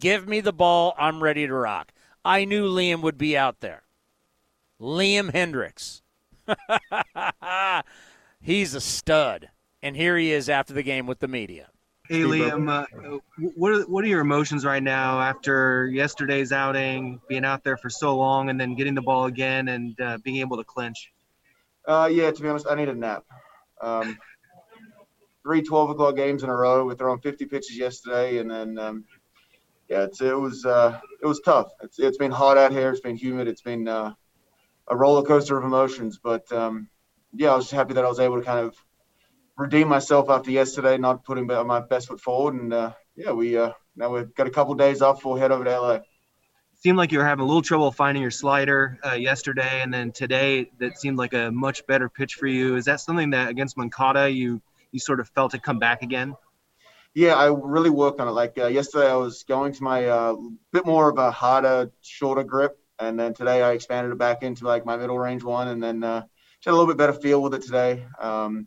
Give 0.00 0.26
me 0.26 0.40
the 0.40 0.50
ball. 0.50 0.94
I'm 0.96 1.22
ready 1.22 1.46
to 1.46 1.52
rock. 1.52 1.92
I 2.24 2.46
knew 2.46 2.64
Liam 2.64 3.02
would 3.02 3.18
be 3.18 3.36
out 3.36 3.60
there. 3.60 3.82
Liam 4.80 5.30
Hendriks. 5.30 6.00
He's 8.40 8.72
a 8.72 8.80
stud. 8.80 9.50
And 9.82 9.94
here 9.94 10.16
he 10.16 10.32
is 10.32 10.48
after 10.48 10.72
the 10.72 10.82
game 10.82 11.06
with 11.06 11.18
the 11.18 11.28
media. 11.28 11.68
Hey, 12.08 12.20
Liam, 12.20 12.70
uh, 12.70 13.18
what, 13.54 13.72
are, 13.72 13.82
what 13.82 14.04
are 14.04 14.08
your 14.08 14.22
emotions 14.22 14.64
right 14.64 14.82
now 14.82 15.20
after 15.20 15.86
yesterday's 15.88 16.52
outing, 16.52 17.20
being 17.28 17.44
out 17.44 17.62
there 17.62 17.76
for 17.76 17.90
so 17.90 18.16
long, 18.16 18.48
and 18.48 18.58
then 18.58 18.74
getting 18.74 18.94
the 18.94 19.02
ball 19.02 19.26
again 19.26 19.68
and 19.68 20.00
uh, 20.00 20.16
being 20.24 20.38
able 20.38 20.56
to 20.56 20.64
clinch? 20.64 21.12
Uh, 21.86 22.08
yeah, 22.10 22.30
to 22.30 22.42
be 22.42 22.48
honest, 22.48 22.66
I 22.70 22.74
need 22.74 22.88
a 22.88 22.94
nap. 22.94 23.24
Um, 23.82 24.16
three 25.42 25.62
12 25.62 25.90
o'clock 25.90 26.16
games 26.16 26.42
in 26.42 26.48
a 26.48 26.56
row. 26.56 26.84
We 26.84 26.94
thrown 26.94 27.20
50 27.20 27.46
pitches 27.46 27.76
yesterday, 27.76 28.38
and 28.38 28.50
then 28.50 28.78
um, 28.78 29.04
yeah, 29.88 30.06
it 30.20 30.38
was 30.38 30.64
uh, 30.64 30.98
it 31.22 31.26
was 31.26 31.40
tough. 31.40 31.70
It's 31.82 31.98
it's 31.98 32.18
been 32.18 32.30
hot 32.30 32.56
out 32.56 32.72
here. 32.72 32.90
It's 32.90 33.00
been 33.00 33.16
humid. 33.16 33.48
It's 33.48 33.62
been 33.62 33.88
uh, 33.88 34.14
a 34.88 34.96
roller 34.96 35.22
coaster 35.22 35.58
of 35.58 35.64
emotions. 35.64 36.18
But 36.22 36.50
um, 36.52 36.88
yeah, 37.34 37.52
I 37.52 37.56
was 37.56 37.66
just 37.66 37.74
happy 37.74 37.94
that 37.94 38.04
I 38.04 38.08
was 38.08 38.20
able 38.20 38.38
to 38.38 38.44
kind 38.44 38.60
of 38.60 38.76
redeem 39.56 39.88
myself 39.88 40.30
after 40.30 40.50
yesterday, 40.50 40.96
not 40.96 41.24
putting 41.24 41.46
my 41.46 41.80
best 41.80 42.08
foot 42.08 42.20
forward. 42.20 42.54
And 42.54 42.72
uh, 42.72 42.92
yeah, 43.16 43.32
we 43.32 43.56
uh, 43.56 43.72
now 43.96 44.10
we've 44.10 44.34
got 44.34 44.46
a 44.46 44.50
couple 44.50 44.74
days 44.74 45.02
off. 45.02 45.24
We'll 45.24 45.36
head 45.36 45.52
over 45.52 45.64
to 45.64 45.80
LA. 45.80 45.98
Seemed 46.74 46.98
like 46.98 47.12
you 47.12 47.18
were 47.18 47.24
having 47.24 47.44
a 47.44 47.46
little 47.46 47.62
trouble 47.62 47.92
finding 47.92 48.22
your 48.22 48.32
slider 48.32 48.98
uh, 49.06 49.12
yesterday, 49.12 49.82
and 49.82 49.92
then 49.94 50.10
today 50.10 50.70
that 50.78 50.98
seemed 50.98 51.16
like 51.16 51.32
a 51.32 51.50
much 51.52 51.86
better 51.86 52.08
pitch 52.08 52.34
for 52.34 52.46
you. 52.46 52.76
Is 52.76 52.86
that 52.86 53.00
something 53.00 53.30
that 53.30 53.50
against 53.50 53.76
Moncada 53.76 54.28
you 54.30 54.60
you 54.92 55.00
sort 55.00 55.20
of 55.20 55.28
felt 55.30 55.54
it 55.54 55.62
come 55.62 55.78
back 55.78 56.02
again? 56.02 56.34
Yeah, 57.14 57.34
I 57.34 57.46
really 57.46 57.90
worked 57.90 58.20
on 58.20 58.28
it. 58.28 58.32
Like 58.32 58.56
uh, 58.56 58.66
yesterday, 58.66 59.10
I 59.10 59.16
was 59.16 59.42
going 59.42 59.72
to 59.72 59.82
my 59.82 60.06
uh, 60.06 60.36
bit 60.72 60.86
more 60.86 61.10
of 61.10 61.18
a 61.18 61.30
harder, 61.30 61.90
shorter 62.00 62.44
grip, 62.44 62.78
and 62.98 63.18
then 63.18 63.34
today 63.34 63.62
I 63.62 63.72
expanded 63.72 64.12
it 64.12 64.18
back 64.18 64.42
into 64.42 64.64
like 64.64 64.86
my 64.86 64.96
middle 64.96 65.18
range 65.18 65.42
one, 65.42 65.68
and 65.68 65.82
then 65.82 66.02
uh, 66.02 66.20
just 66.20 66.66
had 66.66 66.72
a 66.72 66.76
little 66.76 66.86
bit 66.86 66.96
better 66.96 67.12
feel 67.12 67.42
with 67.42 67.54
it 67.54 67.62
today. 67.62 68.06
Um, 68.18 68.66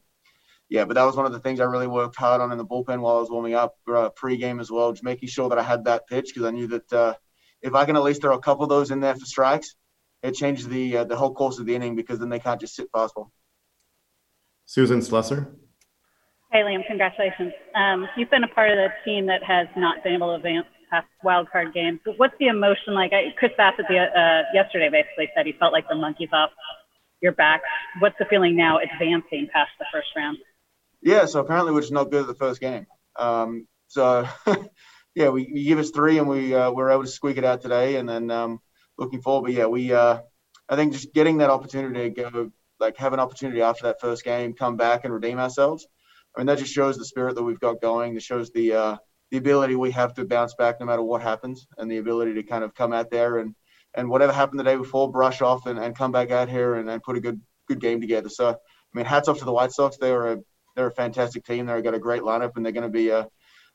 yeah, 0.69 0.85
but 0.85 0.95
that 0.95 1.03
was 1.03 1.15
one 1.15 1.26
of 1.26 1.31
the 1.31 1.39
things 1.39 1.60
I 1.60 1.65
really 1.65 1.88
worked 1.88 2.15
hard 2.15 2.41
on 2.41 2.52
in 2.52 2.57
the 2.57 2.65
bullpen 2.65 2.99
while 2.99 3.18
I 3.18 3.19
was 3.19 3.30
warming 3.30 3.53
up 3.53 3.76
uh, 3.91 4.10
pre-game 4.10 4.60
as 4.60 4.72
well, 4.72 4.91
just 4.91 5.03
making 5.03 5.30
sure 5.30 5.49
that 5.49 5.60
I 5.60 5.64
had 5.64 5.85
that 5.85 6.07
pitch 6.07 6.31
because 6.34 6.47
I 6.47 6.52
knew 6.52 6.68
that 6.68 6.93
uh, 6.93 7.14
if 7.61 7.73
I 7.73 7.85
can 7.85 7.95
at 7.95 8.03
least 8.03 8.22
throw 8.22 8.35
a 8.35 8.41
couple 8.41 8.64
of 8.64 8.69
those 8.69 8.91
in 8.91 8.99
there 8.99 9.15
for 9.15 9.26
strikes, 9.26 9.76
it 10.22 10.34
changes 10.34 10.68
the 10.68 10.97
uh, 10.97 11.03
the 11.03 11.15
whole 11.15 11.34
course 11.34 11.60
of 11.60 11.65
the 11.65 11.76
inning 11.76 11.95
because 11.95 12.19
then 12.19 12.30
they 12.30 12.39
can't 12.39 12.60
just 12.60 12.76
sit 12.76 12.91
fastball. 12.91 13.30
Susan 14.65 14.99
Slusser. 14.99 15.56
Hey, 16.56 16.61
Liam, 16.61 16.88
congratulations. 16.88 17.52
Um, 17.76 18.07
you've 18.15 18.30
been 18.30 18.45
a 18.45 18.48
part 18.48 18.72
of 18.72 18.77
the 18.77 18.88
team 19.03 19.26
that 19.26 19.44
has 19.44 19.68
not 19.76 20.02
been 20.06 20.14
able 20.14 20.27
to 20.27 20.36
advance 20.36 20.65
past 20.90 21.06
wild 21.22 21.49
card 21.52 21.73
games. 21.73 21.99
What's 22.15 22.34
the 22.40 22.48
emotion 22.48 22.94
like? 22.94 23.11
Chris 23.38 23.52
Bassitt 23.60 23.90
the, 23.90 23.98
uh, 23.98 24.44
yesterday 24.53 24.88
basically 24.90 25.27
said 25.36 25.45
he 25.45 25.52
felt 25.60 25.73
like 25.73 25.86
the 25.90 25.95
monkey's 25.95 26.30
off 26.32 26.52
your 27.19 27.34
back. 27.34 27.61
What's 27.99 28.15
the 28.19 28.26
feeling 28.30 28.56
now 28.56 28.77
advancing 28.77 29.49
past 29.52 29.72
the 29.80 29.86
first 29.91 30.07
round? 30.15 30.38
Yeah, 31.02 31.26
so 31.26 31.41
apparently 31.41 31.73
we're 31.73 31.82
just 31.82 31.91
not 31.91 32.10
good 32.10 32.22
at 32.22 32.27
the 32.27 32.36
first 32.36 32.61
game. 32.61 32.88
Um, 33.18 33.68
so, 33.88 34.26
yeah, 35.14 35.27
we, 35.32 35.52
we, 35.53 35.65
give 35.65 35.77
us 35.77 35.91
three 35.91 36.19
and 36.19 36.30
we 36.30 36.56
uh, 36.56 36.72
we're 36.72 36.90
able 36.90 37.03
to 37.03 37.10
squeak 37.10 37.36
it 37.36 37.44
out 37.44 37.64
today. 37.64 37.98
And 37.98 38.07
then 38.07 38.32
um, 38.32 38.61
looking 38.98 39.22
forward, 39.22 39.48
but 39.48 39.57
yeah, 39.57 39.65
we 39.65 39.91
uh, 39.91 40.19
I 40.69 40.77
think 40.77 40.94
just 40.94 41.14
getting 41.14 41.40
that 41.40 41.49
opportunity 41.49 42.11
to 42.14 42.32
go 42.32 42.52
like 42.80 42.95
have 42.95 43.11
an 43.11 43.19
opportunity 43.19 43.61
after 43.61 43.88
that 43.88 43.99
first 43.99 44.23
game, 44.23 44.53
come 44.53 44.77
back 44.77 45.03
and 45.03 45.14
redeem 45.14 45.38
ourselves 45.38 45.86
I 46.36 46.40
mean, 46.40 46.48
that 46.48 46.57
just 46.57 46.74
shows 46.74 46.98
the 46.98 47.06
spirit 47.06 47.36
that 47.36 47.44
we've 47.44 47.60
got 47.60 47.82
going. 47.82 48.16
It 48.16 48.24
shows 48.24 48.52
the 48.52 48.74
uh, 48.74 48.98
the 49.32 49.38
ability 49.38 49.76
we 49.76 49.91
have 49.91 50.14
to 50.16 50.26
bounce 50.26 50.53
back 50.56 50.80
no 50.80 50.86
matter 50.86 51.02
what 51.02 51.22
happens, 51.22 51.66
and 51.78 51.90
the 51.90 51.98
ability 51.98 52.34
to 52.36 52.44
kind 52.44 52.64
of 52.64 52.74
come 52.74 52.94
out 52.94 53.10
there 53.10 53.38
and 53.38 53.56
and 53.94 54.10
whatever 54.10 54.34
happened 54.34 54.60
the 54.60 54.64
day 54.64 54.76
before, 54.76 55.12
brush 55.12 55.41
off 55.41 55.66
and, 55.66 55.80
and 55.80 55.98
come 55.98 56.12
back 56.12 56.30
out 56.32 56.49
here 56.49 56.76
and, 56.76 56.90
and 56.90 57.02
put 57.02 57.18
a 57.18 57.22
good 57.22 57.41
good 57.68 57.80
game 57.80 58.02
together. 58.02 58.30
So, 58.30 58.49
I 58.49 58.56
mean, 58.94 59.06
hats 59.06 59.28
off 59.28 59.40
to 59.40 59.45
the 59.45 59.53
White 59.53 59.72
Sox. 59.72 59.98
They 59.98 60.12
were 60.12 60.34
a 60.34 60.38
they're 60.76 60.88
a 60.88 60.91
fantastic 60.91 61.45
team. 61.45 61.66
They've 61.66 61.84
got 61.84 61.94
a 61.94 61.99
great 61.99 62.22
lineup, 62.22 62.57
and 62.57 62.66
they're 62.66 62.74
going 62.74 62.84
to 62.84 62.90
be 62.90 63.10
a 63.10 63.20
uh, 63.20 63.26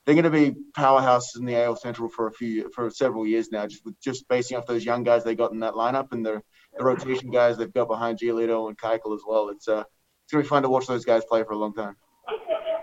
they're 0.07 0.15
going 0.15 0.25
to 0.25 0.31
be 0.31 0.57
powerhouses 0.77 1.39
in 1.39 1.45
the 1.45 1.63
AL 1.63 1.77
Central 1.77 2.09
for 2.09 2.27
a 2.27 2.33
few 2.33 2.71
for 2.75 2.91
several 2.91 3.27
years 3.27 3.51
now. 3.51 3.67
Just 3.67 3.85
with, 3.85 4.01
just 4.01 4.29
basing 4.29 4.57
off 4.57 4.67
those 4.67 4.85
young 4.85 5.03
guys 5.03 5.25
they 5.25 5.35
got 5.35 5.53
in 5.53 5.61
that 5.61 5.75
lineup 5.75 6.13
and 6.13 6.25
the 6.25 6.43
the 6.77 6.85
rotation 6.85 7.31
guys 7.31 7.57
they've 7.57 7.73
got 7.73 7.89
behind 7.89 8.19
Giolito 8.19 8.69
and 8.69 8.79
Keuchel 8.79 9.15
as 9.15 9.23
well. 9.27 9.49
It's 9.49 9.69
uh 9.69 9.85
it's 10.25 10.33
going 10.33 10.43
to 10.43 10.47
be 10.47 10.49
fun 10.49 10.63
to 10.63 10.69
watch 10.69 10.87
those 10.87 11.05
guys 11.05 11.25
play 11.25 11.43
for 11.43 11.53
a 11.53 11.59
long 11.59 11.75
time. 11.75 11.97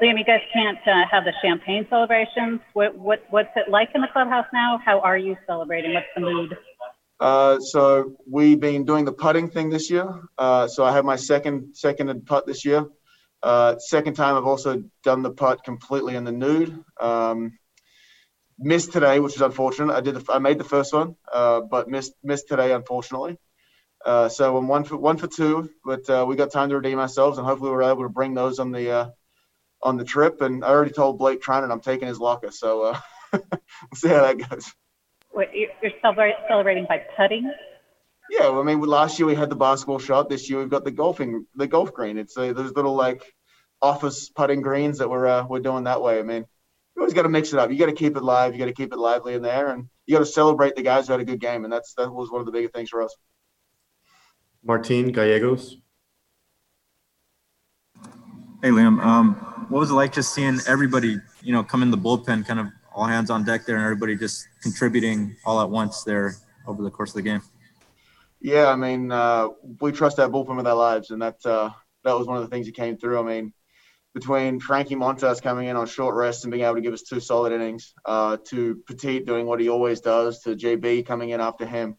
Liam, 0.02 0.18
you 0.18 0.24
guys 0.24 0.42
can't 0.54 0.78
uh, 0.88 1.06
have 1.10 1.24
the 1.24 1.34
champagne 1.42 1.88
celebrations. 1.90 2.60
What, 2.74 2.96
what, 2.96 3.24
what's 3.30 3.50
it 3.56 3.70
like 3.70 3.90
in 3.96 4.02
the 4.02 4.08
clubhouse 4.08 4.46
now? 4.54 4.80
How 4.84 5.00
are 5.00 5.18
you 5.18 5.36
celebrating? 5.48 5.94
What's 5.94 6.06
the 6.16 6.22
mood? 6.22 6.58
Uh, 7.20 7.60
so 7.60 8.16
we've 8.30 8.60
been 8.60 8.86
doing 8.86 9.06
the 9.06 9.12
putting 9.12 9.50
thing 9.50 9.70
this 9.70 9.90
year. 9.90 10.08
Uh, 10.38 10.68
so 10.68 10.84
I 10.84 10.92
have 10.92 11.04
my 11.04 11.16
second 11.16 11.76
second 11.76 12.26
putt 12.28 12.46
this 12.46 12.64
year. 12.64 12.86
Uh, 13.42 13.78
second 13.80 14.14
time 14.14 14.36
I've 14.36 14.46
also 14.46 14.84
done 15.04 15.24
the 15.24 15.32
putt 15.32 15.64
completely 15.64 16.16
in 16.16 16.26
the 16.26 16.32
nude. 16.32 16.78
Um, 17.00 17.58
missed 18.60 18.94
today, 18.94 19.20
which 19.20 19.36
is 19.36 19.42
unfortunate. 19.42 19.94
I 19.94 20.02
did 20.02 20.16
the, 20.16 20.32
I 20.32 20.38
made 20.38 20.60
the 20.60 20.64
first 20.64 20.94
one, 20.94 21.16
uh, 21.34 21.62
but 21.62 21.90
missed 21.90 22.14
missed 22.24 22.48
today 22.48 22.72
unfortunately. 22.72 23.38
Uh, 24.06 24.30
so 24.30 24.56
I'm 24.56 24.68
one 24.68 24.84
for 24.84 24.96
one 24.98 25.18
for 25.18 25.28
two, 25.28 25.72
but 25.84 26.28
we 26.28 26.36
got 26.36 26.52
time 26.52 26.70
to 26.70 26.76
redeem 26.76 27.00
ourselves, 27.00 27.40
and 27.40 27.48
hopefully 27.48 27.72
we're 27.72 27.82
able 27.82 28.04
to 28.04 28.10
bring 28.10 28.36
those 28.36 28.60
on 28.60 28.72
the 28.72 29.12
on 29.84 29.98
the 29.98 30.04
trip, 30.04 30.42
and 30.42 30.64
I 30.64 30.70
already 30.70 30.92
told 30.92 31.18
Blake 31.18 31.42
Treinen 31.42 31.72
I'm 31.72 31.82
taking 31.82 32.08
his 32.08 32.20
locker, 32.20 32.52
so 32.52 32.84
uh, 32.84 33.00
we'll 33.34 33.42
see 33.96 34.10
how 34.10 34.22
that 34.22 34.50
goes. 34.50 34.72
Wait, 35.34 35.50
you're 35.54 35.92
celebrating 36.02 36.86
by 36.90 37.04
putting? 37.16 37.52
Yeah, 38.30 38.50
well, 38.50 38.60
I 38.60 38.64
mean, 38.64 38.82
last 38.82 39.20
year 39.20 39.28
we 39.28 39.36
had 39.36 39.50
the 39.50 39.56
basketball 39.56 40.00
shot. 40.00 40.30
This 40.30 40.50
year 40.50 40.60
we've 40.60 40.70
got 40.70 40.84
the 40.84 40.92
golfing, 40.92 41.46
the 41.56 41.68
golf 41.68 41.94
green. 41.94 42.18
It's 42.18 42.36
uh, 42.36 42.54
those 42.54 42.74
little 42.74 42.96
like 42.96 43.24
office 43.82 44.30
putting 44.30 44.62
greens 44.62 44.98
that 44.98 45.10
we're 45.10 45.28
uh, 45.28 45.46
we're 45.48 45.60
doing 45.60 45.86
that 45.86 46.02
way. 46.02 46.20
I 46.20 46.24
mean, 46.24 46.46
you 46.96 47.02
always 47.02 47.14
got 47.14 47.24
to 47.24 47.30
mix 47.30 47.54
it 47.54 47.60
up. 47.60 47.72
You 47.72 47.78
got 47.78 47.86
to 47.86 47.94
keep 47.94 48.18
it 48.18 48.24
live. 48.24 48.54
You 48.54 48.60
got 48.60 48.66
to 48.66 48.74
keep 48.74 48.92
it 48.92 48.98
lively 48.98 49.36
in 49.36 49.42
there, 49.42 49.70
and 49.70 49.88
you 50.06 50.16
got 50.16 50.20
to 50.20 50.26
celebrate 50.26 50.76
the 50.76 50.82
guys 50.82 51.08
who 51.08 51.14
had 51.14 51.22
a 51.22 51.26
good 51.26 51.40
game. 51.40 51.64
And 51.64 51.72
that's 51.72 51.94
that 51.94 52.12
was 52.12 52.30
one 52.32 52.42
of 52.42 52.46
the 52.46 52.52
bigger 52.52 52.70
things 52.70 52.90
for 52.90 53.04
us. 53.04 53.16
Martin 54.64 55.12
Gallegos. 55.12 55.78
Hey 58.64 58.70
Liam, 58.70 59.00
um, 59.06 59.36
what 59.70 59.82
was 59.82 59.92
it 59.92 59.94
like 59.94 60.12
just 60.12 60.34
seeing 60.34 60.58
everybody, 60.68 61.20
you 61.44 61.54
know, 61.54 61.64
come 61.64 61.84
in 61.84 61.92
the 61.92 61.98
bullpen, 61.98 62.44
kind 62.44 62.60
of 62.60 62.66
all 62.92 63.06
hands 63.06 63.30
on 63.30 63.44
deck 63.44 63.68
there, 63.68 63.76
and 63.76 63.86
everybody 63.86 64.16
just 64.16 64.48
contributing 64.64 65.36
all 65.46 65.62
at 65.62 65.70
once 65.70 66.04
there 66.04 66.34
over 66.66 66.82
the 66.82 66.90
course 66.90 67.12
of 67.12 67.18
the 67.18 67.22
game? 67.22 67.44
Yeah, 68.42 68.70
I 68.70 68.76
mean, 68.76 69.12
uh, 69.12 69.50
we 69.80 69.92
trust 69.92 70.18
that 70.18 70.32
bullpen 70.32 70.58
with 70.58 70.66
our 70.66 70.76
lives, 70.76 71.12
and 71.12 71.22
that 71.22 71.36
uh, 71.46 71.70
that 72.04 72.18
was 72.18 72.26
one 72.26 72.38
of 72.38 72.44
the 72.44 72.50
things 72.50 72.66
that 72.66 72.74
came 72.74 72.98
through. 72.98 73.20
I 73.20 73.24
mean, 73.24 73.54
between 74.16 74.60
Frankie 74.60 74.96
Montas 74.96 75.40
coming 75.40 75.68
in 75.68 75.76
on 75.76 75.86
short 75.86 76.16
rest 76.16 76.44
and 76.44 76.52
being 76.52 76.64
able 76.64 76.76
to 76.76 76.82
give 76.82 76.94
us 76.94 77.04
two 77.04 77.20
solid 77.20 77.54
innings, 77.54 77.94
uh, 78.06 78.38
to 78.46 78.82
Petit 78.88 79.20
doing 79.20 79.46
what 79.46 79.60
he 79.60 79.70
always 79.70 80.02
does, 80.02 80.42
to 80.42 80.56
JB 80.56 81.06
coming 81.06 81.30
in 81.30 81.42
after 81.42 81.68
him, 81.68 81.96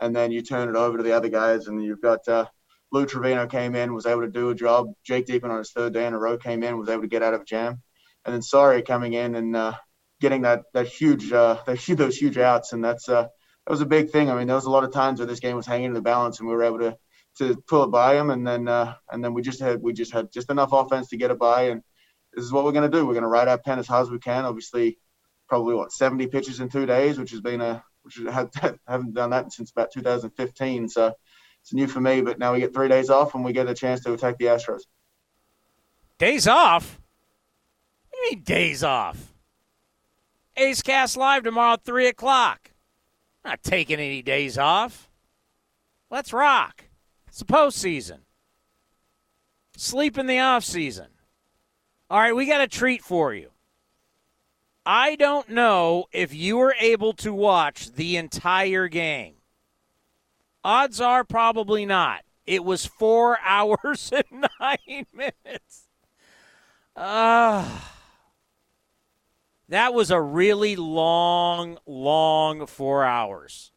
and 0.00 0.16
then 0.16 0.32
you 0.32 0.40
turn 0.40 0.70
it 0.70 0.74
over 0.74 0.96
to 0.96 1.02
the 1.02 1.12
other 1.12 1.28
guys, 1.28 1.66
and 1.66 1.84
you've 1.84 2.00
got 2.00 2.26
uh, 2.28 2.46
Lou 2.90 3.06
Trivino 3.06 3.50
came 3.50 3.74
in, 3.74 3.94
was 3.94 4.06
able 4.06 4.22
to 4.22 4.28
do 4.28 4.50
a 4.50 4.54
job. 4.54 4.92
Jake 5.04 5.26
Diekman 5.26 5.50
on 5.50 5.58
his 5.58 5.72
third 5.72 5.92
day 5.92 6.06
in 6.06 6.14
a 6.14 6.18
row 6.18 6.38
came 6.38 6.62
in, 6.62 6.78
was 6.78 6.88
able 6.88 7.02
to 7.02 7.08
get 7.08 7.22
out 7.22 7.34
of 7.34 7.42
a 7.42 7.44
jam, 7.44 7.82
and 8.24 8.34
then 8.34 8.42
Soria 8.42 8.82
coming 8.82 9.12
in 9.12 9.34
and 9.34 9.54
uh, 9.54 9.74
getting 10.20 10.42
that 10.42 10.62
that 10.74 10.86
huge 10.86 11.32
uh, 11.32 11.58
that, 11.66 11.78
those 11.96 12.16
huge 12.16 12.38
outs, 12.38 12.72
and 12.72 12.84
that's 12.84 13.08
uh, 13.08 13.22
that 13.22 13.70
was 13.70 13.80
a 13.80 13.86
big 13.86 14.10
thing. 14.10 14.30
I 14.30 14.36
mean, 14.36 14.46
there 14.46 14.56
was 14.56 14.64
a 14.64 14.70
lot 14.70 14.84
of 14.84 14.92
times 14.92 15.20
where 15.20 15.26
this 15.26 15.40
game 15.40 15.56
was 15.56 15.66
hanging 15.66 15.86
in 15.86 15.94
the 15.94 16.02
balance, 16.02 16.38
and 16.38 16.48
we 16.48 16.54
were 16.54 16.64
able 16.64 16.78
to 16.78 16.96
to 17.38 17.56
pull 17.68 17.84
it 17.84 17.90
by 17.90 18.14
them, 18.14 18.30
and 18.30 18.46
then 18.46 18.68
uh, 18.68 18.94
and 19.10 19.22
then 19.22 19.34
we 19.34 19.42
just 19.42 19.60
had 19.60 19.82
we 19.82 19.92
just 19.92 20.12
had 20.12 20.32
just 20.32 20.50
enough 20.50 20.72
offense 20.72 21.08
to 21.08 21.16
get 21.16 21.30
it 21.30 21.38
by, 21.38 21.64
and 21.64 21.82
this 22.32 22.44
is 22.44 22.52
what 22.52 22.64
we're 22.64 22.72
going 22.72 22.90
to 22.90 22.96
do. 22.96 23.06
We're 23.06 23.14
going 23.14 23.22
to 23.22 23.28
ride 23.28 23.48
our 23.48 23.58
pen 23.58 23.78
as 23.78 23.86
hard 23.86 24.02
as 24.02 24.10
we 24.10 24.18
can. 24.18 24.44
Obviously, 24.44 24.98
probably 25.48 25.74
what 25.74 25.92
70 25.92 26.26
pitches 26.28 26.60
in 26.60 26.68
two 26.68 26.86
days, 26.86 27.18
which 27.18 27.30
has 27.30 27.40
been 27.40 27.60
a 27.60 27.82
which 28.02 28.20
I 28.26 28.46
haven't 28.86 29.14
done 29.14 29.30
that 29.30 29.52
since 29.52 29.70
about 29.70 29.92
2015. 29.92 30.88
So 30.88 31.14
it's 31.68 31.74
new 31.74 31.86
for 31.86 32.00
me, 32.00 32.22
but 32.22 32.38
now 32.38 32.54
we 32.54 32.60
get 32.60 32.72
three 32.72 32.88
days 32.88 33.10
off 33.10 33.34
and 33.34 33.44
we 33.44 33.52
get 33.52 33.68
a 33.68 33.74
chance 33.74 34.00
to 34.00 34.14
attack 34.14 34.38
the 34.38 34.46
Astros. 34.46 34.84
Days 36.16 36.48
off? 36.48 36.98
What 38.08 38.18
do 38.22 38.26
you 38.30 38.36
mean 38.36 38.42
days 38.42 38.82
off? 38.82 39.34
A's 40.56 40.80
Cast 40.80 41.18
Live 41.18 41.42
tomorrow 41.42 41.74
at 41.74 41.84
3 41.84 42.06
o'clock. 42.06 42.70
Not 43.44 43.62
taking 43.62 43.98
any 43.98 44.22
days 44.22 44.56
off. 44.56 45.10
Let's 46.10 46.32
rock. 46.32 46.84
It's 47.26 47.40
the 47.40 47.44
postseason. 47.44 48.20
Sleep 49.76 50.16
in 50.16 50.26
the 50.26 50.38
off 50.38 50.64
season. 50.64 51.08
All 52.08 52.18
right, 52.18 52.34
we 52.34 52.46
got 52.46 52.62
a 52.62 52.66
treat 52.66 53.02
for 53.02 53.34
you. 53.34 53.50
I 54.86 55.16
don't 55.16 55.50
know 55.50 56.06
if 56.12 56.32
you 56.32 56.56
were 56.56 56.74
able 56.80 57.12
to 57.12 57.34
watch 57.34 57.92
the 57.92 58.16
entire 58.16 58.88
game. 58.88 59.34
Odds 60.64 61.00
are 61.00 61.24
probably 61.24 61.86
not. 61.86 62.22
It 62.46 62.64
was 62.64 62.86
four 62.86 63.38
hours 63.44 64.12
and 64.12 64.46
nine 64.60 65.06
minutes. 65.12 65.88
Uh, 66.96 67.80
that 69.68 69.94
was 69.94 70.10
a 70.10 70.20
really 70.20 70.76
long, 70.76 71.78
long 71.86 72.66
four 72.66 73.04
hours. 73.04 73.70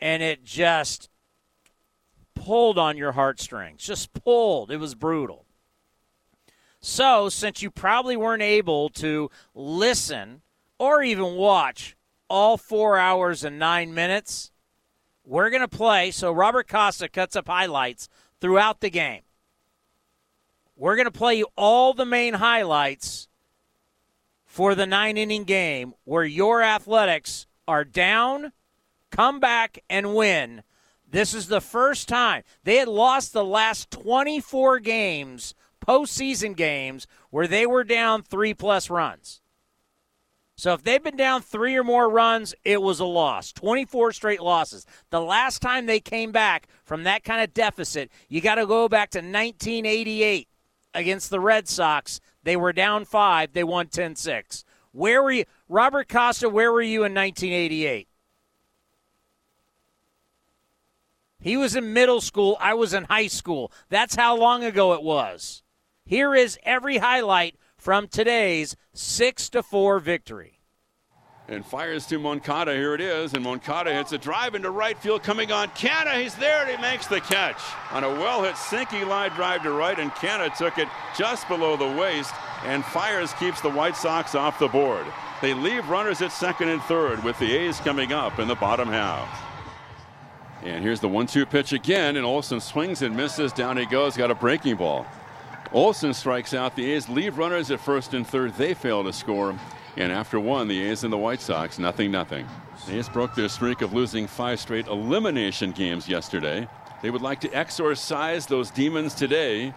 And 0.00 0.22
it 0.22 0.44
just 0.44 1.08
pulled 2.34 2.78
on 2.78 2.96
your 2.96 3.12
heartstrings, 3.12 3.82
just 3.82 4.12
pulled. 4.12 4.70
It 4.70 4.78
was 4.78 4.94
brutal. 4.94 5.46
So, 6.80 7.28
since 7.28 7.60
you 7.60 7.70
probably 7.70 8.16
weren't 8.16 8.42
able 8.42 8.88
to 8.90 9.30
listen 9.54 10.40
or 10.78 11.02
even 11.02 11.34
watch 11.34 11.96
all 12.28 12.56
four 12.56 12.96
hours 12.96 13.44
and 13.44 13.58
nine 13.58 13.92
minutes, 13.92 14.49
we're 15.30 15.48
going 15.48 15.60
to 15.60 15.68
play. 15.68 16.10
So, 16.10 16.32
Robert 16.32 16.66
Costa 16.66 17.08
cuts 17.08 17.36
up 17.36 17.46
highlights 17.46 18.08
throughout 18.40 18.80
the 18.80 18.90
game. 18.90 19.22
We're 20.76 20.96
going 20.96 21.06
to 21.06 21.12
play 21.12 21.36
you 21.36 21.46
all 21.56 21.94
the 21.94 22.04
main 22.04 22.34
highlights 22.34 23.28
for 24.44 24.74
the 24.74 24.86
nine 24.86 25.16
inning 25.16 25.44
game 25.44 25.94
where 26.02 26.24
your 26.24 26.62
athletics 26.62 27.46
are 27.68 27.84
down, 27.84 28.50
come 29.12 29.38
back, 29.38 29.78
and 29.88 30.16
win. 30.16 30.64
This 31.08 31.32
is 31.32 31.46
the 31.46 31.60
first 31.60 32.08
time 32.08 32.42
they 32.64 32.76
had 32.76 32.88
lost 32.88 33.32
the 33.32 33.44
last 33.44 33.90
24 33.92 34.80
games 34.80 35.54
postseason 35.86 36.56
games 36.56 37.06
where 37.30 37.46
they 37.46 37.66
were 37.66 37.84
down 37.84 38.22
three 38.22 38.52
plus 38.52 38.90
runs. 38.90 39.39
So 40.60 40.74
if 40.74 40.82
they've 40.82 41.02
been 41.02 41.16
down 41.16 41.40
three 41.40 41.74
or 41.74 41.82
more 41.82 42.10
runs, 42.10 42.54
it 42.64 42.82
was 42.82 43.00
a 43.00 43.06
loss. 43.06 43.50
24 43.50 44.12
straight 44.12 44.42
losses. 44.42 44.84
The 45.08 45.22
last 45.22 45.62
time 45.62 45.86
they 45.86 46.00
came 46.00 46.32
back 46.32 46.68
from 46.84 47.04
that 47.04 47.24
kind 47.24 47.42
of 47.42 47.54
deficit, 47.54 48.10
you 48.28 48.42
got 48.42 48.56
to 48.56 48.66
go 48.66 48.86
back 48.86 49.08
to 49.12 49.20
1988 49.20 50.48
against 50.92 51.30
the 51.30 51.40
Red 51.40 51.66
Sox. 51.66 52.20
They 52.42 52.56
were 52.56 52.74
down 52.74 53.06
five, 53.06 53.54
they 53.54 53.64
won 53.64 53.86
10 53.86 54.16
6. 54.16 54.64
Where 54.92 55.22
were 55.22 55.32
you? 55.32 55.44
Robert 55.66 56.10
Costa, 56.10 56.50
where 56.50 56.70
were 56.70 56.82
you 56.82 57.04
in 57.04 57.14
1988? 57.14 58.06
He 61.40 61.56
was 61.56 61.74
in 61.74 61.94
middle 61.94 62.20
school. 62.20 62.58
I 62.60 62.74
was 62.74 62.92
in 62.92 63.04
high 63.04 63.28
school. 63.28 63.72
That's 63.88 64.14
how 64.14 64.36
long 64.36 64.62
ago 64.62 64.92
it 64.92 65.02
was. 65.02 65.62
Here 66.04 66.34
is 66.34 66.58
every 66.64 66.98
highlight 66.98 67.56
from 67.80 68.06
today's 68.06 68.76
6 68.92 69.48
to 69.50 69.62
4 69.62 69.98
victory. 70.00 70.60
And 71.48 71.66
Fiers 71.66 72.06
to 72.06 72.18
Moncada. 72.20 72.72
Here 72.74 72.94
it 72.94 73.00
is. 73.00 73.34
And 73.34 73.42
Moncada 73.42 73.92
hits 73.92 74.12
a 74.12 74.18
drive 74.18 74.54
into 74.54 74.70
right 74.70 74.96
field 74.96 75.24
coming 75.24 75.50
on 75.50 75.68
Canha. 75.70 76.22
He's 76.22 76.36
there 76.36 76.62
and 76.62 76.70
he 76.70 76.80
makes 76.80 77.08
the 77.08 77.20
catch. 77.20 77.60
On 77.90 78.04
a 78.04 78.08
well 78.08 78.44
hit 78.44 78.54
sinky 78.54 79.04
line 79.04 79.32
drive 79.32 79.64
to 79.64 79.72
right, 79.72 79.98
and 79.98 80.12
Canha 80.12 80.56
took 80.56 80.78
it 80.78 80.86
just 81.18 81.48
below 81.48 81.76
the 81.76 81.98
waist. 82.00 82.32
And 82.64 82.84
Fiers 82.84 83.32
keeps 83.34 83.60
the 83.60 83.70
White 83.70 83.96
Sox 83.96 84.36
off 84.36 84.60
the 84.60 84.68
board. 84.68 85.06
They 85.42 85.54
leave 85.54 85.88
runners 85.88 86.22
at 86.22 86.30
second 86.30 86.68
and 86.68 86.82
third 86.82 87.24
with 87.24 87.36
the 87.40 87.50
A's 87.50 87.80
coming 87.80 88.12
up 88.12 88.38
in 88.38 88.46
the 88.46 88.54
bottom 88.54 88.88
half. 88.88 89.28
And 90.62 90.84
here's 90.84 91.00
the 91.00 91.08
one 91.08 91.26
two 91.26 91.46
pitch 91.46 91.72
again, 91.72 92.16
and 92.16 92.26
Olson 92.26 92.60
swings 92.60 93.02
and 93.02 93.16
misses. 93.16 93.52
Down 93.52 93.76
he 93.76 93.86
goes, 93.86 94.16
got 94.16 94.30
a 94.30 94.34
breaking 94.34 94.76
ball. 94.76 95.06
Olson 95.72 96.12
strikes 96.12 96.52
out. 96.52 96.74
The 96.74 96.92
A's 96.92 97.08
leave 97.08 97.38
runners 97.38 97.70
at 97.70 97.80
first 97.80 98.12
and 98.14 98.26
third. 98.26 98.54
They 98.54 98.74
fail 98.74 99.04
to 99.04 99.12
score. 99.12 99.58
And 99.96 100.12
after 100.12 100.40
one, 100.40 100.66
the 100.66 100.80
A's 100.80 101.04
and 101.04 101.12
the 101.12 101.18
White 101.18 101.40
Sox, 101.40 101.78
nothing, 101.78 102.10
nothing. 102.10 102.46
The 102.86 102.98
A's 102.98 103.08
broke 103.08 103.34
their 103.34 103.48
streak 103.48 103.82
of 103.82 103.92
losing 103.92 104.26
five 104.26 104.58
straight 104.58 104.86
elimination 104.86 105.72
games 105.72 106.08
yesterday. 106.08 106.68
They 107.02 107.10
would 107.10 107.22
like 107.22 107.40
to 107.40 107.50
exorcise 107.52 108.46
those 108.46 108.70
demons 108.70 109.14
today. 109.14 109.72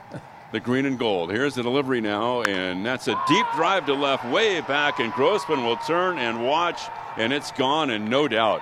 The 0.51 0.59
green 0.59 0.85
and 0.85 0.99
gold. 0.99 1.31
Here's 1.31 1.55
the 1.55 1.63
delivery 1.63 1.99
now, 1.99 2.43
and 2.43 2.85
that's 2.85 3.07
a 3.07 3.19
deep 3.27 3.45
drive 3.55 3.87
to 3.87 3.93
left, 3.93 4.23
way 4.25 4.61
back, 4.61 4.99
and 4.99 5.11
Grossman 5.13 5.65
will 5.65 5.77
turn 5.77 6.19
and 6.19 6.45
watch, 6.45 6.81
and 7.17 7.33
it's 7.33 7.51
gone, 7.51 7.89
and 7.89 8.07
no 8.07 8.27
doubt. 8.27 8.61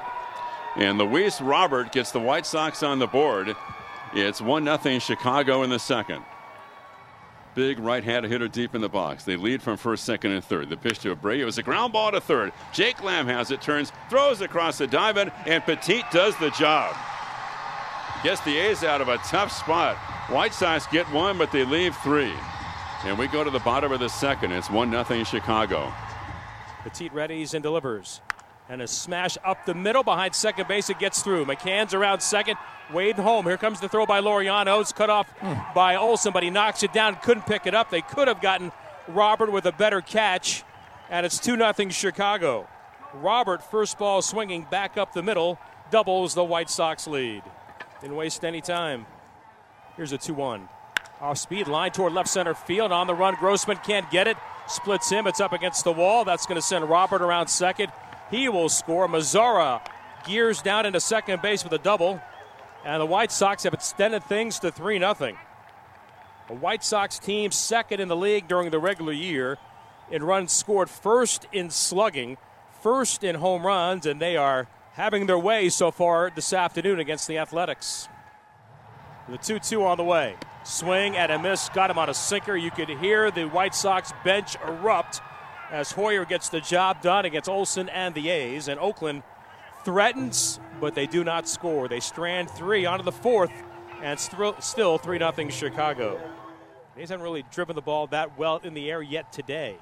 And 0.77 0.97
Luis 0.97 1.41
Robert 1.41 1.91
gets 1.91 2.11
the 2.11 2.19
White 2.19 2.45
Sox 2.45 2.81
on 2.81 2.99
the 2.99 3.07
board. 3.07 3.55
It's 4.13 4.39
1 4.39 4.65
0 4.81 4.99
Chicago 4.99 5.63
in 5.63 5.69
the 5.69 5.79
second. 5.79 6.23
Big 7.53 7.79
right 7.79 8.03
hand 8.03 8.25
hitter 8.25 8.47
deep 8.47 8.75
in 8.75 8.81
the 8.81 8.87
box. 8.89 9.25
They 9.25 9.35
lead 9.35 9.61
from 9.61 9.75
first, 9.75 10.05
second, 10.05 10.31
and 10.31 10.43
third. 10.43 10.69
The 10.69 10.77
pitch 10.77 10.99
to 10.99 11.13
Abreu. 11.13 11.43
Was 11.43 11.57
a 11.57 11.63
ground 11.63 11.91
ball 11.91 12.11
to 12.11 12.21
third. 12.21 12.53
Jake 12.71 13.03
Lamb 13.03 13.27
has 13.27 13.51
it, 13.51 13.61
turns, 13.61 13.91
throws 14.09 14.39
across 14.39 14.77
the 14.77 14.87
diamond, 14.87 15.31
and 15.45 15.61
Petit 15.63 16.03
does 16.11 16.35
the 16.37 16.49
job. 16.51 16.95
Gets 18.23 18.41
the 18.41 18.57
A's 18.57 18.83
out 18.83 19.01
of 19.01 19.09
a 19.09 19.17
tough 19.17 19.51
spot. 19.51 19.97
White 20.29 20.53
Sox 20.53 20.87
get 20.87 21.11
one, 21.11 21.37
but 21.37 21.51
they 21.51 21.65
leave 21.65 21.95
three. 21.97 22.33
And 23.03 23.17
we 23.17 23.27
go 23.27 23.43
to 23.43 23.49
the 23.49 23.59
bottom 23.59 23.91
of 23.91 23.99
the 23.99 24.09
second. 24.09 24.51
It's 24.51 24.69
1 24.69 24.91
0 24.91 25.23
Chicago. 25.23 25.91
Petit 26.83 27.09
readies 27.09 27.53
and 27.53 27.63
delivers. 27.63 28.21
And 28.71 28.81
a 28.81 28.87
smash 28.87 29.37
up 29.43 29.65
the 29.65 29.73
middle 29.73 30.01
behind 30.01 30.33
second 30.33 30.69
base. 30.69 30.89
It 30.89 30.97
gets 30.97 31.21
through. 31.21 31.43
McCann's 31.43 31.93
around 31.93 32.21
second. 32.21 32.55
Wade 32.93 33.17
home. 33.17 33.45
Here 33.45 33.57
comes 33.57 33.81
the 33.81 33.89
throw 33.89 34.05
by 34.05 34.21
Laureano. 34.21 34.79
It's 34.79 34.93
cut 34.93 35.09
off 35.09 35.27
mm. 35.41 35.73
by 35.73 35.97
Olson, 35.97 36.31
but 36.31 36.41
he 36.41 36.49
knocks 36.49 36.81
it 36.81 36.93
down. 36.93 37.17
Couldn't 37.17 37.45
pick 37.45 37.67
it 37.67 37.75
up. 37.75 37.89
They 37.89 37.99
could 37.99 38.29
have 38.29 38.39
gotten 38.39 38.71
Robert 39.09 39.51
with 39.51 39.65
a 39.65 39.73
better 39.73 39.99
catch. 39.99 40.63
And 41.09 41.25
it's 41.25 41.37
2 41.37 41.57
0 41.57 41.89
Chicago. 41.89 42.65
Robert, 43.13 43.61
first 43.61 43.99
ball 43.99 44.21
swinging 44.21 44.65
back 44.71 44.95
up 44.95 45.11
the 45.11 45.21
middle, 45.21 45.59
doubles 45.89 46.33
the 46.33 46.45
White 46.45 46.69
Sox 46.69 47.07
lead. 47.07 47.43
Didn't 47.99 48.15
waste 48.15 48.45
any 48.45 48.61
time. 48.61 49.05
Here's 49.97 50.13
a 50.13 50.17
2 50.17 50.33
1. 50.33 50.69
Off 51.19 51.37
speed 51.37 51.67
line 51.67 51.91
toward 51.91 52.13
left 52.13 52.29
center 52.29 52.53
field. 52.53 52.93
On 52.93 53.05
the 53.05 53.15
run, 53.15 53.35
Grossman 53.35 53.79
can't 53.83 54.09
get 54.09 54.27
it. 54.27 54.37
Splits 54.67 55.09
him. 55.09 55.27
It's 55.27 55.41
up 55.41 55.51
against 55.51 55.83
the 55.83 55.91
wall. 55.91 56.23
That's 56.23 56.45
going 56.45 56.55
to 56.55 56.65
send 56.65 56.89
Robert 56.89 57.21
around 57.21 57.47
second. 57.47 57.91
He 58.31 58.47
will 58.49 58.69
score. 58.69 59.07
Mazara 59.07 59.85
gears 60.25 60.61
down 60.61 60.85
into 60.85 60.99
second 60.99 61.41
base 61.41 61.63
with 61.63 61.73
a 61.73 61.77
double. 61.77 62.21
And 62.83 63.01
the 63.01 63.05
White 63.05 63.31
Sox 63.31 63.63
have 63.63 63.73
extended 63.73 64.23
things 64.23 64.57
to 64.59 64.71
3 64.71 64.97
0. 64.97 65.13
The 66.47 66.53
White 66.55 66.83
Sox 66.83 67.19
team 67.19 67.51
second 67.51 67.99
in 67.99 68.07
the 68.07 68.15
league 68.15 68.47
during 68.47 68.71
the 68.71 68.79
regular 68.79 69.13
year 69.13 69.57
in 70.09 70.23
runs 70.23 70.51
scored, 70.51 70.89
first 70.89 71.47
in 71.51 71.69
slugging, 71.69 72.37
first 72.81 73.23
in 73.23 73.35
home 73.35 73.65
runs, 73.65 74.05
and 74.05 74.19
they 74.19 74.35
are 74.35 74.67
having 74.93 75.25
their 75.27 75.37
way 75.37 75.69
so 75.69 75.91
far 75.91 76.31
this 76.33 76.51
afternoon 76.51 76.99
against 76.99 77.27
the 77.27 77.37
Athletics. 77.37 78.09
The 79.29 79.37
2 79.37 79.59
2 79.59 79.85
on 79.85 79.97
the 79.97 80.03
way. 80.03 80.35
Swing 80.63 81.15
and 81.15 81.31
a 81.31 81.39
miss, 81.39 81.69
got 81.69 81.89
him 81.89 81.97
on 81.97 82.09
a 82.09 82.13
sinker. 82.13 82.55
You 82.55 82.71
could 82.71 82.89
hear 82.89 83.31
the 83.31 83.45
White 83.45 83.75
Sox 83.75 84.11
bench 84.23 84.55
erupt 84.67 85.21
as 85.71 85.93
Heuer 85.93 86.27
gets 86.27 86.49
the 86.49 86.59
job 86.59 87.01
done 87.01 87.25
against 87.25 87.49
Olson 87.49 87.89
and 87.89 88.13
the 88.13 88.29
A's. 88.29 88.67
And 88.67 88.79
Oakland 88.79 89.23
threatens, 89.83 90.59
but 90.79 90.93
they 90.93 91.07
do 91.07 91.23
not 91.23 91.47
score. 91.47 91.87
They 91.87 92.01
strand 92.01 92.49
three 92.49 92.85
onto 92.85 93.03
the 93.03 93.11
fourth, 93.11 93.51
and 94.03 94.19
st- 94.19 94.61
still 94.63 94.97
3 94.97 95.17
0 95.17 95.49
Chicago. 95.49 96.19
A's 96.97 97.09
haven't 97.09 97.23
really 97.23 97.45
driven 97.51 97.75
the 97.75 97.81
ball 97.81 98.07
that 98.07 98.37
well 98.37 98.59
in 98.63 98.73
the 98.73 98.91
air 98.91 99.01
yet 99.01 99.31
today. 99.31 99.77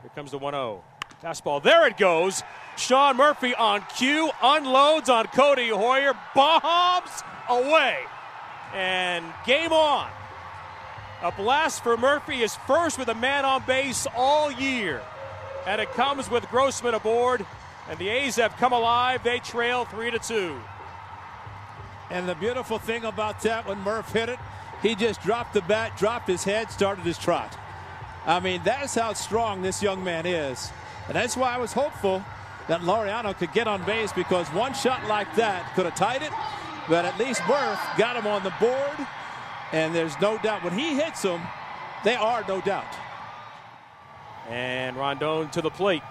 Here 0.00 0.10
comes 0.14 0.30
the 0.30 0.38
1 0.38 0.54
0. 0.54 0.84
Fastball, 1.22 1.62
there 1.62 1.86
it 1.86 1.98
goes. 1.98 2.42
Sean 2.78 3.16
Murphy 3.16 3.54
on 3.54 3.84
cue, 3.96 4.30
unloads 4.42 5.10
on 5.10 5.26
Cody 5.26 5.68
Heuer, 5.68 6.16
bombs 6.34 7.22
away. 7.48 7.98
And 8.72 9.24
game 9.44 9.72
on. 9.72 10.08
A 11.22 11.30
blast 11.30 11.82
for 11.82 11.98
Murphy 11.98 12.42
is 12.42 12.56
first 12.66 12.98
with 12.98 13.08
a 13.08 13.14
man 13.14 13.44
on 13.44 13.62
base 13.66 14.06
all 14.16 14.50
year. 14.50 15.02
And 15.66 15.78
it 15.78 15.90
comes 15.92 16.30
with 16.30 16.48
Grossman 16.48 16.94
aboard. 16.94 17.44
And 17.90 17.98
the 17.98 18.08
A's 18.08 18.36
have 18.36 18.56
come 18.56 18.72
alive. 18.72 19.22
They 19.22 19.38
trail 19.38 19.84
3 19.84 20.12
to 20.12 20.18
2. 20.18 20.58
And 22.10 22.26
the 22.26 22.34
beautiful 22.34 22.78
thing 22.78 23.04
about 23.04 23.42
that, 23.42 23.68
when 23.68 23.78
Murph 23.80 24.10
hit 24.12 24.30
it, 24.30 24.38
he 24.80 24.94
just 24.94 25.22
dropped 25.22 25.52
the 25.52 25.60
bat, 25.60 25.96
dropped 25.98 26.26
his 26.26 26.42
head, 26.42 26.70
started 26.70 27.04
his 27.04 27.18
trot. 27.18 27.54
I 28.26 28.40
mean, 28.40 28.62
that's 28.64 28.94
how 28.94 29.12
strong 29.12 29.60
this 29.60 29.82
young 29.82 30.02
man 30.02 30.24
is. 30.24 30.70
And 31.06 31.14
that's 31.14 31.36
why 31.36 31.54
I 31.54 31.58
was 31.58 31.74
hopeful 31.74 32.24
that 32.68 32.80
Laureano 32.80 33.36
could 33.36 33.52
get 33.52 33.68
on 33.68 33.84
base 33.84 34.12
because 34.12 34.48
one 34.48 34.72
shot 34.72 35.06
like 35.06 35.34
that 35.36 35.74
could 35.74 35.84
have 35.84 35.96
tied 35.96 36.22
it. 36.22 36.32
But 36.88 37.04
at 37.04 37.18
least 37.18 37.42
Murph 37.46 37.80
got 37.98 38.16
him 38.16 38.26
on 38.26 38.42
the 38.42 38.54
board 38.58 39.06
and 39.72 39.94
there's 39.94 40.18
no 40.20 40.38
doubt 40.38 40.64
when 40.64 40.76
he 40.78 40.94
hits 40.94 41.22
them, 41.22 41.40
they 42.04 42.14
are 42.14 42.44
no 42.48 42.60
doubt. 42.60 42.86
And 44.48 44.96
Rondon 44.96 45.50
to 45.50 45.62
the 45.62 45.70
plate. 45.70 46.02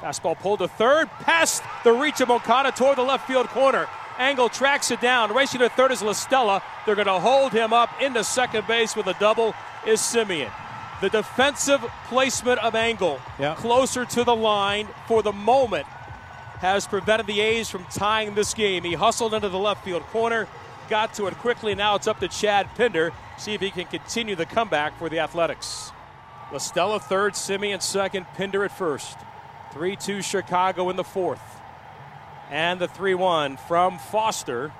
Fastball 0.00 0.38
pulled 0.38 0.60
to 0.60 0.68
third, 0.68 1.08
past 1.20 1.62
the 1.82 1.92
reach 1.92 2.20
of 2.20 2.28
Moncada 2.28 2.70
toward 2.70 2.98
the 2.98 3.02
left 3.02 3.26
field 3.26 3.48
corner. 3.48 3.88
Engel 4.18 4.48
tracks 4.48 4.90
it 4.90 5.00
down. 5.00 5.34
Racing 5.34 5.60
to 5.60 5.68
third 5.68 5.92
is 5.92 6.02
La 6.02 6.12
Stella. 6.12 6.62
They're 6.86 6.94
going 6.94 7.06
to 7.06 7.18
hold 7.18 7.52
him 7.52 7.72
up 7.72 7.90
into 8.00 8.22
second 8.24 8.66
base 8.66 8.94
with 8.94 9.06
a 9.06 9.14
double 9.14 9.54
is 9.86 10.00
Semien. 10.00 10.50
The 11.00 11.08
defensive 11.08 11.80
placement 12.08 12.58
of 12.58 12.74
Engel 12.74 13.20
yeah. 13.38 13.54
closer 13.54 14.04
to 14.04 14.24
the 14.24 14.34
line 14.34 14.88
for 15.06 15.22
the 15.22 15.32
moment 15.32 15.86
has 16.58 16.88
prevented 16.88 17.26
the 17.26 17.40
A's 17.40 17.70
from 17.70 17.84
tying 17.84 18.34
this 18.34 18.52
game. 18.54 18.82
He 18.82 18.94
hustled 18.94 19.32
into 19.34 19.48
the 19.48 19.58
left 19.58 19.84
field 19.84 20.02
corner 20.08 20.48
got 20.88 21.14
to 21.14 21.26
it 21.26 21.34
quickly. 21.38 21.74
Now 21.74 21.94
it's 21.94 22.06
up 22.06 22.20
to 22.20 22.28
Chad 22.28 22.68
Pinder. 22.74 23.12
See 23.36 23.54
if 23.54 23.60
he 23.60 23.70
can 23.70 23.86
continue 23.86 24.34
the 24.34 24.46
comeback 24.46 24.98
for 24.98 25.08
the 25.08 25.18
Athletics. 25.20 25.92
La 26.52 26.58
Stella 26.58 26.98
third, 26.98 27.34
Semien 27.34 27.82
second, 27.82 28.26
Pinder 28.34 28.64
at 28.64 28.76
first. 28.76 29.18
3 29.72 29.96
2 29.96 30.22
Chicago 30.22 30.90
in 30.90 30.96
the 30.96 31.04
fourth. 31.04 31.60
And 32.50 32.80
the 32.80 32.88
3 32.88 33.14
1 33.14 33.56
from 33.56 33.98
Foster 33.98 34.72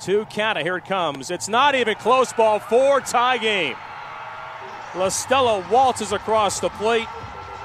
to 0.00 0.24
Canha. 0.26 0.62
Here 0.62 0.76
it 0.76 0.84
comes. 0.84 1.30
It's 1.30 1.48
not 1.48 1.74
even 1.74 1.94
close 1.96 2.32
ball 2.32 2.58
four 2.58 3.00
tie 3.00 3.38
game. 3.38 3.76
La 4.96 5.08
Stella 5.08 5.64
waltzes 5.70 6.12
across 6.12 6.60
the 6.60 6.68
plate. 6.70 7.06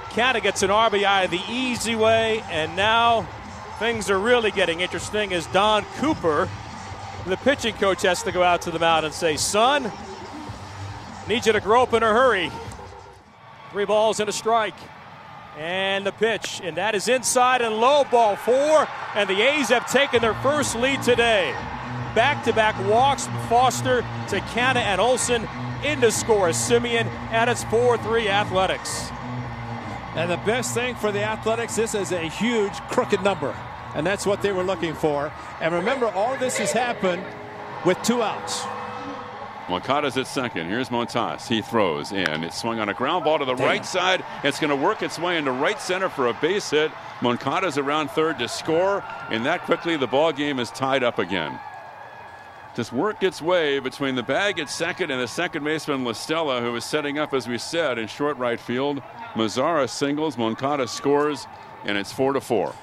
Canha 0.10 0.42
gets 0.42 0.64
an 0.64 0.70
RBI 0.70 1.30
the 1.30 1.42
easy 1.50 1.96
way, 1.96 2.42
and 2.50 2.76
now 2.76 3.28
things 3.80 4.10
are 4.10 4.20
really 4.20 4.52
getting 4.52 4.80
interesting 4.80 5.34
as 5.34 5.46
Don 5.48 5.84
Cooper, 5.98 6.48
the 7.32 7.38
pitching 7.38 7.74
coach, 7.76 8.04
has 8.04 8.24
to 8.24 8.32
go 8.32 8.44
out 8.44 8.62
to 8.64 8.72
the 8.72 8.80
mound 8.80 9.06
and 9.06 9.14
say, 9.14 9.36
Son, 9.36 9.92
need 11.28 11.46
you 11.46 11.54
to 11.54 11.60
grow 11.60 11.84
up 11.84 11.94
in 11.94 12.04
a 12.04 12.08
hurry. 12.08 12.52
Three 13.72 13.86
balls 13.86 14.20
and 14.20 14.30
a 14.30 14.34
strike. 14.34 14.76
And 15.58 16.06
the 16.06 16.12
pitch, 16.12 16.62
and 16.64 16.78
that 16.78 16.96
is 16.96 17.08
inside 17.08 17.62
and 17.62 17.76
low 17.78 18.04
ball 18.04 18.36
four. 18.36 18.88
And 19.16 19.30
the 19.30 19.42
A's 19.42 19.70
have 19.70 19.90
taken 19.90 20.22
their 20.22 20.34
first 20.36 20.76
lead 20.76 21.02
today. 21.02 21.54
Back 22.14 22.44
to 22.46 22.54
back 22.54 22.78
walks 22.90 23.28
Foster 23.50 24.02
to 24.30 24.40
Canha 24.52 24.78
and 24.78 25.02
Olson 25.02 25.48
into 25.84 26.12
score 26.12 26.50
Semien, 26.50 27.06
at 27.32 27.48
its 27.48 27.64
4 27.66 27.98
3 27.98 28.30
Athletics. 28.30 29.10
And 30.16 30.32
the 30.32 30.38
best 30.38 30.74
thing 30.74 30.96
for 30.96 31.12
the 31.12 31.24
Athletics, 31.24 31.76
this 31.76 31.94
is 31.94 32.12
a 32.12 32.22
huge 32.22 32.74
crooked 32.90 33.22
number. 33.22 33.56
And 33.96 34.06
that's 34.06 34.26
what 34.26 34.42
they 34.42 34.52
were 34.52 34.64
looking 34.64 34.94
for. 34.94 35.32
And 35.62 35.74
remember, 35.74 36.08
all 36.08 36.38
this 36.38 36.58
has 36.58 36.72
happened 36.72 37.24
with 37.86 38.02
two 38.04 38.22
outs. 38.22 38.64
Moncada's 39.68 40.16
at 40.18 40.28
second. 40.28 40.68
Here's 40.68 40.90
Montas. 40.90 41.48
He 41.48 41.62
throws 41.62 42.12
in. 42.12 42.44
It 42.44 42.54
swung 42.54 42.80
on 42.80 42.90
a 42.90 42.94
ground 42.94 43.24
ball 43.24 43.40
to 43.40 43.46
the 43.46 43.56
Damn. 43.56 43.66
right 43.66 43.86
side. 43.86 44.24
It's 44.44 44.60
going 44.60 44.70
to 44.70 44.76
work 44.76 45.02
its 45.02 45.18
way 45.18 45.38
into 45.38 45.52
right 45.52 45.80
center 45.82 46.10
for 46.10 46.28
a 46.28 46.34
base 46.36 46.70
hit. 46.70 46.92
Moncada's 47.22 47.78
around 47.78 48.12
third 48.12 48.38
to 48.40 48.48
score, 48.48 49.04
and 49.32 49.46
that 49.46 49.64
quickly 49.64 49.98
the 49.98 50.06
ball 50.06 50.32
game 50.32 50.60
is 50.60 50.70
tied 50.70 51.04
up 51.04 51.18
again. 51.18 51.58
Just 52.76 52.92
worked 52.92 53.24
its 53.24 53.42
way 53.42 53.80
between 53.80 54.16
the 54.16 54.24
bag 54.24 54.60
at 54.60 54.70
second 54.70 55.10
and 55.10 55.22
the 55.22 55.28
second 55.28 55.64
baseman 55.64 56.04
La 56.04 56.12
Stella, 56.12 56.60
who 56.62 56.74
was 56.74 56.84
setting 56.84 57.18
up, 57.18 57.34
as 57.34 57.48
we 57.48 57.58
said, 57.58 57.98
in 57.98 58.08
short 58.08 58.38
right 58.38 58.60
field. 58.60 59.02
Mazara 59.34 59.90
singles, 59.90 60.38
Moncada 60.38 60.86
scores, 60.88 61.48
and 61.86 61.98
it's 61.98 62.12
four 62.12 62.34
to 62.34 62.42
four. 62.42 62.76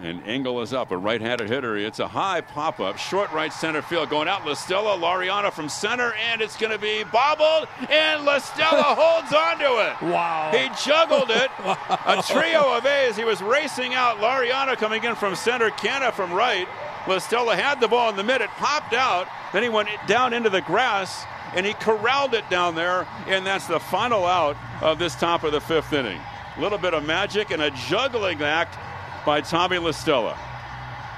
And 0.00 0.22
Engel 0.24 0.62
is 0.62 0.72
up, 0.72 0.92
a 0.92 0.96
right-handed 0.96 1.48
hitter. 1.48 1.76
It's 1.76 1.98
a 1.98 2.06
high 2.06 2.40
pop-up, 2.40 2.98
short 2.98 3.32
right 3.32 3.52
center 3.52 3.82
field, 3.82 4.10
going 4.10 4.28
out. 4.28 4.46
La 4.46 4.54
Stella, 4.54 4.96
Laureano 4.96 5.52
from 5.52 5.68
center, 5.68 6.12
and 6.30 6.40
it's 6.40 6.56
going 6.56 6.70
to 6.70 6.78
be 6.78 7.02
bobbled, 7.04 7.68
and 7.90 8.24
La 8.24 8.38
Stella 8.38 8.82
holds 8.96 9.32
onto 9.32 9.64
it. 9.64 10.12
Wow! 10.12 10.52
He 10.52 10.68
juggled 10.84 11.30
it. 11.30 11.50
A 11.64 12.22
trio 12.24 12.76
of 12.76 12.86
A's. 12.86 13.16
He 13.16 13.24
was 13.24 13.42
racing 13.42 13.94
out. 13.94 14.18
Laureano 14.18 14.76
coming 14.76 15.02
in 15.02 15.16
from 15.16 15.34
center, 15.34 15.70
Canha 15.70 16.12
from 16.12 16.32
right. 16.32 16.68
La 17.08 17.18
Stella 17.18 17.56
had 17.56 17.80
the 17.80 17.88
ball 17.88 18.10
in 18.10 18.16
the 18.16 18.22
mid. 18.22 18.40
It 18.40 18.50
popped 18.50 18.94
out. 18.94 19.26
Then 19.52 19.64
he 19.64 19.68
went 19.68 19.88
down 20.06 20.32
into 20.32 20.48
the 20.48 20.60
grass, 20.60 21.24
and 21.56 21.66
he 21.66 21.72
corralled 21.72 22.34
it 22.34 22.48
down 22.48 22.76
there, 22.76 23.08
and 23.26 23.44
that's 23.44 23.66
the 23.66 23.80
final 23.80 24.24
out 24.24 24.56
of 24.80 25.00
this 25.00 25.16
top 25.16 25.42
of 25.42 25.50
the 25.50 25.60
fifth 25.60 25.92
inning. 25.92 26.20
A 26.56 26.60
little 26.60 26.78
bit 26.78 26.94
of 26.94 27.04
magic 27.04 27.50
and 27.50 27.62
a 27.62 27.70
juggling 27.70 28.40
act 28.42 28.78
by 29.24 29.40
Tommy 29.40 29.78
La 29.78 29.90
Stella. 29.90 30.38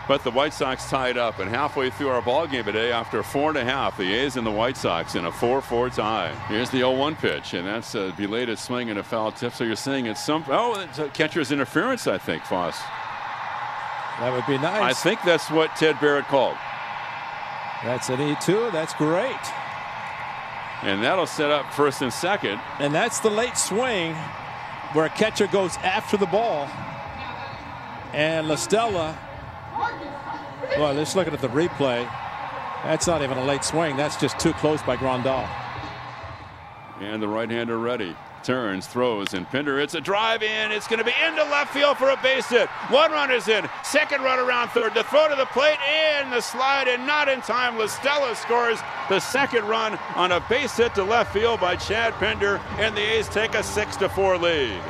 But 0.08 0.24
the 0.24 0.30
White 0.32 0.52
Sox 0.52 0.90
tied 0.90 1.16
up, 1.16 1.38
and 1.38 1.48
halfway 1.48 1.88
through 1.88 2.08
our 2.08 2.20
ball 2.20 2.46
game 2.46 2.64
today, 2.64 2.90
after 2.90 3.22
four 3.22 3.50
and 3.50 3.58
a 3.58 3.64
half, 3.64 3.96
the 3.96 4.12
A's 4.12 4.36
and 4.36 4.44
the 4.44 4.50
White 4.50 4.76
Sox 4.76 5.14
in 5.14 5.24
a 5.24 5.30
4-4 5.30 5.94
tie. 5.94 6.34
Here's 6.48 6.68
the 6.70 6.80
0-1 6.80 7.16
pitch, 7.16 7.54
and 7.54 7.64
that's 7.64 7.94
a 7.94 8.12
belated 8.16 8.58
swing 8.58 8.90
and 8.90 8.98
a 8.98 9.04
foul 9.04 9.30
tip. 9.30 9.52
So 9.52 9.62
you're 9.62 9.76
saying 9.76 10.06
it's 10.06 10.24
some 10.24 10.44
oh, 10.48 10.80
it's 10.80 10.98
a 10.98 11.08
catcher's 11.10 11.52
interference, 11.52 12.08
I 12.08 12.18
think, 12.18 12.42
Foss. 12.42 12.76
That 14.18 14.32
would 14.32 14.46
be 14.46 14.58
nice. 14.58 14.82
I 14.82 14.92
think 14.92 15.20
that's 15.24 15.48
what 15.48 15.76
Ted 15.76 16.00
Barrett 16.00 16.26
called. 16.26 16.56
That's 17.84 18.08
an 18.08 18.18
E2. 18.18 18.72
That's 18.72 18.92
great. 18.94 19.30
And 20.82 21.04
that'll 21.04 21.26
set 21.26 21.50
up 21.50 21.72
first 21.72 22.02
and 22.02 22.12
second. 22.12 22.60
And 22.80 22.92
that's 22.92 23.20
the 23.20 23.30
late 23.30 23.56
swing 23.56 24.14
where 24.92 25.04
a 25.04 25.10
catcher 25.10 25.46
goes 25.46 25.76
after 25.78 26.16
the 26.16 26.26
ball 26.26 26.68
and 28.12 28.48
La 28.48 28.56
Stella, 28.56 29.18
well, 30.78 30.94
just 30.94 31.16
looking 31.16 31.34
at 31.34 31.40
the 31.40 31.48
replay, 31.48 32.04
that's 32.84 33.06
not 33.06 33.22
even 33.22 33.38
a 33.38 33.44
late 33.44 33.64
swing. 33.64 33.96
That's 33.96 34.16
just 34.16 34.38
too 34.38 34.52
close 34.54 34.82
by 34.82 34.96
Grandal. 34.96 35.48
And 37.00 37.22
the 37.22 37.28
right-hander 37.28 37.78
ready. 37.78 38.16
Turns, 38.42 38.86
throws, 38.86 39.34
and 39.34 39.46
Pinder. 39.50 39.78
It's 39.78 39.94
a 39.94 40.00
drive 40.00 40.42
in. 40.42 40.72
It's 40.72 40.88
going 40.88 40.98
to 40.98 41.04
be 41.04 41.12
into 41.26 41.42
left 41.42 41.74
field 41.74 41.98
for 41.98 42.08
a 42.08 42.16
base 42.22 42.48
hit. 42.48 42.70
One 42.88 43.10
run 43.12 43.30
is 43.30 43.48
in. 43.48 43.68
Second 43.84 44.22
run 44.22 44.38
around 44.38 44.68
third. 44.70 44.94
The 44.94 45.02
throw 45.04 45.28
to 45.28 45.36
the 45.36 45.44
plate 45.46 45.78
and 45.86 46.32
the 46.32 46.40
slide, 46.40 46.88
and 46.88 47.06
not 47.06 47.28
in 47.28 47.42
time. 47.42 47.76
La 47.76 47.86
Stella 47.86 48.34
scores 48.34 48.78
the 49.10 49.20
second 49.20 49.68
run 49.68 49.98
on 50.16 50.32
a 50.32 50.40
base 50.48 50.74
hit 50.74 50.94
to 50.94 51.04
left 51.04 51.34
field 51.34 51.60
by 51.60 51.76
Chad 51.76 52.14
Pinder, 52.14 52.60
and 52.78 52.96
the 52.96 53.02
A's 53.02 53.28
take 53.28 53.54
a 53.54 53.62
6 53.62 53.96
to 53.96 54.08
4 54.08 54.38
lead. 54.38 54.80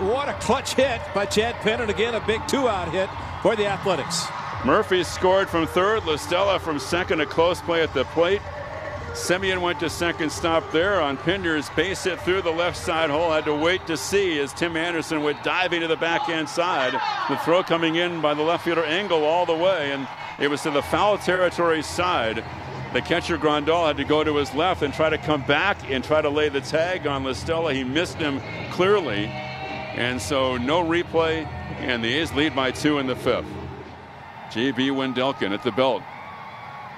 What 0.00 0.28
a 0.28 0.34
clutch 0.34 0.74
hit 0.74 1.00
by 1.14 1.24
Chad 1.24 1.54
Pinder, 1.62 1.84
and 1.84 1.90
again 1.90 2.14
a 2.14 2.20
big 2.26 2.46
two-out 2.46 2.92
hit 2.92 3.08
for 3.40 3.56
the 3.56 3.66
Athletics. 3.66 4.26
Murphy 4.62 5.02
scored 5.02 5.48
from 5.48 5.66
third, 5.66 6.04
La 6.04 6.16
Stella 6.16 6.58
from 6.58 6.78
second, 6.78 7.22
a 7.22 7.26
close 7.26 7.62
play 7.62 7.82
at 7.82 7.94
the 7.94 8.04
plate. 8.04 8.42
Semien 9.14 9.62
went 9.62 9.80
to 9.80 9.88
second 9.88 10.30
stop 10.30 10.70
there 10.70 11.00
on 11.00 11.16
Pinder's 11.16 11.70
base 11.70 12.04
hit 12.04 12.20
through 12.20 12.42
the 12.42 12.50
left 12.50 12.76
side 12.76 13.08
hole. 13.08 13.32
Had 13.32 13.46
to 13.46 13.54
wait 13.54 13.86
to 13.86 13.96
see 13.96 14.38
as 14.38 14.52
Tim 14.52 14.76
Anderson 14.76 15.22
went 15.22 15.42
diving 15.42 15.80
to 15.80 15.88
the 15.88 15.96
backhand 15.96 16.50
side. 16.50 16.92
The 17.30 17.38
throw 17.38 17.62
coming 17.62 17.94
in 17.94 18.20
by 18.20 18.34
the 18.34 18.42
left 18.42 18.66
fielder 18.66 18.84
Engel 18.84 19.24
all 19.24 19.46
the 19.46 19.54
way, 19.54 19.92
and 19.92 20.06
it 20.38 20.48
was 20.48 20.60
to 20.64 20.70
the 20.70 20.82
foul 20.82 21.16
territory 21.16 21.82
side. 21.82 22.44
The 22.92 23.00
catcher 23.00 23.38
Grandal 23.38 23.86
had 23.86 23.96
to 23.96 24.04
go 24.04 24.22
to 24.22 24.36
his 24.36 24.54
left 24.54 24.82
and 24.82 24.92
try 24.92 25.08
to 25.08 25.16
come 25.16 25.40
back 25.46 25.90
and 25.90 26.04
try 26.04 26.20
to 26.20 26.28
lay 26.28 26.50
the 26.50 26.60
tag 26.60 27.06
on 27.06 27.24
La 27.24 27.32
Stella. 27.32 27.72
He 27.72 27.82
missed 27.82 28.18
him 28.18 28.42
clearly. 28.70 29.32
And 29.96 30.20
so 30.20 30.58
no 30.58 30.84
replay, 30.84 31.46
and 31.80 32.04
the 32.04 32.12
A's 32.14 32.32
lead 32.34 32.54
by 32.54 32.70
two 32.70 32.98
in 32.98 33.06
the 33.06 33.16
fifth. 33.16 33.46
J.B. 34.52 34.90
Wendelken 34.90 35.52
at 35.52 35.62
the 35.64 35.72
belt. 35.72 36.02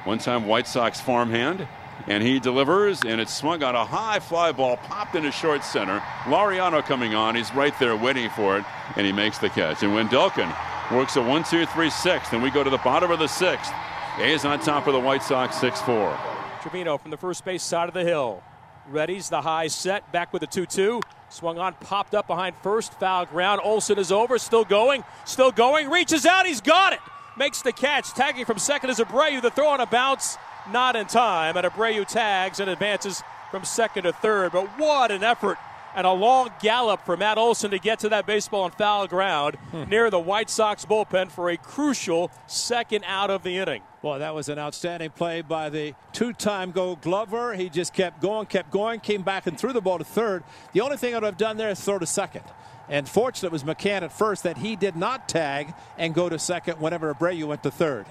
One 0.05 0.19
time 0.19 0.47
White 0.47 0.67
Sox 0.67 1.01
farmhand, 1.01 1.67
and 2.09 2.23
he 2.25 2.41
delivers, 2.41 3.03
and 3.05 3.21
it's 3.21 3.33
swung 3.33 3.63
on 3.63 3.77
a 3.77 3.85
high 3.85 4.19
fly 4.19 4.51
ball, 4.51 4.79
popped 4.79 5.15
into 5.15 5.31
short 5.31 5.63
center. 5.63 6.01
Laureano 6.25 6.85
coming 6.85 7.15
on, 7.15 7.37
he's 7.37 7.55
right 7.55 7.77
there 7.79 7.97
waiting 7.97 8.31
for 8.31 8.59
it, 8.59 8.65
and 8.97 9.07
he 9.07 9.13
makes 9.13 9.39
the 9.39 9.49
catch. 9.49 9.83
And 9.83 9.93
Wendelken 9.93 10.53
works 10.91 11.15
a 11.17 11.23
1 11.23 11.45
2 11.45 11.67
3 11.67 11.91
6, 11.91 12.33
and 12.33 12.43
we 12.43 12.51
go 12.51 12.65
to 12.65 12.71
the 12.71 12.79
bottom 12.79 13.11
of 13.11 13.21
the 13.21 13.29
sixth. 13.29 13.73
A's 14.19 14.45
on 14.45 14.59
top 14.59 14.89
of 14.89 14.93
the 14.93 15.01
White 15.01 15.23
Sox 15.23 15.57
6 15.59 15.81
4. 15.83 16.19
Trivino 16.63 17.01
from 17.01 17.13
the 17.13 17.17
first 17.17 17.45
base 17.45 17.63
side 17.63 17.87
of 17.87 17.95
the 17.95 18.03
hill. 18.03 18.43
Ready's 18.89 19.29
the 19.29 19.43
high 19.43 19.69
set, 19.69 20.11
back 20.11 20.33
with 20.33 20.43
a 20.43 20.47
2 20.47 20.67
2. 20.67 21.01
Swung 21.31 21.59
on, 21.59 21.75
popped 21.75 22.15
up 22.15 22.27
behind 22.27 22.57
first, 22.63 22.95
foul 22.95 23.27
ground. 23.27 23.61
Olson 23.63 23.99
is 23.99 24.11
over, 24.11 24.39
still 24.39 24.65
going, 24.65 25.05
still 25.25 25.53
going, 25.53 25.91
reaches 25.91 26.25
out, 26.25 26.47
he's 26.47 26.61
got 26.61 26.93
it. 26.93 27.01
Makes 27.37 27.63
the 27.63 27.73
catch, 27.73 28.11
tagging 28.11 28.45
from 28.45 28.59
second 28.59 28.91
is 28.91 28.99
Abreu. 28.99 29.41
The 29.41 29.51
throw 29.51 29.69
on 29.69 29.81
a 29.81 29.87
bounce, 29.87 30.37
not 30.71 30.97
in 30.97 31.07
time, 31.07 31.57
and 31.57 31.67
Abreu 31.67 32.07
tags 32.07 32.61
and 32.61 32.69
advances 32.69 33.23
from 33.51 33.65
second 33.65 34.05
to 34.05 34.13
third. 34.13 34.53
But 34.53 34.67
what 34.79 35.11
an 35.11 35.23
effort 35.23 35.59
and 35.95 36.07
a 36.07 36.13
long 36.13 36.51
gallop 36.61 37.05
for 37.05 37.17
Matt 37.17 37.39
Olson 37.39 37.71
to 37.71 37.79
get 37.79 37.99
to 38.01 38.09
that 38.09 38.27
baseball 38.27 38.65
on 38.65 38.71
foul 38.71 39.07
ground 39.07 39.57
hmm. 39.71 39.85
near 39.85 40.11
the 40.11 40.21
White 40.21 40.51
Sox 40.51 40.85
bullpen 40.85 41.31
for 41.31 41.51
a 41.51 41.57
crucial 41.57 42.31
second 42.47 43.05
out 43.07 43.31
of 43.31 43.43
the 43.43 43.59
inning. 43.59 43.83
Boy, 44.01 44.21
that 44.21 44.33
was 44.33 44.49
an 44.49 44.61
outstanding 44.61 45.11
play 45.11 45.41
by 45.41 45.71
the 45.71 45.93
two-time 46.13 46.71
Gold 46.71 47.01
Glover. 47.01 47.55
He 47.55 47.69
just 47.69 47.93
kept 47.93 48.23
going, 48.23 48.47
kept 48.47 48.71
going, 48.71 49.01
came 49.01 49.23
back 49.23 49.49
and 49.49 49.59
threw 49.59 49.73
the 49.73 49.81
ball 49.81 49.99
to 49.99 50.05
third. 50.05 50.45
The 50.73 50.83
only 50.83 50.97
thing 50.97 51.15
I 51.15 51.17
would 51.17 51.25
have 51.25 51.37
done 51.37 51.57
there 51.57 51.71
is 51.71 51.81
throw 51.81 51.99
to 51.99 52.07
second. 52.07 52.45
And 52.89 53.09
fortunate 53.09 53.51
was 53.51 53.65
McCann 53.65 54.03
at 54.03 54.13
first 54.13 54.45
that 54.45 54.59
he 54.59 54.77
did 54.77 54.95
not 54.95 55.29
tag 55.29 55.75
and 55.99 56.15
go 56.15 56.29
to 56.29 56.39
second 56.39 56.81
whenever 56.81 57.13
Abreu 57.13 57.45
went 57.45 57.65
to 57.65 57.73
third. 57.73 58.07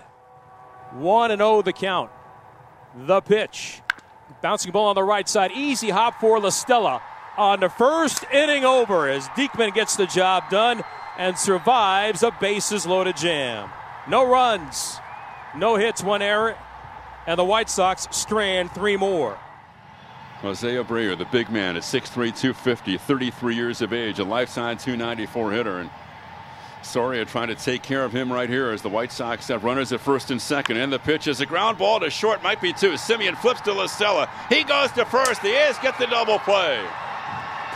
1 0.92 1.32
and 1.32 1.40
0 1.40 1.62
the 1.62 1.74
count. 1.74 2.12
The 2.96 3.22
pitch. 3.22 3.82
Bouncing 4.42 4.74
ball 4.74 4.88
on 4.88 4.96
the 4.96 5.04
right 5.04 5.28
side. 5.28 5.52
Easy 5.54 5.90
hop 5.90 6.20
for 6.20 6.40
La 6.40 6.50
Stella 6.50 7.02
on 7.38 7.62
the 7.62 7.70
first 7.70 8.26
inning 8.34 8.66
over 8.66 9.08
as 9.08 9.28
Diekman 9.30 9.74
gets 9.74 9.96
the 9.96 10.06
job 10.06 10.50
done 10.50 10.84
and 11.18 11.38
survives 11.38 12.24
a 12.24 12.32
bases 12.42 12.86
loaded 12.86 13.16
jam. 13.16 13.70
No 14.08 14.28
runs, 14.28 15.00
no 15.56 15.76
hits, 15.76 16.04
one 16.04 16.22
error, 16.22 16.58
and 17.26 17.38
the 17.38 17.44
White 17.44 17.70
Sox 17.70 18.08
strand 18.12 18.72
three 18.72 18.98
more. 18.98 19.38
Jose 20.42 20.68
Abreu, 20.68 21.18
the 21.18 21.26
big 21.26 21.50
man 21.50 21.76
at 21.76 21.82
6'3, 21.82 22.14
250, 22.14 22.98
33 22.98 23.56
years 23.56 23.82
of 23.82 23.92
age, 23.92 24.20
a 24.20 24.24
lifetime 24.24 24.78
294 24.78 25.52
hitter. 25.52 25.80
And 25.80 25.90
Soria 26.84 27.26
trying 27.26 27.48
to 27.48 27.56
take 27.56 27.82
care 27.82 28.04
of 28.04 28.14
him 28.14 28.32
right 28.32 28.48
here 28.48 28.70
as 28.70 28.84
the 28.84 28.90
White 28.90 29.12
Sox 29.12 29.48
have 29.48 29.64
runners 29.64 29.92
at 29.92 30.00
first 30.00 30.30
and 30.30 30.40
second. 30.40 30.78
And 30.78 30.94
the 30.94 31.00
pitch 31.00 31.28
is 31.28 31.42
a 31.42 31.46
ground 31.46 31.80
ball 31.80 32.00
to 32.00 32.10
short, 32.12 32.44
might 32.44 32.62
be 32.62 32.72
two. 32.72 32.94
Semien 32.94 33.36
flips 33.38 33.62
to 33.62 33.74
La 33.74 33.88
Stella. 33.88 34.30
He 34.48 34.64
goes 34.64 34.92
to 34.92 35.06
first. 35.06 35.42
The 35.42 35.50
A's 35.50 35.78
get 35.80 35.98
the 35.98 36.06
double 36.06 36.40
play 36.40 36.86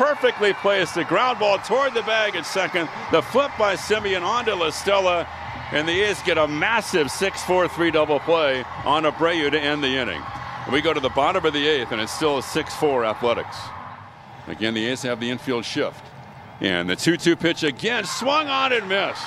perfectly 0.02 0.52
placed. 0.54 0.96
The 0.96 1.04
ground 1.04 1.38
ball 1.38 1.60
toward 1.60 1.94
the 1.94 2.02
bag 2.02 2.36
at 2.36 2.44
second. 2.46 2.90
The 3.12 3.22
flip 3.22 3.52
by 3.60 3.76
Semien 3.76 4.24
onto 4.24 4.52
La 4.54 4.72
Stella. 4.72 5.28
And 5.72 5.88
the 5.88 6.02
A's 6.02 6.22
get 6.24 6.38
a 6.38 6.48
massive 6.48 7.10
6 7.10 7.44
4 7.44 7.68
3 7.68 7.92
double 7.92 8.20
play 8.20 8.64
on 8.86 9.04
Abreu 9.04 9.50
to 9.52 9.60
end 9.60 9.84
the 9.84 9.98
inning. 9.98 10.22
We 10.72 10.82
go 10.82 10.94
to 10.94 11.00
the 11.00 11.10
bottom 11.10 11.46
of 11.46 11.54
the 11.54 11.68
eighth, 11.68 11.92
and 11.92 12.02
it's 12.02 12.12
still 12.12 12.38
a 12.38 12.44
6 12.44 12.76
4 12.76 13.06
athletics. 13.06 13.58
Again, 14.48 14.74
the 14.74 14.86
A's 14.88 15.02
have 15.04 15.20
the 15.20 15.30
infield 15.30 15.66
shift. 15.66 16.04
And 16.60 16.90
the 16.90 16.96
2 16.96 17.18
2 17.18 17.36
pitch 17.36 17.64
again, 17.64 18.06
swung 18.06 18.48
on 18.48 18.74
and 18.74 18.88
missed. 18.88 19.26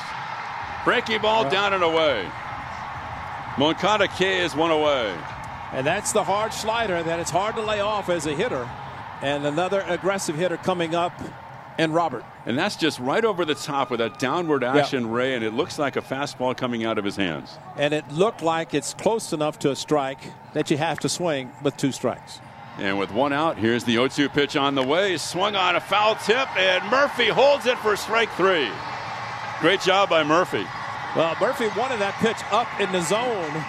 Breaking 0.84 1.20
ball 1.22 1.48
down 1.50 1.72
and 1.72 1.82
away. 1.82 2.30
Moncada 3.56 4.08
K 4.08 4.44
is 4.44 4.54
one 4.54 4.70
away. 4.70 5.16
And 5.72 5.86
that's 5.86 6.12
the 6.12 6.24
hard 6.24 6.52
slider 6.52 7.02
that 7.02 7.20
it's 7.20 7.30
hard 7.30 7.56
to 7.56 7.62
lay 7.62 7.80
off 7.80 8.08
as 8.08 8.26
a 8.26 8.34
hitter. 8.34 8.68
And 9.22 9.46
another 9.46 9.84
aggressive 9.88 10.36
hitter 10.36 10.56
coming 10.56 10.94
up, 10.94 11.18
and 11.78 11.94
Robert. 11.94 12.24
And 12.46 12.58
that's 12.58 12.76
just 12.76 12.98
right 13.00 13.24
over 13.24 13.44
the 13.44 13.54
top 13.54 13.90
with 13.90 13.98
that 13.98 14.18
downward 14.18 14.64
action 14.64 15.10
ray, 15.10 15.34
and 15.34 15.44
it 15.44 15.54
looks 15.54 15.78
like 15.78 15.96
a 15.96 16.02
fastball 16.02 16.56
coming 16.56 16.84
out 16.84 16.98
of 16.98 17.04
his 17.04 17.16
hands. 17.16 17.58
And 17.76 17.94
it 17.94 18.10
looked 18.12 18.42
like 18.42 18.74
it's 18.74 18.94
close 18.94 19.32
enough 19.32 19.58
to 19.60 19.70
a 19.70 19.76
strike 19.76 20.18
that 20.52 20.70
you 20.70 20.76
have 20.76 20.98
to 21.00 21.08
swing 21.08 21.52
with 21.62 21.76
two 21.76 21.92
strikes. 21.92 22.40
And 22.78 22.98
with 22.98 23.12
one 23.12 23.32
out, 23.32 23.56
here's 23.56 23.84
the 23.84 23.92
0 23.92 24.08
2 24.08 24.28
pitch 24.28 24.56
on 24.56 24.74
the 24.74 24.82
way. 24.82 25.16
Swung 25.16 25.54
on 25.54 25.76
a 25.76 25.80
foul 25.80 26.16
tip, 26.16 26.48
and 26.56 26.84
Murphy 26.90 27.28
holds 27.28 27.66
it 27.66 27.78
for 27.78 27.96
strike 27.96 28.30
three. 28.32 28.68
Great 29.60 29.80
job 29.80 30.08
by 30.08 30.24
Murphy. 30.24 30.64
Well, 31.14 31.36
Murphy 31.40 31.68
wanted 31.78 32.00
that 32.00 32.14
pitch 32.14 32.38
up 32.50 32.66
in 32.80 32.90
the 32.90 33.00
zone, 33.02 33.64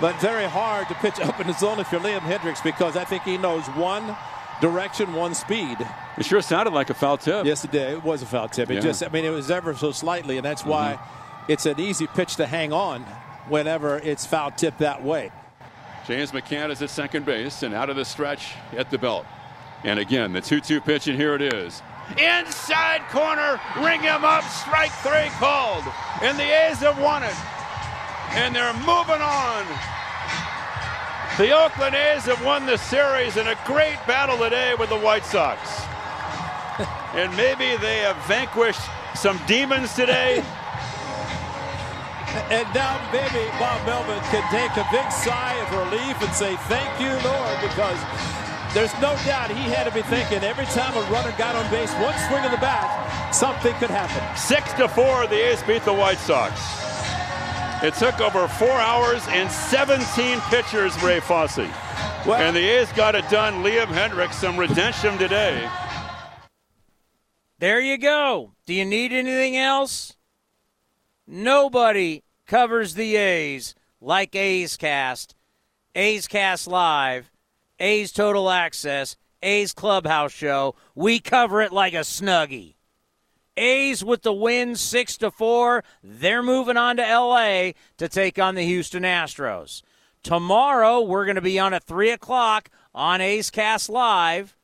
but 0.00 0.14
very 0.20 0.44
hard 0.44 0.86
to 0.88 0.94
pitch 0.94 1.18
up 1.18 1.40
in 1.40 1.48
the 1.48 1.52
zone 1.52 1.80
if 1.80 1.90
you're 1.90 2.00
Liam 2.00 2.20
Hendriks 2.20 2.62
because 2.62 2.96
I 2.96 3.04
think 3.04 3.24
he 3.24 3.36
knows 3.36 3.66
one 3.70 4.16
direction, 4.64 5.12
one 5.12 5.34
speed. 5.34 5.76
It 6.16 6.24
sure 6.24 6.40
sounded 6.40 6.72
like 6.72 6.88
a 6.88 6.94
foul 6.94 7.18
tip. 7.18 7.44
Yes, 7.44 7.64
it 7.64 7.70
did. 7.70 7.90
It 7.90 8.02
was 8.02 8.22
a 8.22 8.26
foul 8.26 8.48
tip. 8.48 8.70
It 8.70 8.76
Yeah. 8.76 8.80
just, 8.80 9.04
I 9.04 9.08
mean, 9.08 9.24
it 9.24 9.30
was 9.30 9.50
ever 9.50 9.74
so 9.74 9.92
slightly, 9.92 10.38
and 10.38 10.44
that's 10.44 10.62
mm-hmm. 10.62 10.70
why 10.70 10.98
it's 11.48 11.66
an 11.66 11.78
easy 11.78 12.06
pitch 12.06 12.36
to 12.36 12.46
hang 12.46 12.72
on 12.72 13.02
whenever 13.48 13.98
it's 13.98 14.24
foul 14.24 14.50
tipped 14.50 14.78
that 14.78 15.02
way. 15.02 15.30
James 16.06 16.32
McCann 16.32 16.70
is 16.70 16.80
at 16.80 16.90
second 16.90 17.26
base 17.26 17.62
and 17.62 17.74
out 17.74 17.90
of 17.90 17.96
the 17.96 18.04
stretch 18.04 18.52
at 18.76 18.90
the 18.90 18.98
belt. 18.98 19.26
And 19.84 19.98
again, 19.98 20.32
the 20.32 20.40
2 20.40 20.60
2 20.60 20.80
pitch, 20.80 21.08
and 21.08 21.16
here 21.16 21.34
it 21.34 21.42
is. 21.42 21.82
Inside 22.16 23.02
corner, 23.10 23.60
ring 23.78 24.00
him 24.00 24.24
up, 24.24 24.44
strike 24.44 24.92
three 25.02 25.28
called. 25.38 25.84
And 26.22 26.38
the 26.38 26.44
A's 26.44 26.78
have 26.78 26.98
won 27.00 27.22
it. 27.22 27.36
And 28.32 28.54
they're 28.54 28.72
moving 28.72 29.20
on. 29.20 29.64
The 31.36 31.50
Oakland 31.50 31.96
A's 31.96 32.26
have 32.26 32.44
won 32.44 32.64
the 32.64 32.76
series 32.78 33.36
in 33.36 33.48
a 33.48 33.58
great 33.66 33.98
battle 34.06 34.38
today 34.38 34.76
with 34.78 34.88
the 34.88 34.96
White 34.96 35.24
Sox. 35.24 35.58
and 37.18 37.36
maybe 37.36 37.74
they 37.82 38.06
have 38.06 38.14
vanquished 38.30 38.86
some 39.16 39.40
demons 39.48 39.94
today. 39.94 40.44
And 42.50 42.66
now 42.74 42.98
maybe 43.12 43.46
Bob 43.62 43.78
Melvin 43.86 44.18
can 44.34 44.42
take 44.50 44.74
a 44.74 44.86
big 44.90 45.06
sigh 45.12 45.54
of 45.54 45.86
relief 45.86 46.20
and 46.20 46.34
say, 46.34 46.56
Thank 46.66 46.90
you, 46.98 47.10
Lord, 47.22 47.56
because 47.62 47.98
there's 48.74 48.92
no 48.94 49.14
doubt 49.24 49.50
he 49.50 49.70
had 49.70 49.84
to 49.84 49.94
be 49.94 50.02
thinking 50.02 50.42
every 50.42 50.66
time 50.66 50.96
a 50.96 51.02
runner 51.12 51.32
got 51.38 51.54
on 51.54 51.70
base, 51.70 51.92
one 52.02 52.14
swing 52.26 52.44
of 52.44 52.50
the 52.50 52.58
bat, 52.58 53.32
something 53.32 53.72
could 53.74 53.90
happen. 53.90 54.36
Six 54.36 54.72
to 54.74 54.88
four, 54.88 55.28
the 55.28 55.50
A's 55.50 55.62
beat 55.62 55.84
the 55.84 55.94
White 55.94 56.18
Sox. 56.18 56.58
It 57.84 57.92
took 57.96 58.18
over 58.18 58.48
four 58.48 58.72
hours 58.72 59.22
and 59.28 59.50
17 59.50 60.40
pitchers, 60.48 61.02
Ray 61.02 61.20
Fosse. 61.20 61.58
and 61.58 62.56
the 62.56 62.66
A's 62.66 62.90
got 62.92 63.14
it 63.14 63.28
done. 63.28 63.62
Liam 63.62 63.88
Hendriks, 63.88 64.32
some 64.32 64.56
redemption 64.56 65.18
today. 65.18 65.68
There 67.58 67.80
you 67.80 67.98
go. 67.98 68.52
Do 68.64 68.72
you 68.72 68.86
need 68.86 69.12
anything 69.12 69.58
else? 69.58 70.16
Nobody 71.26 72.22
covers 72.46 72.94
the 72.94 73.16
A's 73.16 73.74
like 74.00 74.34
A's 74.34 74.78
Cast, 74.78 75.34
A's 75.94 76.26
Cast 76.26 76.66
Live, 76.66 77.30
A's 77.78 78.12
Total 78.12 78.48
Access, 78.48 79.18
A's 79.42 79.74
Clubhouse 79.74 80.32
Show. 80.32 80.74
We 80.94 81.20
cover 81.20 81.60
it 81.60 81.70
like 81.70 81.92
a 81.92 81.98
snuggie. 81.98 82.73
A's 83.56 84.04
with 84.04 84.22
the 84.22 84.32
win 84.32 84.76
6 84.76 85.16
to 85.18 85.30
4. 85.30 85.84
They're 86.02 86.42
moving 86.42 86.76
on 86.76 86.96
to 86.96 87.02
LA 87.02 87.72
to 87.98 88.08
take 88.08 88.38
on 88.38 88.54
the 88.54 88.64
Houston 88.64 89.02
Astros. 89.02 89.82
Tomorrow 90.22 91.02
we're 91.02 91.24
going 91.24 91.36
to 91.36 91.42
be 91.42 91.58
on 91.58 91.74
at 91.74 91.84
3 91.84 92.10
o'clock 92.10 92.70
on 92.94 93.20
A's 93.20 93.50
Cast 93.50 93.88
Live 93.88 94.56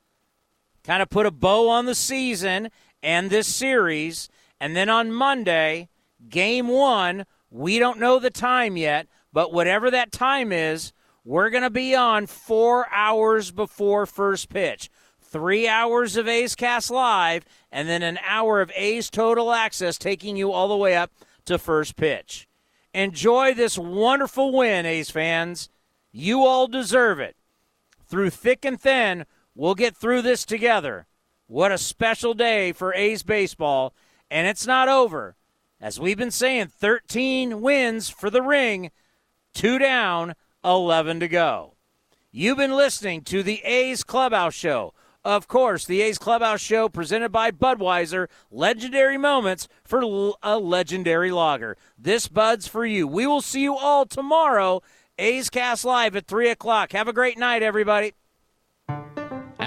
kind 0.85 1.03
of 1.03 1.11
put 1.11 1.27
a 1.27 1.31
bow 1.31 1.69
on 1.69 1.87
the 1.87 1.95
season 1.95 2.71
and 3.03 3.31
this 3.31 3.47
series. 3.47 4.29
And 4.61 4.77
then 4.77 4.89
on 4.89 5.13
Monday, 5.13 5.89
game 6.29 6.69
one, 6.69 7.27
we 7.51 7.79
don't 7.79 7.99
know 8.01 8.19
the 8.19 8.31
time 8.31 8.77
yet, 8.77 9.07
but 9.33 9.53
whatever 9.53 9.91
that 9.91 10.13
time 10.13 10.53
is, 10.53 10.93
we're 11.25 11.51
going 11.51 11.63
to 11.63 11.71
be 11.71 11.95
on 11.95 12.27
four 12.27 12.87
hours 12.93 13.51
before 13.51 14.07
first 14.07 14.49
pitch. 14.49 14.91
Three 15.31 15.69
hours 15.69 16.17
of 16.17 16.27
A's 16.27 16.57
Cast 16.57 16.91
Live, 16.91 17.45
and 17.71 17.89
then 17.89 18.03
an 18.03 18.19
hour 18.27 18.61
of 18.61 18.73
A's 18.75 19.09
Total 19.09 19.53
Access 19.53 19.97
taking 19.97 20.37
you 20.37 20.51
all 20.51 20.67
the 20.67 20.77
way 20.77 20.97
up 20.97 21.13
to 21.45 21.57
first 21.57 21.95
pitch. 21.95 22.49
Enjoy 22.93 23.55
this 23.55 23.79
wonderful 23.79 24.53
win, 24.53 24.87
A's 24.87 25.09
fans. 25.09 25.69
You 26.11 26.45
all 26.45 26.67
deserve 26.67 27.21
it. 27.21 27.37
Through 28.09 28.31
thick 28.31 28.65
and 28.65 28.81
thin, 28.81 29.25
we'll 29.55 29.77
get 29.77 29.97
through 29.97 30.23
this 30.23 30.45
together. 30.45 31.07
What 31.47 31.71
a 31.71 31.79
special 31.79 32.35
day 32.35 32.73
for 32.73 32.93
A's 32.95 33.23
baseball, 33.23 33.95
and 34.33 34.49
it's 34.49 34.67
not 34.67 34.89
over. 34.89 35.37
As 35.81 36.01
we've 36.01 36.19
been 36.19 36.33
saying, 36.33 36.73
13 36.77 37.61
wins 37.61 38.09
for 38.09 38.31
the 38.31 38.43
ring, 38.43 38.91
two 39.55 39.79
down, 39.79 40.35
11 40.65 41.21
to 41.21 41.29
go. 41.29 41.75
You've 42.33 42.59
been 42.59 42.75
listening 42.75 43.23
to 43.23 43.45
the 43.45 43.63
A's 43.63 44.03
Clubhouse 44.03 44.55
Show. 44.55 44.93
Of 45.25 45.49
course, 45.49 45.85
the 45.85 46.01
A's 46.01 46.17
Clubhouse 46.17 46.63
Show 46.63 46.89
presented 46.89 47.31
by 47.31 47.51
Budweiser, 47.51 48.29
legendary 48.51 49.19
moments 49.19 49.69
for 49.85 50.01
l- 50.01 50.39
a 50.43 50.59
legendary 50.59 51.31
lager. 51.31 51.77
This 51.99 52.27
Bud's 52.27 52.67
for 52.67 52.87
you. 52.87 53.07
We 53.07 53.27
will 53.27 53.43
see 53.43 53.61
you 53.63 53.77
all 53.77 54.07
tomorrow. 54.07 54.83
A's 55.19 55.51
Cast 55.51 55.85
Live 55.85 56.17
at 56.17 56.27
3 56.27 56.49
o'clock. 56.49 56.93
Have 56.93 57.07
a 57.07 57.13
great 57.13 57.37
night, 57.37 57.63
everybody. 57.63 58.15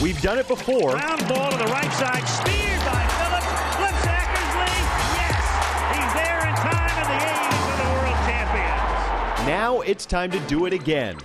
We've 0.00 0.20
done 0.22 0.38
it 0.38 0.46
before. 0.46 0.92
Ground 0.92 1.26
ball 1.28 1.50
to 1.50 1.56
the 1.56 1.64
right 1.64 1.92
side, 1.94 2.22
speared 2.28 2.80
by 2.86 3.04
Phillips. 3.18 3.46
Flips 3.74 4.06
Eckersley. 4.06 4.78
Yes, 5.18 5.42
he's 5.90 6.12
there 6.14 6.48
in 6.48 6.54
time, 6.54 6.94
and 6.98 7.08
the 7.10 7.18
A's 7.26 7.64
are 7.66 7.76
the 7.76 7.90
world 7.94 8.16
champions. 8.24 9.48
Now 9.48 9.80
it's 9.80 10.06
time 10.06 10.30
to 10.30 10.38
do 10.40 10.66
it 10.66 10.72
again. 10.72 11.16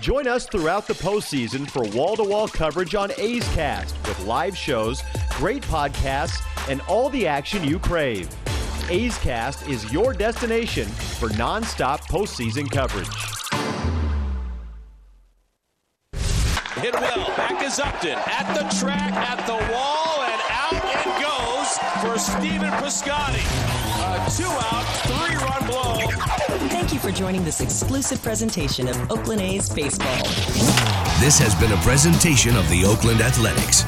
Join 0.00 0.28
us 0.28 0.46
throughout 0.46 0.86
the 0.86 0.92
postseason 0.92 1.66
for 1.70 1.82
wall 1.96 2.14
to 2.16 2.24
wall 2.24 2.46
coverage 2.46 2.94
on 2.94 3.10
A's 3.16 3.48
Cast 3.54 3.96
with 4.06 4.20
live 4.26 4.54
shows, 4.54 5.02
great 5.30 5.62
podcasts, 5.62 6.42
and 6.68 6.82
all 6.82 7.08
the 7.08 7.26
action 7.26 7.64
you 7.64 7.78
crave. 7.78 8.28
A's 8.90 9.16
Cast 9.20 9.66
is 9.66 9.90
your 9.90 10.12
destination 10.12 10.86
for 10.88 11.30
nonstop 11.30 12.00
postseason 12.00 12.70
coverage. 12.70 13.43
Hit 16.84 16.92
well. 17.00 17.34
Back 17.34 17.62
is 17.62 17.78
Upton. 17.78 18.18
At 18.26 18.52
the 18.52 18.78
track, 18.78 19.14
at 19.14 19.46
the 19.46 19.54
wall, 19.72 20.20
and 20.20 20.42
out 20.50 20.84
it 20.84 21.08
goes 21.16 21.78
for 22.02 22.18
Stephen 22.18 22.68
Piscotty. 22.72 23.40
A 24.04 24.30
two 24.36 24.44
out, 24.44 24.84
three 25.06 25.34
run 25.34 25.66
blow. 25.66 26.68
Thank 26.68 26.92
you 26.92 26.98
for 26.98 27.10
joining 27.10 27.42
this 27.42 27.62
exclusive 27.62 28.22
presentation 28.22 28.86
of 28.86 29.10
Oakland 29.10 29.40
A's 29.40 29.70
Baseball. 29.70 30.18
This 31.20 31.38
has 31.38 31.54
been 31.54 31.72
a 31.72 31.78
presentation 31.78 32.54
of 32.54 32.68
the 32.68 32.84
Oakland 32.84 33.22
Athletics. 33.22 33.84